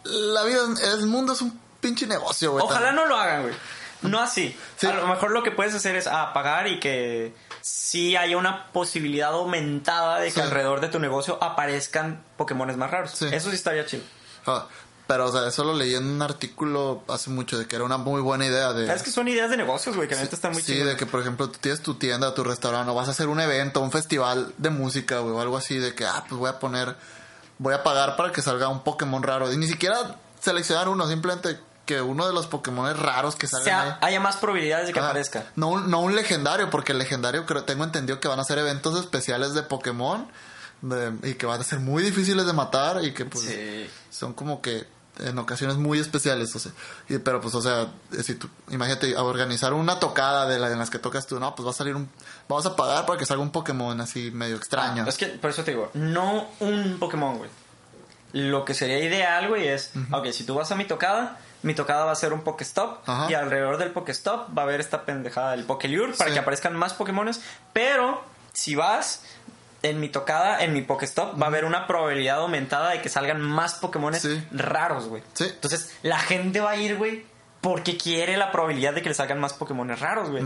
la 0.05 0.43
vida, 0.43 0.61
el 0.95 1.05
mundo 1.05 1.33
es 1.33 1.41
un 1.43 1.59
pinche 1.79 2.07
negocio, 2.07 2.53
güey. 2.53 2.65
Ojalá 2.65 2.93
no 2.93 3.05
lo 3.05 3.15
hagan, 3.15 3.43
güey. 3.43 3.53
No 4.01 4.19
así. 4.19 4.57
Sí. 4.75 4.87
A 4.87 4.93
lo 4.93 5.05
mejor 5.05 5.29
lo 5.29 5.43
que 5.43 5.51
puedes 5.51 5.75
hacer 5.75 5.95
es 5.95 6.07
ah, 6.07 6.31
pagar 6.33 6.67
y 6.67 6.79
que 6.79 7.31
sí 7.61 8.15
haya 8.15 8.37
una 8.37 8.67
posibilidad 8.71 9.31
aumentada 9.33 10.19
de 10.19 10.27
que 10.27 10.33
Sí. 10.33 10.41
alrededor 10.41 10.81
de 10.81 10.87
tu 10.89 10.99
negocio 10.99 11.37
aparezcan 11.43 12.23
Pokémones 12.37 12.77
más 12.77 12.91
raros. 12.91 13.11
Sí. 13.11 13.27
Eso 13.31 13.49
sí 13.49 13.55
estaría 13.55 13.85
chido. 13.85 14.03
Ah, 14.45 14.67
pero, 15.07 15.25
o 15.25 15.31
sea, 15.31 15.47
eso 15.47 15.63
lo 15.63 15.73
leí 15.73 15.95
en 15.95 16.05
un 16.05 16.21
artículo 16.21 17.03
hace 17.07 17.31
mucho 17.31 17.57
de 17.57 17.65
que 17.67 17.75
era 17.75 17.83
una 17.83 17.97
muy 17.97 18.21
buena 18.21 18.45
idea 18.45 18.73
de... 18.73 18.93
Es 18.93 19.01
que 19.01 19.09
son 19.09 19.27
ideas 19.27 19.49
de 19.49 19.57
negocios, 19.57 19.95
güey, 19.95 20.07
que 20.07 20.15
neta 20.15 20.35
están 20.35 20.51
muy 20.53 20.61
sí, 20.61 20.73
chidas. 20.73 20.87
de 20.89 20.97
que 20.97 21.07
por 21.07 21.19
ejemplo 21.19 21.49
tú 21.49 21.57
tienes 21.59 21.81
tu 21.81 21.95
tienda, 21.95 22.33
tu 22.35 22.43
restaurante, 22.43 22.91
o 22.91 22.93
vas 22.93 23.07
a 23.07 23.11
hacer 23.11 23.27
un 23.27 23.39
evento, 23.39 23.81
un 23.81 23.91
festival 23.91 24.53
de 24.59 24.69
música, 24.69 25.19
güey, 25.19 25.33
o 25.33 25.41
algo 25.41 25.57
así, 25.57 25.79
de 25.79 25.95
que, 25.95 26.05
ah, 26.05 26.23
pues 26.29 26.37
voy 26.39 26.49
a 26.49 26.59
poner, 26.59 26.95
voy 27.57 27.73
a 27.73 27.81
pagar 27.81 28.15
para 28.17 28.31
que 28.31 28.43
salga 28.43 28.67
un 28.67 28.83
Pokémon 28.83 29.23
raro. 29.23 29.51
Y 29.51 29.57
ni 29.57 29.65
siquiera 29.67 30.17
seleccionar 30.39 30.87
uno, 30.89 31.07
simplemente 31.07 31.59
que 31.89 32.01
uno 32.03 32.27
de 32.27 32.33
los 32.33 32.45
Pokémon 32.45 32.95
raros 32.95 33.35
que 33.35 33.47
O 33.47 33.49
salgan 33.49 33.65
sea, 33.65 33.81
ahí. 33.81 34.09
haya 34.09 34.19
más 34.19 34.37
probabilidades 34.37 34.85
de 34.87 34.93
que 34.93 34.99
Ah, 34.99 35.05
aparezca. 35.05 35.45
No 35.55 35.79
no 35.79 36.01
un 36.01 36.15
legendario, 36.15 36.69
porque 36.69 36.91
el 36.91 36.99
legendario 36.99 37.47
creo, 37.47 37.63
tengo 37.63 37.83
entendido 37.83 38.19
que 38.19 38.27
van 38.27 38.39
a 38.39 38.43
ser 38.43 38.59
eventos 38.59 38.99
especiales 38.99 39.55
de 39.55 39.63
Pokémon 39.63 40.27
de- 40.83 41.13
y 41.27 41.33
que 41.33 41.47
van 41.47 41.59
a 41.59 41.63
ser 41.63 41.79
muy 41.79 42.03
difíciles 42.03 42.45
de 42.45 42.53
matar 42.53 43.03
y 43.03 43.11
que 43.15 43.25
pues 43.25 43.43
Sí. 43.45 43.89
son 44.11 44.33
como 44.33 44.61
que 44.61 44.85
en 45.17 45.37
ocasiones 45.39 45.77
muy 45.77 45.99
especiales, 45.99 46.55
o 46.55 46.59
sea, 46.59 46.71
y- 47.09 47.17
pero 47.17 47.41
pues 47.41 47.55
o 47.55 47.61
sea, 47.61 47.87
si 48.23 48.35
tú, 48.35 48.47
imagínate 48.69 49.15
a 49.17 49.23
organizar 49.23 49.73
una 49.73 49.99
tocada 49.99 50.47
de, 50.47 50.59
la, 50.59 50.69
de 50.69 50.75
las 50.75 50.89
que 50.91 50.99
tocas 50.99 51.25
tú, 51.25 51.39
no, 51.39 51.55
pues 51.55 51.65
va 51.65 51.71
a 51.71 51.73
salir 51.73 51.95
un, 51.95 52.07
vamos 52.47 52.65
a 52.67 52.75
pagar 52.75 53.05
para 53.07 53.17
que 53.17 53.25
salga 53.25 53.41
un 53.41 53.51
Pokémon 53.51 53.99
así 53.99 54.29
medio 54.31 54.55
extraño. 54.55 55.05
Es 55.07 55.17
que, 55.17 55.25
por 55.25 55.49
eso 55.49 55.63
te 55.63 55.71
digo, 55.71 55.89
no 55.95 56.47
un 56.59 56.97
Pokémon, 56.99 57.37
güey. 57.39 57.49
Lo 58.31 58.63
que 58.63 58.75
sería 58.75 58.99
ideal, 59.03 59.47
güey, 59.49 59.67
es, 59.67 59.89
ok, 60.11 60.27
si 60.31 60.43
tú 60.45 60.53
vas 60.53 60.71
a 60.71 60.75
mi 60.75 60.85
tocada, 60.85 61.39
mi 61.63 61.73
tocada 61.73 62.05
va 62.05 62.11
a 62.11 62.15
ser 62.15 62.33
un 62.33 62.41
Pokéstop 62.41 62.99
Ajá. 63.07 63.27
y 63.29 63.33
alrededor 63.33 63.77
del 63.77 63.91
Pokéstop 63.91 64.55
va 64.57 64.61
a 64.61 64.65
haber 64.65 64.79
esta 64.79 65.03
pendejada 65.05 65.51
del 65.51 65.63
Pokélure 65.65 66.13
para 66.13 66.29
Sí. 66.29 66.33
que 66.33 66.39
aparezcan 66.39 66.75
más 66.75 66.93
Pokémones, 66.93 67.41
pero 67.73 68.23
si 68.53 68.75
vas 68.75 69.23
en 69.81 69.99
mi 69.99 70.09
tocada, 70.09 70.63
en 70.63 70.73
mi 70.73 70.81
Pokéstop, 70.81 71.39
va 71.41 71.45
a 71.45 71.49
haber 71.49 71.65
una 71.65 71.87
probabilidad 71.87 72.37
aumentada 72.39 72.91
de 72.91 73.01
que 73.01 73.09
salgan 73.09 73.41
más 73.41 73.75
Pokémones 73.75 74.21
Sí. 74.21 74.43
raros, 74.51 75.07
güey. 75.07 75.23
Sí. 75.33 75.45
Entonces, 75.45 75.93
la 76.01 76.19
gente 76.19 76.59
va 76.59 76.71
a 76.71 76.75
ir, 76.75 76.97
güey, 76.97 77.25
porque 77.61 77.97
quiere 77.97 78.35
la 78.37 78.51
probabilidad 78.53 78.93
de 78.93 79.01
que 79.01 79.09
le 79.09 79.15
salgan 79.15 79.37
más 79.39 79.53
Pokémon 79.53 79.87
raros, 79.97 80.29
güey. 80.31 80.43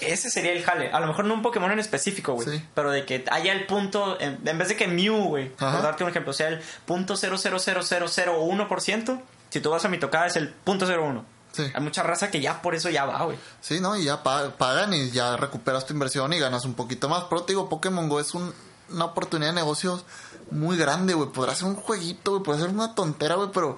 Ese 0.00 0.30
sería 0.30 0.52
el 0.52 0.62
jale. 0.64 0.90
A 0.92 1.00
lo 1.00 1.06
mejor 1.08 1.24
no 1.24 1.34
un 1.34 1.42
Pokémon 1.42 1.70
en 1.72 1.78
específico, 1.80 2.34
güey. 2.34 2.48
Sí. 2.48 2.64
Pero 2.74 2.90
de 2.92 3.04
que 3.04 3.24
haya 3.32 3.52
el 3.52 3.66
punto, 3.66 4.16
en, 4.20 4.38
en 4.46 4.58
vez 4.58 4.68
de 4.68 4.76
que 4.76 4.86
Mew, 4.88 5.24
güey, 5.28 5.48
por 5.50 5.82
darte 5.82 6.02
un 6.04 6.10
ejemplo, 6.10 6.32
sea 6.32 6.48
el 6.48 6.60
punto 6.86 7.14
.0000001%, 7.16 9.20
si 9.52 9.60
tú 9.60 9.68
vas 9.70 9.84
a 9.84 9.88
mi 9.88 9.98
tocada 9.98 10.26
es 10.26 10.36
el 10.36 10.48
punto 10.48 10.86
.01. 10.86 11.22
Sí. 11.52 11.64
Hay 11.74 11.82
mucha 11.82 12.02
raza 12.02 12.30
que 12.30 12.40
ya 12.40 12.62
por 12.62 12.74
eso 12.74 12.88
ya 12.88 13.04
va, 13.04 13.22
güey. 13.24 13.36
Sí, 13.60 13.78
¿no? 13.78 13.94
Y 13.94 14.04
ya 14.04 14.22
pa- 14.22 14.56
pagan 14.56 14.94
y 14.94 15.10
ya 15.10 15.36
recuperas 15.36 15.84
tu 15.84 15.92
inversión 15.92 16.32
y 16.32 16.38
ganas 16.38 16.64
un 16.64 16.72
poquito 16.72 17.10
más. 17.10 17.24
Pero 17.28 17.42
te 17.42 17.52
digo, 17.52 17.68
Pokémon 17.68 18.08
Go 18.08 18.20
es 18.20 18.32
un- 18.32 18.54
una 18.90 19.04
oportunidad 19.04 19.50
de 19.50 19.56
negocios 19.56 20.06
muy 20.50 20.78
grande, 20.78 21.12
güey. 21.12 21.28
Podrás 21.30 21.56
hacer 21.56 21.68
un 21.68 21.76
jueguito, 21.76 22.30
güey. 22.30 22.42
Podrás 22.42 22.62
hacer 22.62 22.74
una 22.74 22.94
tontera, 22.94 23.34
güey, 23.34 23.50
pero, 23.52 23.76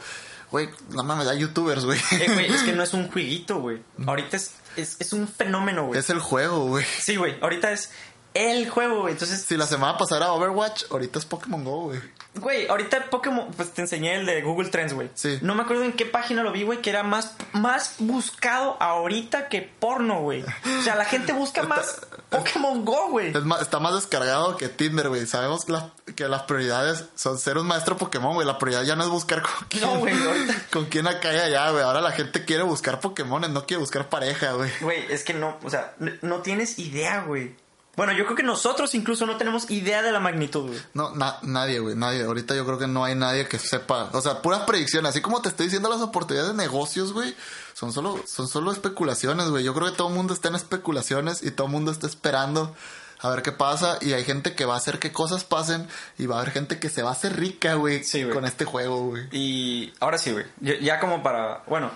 güey, 0.53 0.69
no 0.91 1.03
mames, 1.03 1.27
hay 1.27 1.41
youtubers, 1.41 1.85
güey. 1.85 1.99
Eh, 2.13 2.31
güey, 2.33 2.47
es 2.53 2.63
que 2.63 2.73
no 2.73 2.85
es 2.85 2.95
un 2.95 3.09
jueguito, 3.13 3.59
güey. 3.59 3.83
Ahorita 4.07 4.37
es, 4.37 4.53
es, 4.77 4.97
es 5.01 5.13
un 5.13 5.27
fenómeno, 5.27 5.87
güey. 5.87 5.99
es 5.99 6.09
el 6.11 6.21
juego, 6.21 6.67
güey. 6.67 6.85
Sí, 7.01 7.17
güey. 7.17 7.37
Ahorita 7.43 7.73
es 7.73 7.91
el 8.35 8.69
juego, 8.69 9.03
güey. 9.03 9.13
Entonces, 9.13 9.43
Si 9.43 9.57
la 9.57 9.67
semana 9.67 9.97
pasada 9.97 10.23
era 10.23 10.33
Overwatch, 10.33 10.85
ahorita 10.91 11.19
es 11.19 11.25
Pokémon 11.25 11.65
Go, 11.65 11.83
güey. 11.85 12.01
güey, 12.35 12.67
ahorita 12.67 13.09
Pokémon, 13.11 13.47
pues 13.57 13.71
te 13.71 13.83
enseñé 13.83 14.17
el 14.17 14.27
de 14.27 14.43
Google 14.43 14.69
Trends, 14.71 14.93
güey. 14.93 15.09
Sí. 15.15 15.39
No 15.41 15.55
me 15.55 15.63
acuerdo 15.63 15.85
en 15.85 15.93
qué 15.93 16.05
página 16.05 16.43
lo 16.43 16.51
vi, 16.53 16.65
güey, 16.65 16.83
que 16.83 16.91
era 16.91 17.03
más, 17.05 17.35
más 17.53 17.95
buscado 18.01 18.77
ahorita 18.81 19.49
que 19.49 19.63
porno, 19.63 20.21
güey. 20.21 20.43
O 20.43 20.83
sea, 20.83 20.97
la 20.97 21.05
gente 21.05 21.33
busca 21.33 21.63
más 21.63 22.01
Pokémon 22.31 22.85
Go, 22.85 23.11
güey. 23.11 23.29
Es 23.37 23.45
más, 23.45 23.63
está 23.63 23.79
más 23.79 23.95
descargado 23.95 24.57
que 24.57 24.69
Tinder, 24.69 25.09
güey. 25.11 25.27
Sabemos 25.27 25.65
que, 25.65 25.73
las- 25.73 25.85
que 26.17 26.27
las 26.29 26.43
prioridades 26.43 27.05
son 27.15 27.39
ser 27.39 27.57
un 27.59 27.67
maestro 27.69 27.97
Pokémon, 27.97 28.35
güey. 28.35 28.47
La 28.47 28.59
prioridad 28.59 28.83
ya 28.83 28.97
no 28.97 29.05
es 29.05 29.11
buscar 29.11 29.43
con 29.43 29.53
quién, 29.69 29.85
No, 29.85 29.99
güey, 30.01 30.13
ahorita- 30.15 30.55
con 30.73 30.87
quién 30.87 31.07
acá 31.07 31.33
y 31.33 31.39
allá, 31.39 31.71
güey. 31.71 31.85
Ahora 31.85 32.01
la 32.01 32.11
gente 32.11 32.45
quiere 32.45 32.65
buscar 32.65 32.99
Pokémon, 32.99 33.53
no 33.53 33.65
quiere 33.65 33.81
buscar 33.81 34.09
pareja, 34.09 34.53
güey. 34.55 34.71
Güey, 34.81 35.07
es 35.13 35.23
que 35.23 35.35
no, 35.35 35.57
o 35.63 35.71
sea, 35.71 35.95
no 36.23 36.41
tienes 36.41 36.81
idea, 36.81 37.23
güey. 37.23 37.55
Bueno, 37.97 38.13
yo 38.13 38.25
creo 38.25 38.37
que 38.37 38.43
nosotros 38.43 38.95
incluso 38.95 39.25
no 39.27 39.37
tenemos 39.37 39.71
idea 39.71 40.03
de 40.03 40.11
la 40.13 40.19
magnitud, 40.21 40.67
güey. 40.69 40.81
No, 40.95 41.15
na- 41.15 41.39
nadie, 41.43 41.79
güey, 41.79 41.95
nadie. 41.95 42.23
Ahorita 42.25 42.55
yo 42.55 42.65
creo 42.67 42.79
que 42.79 42.87
no 42.89 43.05
hay 43.05 43.15
nadie 43.15 43.47
que 43.47 43.59
sepa. 43.59 44.11
O 44.13 44.21
sea, 44.21 44.43
puras 44.43 44.63
predicciones. 44.63 45.11
Así 45.11 45.21
como 45.21 45.41
te 45.43 45.49
estoy 45.49 45.67
diciendo 45.67 45.89
las 45.89 46.01
oportunidades 46.01 46.51
de 46.53 46.57
negocios, 46.57 47.13
güey. 47.13 47.35
Son 47.75 47.93
solo, 47.93 48.21
son 48.27 48.49
solo 48.49 48.73
especulaciones, 48.73 49.49
güey. 49.49 49.63
Yo 49.65 49.75
creo 49.75 49.91
que 49.91 49.97
todo 49.97 50.09
el 50.09 50.15
mundo 50.15 50.35
está 50.35 50.49
en 50.49 50.55
especulaciones 50.57 51.43
y 51.43 51.51
todo 51.51 51.67
el 51.69 51.73
mundo 51.73 51.91
está 51.93 52.07
esperando 52.07 52.75
a 53.21 53.31
ver 53.31 53.43
qué 53.43 53.53
pasa. 53.53 53.99
Y 54.01 54.13
hay 54.13 54.25
gente 54.25 54.55
que 54.55 54.65
va 54.65 54.75
a 54.75 54.79
hacer 54.79 54.99
que 54.99 55.13
cosas 55.13 55.45
pasen 55.45 55.89
y 56.19 56.27
va 56.27 56.37
a 56.37 56.41
haber 56.41 56.53
gente 56.53 56.79
que 56.81 56.89
se 56.91 57.03
va 57.03 57.11
a 57.11 57.13
hacer 57.13 57.37
rica, 57.37 57.75
güey, 57.75 58.03
Sí, 58.05 58.23
güey. 58.23 58.35
con 58.35 58.45
este 58.45 58.65
juego, 58.65 59.07
güey. 59.07 59.29
Y 59.33 59.93
ahora 60.01 60.19
sí, 60.19 60.33
güey. 60.33 60.45
Ya- 60.61 60.79
Ya 60.81 61.01
como 61.01 61.23
para. 61.23 61.63
Bueno, 61.67 61.91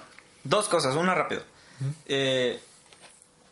dos 0.45 0.69
cosas, 0.69 0.95
una 0.97 1.15
rápido. 1.15 1.43
Eh, 2.07 2.61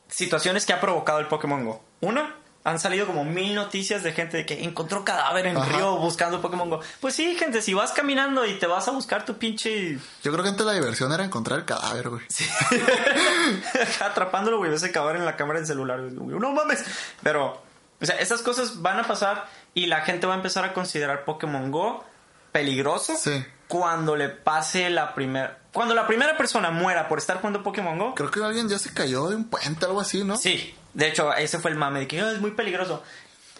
situaciones 0.08 0.64
que 0.66 0.72
ha 0.72 0.80
provocado 0.80 1.18
el 1.20 1.26
Pokémon 1.28 1.64
Go. 1.64 1.82
Una, 2.00 2.34
han 2.64 2.80
salido 2.80 3.06
como 3.06 3.24
mil 3.24 3.54
noticias 3.54 4.02
de 4.02 4.12
gente 4.12 4.36
de 4.38 4.46
que 4.46 4.64
encontró 4.64 5.04
cadáver 5.04 5.46
en 5.46 5.56
Ajá. 5.56 5.76
río 5.76 5.96
buscando 5.98 6.42
Pokémon 6.42 6.68
Go. 6.68 6.80
Pues 7.00 7.14
sí, 7.14 7.36
gente, 7.36 7.62
si 7.62 7.74
vas 7.74 7.92
caminando 7.92 8.44
y 8.44 8.58
te 8.58 8.66
vas 8.66 8.88
a 8.88 8.90
buscar 8.90 9.24
tu 9.24 9.38
pinche. 9.38 9.98
Yo 10.24 10.32
creo 10.32 10.42
que 10.42 10.48
antes 10.50 10.66
la 10.66 10.72
diversión 10.72 11.12
era 11.12 11.24
encontrar 11.24 11.60
el 11.60 11.64
cadáver, 11.64 12.08
güey. 12.10 12.22
atrapándolo, 14.00 14.58
güey, 14.58 14.70
ves 14.70 14.82
el 14.82 14.92
cadáver 14.92 15.16
en 15.16 15.24
la 15.24 15.36
cámara 15.36 15.58
del 15.60 15.66
celular. 15.66 16.00
güey, 16.00 16.38
No 16.38 16.52
mames. 16.52 16.84
Pero, 17.22 17.62
o 18.00 18.04
sea, 18.06 18.16
esas 18.16 18.42
cosas 18.42 18.82
van 18.82 18.98
a 18.98 19.04
pasar 19.04 19.46
y 19.74 19.86
la 19.86 20.00
gente 20.02 20.26
va 20.26 20.34
a 20.34 20.36
empezar 20.36 20.64
a 20.64 20.72
considerar 20.72 21.24
Pokémon 21.24 21.70
Go 21.70 22.04
peligroso 22.52 23.14
Sí. 23.16 23.44
cuando 23.68 24.16
le 24.16 24.28
pase 24.28 24.90
la 24.90 25.14
primera. 25.14 25.58
Cuando 25.72 25.94
la 25.94 26.06
primera 26.06 26.36
persona 26.38 26.70
muera 26.70 27.06
por 27.08 27.18
estar 27.18 27.36
jugando 27.38 27.62
Pokémon 27.62 27.98
Go. 27.98 28.14
Creo 28.14 28.30
que 28.30 28.42
alguien 28.42 28.68
ya 28.68 28.78
se 28.78 28.92
cayó 28.94 29.28
de 29.28 29.36
un 29.36 29.44
puente, 29.44 29.84
algo 29.84 30.00
así, 30.00 30.24
¿no? 30.24 30.36
Sí, 30.38 30.74
de 30.96 31.08
hecho, 31.08 31.32
ese 31.34 31.58
fue 31.58 31.70
el 31.70 31.76
mame 31.76 32.00
de 32.00 32.08
que 32.08 32.20
"Ah, 32.20 32.32
es 32.32 32.40
muy 32.40 32.52
peligroso. 32.52 33.02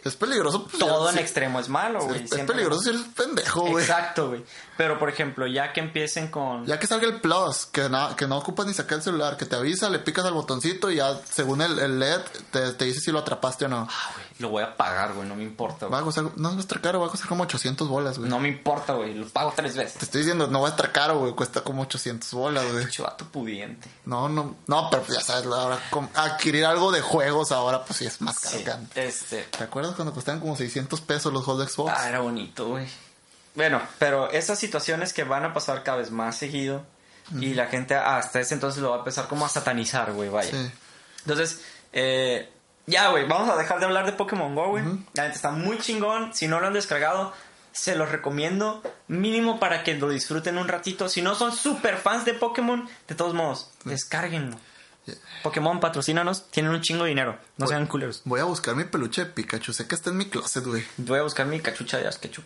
Es 0.07 0.17
peligroso. 0.17 0.65
pues, 0.65 0.79
Todo 0.79 1.11
en 1.11 1.19
extremo 1.19 1.59
es 1.61 1.69
malo, 1.69 2.05
güey. 2.05 2.25
Es, 2.25 2.31
peligroso 2.31 2.81
si 2.83 2.89
eres 2.91 3.03
pendejo, 3.17 3.63
güey. 3.63 3.85
Exacto, 3.85 4.29
güey. 4.29 4.45
Pero, 4.77 4.99
por 4.99 5.09
ejemplo, 5.09 5.47
ya 5.47 5.73
que 5.73 5.81
empiecen 5.81 6.29
con. 6.29 6.65
Ya 6.67 6.79
que 6.79 6.87
salga 6.87 7.07
el 7.07 7.21
Plus, 7.21 7.67
que, 7.67 7.89
na- 7.89 8.15
que 8.17 8.27
no 8.27 8.37
ocupas 8.39 8.67
ni 8.67 8.75
sacar 8.75 8.99
el 8.99 9.03
celular, 9.05 9.37
que 9.37 9.47
te 9.47 9.57
avisa, 9.57 9.89
le 9.89 9.99
picas 9.99 10.25
al 10.25 10.35
botoncito 10.35 10.91
y 10.91 10.97
ya 10.97 11.19
según 11.31 11.63
el, 11.63 11.79
el 11.79 11.99
LED 11.99 12.21
te, 12.51 12.73
te 12.73 12.85
dice 12.85 13.01
si 13.01 13.11
lo 13.11 13.19
atrapaste 13.21 13.65
o 13.65 13.69
no. 13.69 13.89
Ah, 13.91 14.11
güey, 14.15 14.27
lo 14.39 14.51
voy 14.51 14.63
a 14.63 14.77
pagar, 14.77 15.15
güey, 15.15 15.27
no 15.27 15.35
me 15.35 15.43
importa, 15.43 15.87
Va 15.87 15.89
güey. 15.89 16.01
a 16.03 16.05
costar, 16.05 16.25
no 16.37 16.51
va 16.51 16.57
a 16.57 16.61
estar 16.61 16.81
caro, 16.83 17.01
va 17.01 17.07
a 17.07 17.11
costar 17.11 17.29
como 17.29 17.45
800 17.45 17.89
bolas, 17.89 18.19
güey. 18.19 18.29
No 18.31 18.39
me 18.39 18.49
importa, 18.49 18.93
güey, 18.93 19.15
lo 19.15 19.27
pago 19.29 19.53
tres 19.57 19.73
Te 19.73 19.79
veces. 19.85 20.03
estoy 20.03 20.21
diciendo, 20.21 20.47
no 20.47 20.61
va 20.61 20.69
a 20.69 20.71
estar 20.73 20.93
caro, 20.93 21.19
güey, 21.21 21.33
cuesta 21.33 21.63
como 21.63 21.83
800 21.83 22.31
bolas, 22.33 22.71
güey. 22.71 22.89
Chivato 22.91 23.25
pudiente. 23.25 23.89
No, 24.05 24.29
no, 24.29 24.57
no, 24.67 24.91
pero 24.91 25.05
ya 25.09 25.21
sabes, 25.21 25.47
ahora 25.47 25.79
adquirir 26.15 26.67
algo 26.67 26.93
de 26.93 27.01
juegos 27.01 27.51
ahora 27.53 27.85
pues 27.85 27.99
sí 27.99 28.07
es 28.07 28.21
más 28.21 28.39
caro 28.41 28.59
Sí, 28.59 28.65
que 28.65 28.71
antes. 28.71 29.23
este. 29.23 29.43
¿Te 29.57 29.65
acuerdas 29.65 29.95
cuando 29.97 30.15
costaban 30.15 30.41
como 30.41 30.57
600 30.57 31.01
pesos 31.01 31.33
los 31.33 31.45
juegos 31.45 31.67
de 31.67 31.73
Xbox? 31.73 31.93
Ah, 31.97 32.09
era 32.09 32.21
bonito, 32.21 32.69
güey. 32.69 32.87
Bueno, 33.55 33.81
pero 33.99 34.31
esas 34.31 34.59
situaciones 34.59 35.13
que 35.13 35.25
van 35.25 35.45
a 35.45 35.55
pasar 35.55 35.83
cada 35.83 35.99
vez 35.99 36.11
más 36.11 36.37
seguido 36.37 36.85
y 37.41 37.55
la 37.55 37.67
gente 37.67 37.95
hasta 37.95 38.39
ese 38.39 38.55
entonces 38.55 38.83
lo 38.83 38.91
va 38.91 38.97
a 38.97 38.99
empezar 39.01 39.27
como 39.27 39.45
a 39.47 39.49
satanizar, 39.49 40.13
güey, 40.13 40.29
vaya. 40.29 40.51
Sí. 40.51 40.71
Entonces, 41.21 41.63
eh, 41.93 42.49
ya, 42.87 43.09
güey, 43.09 43.27
vamos 43.27 43.49
a 43.49 43.57
dejar 43.57 43.81
de 43.81 43.87
hablar 43.87 44.07
de 44.07 44.13
Pokémon 44.13 44.55
Go, 44.55 44.69
güey. 44.69 44.85
La 45.15 45.25
neta 45.25 45.35
está 45.35 45.51
muy 45.51 45.79
chingón. 45.79 46.33
Si 46.35 46.47
no 46.47 46.61
lo 46.61 46.69
han 46.69 46.73
descargado, 46.73 47.33
se 47.73 47.97
los 47.97 48.11
recomiendo. 48.11 48.83
Mínimo 49.09 49.59
para 49.59 49.83
que 49.83 49.95
lo 49.95 50.09
disfruten 50.09 50.57
un 50.57 50.69
ratito. 50.69 51.09
Si 51.09 51.21
no 51.21 51.35
son 51.35 51.53
super 51.53 51.97
fans 51.97 52.25
de 52.25 52.35
Pokémon, 52.35 52.89
de 53.09 53.15
todos 53.17 53.35
modos, 53.35 53.71
descárguenlo. 53.85 54.57
Pokémon, 55.43 55.81
patrocínanos. 55.81 56.51
Tienen 56.51 56.73
un 56.73 56.81
chingo 56.81 57.05
de 57.05 57.11
dinero. 57.11 57.39
No 57.57 57.67
sean 57.67 57.87
culeros. 57.87 58.23
Voy 58.25 58.41
a 58.41 58.45
buscar 58.45 58.75
mi 58.75 58.85
peluche 58.85 59.25
de 59.25 59.31
Pikachu, 59.31 59.73
sé 59.73 59.87
que 59.87 59.95
está 59.95 60.11
en 60.11 60.17
mi 60.17 60.27
closet, 60.27 60.65
güey. 60.65 60.85
Voy 60.97 61.19
a 61.19 61.23
buscar 61.23 61.47
mi 61.47 61.61
cachucha 61.61 61.99
de 61.99 62.09
Askechu. 62.09 62.43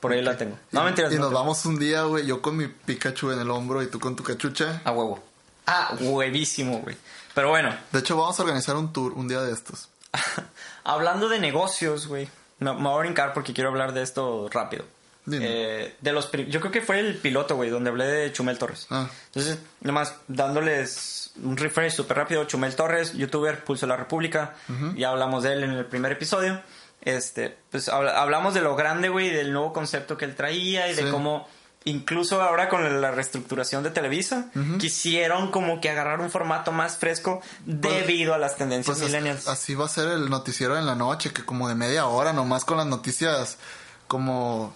Por 0.00 0.12
ahí 0.12 0.20
la 0.20 0.36
tengo. 0.36 0.58
No, 0.72 0.82
mentiras. 0.82 1.12
Y 1.12 1.16
no 1.16 1.22
nos 1.22 1.30
tengo. 1.30 1.40
vamos 1.40 1.64
un 1.64 1.78
día, 1.78 2.02
güey, 2.02 2.26
yo 2.26 2.42
con 2.42 2.56
mi 2.56 2.66
Pikachu 2.66 3.30
en 3.30 3.38
el 3.38 3.50
hombro 3.50 3.82
y 3.82 3.86
tú 3.86 4.00
con 4.00 4.16
tu 4.16 4.24
cachucha. 4.24 4.82
A 4.84 4.90
huevo. 4.90 5.22
Ah, 5.66 5.94
huevísimo, 6.00 6.80
güey. 6.80 6.96
Pero 7.34 7.50
bueno, 7.50 7.74
De 7.92 8.00
hecho, 8.00 8.16
vamos 8.16 8.38
a 8.38 8.42
organizar 8.42 8.74
un 8.76 8.92
tour 8.92 9.12
un 9.12 9.28
día 9.28 9.40
de 9.42 9.52
estos. 9.52 9.88
hablando 10.84 11.28
de 11.28 11.38
negocios, 11.38 12.08
güey. 12.08 12.28
Me, 12.58 12.72
me 12.74 12.82
voy 12.82 12.94
a 12.94 12.98
brincar 12.98 13.32
porque 13.32 13.52
quiero 13.52 13.70
hablar 13.70 13.92
de 13.94 14.02
esto 14.02 14.48
rápido. 14.50 14.84
Eh, 15.30 15.94
de 16.00 16.12
los 16.12 16.30
yo 16.32 16.58
creo 16.60 16.72
que 16.72 16.80
fue 16.82 16.98
el 16.98 17.16
piloto, 17.16 17.54
güey, 17.56 17.70
donde 17.70 17.90
hablé 17.90 18.06
de 18.06 18.32
Chumel 18.32 18.58
Torres. 18.58 18.86
Ah. 18.90 19.08
Entonces, 19.26 19.58
nomás 19.80 20.14
dándoles 20.28 21.30
un 21.42 21.56
refresh 21.56 21.94
súper 21.94 22.16
rápido. 22.16 22.44
Chumel 22.44 22.74
Torres, 22.74 23.12
youtuber, 23.12 23.62
Pulso 23.64 23.86
de 23.86 23.90
la 23.90 23.96
República. 23.96 24.54
Ya 24.96 25.10
hablamos 25.10 25.44
de 25.44 25.52
él 25.52 25.62
en 25.64 25.70
el 25.70 25.86
primer 25.86 26.12
episodio. 26.12 26.60
Este, 27.02 27.56
pues 27.70 27.88
habla- 27.88 28.20
hablamos 28.20 28.54
de 28.54 28.60
lo 28.60 28.76
grande, 28.76 29.08
güey, 29.08 29.30
del 29.30 29.52
nuevo 29.52 29.72
concepto 29.72 30.16
que 30.16 30.24
él 30.24 30.34
traía 30.36 30.88
y 30.88 30.94
de 30.94 31.10
cómo 31.10 31.48
incluso 31.84 32.40
ahora 32.40 32.68
con 32.68 33.00
la 33.00 33.10
reestructuración 33.10 33.82
de 33.82 33.90
Televisa 33.90 34.50
quisieron 34.78 35.50
como 35.50 35.80
que 35.80 35.90
agarrar 35.90 36.20
un 36.20 36.30
formato 36.30 36.70
más 36.70 36.96
fresco 36.96 37.40
debido 37.66 38.34
a 38.34 38.38
las 38.38 38.54
tendencias 38.56 38.98
Pues 38.98 39.08
millennials. 39.10 39.48
así 39.48 39.74
va 39.74 39.86
a 39.86 39.88
ser 39.88 40.08
el 40.10 40.30
noticiero 40.30 40.78
en 40.78 40.86
la 40.86 40.94
noche, 40.94 41.32
que 41.32 41.44
como 41.44 41.68
de 41.68 41.74
media 41.74 42.06
hora, 42.06 42.32
nomás 42.32 42.64
con 42.64 42.76
las 42.76 42.86
noticias 42.86 43.58
como... 44.06 44.72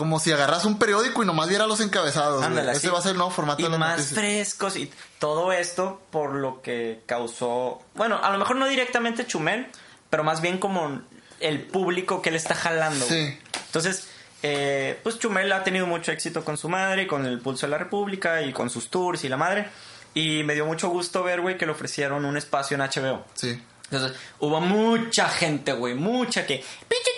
Como 0.00 0.18
si 0.18 0.32
agarras 0.32 0.64
un 0.64 0.78
periódico 0.78 1.22
y 1.22 1.26
nomás 1.26 1.50
viera 1.50 1.66
los 1.66 1.78
encabezados. 1.80 2.42
Ándale, 2.42 2.72
Ese 2.72 2.80
sí. 2.80 2.88
va 2.88 3.00
a 3.00 3.02
ser 3.02 3.10
el 3.12 3.18
nuevo 3.18 3.30
formato 3.30 3.60
y 3.60 3.64
de 3.64 3.68
las 3.68 3.78
más 3.78 3.90
noticias. 3.98 4.18
frescos 4.18 4.76
y 4.76 4.90
todo 5.18 5.52
esto 5.52 6.00
por 6.10 6.32
lo 6.36 6.62
que 6.62 7.02
causó, 7.04 7.82
bueno, 7.94 8.18
a 8.22 8.30
lo 8.30 8.38
mejor 8.38 8.56
no 8.56 8.66
directamente 8.66 9.26
Chumel, 9.26 9.66
pero 10.08 10.24
más 10.24 10.40
bien 10.40 10.56
como 10.56 11.02
el 11.40 11.60
público 11.66 12.22
que 12.22 12.30
le 12.30 12.38
está 12.38 12.54
jalando. 12.54 13.04
Sí. 13.04 13.38
Entonces, 13.66 14.08
eh, 14.42 14.98
pues 15.02 15.18
Chumel 15.18 15.52
ha 15.52 15.64
tenido 15.64 15.84
mucho 15.86 16.12
éxito 16.12 16.46
con 16.46 16.56
su 16.56 16.70
madre, 16.70 17.06
con 17.06 17.26
el 17.26 17.38
Pulso 17.40 17.66
de 17.66 17.72
la 17.72 17.76
República 17.78 18.40
y 18.40 18.54
con 18.54 18.70
sus 18.70 18.88
tours 18.88 19.22
y 19.24 19.28
la 19.28 19.36
madre. 19.36 19.68
Y 20.14 20.44
me 20.44 20.54
dio 20.54 20.64
mucho 20.64 20.88
gusto 20.88 21.22
ver, 21.22 21.42
güey, 21.42 21.58
que 21.58 21.66
le 21.66 21.72
ofrecieron 21.72 22.24
un 22.24 22.38
espacio 22.38 22.74
en 22.74 22.80
HBO. 22.80 23.22
Sí. 23.34 23.62
Entonces, 23.90 24.16
hubo 24.38 24.60
mucha 24.60 25.28
gente, 25.28 25.72
güey, 25.72 25.94
mucha 25.94 26.46
que, 26.46 26.64
pinche 26.88 27.10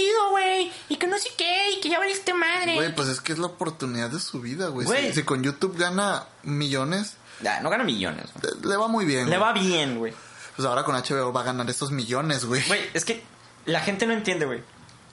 Vendido, 0.00 0.30
güey, 0.30 0.72
y 0.88 0.96
que 0.96 1.06
no 1.06 1.18
sé 1.18 1.28
qué, 1.36 1.72
y 1.76 1.80
que 1.80 1.88
ya 1.88 1.98
valiste 1.98 2.32
madre. 2.34 2.74
Güey, 2.74 2.94
pues 2.94 3.08
es 3.08 3.20
que 3.20 3.32
es 3.32 3.38
la 3.38 3.46
oportunidad 3.46 4.10
de 4.10 4.18
su 4.20 4.40
vida, 4.40 4.68
güey. 4.68 4.86
Si, 4.86 5.12
si 5.14 5.22
con 5.24 5.42
YouTube 5.42 5.76
gana 5.76 6.24
millones, 6.42 7.14
Ya, 7.42 7.60
no 7.60 7.70
gana 7.70 7.84
millones, 7.84 8.26
le- 8.42 8.68
le 8.68 8.76
va 8.76 8.88
muy 8.88 9.04
bien. 9.04 9.28
Le 9.30 9.36
güey. 9.38 9.40
va 9.40 9.52
bien, 9.52 9.98
güey. 9.98 10.12
Pues 10.56 10.66
ahora 10.66 10.84
con 10.84 10.94
HBO 10.94 11.32
va 11.32 11.40
a 11.40 11.44
ganar 11.44 11.68
estos 11.70 11.90
millones, 11.90 12.44
güey. 12.44 12.62
Güey, 12.66 12.80
es 12.94 13.04
que 13.04 13.22
la 13.66 13.80
gente 13.80 14.06
no 14.06 14.12
entiende, 14.12 14.44
güey. 14.46 14.62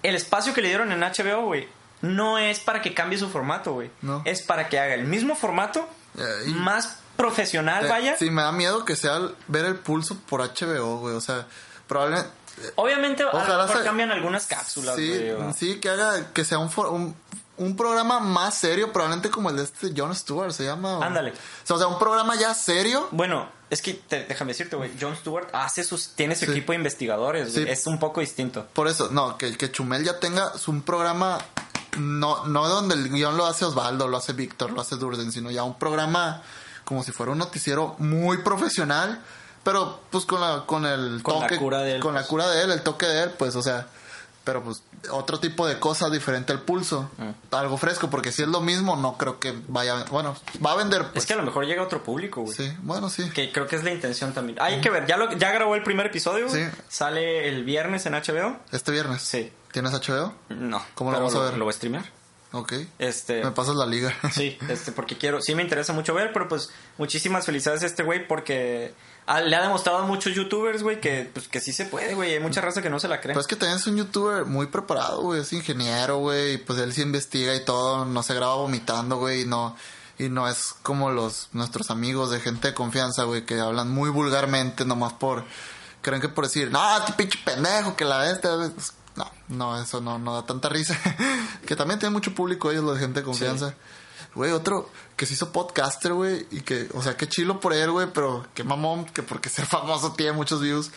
El 0.03 0.16
espacio 0.16 0.53
que 0.53 0.61
le 0.61 0.68
dieron 0.70 0.91
en 0.91 1.02
HBO, 1.02 1.45
güey, 1.45 1.68
no 2.02 2.38
es 2.38 2.60
para 2.60 2.82
que 2.82 2.94
cambie 2.94 3.18
su 3.18 3.30
formato, 3.30 3.74
güey. 3.74 3.90
No. 4.02 4.22
Es 4.26 4.41
para 4.41 4.68
que 4.70 4.80
haga 4.80 4.94
el 4.94 5.06
mismo 5.06 5.36
formato, 5.36 5.88
Eh, 6.18 6.24
y- 6.48 6.52
más 6.53 6.99
profesional, 7.16 7.86
Eh, 7.86 7.90
vaya. 7.90 8.18
Sí, 8.18 8.30
me 8.30 8.41
da 8.41 8.52
miedo 8.52 8.86
que 8.86 8.95
sea 8.95 9.20
ver 9.48 9.66
el 9.66 9.76
pulso 9.76 10.18
por 10.30 10.41
HBO, 10.41 10.98
güey. 10.99 11.16
O 11.16 11.22
sea, 11.22 11.48
probablemente... 11.88 12.30
Obviamente, 12.76 13.24
a 13.24 13.28
lo 13.28 13.32
Ojalá 13.34 13.64
mejor 13.64 13.78
se- 13.78 13.84
cambian 13.84 14.12
algunas 14.12 14.46
cápsulas, 14.48 14.96
sí, 14.96 15.22
sí, 15.56 15.80
que 15.80 15.90
haga 15.90 16.34
que 16.34 16.44
sea 16.46 16.58
un, 16.60 16.70
un 16.92 17.16
un 17.60 17.76
programa 17.76 18.20
más 18.20 18.54
serio, 18.54 18.94
probablemente 18.94 19.32
como 19.32 19.50
el 19.50 19.56
de 19.58 19.64
este 19.64 19.92
Jon 19.98 20.14
Stewart, 20.16 20.52
se 20.52 20.64
llama. 20.66 21.04
Ándale. 21.04 21.32
O 21.32 21.34
sea, 21.64 21.76
o 21.76 21.80
sea, 21.80 21.88
un 21.88 21.98
programa 21.98 22.36
ya 22.36 22.54
serio. 22.54 23.08
Bueno, 23.10 23.50
es 23.72 23.82
que 23.82 23.96
te- 23.96 24.26
déjame 24.26 24.52
decirte, 24.52 24.76
güey. 24.76 24.92
Jon 25.02 25.16
Stewart 25.16 25.48
hace 25.54 25.84
sus, 25.84 26.10
tiene 26.10 26.36
su 26.36 26.46
Sí. 26.46 26.52
equipo 26.52 26.72
de 26.74 26.76
investigadores. 26.76 27.52
Sí. 27.54 27.66
Es 27.68 27.88
un 27.88 27.98
poco 27.98 28.22
distinto. 28.22 28.68
Por 28.74 28.88
eso, 28.88 29.10
no, 29.12 29.40
que, 29.40 29.58
que 29.58 29.72
Chumel 29.72 30.04
ya 30.04 30.20
tenga 30.20 30.52
un 30.68 30.84
programa, 30.84 31.40
no, 31.98 32.46
no 32.46 32.68
donde 32.70 32.94
el 32.94 33.10
guion 33.10 33.36
lo 33.38 33.48
hace 33.48 33.66
Osvaldo, 33.66 34.08
lo 34.08 34.18
hace 34.18 34.34
Víctor, 34.34 34.70
lo 34.72 34.82
hace 34.82 34.96
Durden, 34.98 35.32
sino 35.32 35.50
ya 35.50 35.64
un 35.64 35.80
programa 35.80 36.44
como 36.86 37.02
si 37.04 37.12
fuera 37.12 37.32
un 37.32 37.40
noticiero 37.40 37.96
muy 37.98 38.38
profesional, 38.44 39.20
pero 39.68 39.99
pues 40.10 40.23
con 40.23 40.39
la, 40.39 40.64
con 40.65 40.85
el 40.85 41.22
Con 41.22 41.41
la 41.41 41.57
cura 41.57 41.80
de 41.81 41.95
él, 41.95 41.99
con 41.99 42.14
la 42.14 42.22
pues. 42.22 42.30
cura 42.30 42.48
de 42.48 42.64
él, 42.64 42.72
el 42.72 42.84
toque 42.84 43.06
de 43.06 43.23
él, 43.23 43.31
pues, 43.31 43.53
o 43.57 43.61
sea, 43.61 43.85
pero 44.45 44.64
pues 44.64 44.81
otro 45.11 45.41
tipo 45.41 45.68
de 45.68 45.77
cosa 45.77 46.10
diferente 46.10 46.53
al 46.53 46.61
pulso, 46.61 47.10
Mm. 47.18 47.53
algo 47.53 47.76
fresco, 47.77 48.10
porque 48.10 48.31
si 48.31 48.44
es 48.44 48.48
lo 48.48 48.61
mismo, 48.61 48.95
no 48.95 49.18
creo 49.18 49.39
que 49.41 49.53
vaya, 49.68 50.06
bueno, 50.10 50.38
va 50.65 50.72
a 50.72 50.76
vender, 50.77 51.02
pues. 51.07 51.18
Es 51.18 51.26
que 51.26 51.34
a 51.34 51.35
lo 51.35 51.44
mejor 51.44 51.65
llega 51.65 51.84
otro 51.84 52.02
público, 52.02 52.44
güey. 52.44 52.56
Sí, 52.56 52.72
bueno, 52.84 53.10
sí. 53.10 53.30
Que 53.31 53.52
creo 53.52 53.68
que 53.68 53.76
es 53.76 53.84
la 53.84 53.91
intención 53.91 54.34
también. 54.34 54.57
Hay 54.61 54.80
que 54.80 54.89
ver, 54.89 55.06
ya, 55.06 55.18
lo, 55.18 55.34
ya 55.34 55.52
grabó 55.52 55.76
el 55.76 55.84
primer 55.84 56.06
episodio. 56.06 56.48
Sí. 56.49 56.61
Sale 56.88 57.49
el 57.49 57.65
viernes 57.65 58.06
en 58.06 58.14
HBO. 58.14 58.57
Este 58.72 58.94
viernes. 58.94 59.22
Sí. 59.22 59.52
¿Tienes 59.73 59.91
HBO? 59.91 60.34
No. 60.48 60.81
¿Cómo 60.95 61.11
lo 61.11 61.18
vamos 61.18 61.35
a 61.35 61.39
ver? 61.39 61.57
Lo 61.57 61.65
voy 61.65 61.72
a 61.72 61.76
streamear. 61.76 62.06
Ok. 62.53 62.72
Este. 62.99 63.44
Me 63.44 63.52
pasas 63.52 63.76
la 63.76 63.85
liga. 63.85 64.15
Sí, 64.31 64.57
este, 64.69 64.94
porque 64.94 65.18
quiero, 65.18 65.41
sí 65.41 65.53
me 65.56 65.61
interesa 65.61 65.91
mucho 65.91 66.14
ver, 66.14 66.31
pero 66.31 66.48
pues 66.48 66.69
muchísimas 66.98 67.45
felicidades 67.45 67.84
a 67.84 67.85
este 67.85 68.03
güey 68.03 68.26
porque 68.26 68.94
ah, 68.94 69.16
le 69.28 69.56
ha 69.56 69.62
demostrado 69.62 69.99
a 69.99 70.04
muchos 70.04 70.34
youtubers, 70.34 70.84
güey, 70.84 71.02
que, 71.02 71.30
pues, 71.34 71.49
que 71.49 71.60
sí 71.60 71.74
se 71.74 71.86
puede, 71.86 72.16
güey. 72.16 72.34
Hay 72.34 72.40
mucha 72.40 72.62
raza 72.62 72.82
que 72.82 72.90
no 72.90 72.99
se 72.99 73.10
la 73.10 73.20
cree. 73.20 73.34
Pues 73.34 73.44
es 73.44 73.48
que 73.48 73.58
también 73.58 73.78
es 73.78 73.86
un 73.86 73.98
youtuber 73.98 74.45
muy 74.45 74.68
preparado, 74.68 75.22
güey. 75.22 75.41
Es 75.41 75.52
ingeniero, 75.52 76.20
güey. 76.20 76.54
Y 76.54 76.58
pues 76.58 76.80
él 76.80 76.94
sí 76.94 77.02
investiga 77.02 77.54
y 77.54 77.66
todo. 77.66 78.06
No 78.06 78.24
se 78.24 78.34
graba 78.34 78.56
vomitando, 78.56 79.18
güey. 79.18 79.41
Y 79.41 79.45
no, 79.45 79.76
y 80.18 80.30
no 80.30 80.48
es 80.48 80.76
como 80.82 81.12
los 81.12 81.49
nuestros 81.52 81.91
amigos 81.91 82.32
de 82.32 82.40
gente 82.40 82.70
de 82.70 82.74
confianza, 82.74 83.24
güey, 83.24 83.45
que 83.45 83.60
hablan 83.60 83.91
muy 83.91 84.10
vulgarmente 84.10 84.86
nomás 84.86 85.14
por. 85.14 85.44
Creen 86.02 86.22
que 86.22 86.30
por 86.30 86.45
decir, 86.45 86.72
no, 86.72 86.98
este 86.98 87.12
pinche 87.14 87.38
pendejo, 87.44 87.98
que 87.98 88.06
la 88.06 88.32
este. 88.32 88.48
pues, 88.48 88.94
No, 89.18 89.30
no, 89.49 89.82
eso 89.82 89.99
no, 89.99 90.18
no 90.20 90.36
da 90.36 90.45
tanta 90.45 90.70
risa. 90.70 90.98
que 91.66 91.76
también 91.76 91.99
tiene 91.99 92.14
mucho 92.14 92.34
público 92.34 92.72
ellos, 92.72 92.86
los 92.86 92.95
de 92.95 93.02
gente 93.02 93.20
de 93.20 93.26
confianza. 93.26 93.74
Güey, 94.36 94.52
otro 94.52 94.90
que 95.18 95.26
se 95.26 95.34
hizo 95.34 95.52
podcaster, 95.52 96.14
güey, 96.14 96.45
y 96.52 96.61
que, 96.61 96.88
o 96.94 97.02
sea, 97.02 97.18
qué 97.18 97.27
chilo 97.27 97.60
por 97.60 97.73
él, 97.73 97.91
güey, 97.91 98.07
pero 98.14 98.45
qué 98.53 98.64
mamón, 98.64 99.06
que 99.06 99.23
porque 99.23 99.49
ser 99.49 99.65
famoso 99.68 100.14
tiene 100.14 100.31
muchos 100.31 100.61
views. 100.61 100.91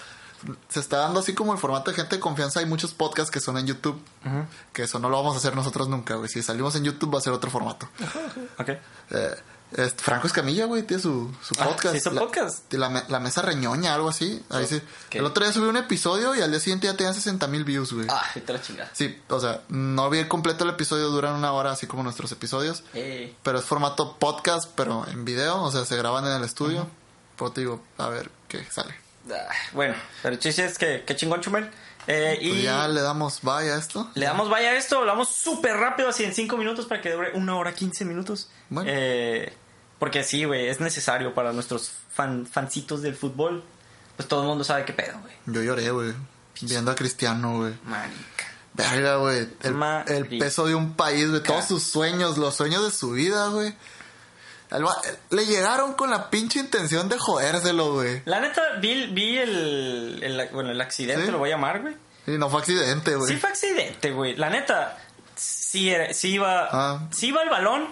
Se 0.68 0.80
está 0.80 0.98
dando 0.98 1.20
así 1.20 1.34
como 1.34 1.52
el 1.52 1.58
formato 1.58 1.90
de 1.90 1.96
gente 1.96 2.16
de 2.16 2.20
confianza. 2.20 2.60
Hay 2.60 2.66
muchos 2.66 2.94
podcasts 2.94 3.30
que 3.30 3.40
son 3.40 3.58
en 3.58 3.66
YouTube, 3.66 4.00
que 4.72 4.84
eso 4.84 4.98
no 4.98 5.10
lo 5.10 5.18
vamos 5.18 5.34
a 5.34 5.38
hacer 5.38 5.54
nosotros 5.54 5.88
nunca, 5.88 6.14
güey. 6.14 6.30
Si 6.30 6.42
salimos 6.42 6.74
en 6.76 6.84
YouTube 6.84 7.12
va 7.14 7.18
a 7.18 7.22
ser 7.22 7.34
otro 7.34 7.50
formato. 7.50 7.88
Ok. 8.58 8.68
Eh, 9.10 9.36
este, 9.72 10.02
Franco 10.02 10.26
Escamilla, 10.26 10.64
güey, 10.66 10.82
tiene 10.82 11.02
su, 11.02 11.32
su 11.42 11.54
Ah, 11.58 11.64
podcast. 11.66 11.92
¿sí 11.92 11.98
hizo 11.98 12.10
La- 12.10 12.20
podcast? 12.20 12.72
La, 12.72 13.04
la 13.08 13.20
mesa 13.20 13.42
reñoña, 13.42 13.94
algo 13.94 14.08
así. 14.08 14.42
Ahí 14.50 14.66
sí. 14.66 14.80
El 15.12 15.24
otro 15.24 15.44
día 15.44 15.52
subí 15.52 15.66
un 15.68 15.76
episodio 15.76 16.34
y 16.34 16.40
al 16.40 16.50
día 16.50 16.60
siguiente 16.60 16.86
ya 16.86 16.96
tenían 16.96 17.14
60 17.14 17.46
mil 17.46 17.64
views, 17.64 17.92
güey. 17.92 18.06
Ah, 18.10 18.24
a 18.34 18.52
la 18.52 18.60
chingada. 18.62 18.90
Sí, 18.92 19.16
o 19.28 19.38
sea, 19.40 19.60
no 19.68 20.10
vi 20.10 20.24
completo 20.26 20.64
el 20.64 20.70
episodio, 20.70 21.08
duran 21.08 21.34
una 21.34 21.52
hora, 21.52 21.72
así 21.72 21.86
como 21.86 22.02
nuestros 22.02 22.30
episodios. 22.32 22.82
Eh, 22.94 23.34
Pero 23.42 23.58
es 23.58 23.64
formato 23.64 24.16
podcast, 24.18 24.70
pero 24.74 25.06
en 25.08 25.24
video, 25.24 25.62
o 25.62 25.70
sea, 25.70 25.84
se 25.84 25.96
graban 25.96 26.24
en 26.26 26.32
el 26.32 26.44
estudio. 26.44 26.88
Pero 27.36 27.52
te 27.52 27.60
digo, 27.62 27.82
a 27.98 28.08
ver 28.08 28.30
qué 28.48 28.64
sale. 28.70 28.94
ah, 29.32 29.48
bueno, 29.72 29.94
pero 30.22 30.36
chiste 30.36 30.64
es 30.64 30.76
que, 30.78 31.04
que 31.06 31.16
chingón 31.16 31.40
Chumel. 31.40 31.70
Eh, 32.06 32.38
y 32.40 32.50
Pues 32.50 32.62
ya 32.62 32.88
le 32.88 33.02
damos 33.02 33.40
vaya 33.42 33.74
a 33.74 33.78
esto. 33.78 34.10
le 34.14 34.24
damos 34.24 34.48
vaya 34.48 34.70
a 34.70 34.76
esto, 34.76 34.98
hablamos 34.98 35.28
súper 35.28 35.76
rápido, 35.76 36.08
así 36.08 36.24
en 36.24 36.34
5 36.34 36.56
minutos 36.56 36.86
para 36.86 37.00
que 37.02 37.12
dure 37.12 37.32
una 37.34 37.56
hora 37.56 37.74
15 37.74 38.04
minutos. 38.06 38.48
Bueno. 38.70 38.90
Eh, 38.92 39.52
porque 40.00 40.24
sí, 40.24 40.44
güey, 40.44 40.66
es 40.66 40.80
necesario 40.80 41.32
para 41.34 41.52
nuestros 41.52 41.92
fan, 42.12 42.44
fancitos 42.46 43.02
del 43.02 43.14
fútbol. 43.14 43.62
Pues 44.16 44.28
todo 44.28 44.42
el 44.42 44.48
mundo 44.48 44.64
sabe 44.64 44.84
qué 44.84 44.92
pedo, 44.92 45.16
güey. 45.20 45.32
Yo 45.46 45.62
lloré, 45.62 45.90
güey. 45.92 46.12
Viendo 46.62 46.90
a 46.90 46.94
Cristiano, 46.96 47.58
güey. 47.58 47.74
Marica. 47.84 48.46
Verga, 48.74 49.16
güey. 49.16 49.48
El, 49.62 49.74
Marica. 49.74 50.14
el 50.16 50.26
peso 50.26 50.66
de 50.66 50.74
un 50.74 50.94
país, 50.94 51.28
güey. 51.30 51.42
Todos 51.42 51.66
sus 51.66 51.84
sueños, 51.84 52.36
los 52.36 52.54
sueños 52.56 52.82
de 52.84 52.90
su 52.90 53.12
vida, 53.12 53.46
güey. 53.48 53.74
Le 55.30 55.46
llegaron 55.46 55.94
con 55.94 56.10
la 56.10 56.30
pinche 56.30 56.60
intención 56.60 57.08
de 57.08 57.18
jodérselo, 57.18 57.94
güey. 57.94 58.22
La 58.24 58.40
neta, 58.40 58.62
vi, 58.80 59.06
vi 59.06 59.38
el, 59.38 60.20
el- 60.22 60.48
bueno, 60.52 60.70
el 60.70 60.80
accidente, 60.80 61.26
¿Sí? 61.26 61.32
lo 61.32 61.38
voy 61.38 61.50
a 61.50 61.54
llamar, 61.56 61.80
güey. 61.82 61.96
Y 62.26 62.32
no 62.38 62.48
fue 62.50 62.60
accidente, 62.60 63.16
güey. 63.16 63.32
Sí 63.34 63.40
fue 63.40 63.50
accidente, 63.50 64.12
güey. 64.12 64.36
La 64.36 64.48
neta, 64.50 64.96
sí, 65.34 65.92
sí 66.12 66.34
iba, 66.34 66.68
Ah. 66.70 67.08
sí 67.10 67.28
iba 67.28 67.42
el 67.42 67.48
balón. 67.50 67.88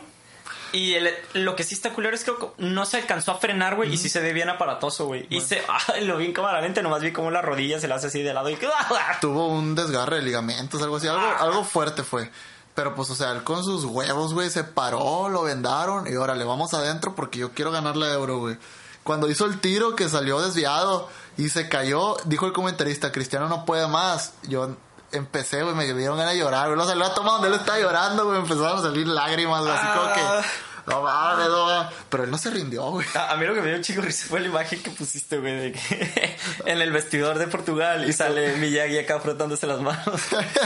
Y 0.72 0.94
el- 0.94 1.14
lo 1.34 1.56
que 1.56 1.64
sí 1.64 1.74
está 1.74 1.92
culero 1.92 2.14
es 2.14 2.24
que 2.24 2.32
no 2.58 2.84
se 2.86 2.98
alcanzó 2.98 3.32
a 3.32 3.38
frenar, 3.38 3.76
güey. 3.76 3.92
Y 3.92 3.96
sí 3.98 4.08
se 4.08 4.20
ve 4.20 4.32
bien 4.32 4.48
aparatoso, 4.50 5.06
güey. 5.06 5.26
Y 5.30 5.40
se, 5.40 5.62
lo 6.02 6.16
vi 6.18 6.26
en 6.26 6.32
cámara 6.32 6.60
lenta, 6.60 6.82
nomás 6.82 7.00
vi 7.02 7.12
como 7.12 7.30
la 7.30 7.42
rodilla 7.42 7.80
se 7.80 7.88
la 7.88 7.94
hace 7.96 8.08
así 8.08 8.22
de 8.22 8.34
lado 8.34 8.50
y 8.50 8.58
Tuvo 9.20 9.48
un 9.48 9.74
desgarre 9.74 10.16
de 10.16 10.22
ligamentos, 10.22 10.82
algo 10.82 10.96
así. 10.96 11.06
Algo, 11.08 11.22
Ah. 11.26 11.36
algo 11.40 11.64
fuerte 11.64 12.02
fue. 12.02 12.30
Pero 12.74 12.94
pues, 12.94 13.10
o 13.10 13.14
sea, 13.14 13.32
él 13.32 13.42
con 13.42 13.64
sus 13.64 13.84
huevos, 13.84 14.34
güey, 14.34 14.50
se 14.50 14.62
paró, 14.62 15.28
lo 15.28 15.42
vendaron. 15.42 16.06
Y 16.06 16.14
órale, 16.16 16.44
vamos 16.44 16.74
adentro 16.74 17.14
porque 17.14 17.38
yo 17.40 17.50
quiero 17.52 17.70
ganar 17.72 17.96
la 17.96 18.12
euro, 18.12 18.38
güey. 18.38 18.56
Cuando 19.02 19.28
hizo 19.30 19.46
el 19.46 19.58
tiro 19.60 19.96
que 19.96 20.08
salió 20.08 20.40
desviado 20.40 21.08
y 21.38 21.48
se 21.48 21.68
cayó, 21.68 22.16
dijo 22.26 22.46
el 22.46 22.52
comentarista, 22.52 23.10
Cristiano 23.10 23.48
no 23.48 23.64
puede 23.64 23.88
más. 23.88 24.34
Yo 24.44 24.76
empecé, 25.12 25.62
güey, 25.62 25.74
me 25.74 25.84
dieron 25.92 26.18
ganas 26.18 26.34
de 26.34 26.40
llorar, 26.40 26.66
güey. 26.66 26.78
Lo 26.78 26.86
salió 26.86 27.04
a 27.04 27.14
toma 27.14 27.32
donde 27.32 27.48
él 27.48 27.54
estaba 27.54 27.78
llorando, 27.78 28.24
güey. 28.26 28.38
Empezaron 28.38 28.78
a 28.78 28.82
salir 28.82 29.06
lágrimas, 29.06 29.60
güey. 29.62 29.72
Así 29.72 29.86
como 29.86 30.02
Ah. 30.08 30.14
que... 30.42 30.48
No 30.88 31.02
mames, 31.02 31.48
no. 31.48 31.90
Pero 32.08 32.24
él 32.24 32.30
no 32.30 32.38
se 32.38 32.48
rindió, 32.48 32.82
güey. 32.84 33.06
A, 33.14 33.32
a 33.32 33.36
mí 33.36 33.44
lo 33.44 33.52
que 33.52 33.60
me 33.60 33.68
dio 33.68 33.82
chico 33.82 34.00
risa 34.00 34.24
fue 34.26 34.40
la 34.40 34.46
imagen 34.48 34.82
que 34.82 34.90
pusiste, 34.90 35.36
güey, 35.38 35.54
de 35.54 35.72
que 35.72 36.36
en 36.64 36.80
el 36.80 36.90
vestidor 36.92 37.36
de 37.38 37.46
Portugal 37.46 38.08
y 38.08 38.12
sale 38.14 38.56
Miyagi 38.56 38.98
acá 38.98 39.20
frotándose 39.20 39.66
las 39.66 39.80
manos. 39.82 40.18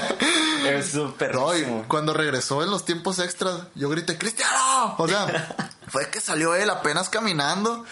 es 0.65 0.93
súper 0.93 1.35
No, 1.35 1.51
cuando 1.89 2.13
regresó 2.15 2.63
en 2.63 2.71
los 2.71 2.85
tiempos 2.85 3.19
extras, 3.19 3.63
yo 3.75 3.89
grité, 3.89 4.17
¡Cristiano! 4.17 4.95
O 4.97 5.09
sea, 5.09 5.57
fue 5.89 6.09
que 6.09 6.21
salió 6.21 6.55
él 6.55 6.71
apenas 6.71 7.09
caminando 7.09 7.85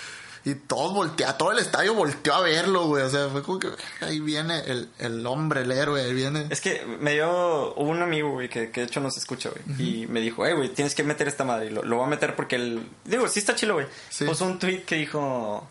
y 0.45 0.55
todos 0.55 0.95
voltea, 0.95 1.37
todo 1.37 1.53
el 1.53 1.59
estadio 1.59 1.93
volteó 1.95 2.35
a 2.35 2.41
verlo, 2.41 2.87
güey. 2.87 3.03
O 3.03 3.11
sea, 3.11 3.29
fue 3.29 3.43
como 3.43 3.59
que 3.59 3.69
ahí 4.01 4.21
viene 4.21 4.61
el, 4.61 4.89
el 4.99 5.27
hombre, 5.27 5.63
el 5.63 5.73
héroe, 5.73 6.03
ahí 6.03 6.15
viene. 6.15 6.47
Es 6.49 6.61
que 6.63 6.85
me 6.99 7.13
dio 7.13 7.75
hubo 7.75 7.91
un 7.91 8.01
amigo, 8.03 8.31
güey, 8.31 8.49
que, 8.49 8.71
que 8.71 8.81
de 8.81 8.87
hecho 8.87 9.01
nos 9.01 9.17
escucha, 9.19 9.51
güey. 9.51 9.81
Y 9.81 10.07
me 10.07 10.21
dijo, 10.21 10.47
eh, 10.47 10.55
güey, 10.55 10.71
tienes 10.71 10.95
que 10.95 11.03
meter 11.03 11.29
esta 11.29 11.45
madre. 11.45 11.67
Y 11.67 11.71
lo, 11.71 11.83
lo 11.83 11.97
voy 11.97 12.07
a 12.07 12.09
meter 12.09 12.35
porque 12.37 12.57
el... 12.57 12.89
Digo, 13.05 13.29
sí 13.29 13.41
está 13.41 13.55
chilo, 13.55 13.75
güey. 13.75 13.87
Sí. 14.09 14.25
Puso 14.25 14.47
un 14.47 14.59
tweet 14.59 14.85
que 14.85 14.97
dijo, 14.97 15.69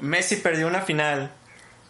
Messi 0.00 0.36
perdió 0.36 0.66
una 0.66 0.82
final, 0.82 1.30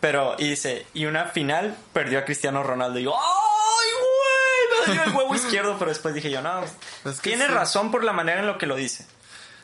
pero... 0.01 0.37
Y 0.39 0.51
dice, 0.51 0.85
y 0.93 1.07
una 1.07 1.25
final 1.27 1.75
perdió 1.95 2.19
a 2.19 2.25
Cristiano 2.27 2.63
Ronaldo. 2.63 2.99
Y 2.99 3.05
yo, 3.05 3.15
¡ay, 3.15 3.89
güey! 3.93 4.89
Me 4.89 4.93
dio 4.93 5.03
el 5.05 5.17
huevo 5.17 5.35
izquierdo, 5.43 5.77
pero 5.79 5.91
después 5.91 6.15
dije 6.15 6.31
yo, 6.31 6.43
no, 6.43 6.63
Es 6.63 7.21
que 7.21 7.31
tiene 7.31 7.47
sí. 7.47 7.51
razón 7.53 7.91
por 7.91 8.05
la 8.05 8.13
manera 8.13 8.41
en 8.41 8.47
lo 8.47 8.59
que 8.59 8.67
lo 8.67 8.77
dice. 8.77 9.07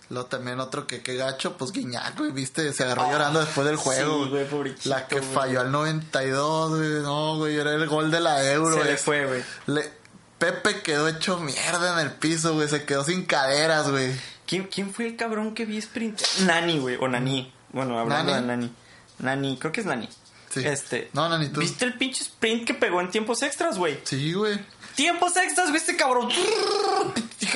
Luego 0.08 0.26
también 0.28 0.60
otro 0.60 0.86
que 0.86 1.02
qué 1.02 1.16
gacho, 1.16 1.56
pues 1.56 1.72
Guiñac, 1.72 2.16
güey, 2.16 2.30
viste, 2.30 2.72
se 2.72 2.84
agarró 2.84 3.10
llorando 3.10 3.40
después 3.40 3.66
del 3.66 3.76
juego. 3.76 4.20
Ah, 4.20 4.24
sí, 4.24 4.30
güey, 4.30 4.48
pobrecito, 4.48 4.88
La 4.88 5.08
que 5.08 5.18
güey. 5.18 5.32
falló 5.34 5.60
al 5.62 5.72
92, 5.72 6.76
güey. 6.76 6.88
No, 7.02 7.36
güey, 7.38 7.56
era 7.56 7.72
el 7.74 7.86
gol 7.88 8.10
de 8.12 8.20
la 8.20 8.44
euro. 8.52 8.76
Se 8.78 8.84
le 8.84 8.96
fue, 8.98 9.26
güey. 9.26 9.42
le- 9.66 9.92
Pepe 10.38 10.82
quedó 10.82 11.08
hecho 11.08 11.38
mierda 11.40 11.94
en 11.94 12.06
el 12.06 12.12
piso, 12.12 12.54
güey. 12.54 12.68
Se 12.68 12.84
quedó 12.84 13.02
sin 13.04 13.24
caderas, 13.24 13.90
güey. 13.90 14.12
¿Quién, 14.46 14.64
¿Quién 14.68 14.92
fue 14.92 15.06
el 15.06 15.16
cabrón 15.16 15.54
que 15.54 15.64
vi 15.64 15.78
sprint? 15.78 16.20
Nani, 16.44 16.78
güey, 16.78 16.96
o 17.00 17.08
Nani. 17.08 17.52
Bueno, 17.72 17.98
hablando 17.98 18.32
¿Nani? 18.32 18.42
de 18.42 18.46
Nani. 18.56 18.72
Nani, 19.18 19.56
creo 19.58 19.72
que 19.72 19.80
es 19.80 19.86
Nani. 19.86 20.08
Sí. 20.50 20.60
Este. 20.64 21.10
No, 21.14 21.28
Nani, 21.28 21.48
tú. 21.48 21.60
¿Viste 21.60 21.84
el 21.86 21.94
pinche 21.94 22.22
sprint 22.22 22.66
que 22.66 22.74
pegó 22.74 23.00
en 23.00 23.10
tiempos 23.10 23.42
extras, 23.42 23.76
güey? 23.78 23.98
Sí, 24.04 24.34
güey. 24.34 24.58
Tiempos 24.94 25.36
extras, 25.36 25.68
güey, 25.70 25.78
este 25.80 25.96
cabrón. 25.96 26.28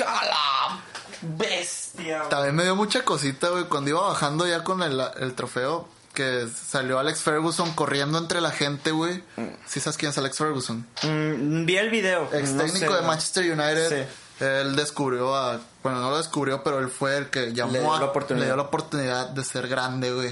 ¡A 0.05 0.25
la 0.25 0.79
bestia! 1.21 2.23
También 2.29 2.55
me 2.55 2.63
dio 2.63 2.75
mucha 2.75 3.03
cosita, 3.03 3.49
güey, 3.49 3.65
cuando 3.65 3.89
iba 3.89 4.01
bajando 4.01 4.47
ya 4.47 4.63
con 4.63 4.81
el, 4.83 5.01
el 5.19 5.33
trofeo, 5.33 5.87
que 6.13 6.47
salió 6.47 6.99
Alex 6.99 7.21
Ferguson 7.21 7.71
corriendo 7.73 8.17
entre 8.17 8.41
la 8.41 8.51
gente, 8.51 8.91
güey. 8.91 9.23
¿Sí 9.65 9.79
sabes 9.79 9.97
quién 9.97 10.11
es 10.11 10.17
Alex 10.17 10.37
Ferguson? 10.37 10.85
Mm, 11.03 11.65
vi 11.65 11.77
el 11.77 11.89
video. 11.89 12.27
Ex 12.33 12.51
no 12.51 12.63
técnico 12.63 12.93
sé, 12.93 13.01
de 13.01 13.07
Manchester 13.07 13.43
United. 13.45 14.07
Sí. 14.07 14.43
Él 14.43 14.75
descubrió 14.75 15.35
a... 15.35 15.59
Bueno, 15.83 15.99
no 16.01 16.09
lo 16.09 16.17
descubrió, 16.17 16.63
pero 16.63 16.79
él 16.79 16.89
fue 16.89 17.15
el 17.17 17.29
que 17.29 17.53
llamó 17.53 17.71
Le 17.73 17.79
dio 17.79 17.93
a- 17.93 17.99
la 17.99 18.05
oportunidad. 18.07 18.41
le 18.41 18.45
dio 18.47 18.55
la 18.57 18.63
oportunidad 18.63 19.29
de 19.29 19.43
ser 19.43 19.67
grande, 19.67 20.11
güey. 20.11 20.31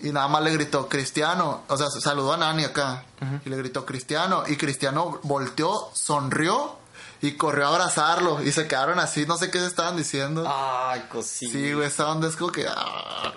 Y 0.00 0.10
nada 0.12 0.28
más 0.28 0.42
le 0.42 0.52
gritó, 0.52 0.88
Cristiano. 0.88 1.62
O 1.68 1.76
sea, 1.76 1.88
saludó 1.90 2.32
a 2.32 2.36
Nani 2.36 2.64
acá. 2.64 3.04
Y 3.44 3.48
le 3.48 3.56
gritó, 3.56 3.84
Cristiano. 3.84 4.44
Y 4.46 4.56
Cristiano 4.56 5.20
volteó, 5.24 5.90
sonrió 5.94 6.76
y 7.22 7.32
corrió 7.36 7.66
a 7.66 7.68
abrazarlo. 7.70 8.42
Y 8.42 8.52
se 8.52 8.66
quedaron 8.68 8.98
así, 8.98 9.24
no 9.24 9.38
sé 9.38 9.50
qué 9.50 9.58
se 9.60 9.66
estaban 9.66 9.96
diciendo. 9.96 10.44
Ay, 10.46 11.02
cosita. 11.08 11.52
Sí, 11.52 11.72
güey, 11.72 11.86
esa 11.86 12.10
onda 12.10 12.28
es 12.28 12.36
como 12.36 12.52
que... 12.52 12.66
ah. 12.68 13.32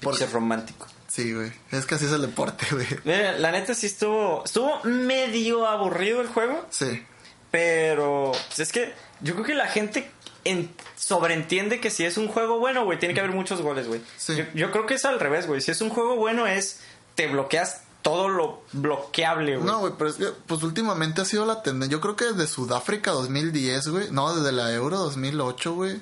Porque 0.00 0.24
es 0.24 0.32
romántico. 0.32 0.86
Sí, 1.06 1.32
güey. 1.32 1.52
Es 1.70 1.86
que 1.86 1.94
así 1.94 2.06
es 2.06 2.12
el 2.12 2.22
deporte, 2.22 2.66
güey. 2.72 2.86
Mira, 3.04 3.32
la 3.38 3.52
neta 3.52 3.74
sí 3.74 3.86
estuvo. 3.86 4.42
Estuvo 4.44 4.80
medio 4.84 5.66
aburrido 5.66 6.20
el 6.20 6.28
juego. 6.28 6.66
Sí. 6.70 7.04
Pero 7.50 8.32
pues, 8.48 8.58
es 8.60 8.72
que 8.72 8.94
yo 9.20 9.34
creo 9.34 9.44
que 9.46 9.54
la 9.54 9.68
gente 9.68 10.10
en- 10.44 10.74
sobreentiende 10.96 11.80
que 11.80 11.90
si 11.90 12.04
es 12.04 12.16
un 12.16 12.28
juego 12.28 12.58
bueno, 12.58 12.84
güey, 12.84 12.98
tiene 12.98 13.14
que 13.14 13.20
haber 13.20 13.32
muchos 13.32 13.60
goles, 13.60 13.86
güey. 13.86 14.00
Sí. 14.16 14.34
Yo, 14.36 14.44
yo 14.54 14.70
creo 14.72 14.86
que 14.86 14.94
es 14.94 15.04
al 15.04 15.20
revés, 15.20 15.46
güey. 15.46 15.60
Si 15.60 15.70
es 15.70 15.82
un 15.82 15.90
juego 15.90 16.16
bueno 16.16 16.46
es 16.46 16.80
te 17.14 17.28
bloqueas 17.28 17.82
todo 18.02 18.28
lo 18.28 18.62
bloqueable, 18.72 19.56
güey. 19.56 19.66
No, 19.66 19.78
güey, 19.80 19.92
pero 19.96 20.10
es 20.10 20.16
que, 20.16 20.26
pues 20.46 20.62
últimamente 20.62 21.22
ha 21.22 21.24
sido 21.24 21.46
la 21.46 21.62
tendencia. 21.62 21.96
Yo 21.96 22.00
creo 22.00 22.16
que 22.16 22.26
desde 22.26 22.46
Sudáfrica 22.46 23.12
2010, 23.12 23.88
güey. 23.88 24.10
No, 24.10 24.34
desde 24.34 24.52
la 24.52 24.72
Euro 24.72 24.98
2008, 24.98 25.74
güey. 25.74 26.00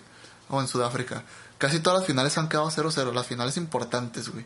O 0.49 0.61
en 0.61 0.67
Sudáfrica. 0.67 1.23
Casi 1.59 1.79
todas 1.81 2.01
las 2.01 2.07
finales 2.07 2.37
han 2.39 2.49
quedado 2.49 2.71
0-0. 2.71 3.13
Las 3.13 3.27
finales 3.27 3.57
importantes, 3.57 4.31
güey. 4.31 4.45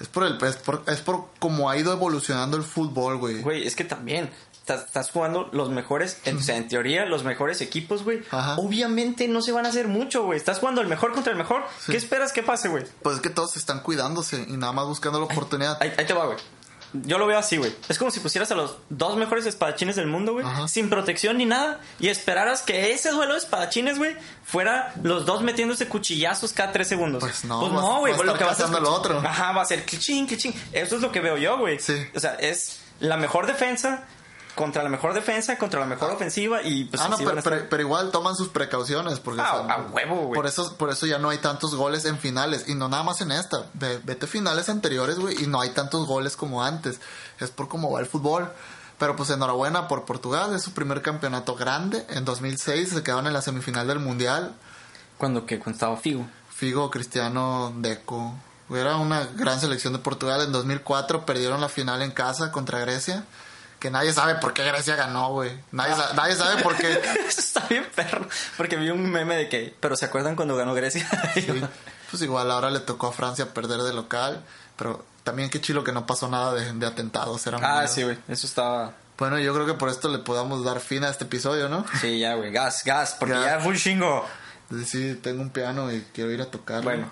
Es 0.00 0.08
por 0.08 0.24
el, 0.24 0.42
es 0.42 0.56
por, 0.56 0.82
es 0.86 1.00
por 1.00 1.26
cómo 1.38 1.68
ha 1.68 1.76
ido 1.76 1.92
evolucionando 1.92 2.56
el 2.56 2.62
fútbol, 2.62 3.18
güey. 3.18 3.42
Güey, 3.42 3.66
es 3.66 3.76
que 3.76 3.84
también 3.84 4.30
estás, 4.52 4.86
estás 4.86 5.10
jugando 5.10 5.48
los 5.52 5.70
mejores, 5.70 6.18
en, 6.24 6.38
o 6.38 6.40
sea, 6.40 6.56
en 6.56 6.68
teoría, 6.68 7.04
los 7.04 7.24
mejores 7.24 7.60
equipos, 7.60 8.04
güey. 8.04 8.22
Obviamente 8.56 9.28
no 9.28 9.42
se 9.42 9.52
van 9.52 9.66
a 9.66 9.68
hacer 9.68 9.88
mucho, 9.88 10.24
güey. 10.24 10.38
Estás 10.38 10.60
jugando 10.60 10.80
el 10.80 10.88
mejor 10.88 11.12
contra 11.12 11.32
el 11.32 11.38
mejor. 11.38 11.62
¿Qué 11.86 11.96
esperas 11.96 12.32
que 12.32 12.42
pase, 12.42 12.68
güey? 12.68 12.84
Pues 13.02 13.16
es 13.16 13.22
que 13.22 13.30
todos 13.30 13.56
están 13.56 13.80
cuidándose 13.80 14.44
y 14.48 14.56
nada 14.56 14.72
más 14.72 14.86
buscando 14.86 15.18
la 15.18 15.26
oportunidad. 15.26 15.78
Ahí, 15.80 15.92
ahí 15.98 16.06
te 16.06 16.14
va, 16.14 16.26
güey. 16.26 16.38
Yo 16.92 17.18
lo 17.18 17.26
veo 17.26 17.38
así, 17.38 17.56
güey. 17.56 17.74
Es 17.88 17.98
como 17.98 18.10
si 18.10 18.20
pusieras 18.20 18.50
a 18.50 18.54
los 18.54 18.76
dos 18.90 19.16
mejores 19.16 19.46
espadachines 19.46 19.96
del 19.96 20.06
mundo, 20.06 20.32
güey, 20.34 20.44
sin 20.68 20.90
protección 20.90 21.38
ni 21.38 21.46
nada, 21.46 21.80
y 21.98 22.08
esperaras 22.08 22.62
que 22.62 22.92
ese 22.92 23.10
duelo 23.10 23.32
de 23.32 23.38
espadachines, 23.38 23.98
güey, 23.98 24.14
fuera 24.44 24.92
los 25.02 25.24
dos 25.24 25.42
metiéndose 25.42 25.88
cuchillazos 25.88 26.52
cada 26.52 26.70
tres 26.72 26.88
segundos. 26.88 27.20
Pues 27.20 27.44
no, 27.44 27.60
pues 27.60 27.72
no, 27.72 27.98
güey. 28.00 28.12
a 28.12 28.16
Lo 28.18 28.34
que 28.34 28.44
vas 28.44 28.60
a 28.60 28.64
escuchar- 28.64 28.84
otro. 28.86 29.18
Ajá, 29.20 29.52
va 29.52 29.62
a 29.62 29.64
ser 29.64 29.84
clichín, 29.84 30.26
clichín. 30.26 30.54
Eso 30.72 30.96
es 30.96 31.02
lo 31.02 31.10
que 31.10 31.20
veo 31.20 31.36
yo, 31.38 31.58
güey. 31.58 31.78
Sí. 31.78 31.94
O 32.14 32.20
sea, 32.20 32.34
es 32.34 32.80
la 33.00 33.16
mejor 33.16 33.46
defensa 33.46 34.04
contra 34.54 34.82
la 34.82 34.88
mejor 34.90 35.14
defensa, 35.14 35.56
contra 35.58 35.80
la 35.80 35.86
mejor 35.86 36.10
ofensiva, 36.10 36.62
y 36.62 36.84
pues 36.84 37.00
ah, 37.00 37.08
no, 37.08 37.16
pero, 37.16 37.38
estar. 37.38 37.68
pero- 37.68 37.82
igual 37.82 38.10
toman 38.10 38.36
sus 38.36 38.48
precauciones. 38.48 39.18
Porque, 39.20 39.40
Ah, 39.40 39.54
o 39.56 39.66
sea, 39.66 39.74
a 39.74 39.80
huevo, 39.82 40.16
güey. 40.26 40.34
Por 40.34 40.46
eso, 40.46 40.76
por 40.76 40.90
eso 40.90 41.06
ya 41.06 41.18
no 41.18 41.30
hay 41.30 41.38
tantos 41.38 41.74
goles 41.74 42.04
en 42.04 42.18
finales. 42.18 42.68
Y 42.68 42.74
no 42.74 42.88
nada 42.88 43.02
más 43.02 43.20
en 43.22 43.32
esta. 43.32 43.66
Ve- 43.74 44.00
vete 44.04 44.26
finales 44.26 44.68
anteriores, 44.68 45.18
güey. 45.18 45.42
Y 45.42 45.46
no 45.46 45.60
hay 45.60 45.70
tantos 45.70 46.06
goles 46.06 46.36
como 46.36 46.62
antes. 46.62 47.00
Es 47.40 47.50
por 47.50 47.68
cómo 47.68 47.90
va 47.90 48.00
el 48.00 48.06
fútbol. 48.06 48.50
Pero 48.98 49.16
pues 49.16 49.30
enhorabuena 49.30 49.88
por 49.88 50.04
Portugal. 50.04 50.54
Es 50.54 50.62
su 50.62 50.72
primer 50.72 51.02
campeonato 51.02 51.54
grande. 51.56 52.06
En 52.10 52.24
2006 52.24 52.90
se 52.90 53.02
quedaron 53.02 53.26
en 53.26 53.32
la 53.32 53.42
semifinal 53.42 53.86
del 53.88 53.98
Mundial. 54.00 54.54
Cuando 55.18 55.46
que 55.46 55.58
cuando 55.58 55.76
estaba 55.76 55.96
Figo. 55.96 56.26
Figo, 56.50 56.90
Cristiano, 56.90 57.72
Deco. 57.76 58.34
Era 58.70 58.96
una 58.96 59.24
gran 59.24 59.58
selección 59.60 59.92
de 59.92 59.98
Portugal. 59.98 60.40
En 60.42 60.52
2004 60.52 61.26
perdieron 61.26 61.60
la 61.60 61.68
final 61.68 62.00
en 62.02 62.10
casa 62.12 62.52
contra 62.52 62.78
Grecia. 62.80 63.24
Que 63.82 63.90
nadie 63.90 64.12
sabe 64.12 64.36
por 64.36 64.52
qué 64.54 64.62
Grecia 64.62 64.94
ganó, 64.94 65.30
güey. 65.32 65.50
Nadie, 65.72 65.96
sa- 65.96 66.12
nadie 66.14 66.36
sabe 66.36 66.62
por 66.62 66.76
qué. 66.76 66.92
Eso 67.26 67.40
está 67.40 67.66
bien 67.68 67.84
perro. 67.92 68.28
Porque 68.56 68.76
vi 68.76 68.90
un 68.90 69.10
meme 69.10 69.34
de 69.34 69.48
que. 69.48 69.74
Pero 69.80 69.96
¿se 69.96 70.04
acuerdan 70.04 70.36
cuando 70.36 70.54
ganó 70.56 70.72
Grecia? 70.72 71.04
Sí. 71.34 71.46
Pues 72.08 72.22
igual 72.22 72.48
ahora 72.52 72.70
le 72.70 72.78
tocó 72.78 73.08
a 73.08 73.12
Francia 73.12 73.52
perder 73.52 73.80
de 73.80 73.92
local. 73.92 74.44
Pero 74.76 75.04
también 75.24 75.50
qué 75.50 75.60
chilo 75.60 75.82
que 75.82 75.90
no 75.90 76.06
pasó 76.06 76.28
nada 76.28 76.54
de, 76.54 76.72
de 76.74 76.86
atentados. 76.86 77.44
Era 77.48 77.58
ah, 77.60 77.88
sí, 77.88 78.04
güey. 78.04 78.16
Eso 78.28 78.46
estaba. 78.46 78.92
Bueno, 79.18 79.38
yo 79.40 79.52
creo 79.52 79.66
que 79.66 79.74
por 79.74 79.88
esto 79.88 80.08
le 80.08 80.18
podamos 80.18 80.64
dar 80.64 80.78
fin 80.78 81.02
a 81.02 81.08
este 81.10 81.24
episodio, 81.24 81.68
¿no? 81.68 81.84
Sí, 82.00 82.20
ya, 82.20 82.34
güey. 82.34 82.52
Gas, 82.52 82.82
gas. 82.84 83.16
Porque 83.18 83.34
Ya. 83.34 83.56
ya 83.56 83.60
fue 83.60 83.72
un 83.72 83.78
chingo. 83.78 84.24
Sí, 84.86 85.18
tengo 85.20 85.42
un 85.42 85.50
piano 85.50 85.90
y 85.92 86.06
quiero 86.14 86.30
ir 86.30 86.40
a 86.40 86.46
tocarlo. 86.52 86.84
Bueno. 86.84 87.10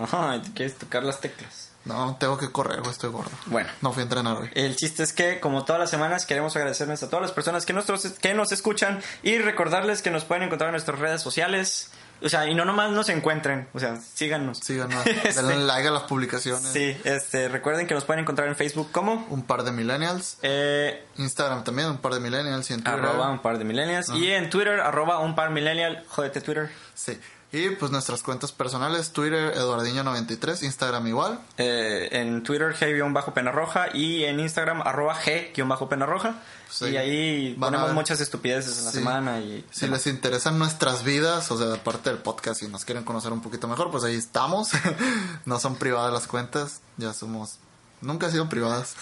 Ajá, 0.00 0.40
quieres 0.54 0.78
tocar 0.78 1.02
las 1.02 1.20
teclas. 1.20 1.69
No, 1.92 2.16
tengo 2.18 2.38
que 2.38 2.50
correr, 2.50 2.80
güey, 2.80 2.90
estoy 2.92 3.10
gordo. 3.10 3.30
Bueno. 3.46 3.68
No 3.80 3.92
fui 3.92 4.00
a 4.00 4.04
entrenar 4.04 4.36
hoy. 4.36 4.50
El 4.54 4.76
chiste 4.76 5.02
es 5.02 5.12
que, 5.12 5.40
como 5.40 5.64
todas 5.64 5.80
las 5.80 5.90
semanas, 5.90 6.26
queremos 6.26 6.54
agradecerles 6.56 7.02
a 7.02 7.08
todas 7.10 7.22
las 7.22 7.32
personas 7.32 7.66
que, 7.66 7.72
nuestros, 7.72 8.04
que 8.20 8.34
nos 8.34 8.52
escuchan 8.52 9.00
y 9.22 9.38
recordarles 9.38 10.02
que 10.02 10.10
nos 10.10 10.24
pueden 10.24 10.44
encontrar 10.44 10.68
en 10.68 10.72
nuestras 10.72 10.98
redes 10.98 11.20
sociales. 11.22 11.90
O 12.22 12.28
sea, 12.28 12.46
y 12.46 12.54
no 12.54 12.66
nomás 12.66 12.90
nos 12.90 13.08
encuentren, 13.08 13.66
o 13.72 13.78
sea, 13.80 13.96
síganos. 13.96 14.58
Síganos, 14.58 15.06
Este, 15.24 15.42
denle 15.42 15.64
like 15.64 15.88
a 15.88 15.90
las 15.90 16.02
publicaciones. 16.02 16.70
Sí, 16.70 16.94
este, 17.04 17.48
recuerden 17.48 17.86
que 17.86 17.94
nos 17.94 18.04
pueden 18.04 18.20
encontrar 18.24 18.46
en 18.48 18.56
Facebook 18.56 18.90
como 18.92 19.26
Un 19.30 19.42
par 19.44 19.62
de 19.62 19.72
millennials. 19.72 20.36
eh, 20.42 21.02
Instagram 21.16 21.64
también, 21.64 21.88
un 21.88 21.96
par 21.96 22.12
de 22.12 22.20
millennials 22.20 22.68
y 22.70 22.74
en 22.74 22.82
Twitter. 22.84 23.00
arroba 23.00 23.30
un 23.30 23.38
par 23.40 23.56
de 23.56 23.64
millennials 23.64 24.10
y 24.10 24.30
en 24.32 24.50
Twitter 24.50 24.80
arroba 24.80 25.18
un 25.20 25.34
par 25.34 25.48
millennial, 25.48 26.04
jódete 26.08 26.42
Twitter. 26.42 26.70
Sí. 26.94 27.18
Y 27.52 27.70
pues 27.70 27.90
nuestras 27.90 28.22
cuentas 28.22 28.52
personales, 28.52 29.10
Twitter, 29.12 29.52
Eduardiño93, 29.56 30.62
Instagram 30.62 31.06
igual. 31.08 31.40
Eh, 31.58 32.08
en 32.12 32.44
Twitter 32.44 32.74
G-Pena 32.76 33.50
Roja 33.50 33.88
y 33.92 34.22
en 34.24 34.38
Instagram 34.38 34.82
arroba 34.82 35.16
G-Pena 35.20 36.06
Roja. 36.06 36.36
Sí. 36.70 36.86
Y 36.90 36.96
ahí 36.96 37.56
ponemos 37.58 37.92
muchas 37.92 38.20
estupideces 38.20 38.78
en 38.78 38.84
la 38.84 38.90
Sí. 38.92 38.98
semana 38.98 39.40
y 39.40 39.66
Si 39.72 39.88
les 39.88 40.06
interesan 40.06 40.60
nuestras 40.60 41.02
vidas, 41.02 41.50
o 41.50 41.58
sea, 41.58 41.74
aparte 41.74 42.10
del 42.10 42.20
podcast 42.20 42.62
y 42.62 42.68
nos 42.68 42.84
quieren 42.84 43.02
conocer 43.02 43.32
un 43.32 43.42
poquito 43.42 43.66
mejor, 43.66 43.90
pues 43.90 44.04
ahí 44.04 44.14
estamos. 44.14 44.68
no 45.44 45.58
son 45.58 45.74
privadas 45.74 46.12
las 46.12 46.28
cuentas, 46.28 46.80
ya 46.98 47.12
somos... 47.12 47.58
Nunca 48.00 48.26
han 48.26 48.32
sido 48.32 48.48
privadas. 48.48 48.94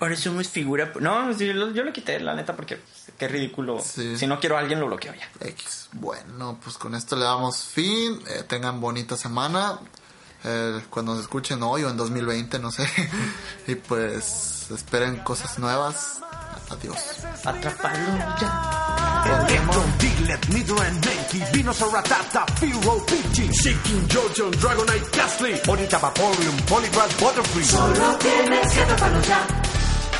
Ahora 0.00 0.16
somos 0.16 0.48
figura. 0.48 0.92
No, 1.00 1.32
sí, 1.34 1.52
lo- 1.52 1.70
yo 1.72 1.84
lo 1.84 1.92
quité, 1.92 2.18
la 2.20 2.34
neta, 2.34 2.56
porque 2.56 2.80
qué 3.18 3.28
ridículo. 3.28 3.80
Sí. 3.84 4.16
Si 4.16 4.26
no 4.26 4.40
quiero 4.40 4.56
a 4.56 4.60
alguien, 4.60 4.80
lo 4.80 4.86
bloqueo 4.86 5.14
ya. 5.14 5.28
X. 5.46 5.88
Bueno, 5.92 6.58
pues 6.62 6.78
con 6.78 6.94
esto 6.94 7.16
le 7.16 7.24
damos 7.24 7.62
fin. 7.64 8.20
Eh, 8.28 8.44
tengan 8.48 8.80
bonita 8.80 9.16
semana. 9.16 9.78
Eh, 10.42 10.80
cuando 10.88 11.12
nos 11.12 11.20
escuchen 11.22 11.62
hoy 11.62 11.84
o 11.84 11.90
en 11.90 11.96
2020, 11.98 12.58
no 12.58 12.70
sé. 12.72 12.88
y 13.66 13.74
pues 13.74 14.70
esperen 14.70 15.16
cosas 15.18 15.58
nuevas. 15.58 16.20
Adiós. 16.70 16.96
Atrapalo 17.44 17.98
ya. 18.40 18.76
Venusaur, 21.52 21.92
Rattata, 21.92 22.46
Firo, 22.58 23.04
Pidgey, 23.06 23.48
Shaking, 23.52 24.08
Jojo, 24.08 24.50
Dragonite, 24.50 25.10
Ghastly, 25.16 25.60
Bonita, 25.66 25.98
Vaporeon, 25.98 26.56
Poliwrath, 26.68 27.20
Butterfree. 27.20 27.64
Solo 27.64 28.16
tienes 28.18 28.72
que 28.72 28.80
atraparlo 28.82 29.20
ya. 29.22 29.46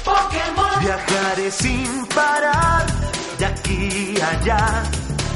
Pokémon. 0.04 0.80
Viajaré 0.80 1.50
sin 1.50 2.06
parar, 2.14 2.86
de 3.38 3.46
aquí 3.46 4.14
a 4.20 4.28
allá, 4.30 4.82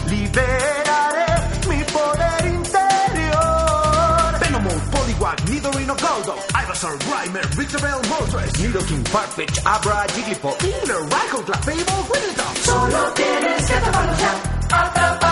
liberaré 0.08 1.26
mi 1.68 1.84
poder 1.84 2.46
interior. 2.46 4.38
Venomoth, 4.40 4.90
Poliwag, 4.90 5.38
Nidorino, 5.48 5.94
Goldo, 5.96 6.34
Ivysaur, 6.60 6.98
Grimer, 6.98 7.46
Victreebel, 7.56 8.00
Moltres, 8.08 8.58
Nidoking, 8.58 9.04
Farfetch, 9.06 9.58
Abra, 9.64 10.06
Jigglypuff, 10.14 10.56
Kingler, 10.58 11.02
Raikou, 11.12 11.42
Clefable, 11.44 12.00
Wigglytuff. 12.10 12.64
Solo 12.64 13.12
tienes 13.14 13.66
que 13.66 13.74
atraparlo 13.74 14.12
ya. 14.18 15.23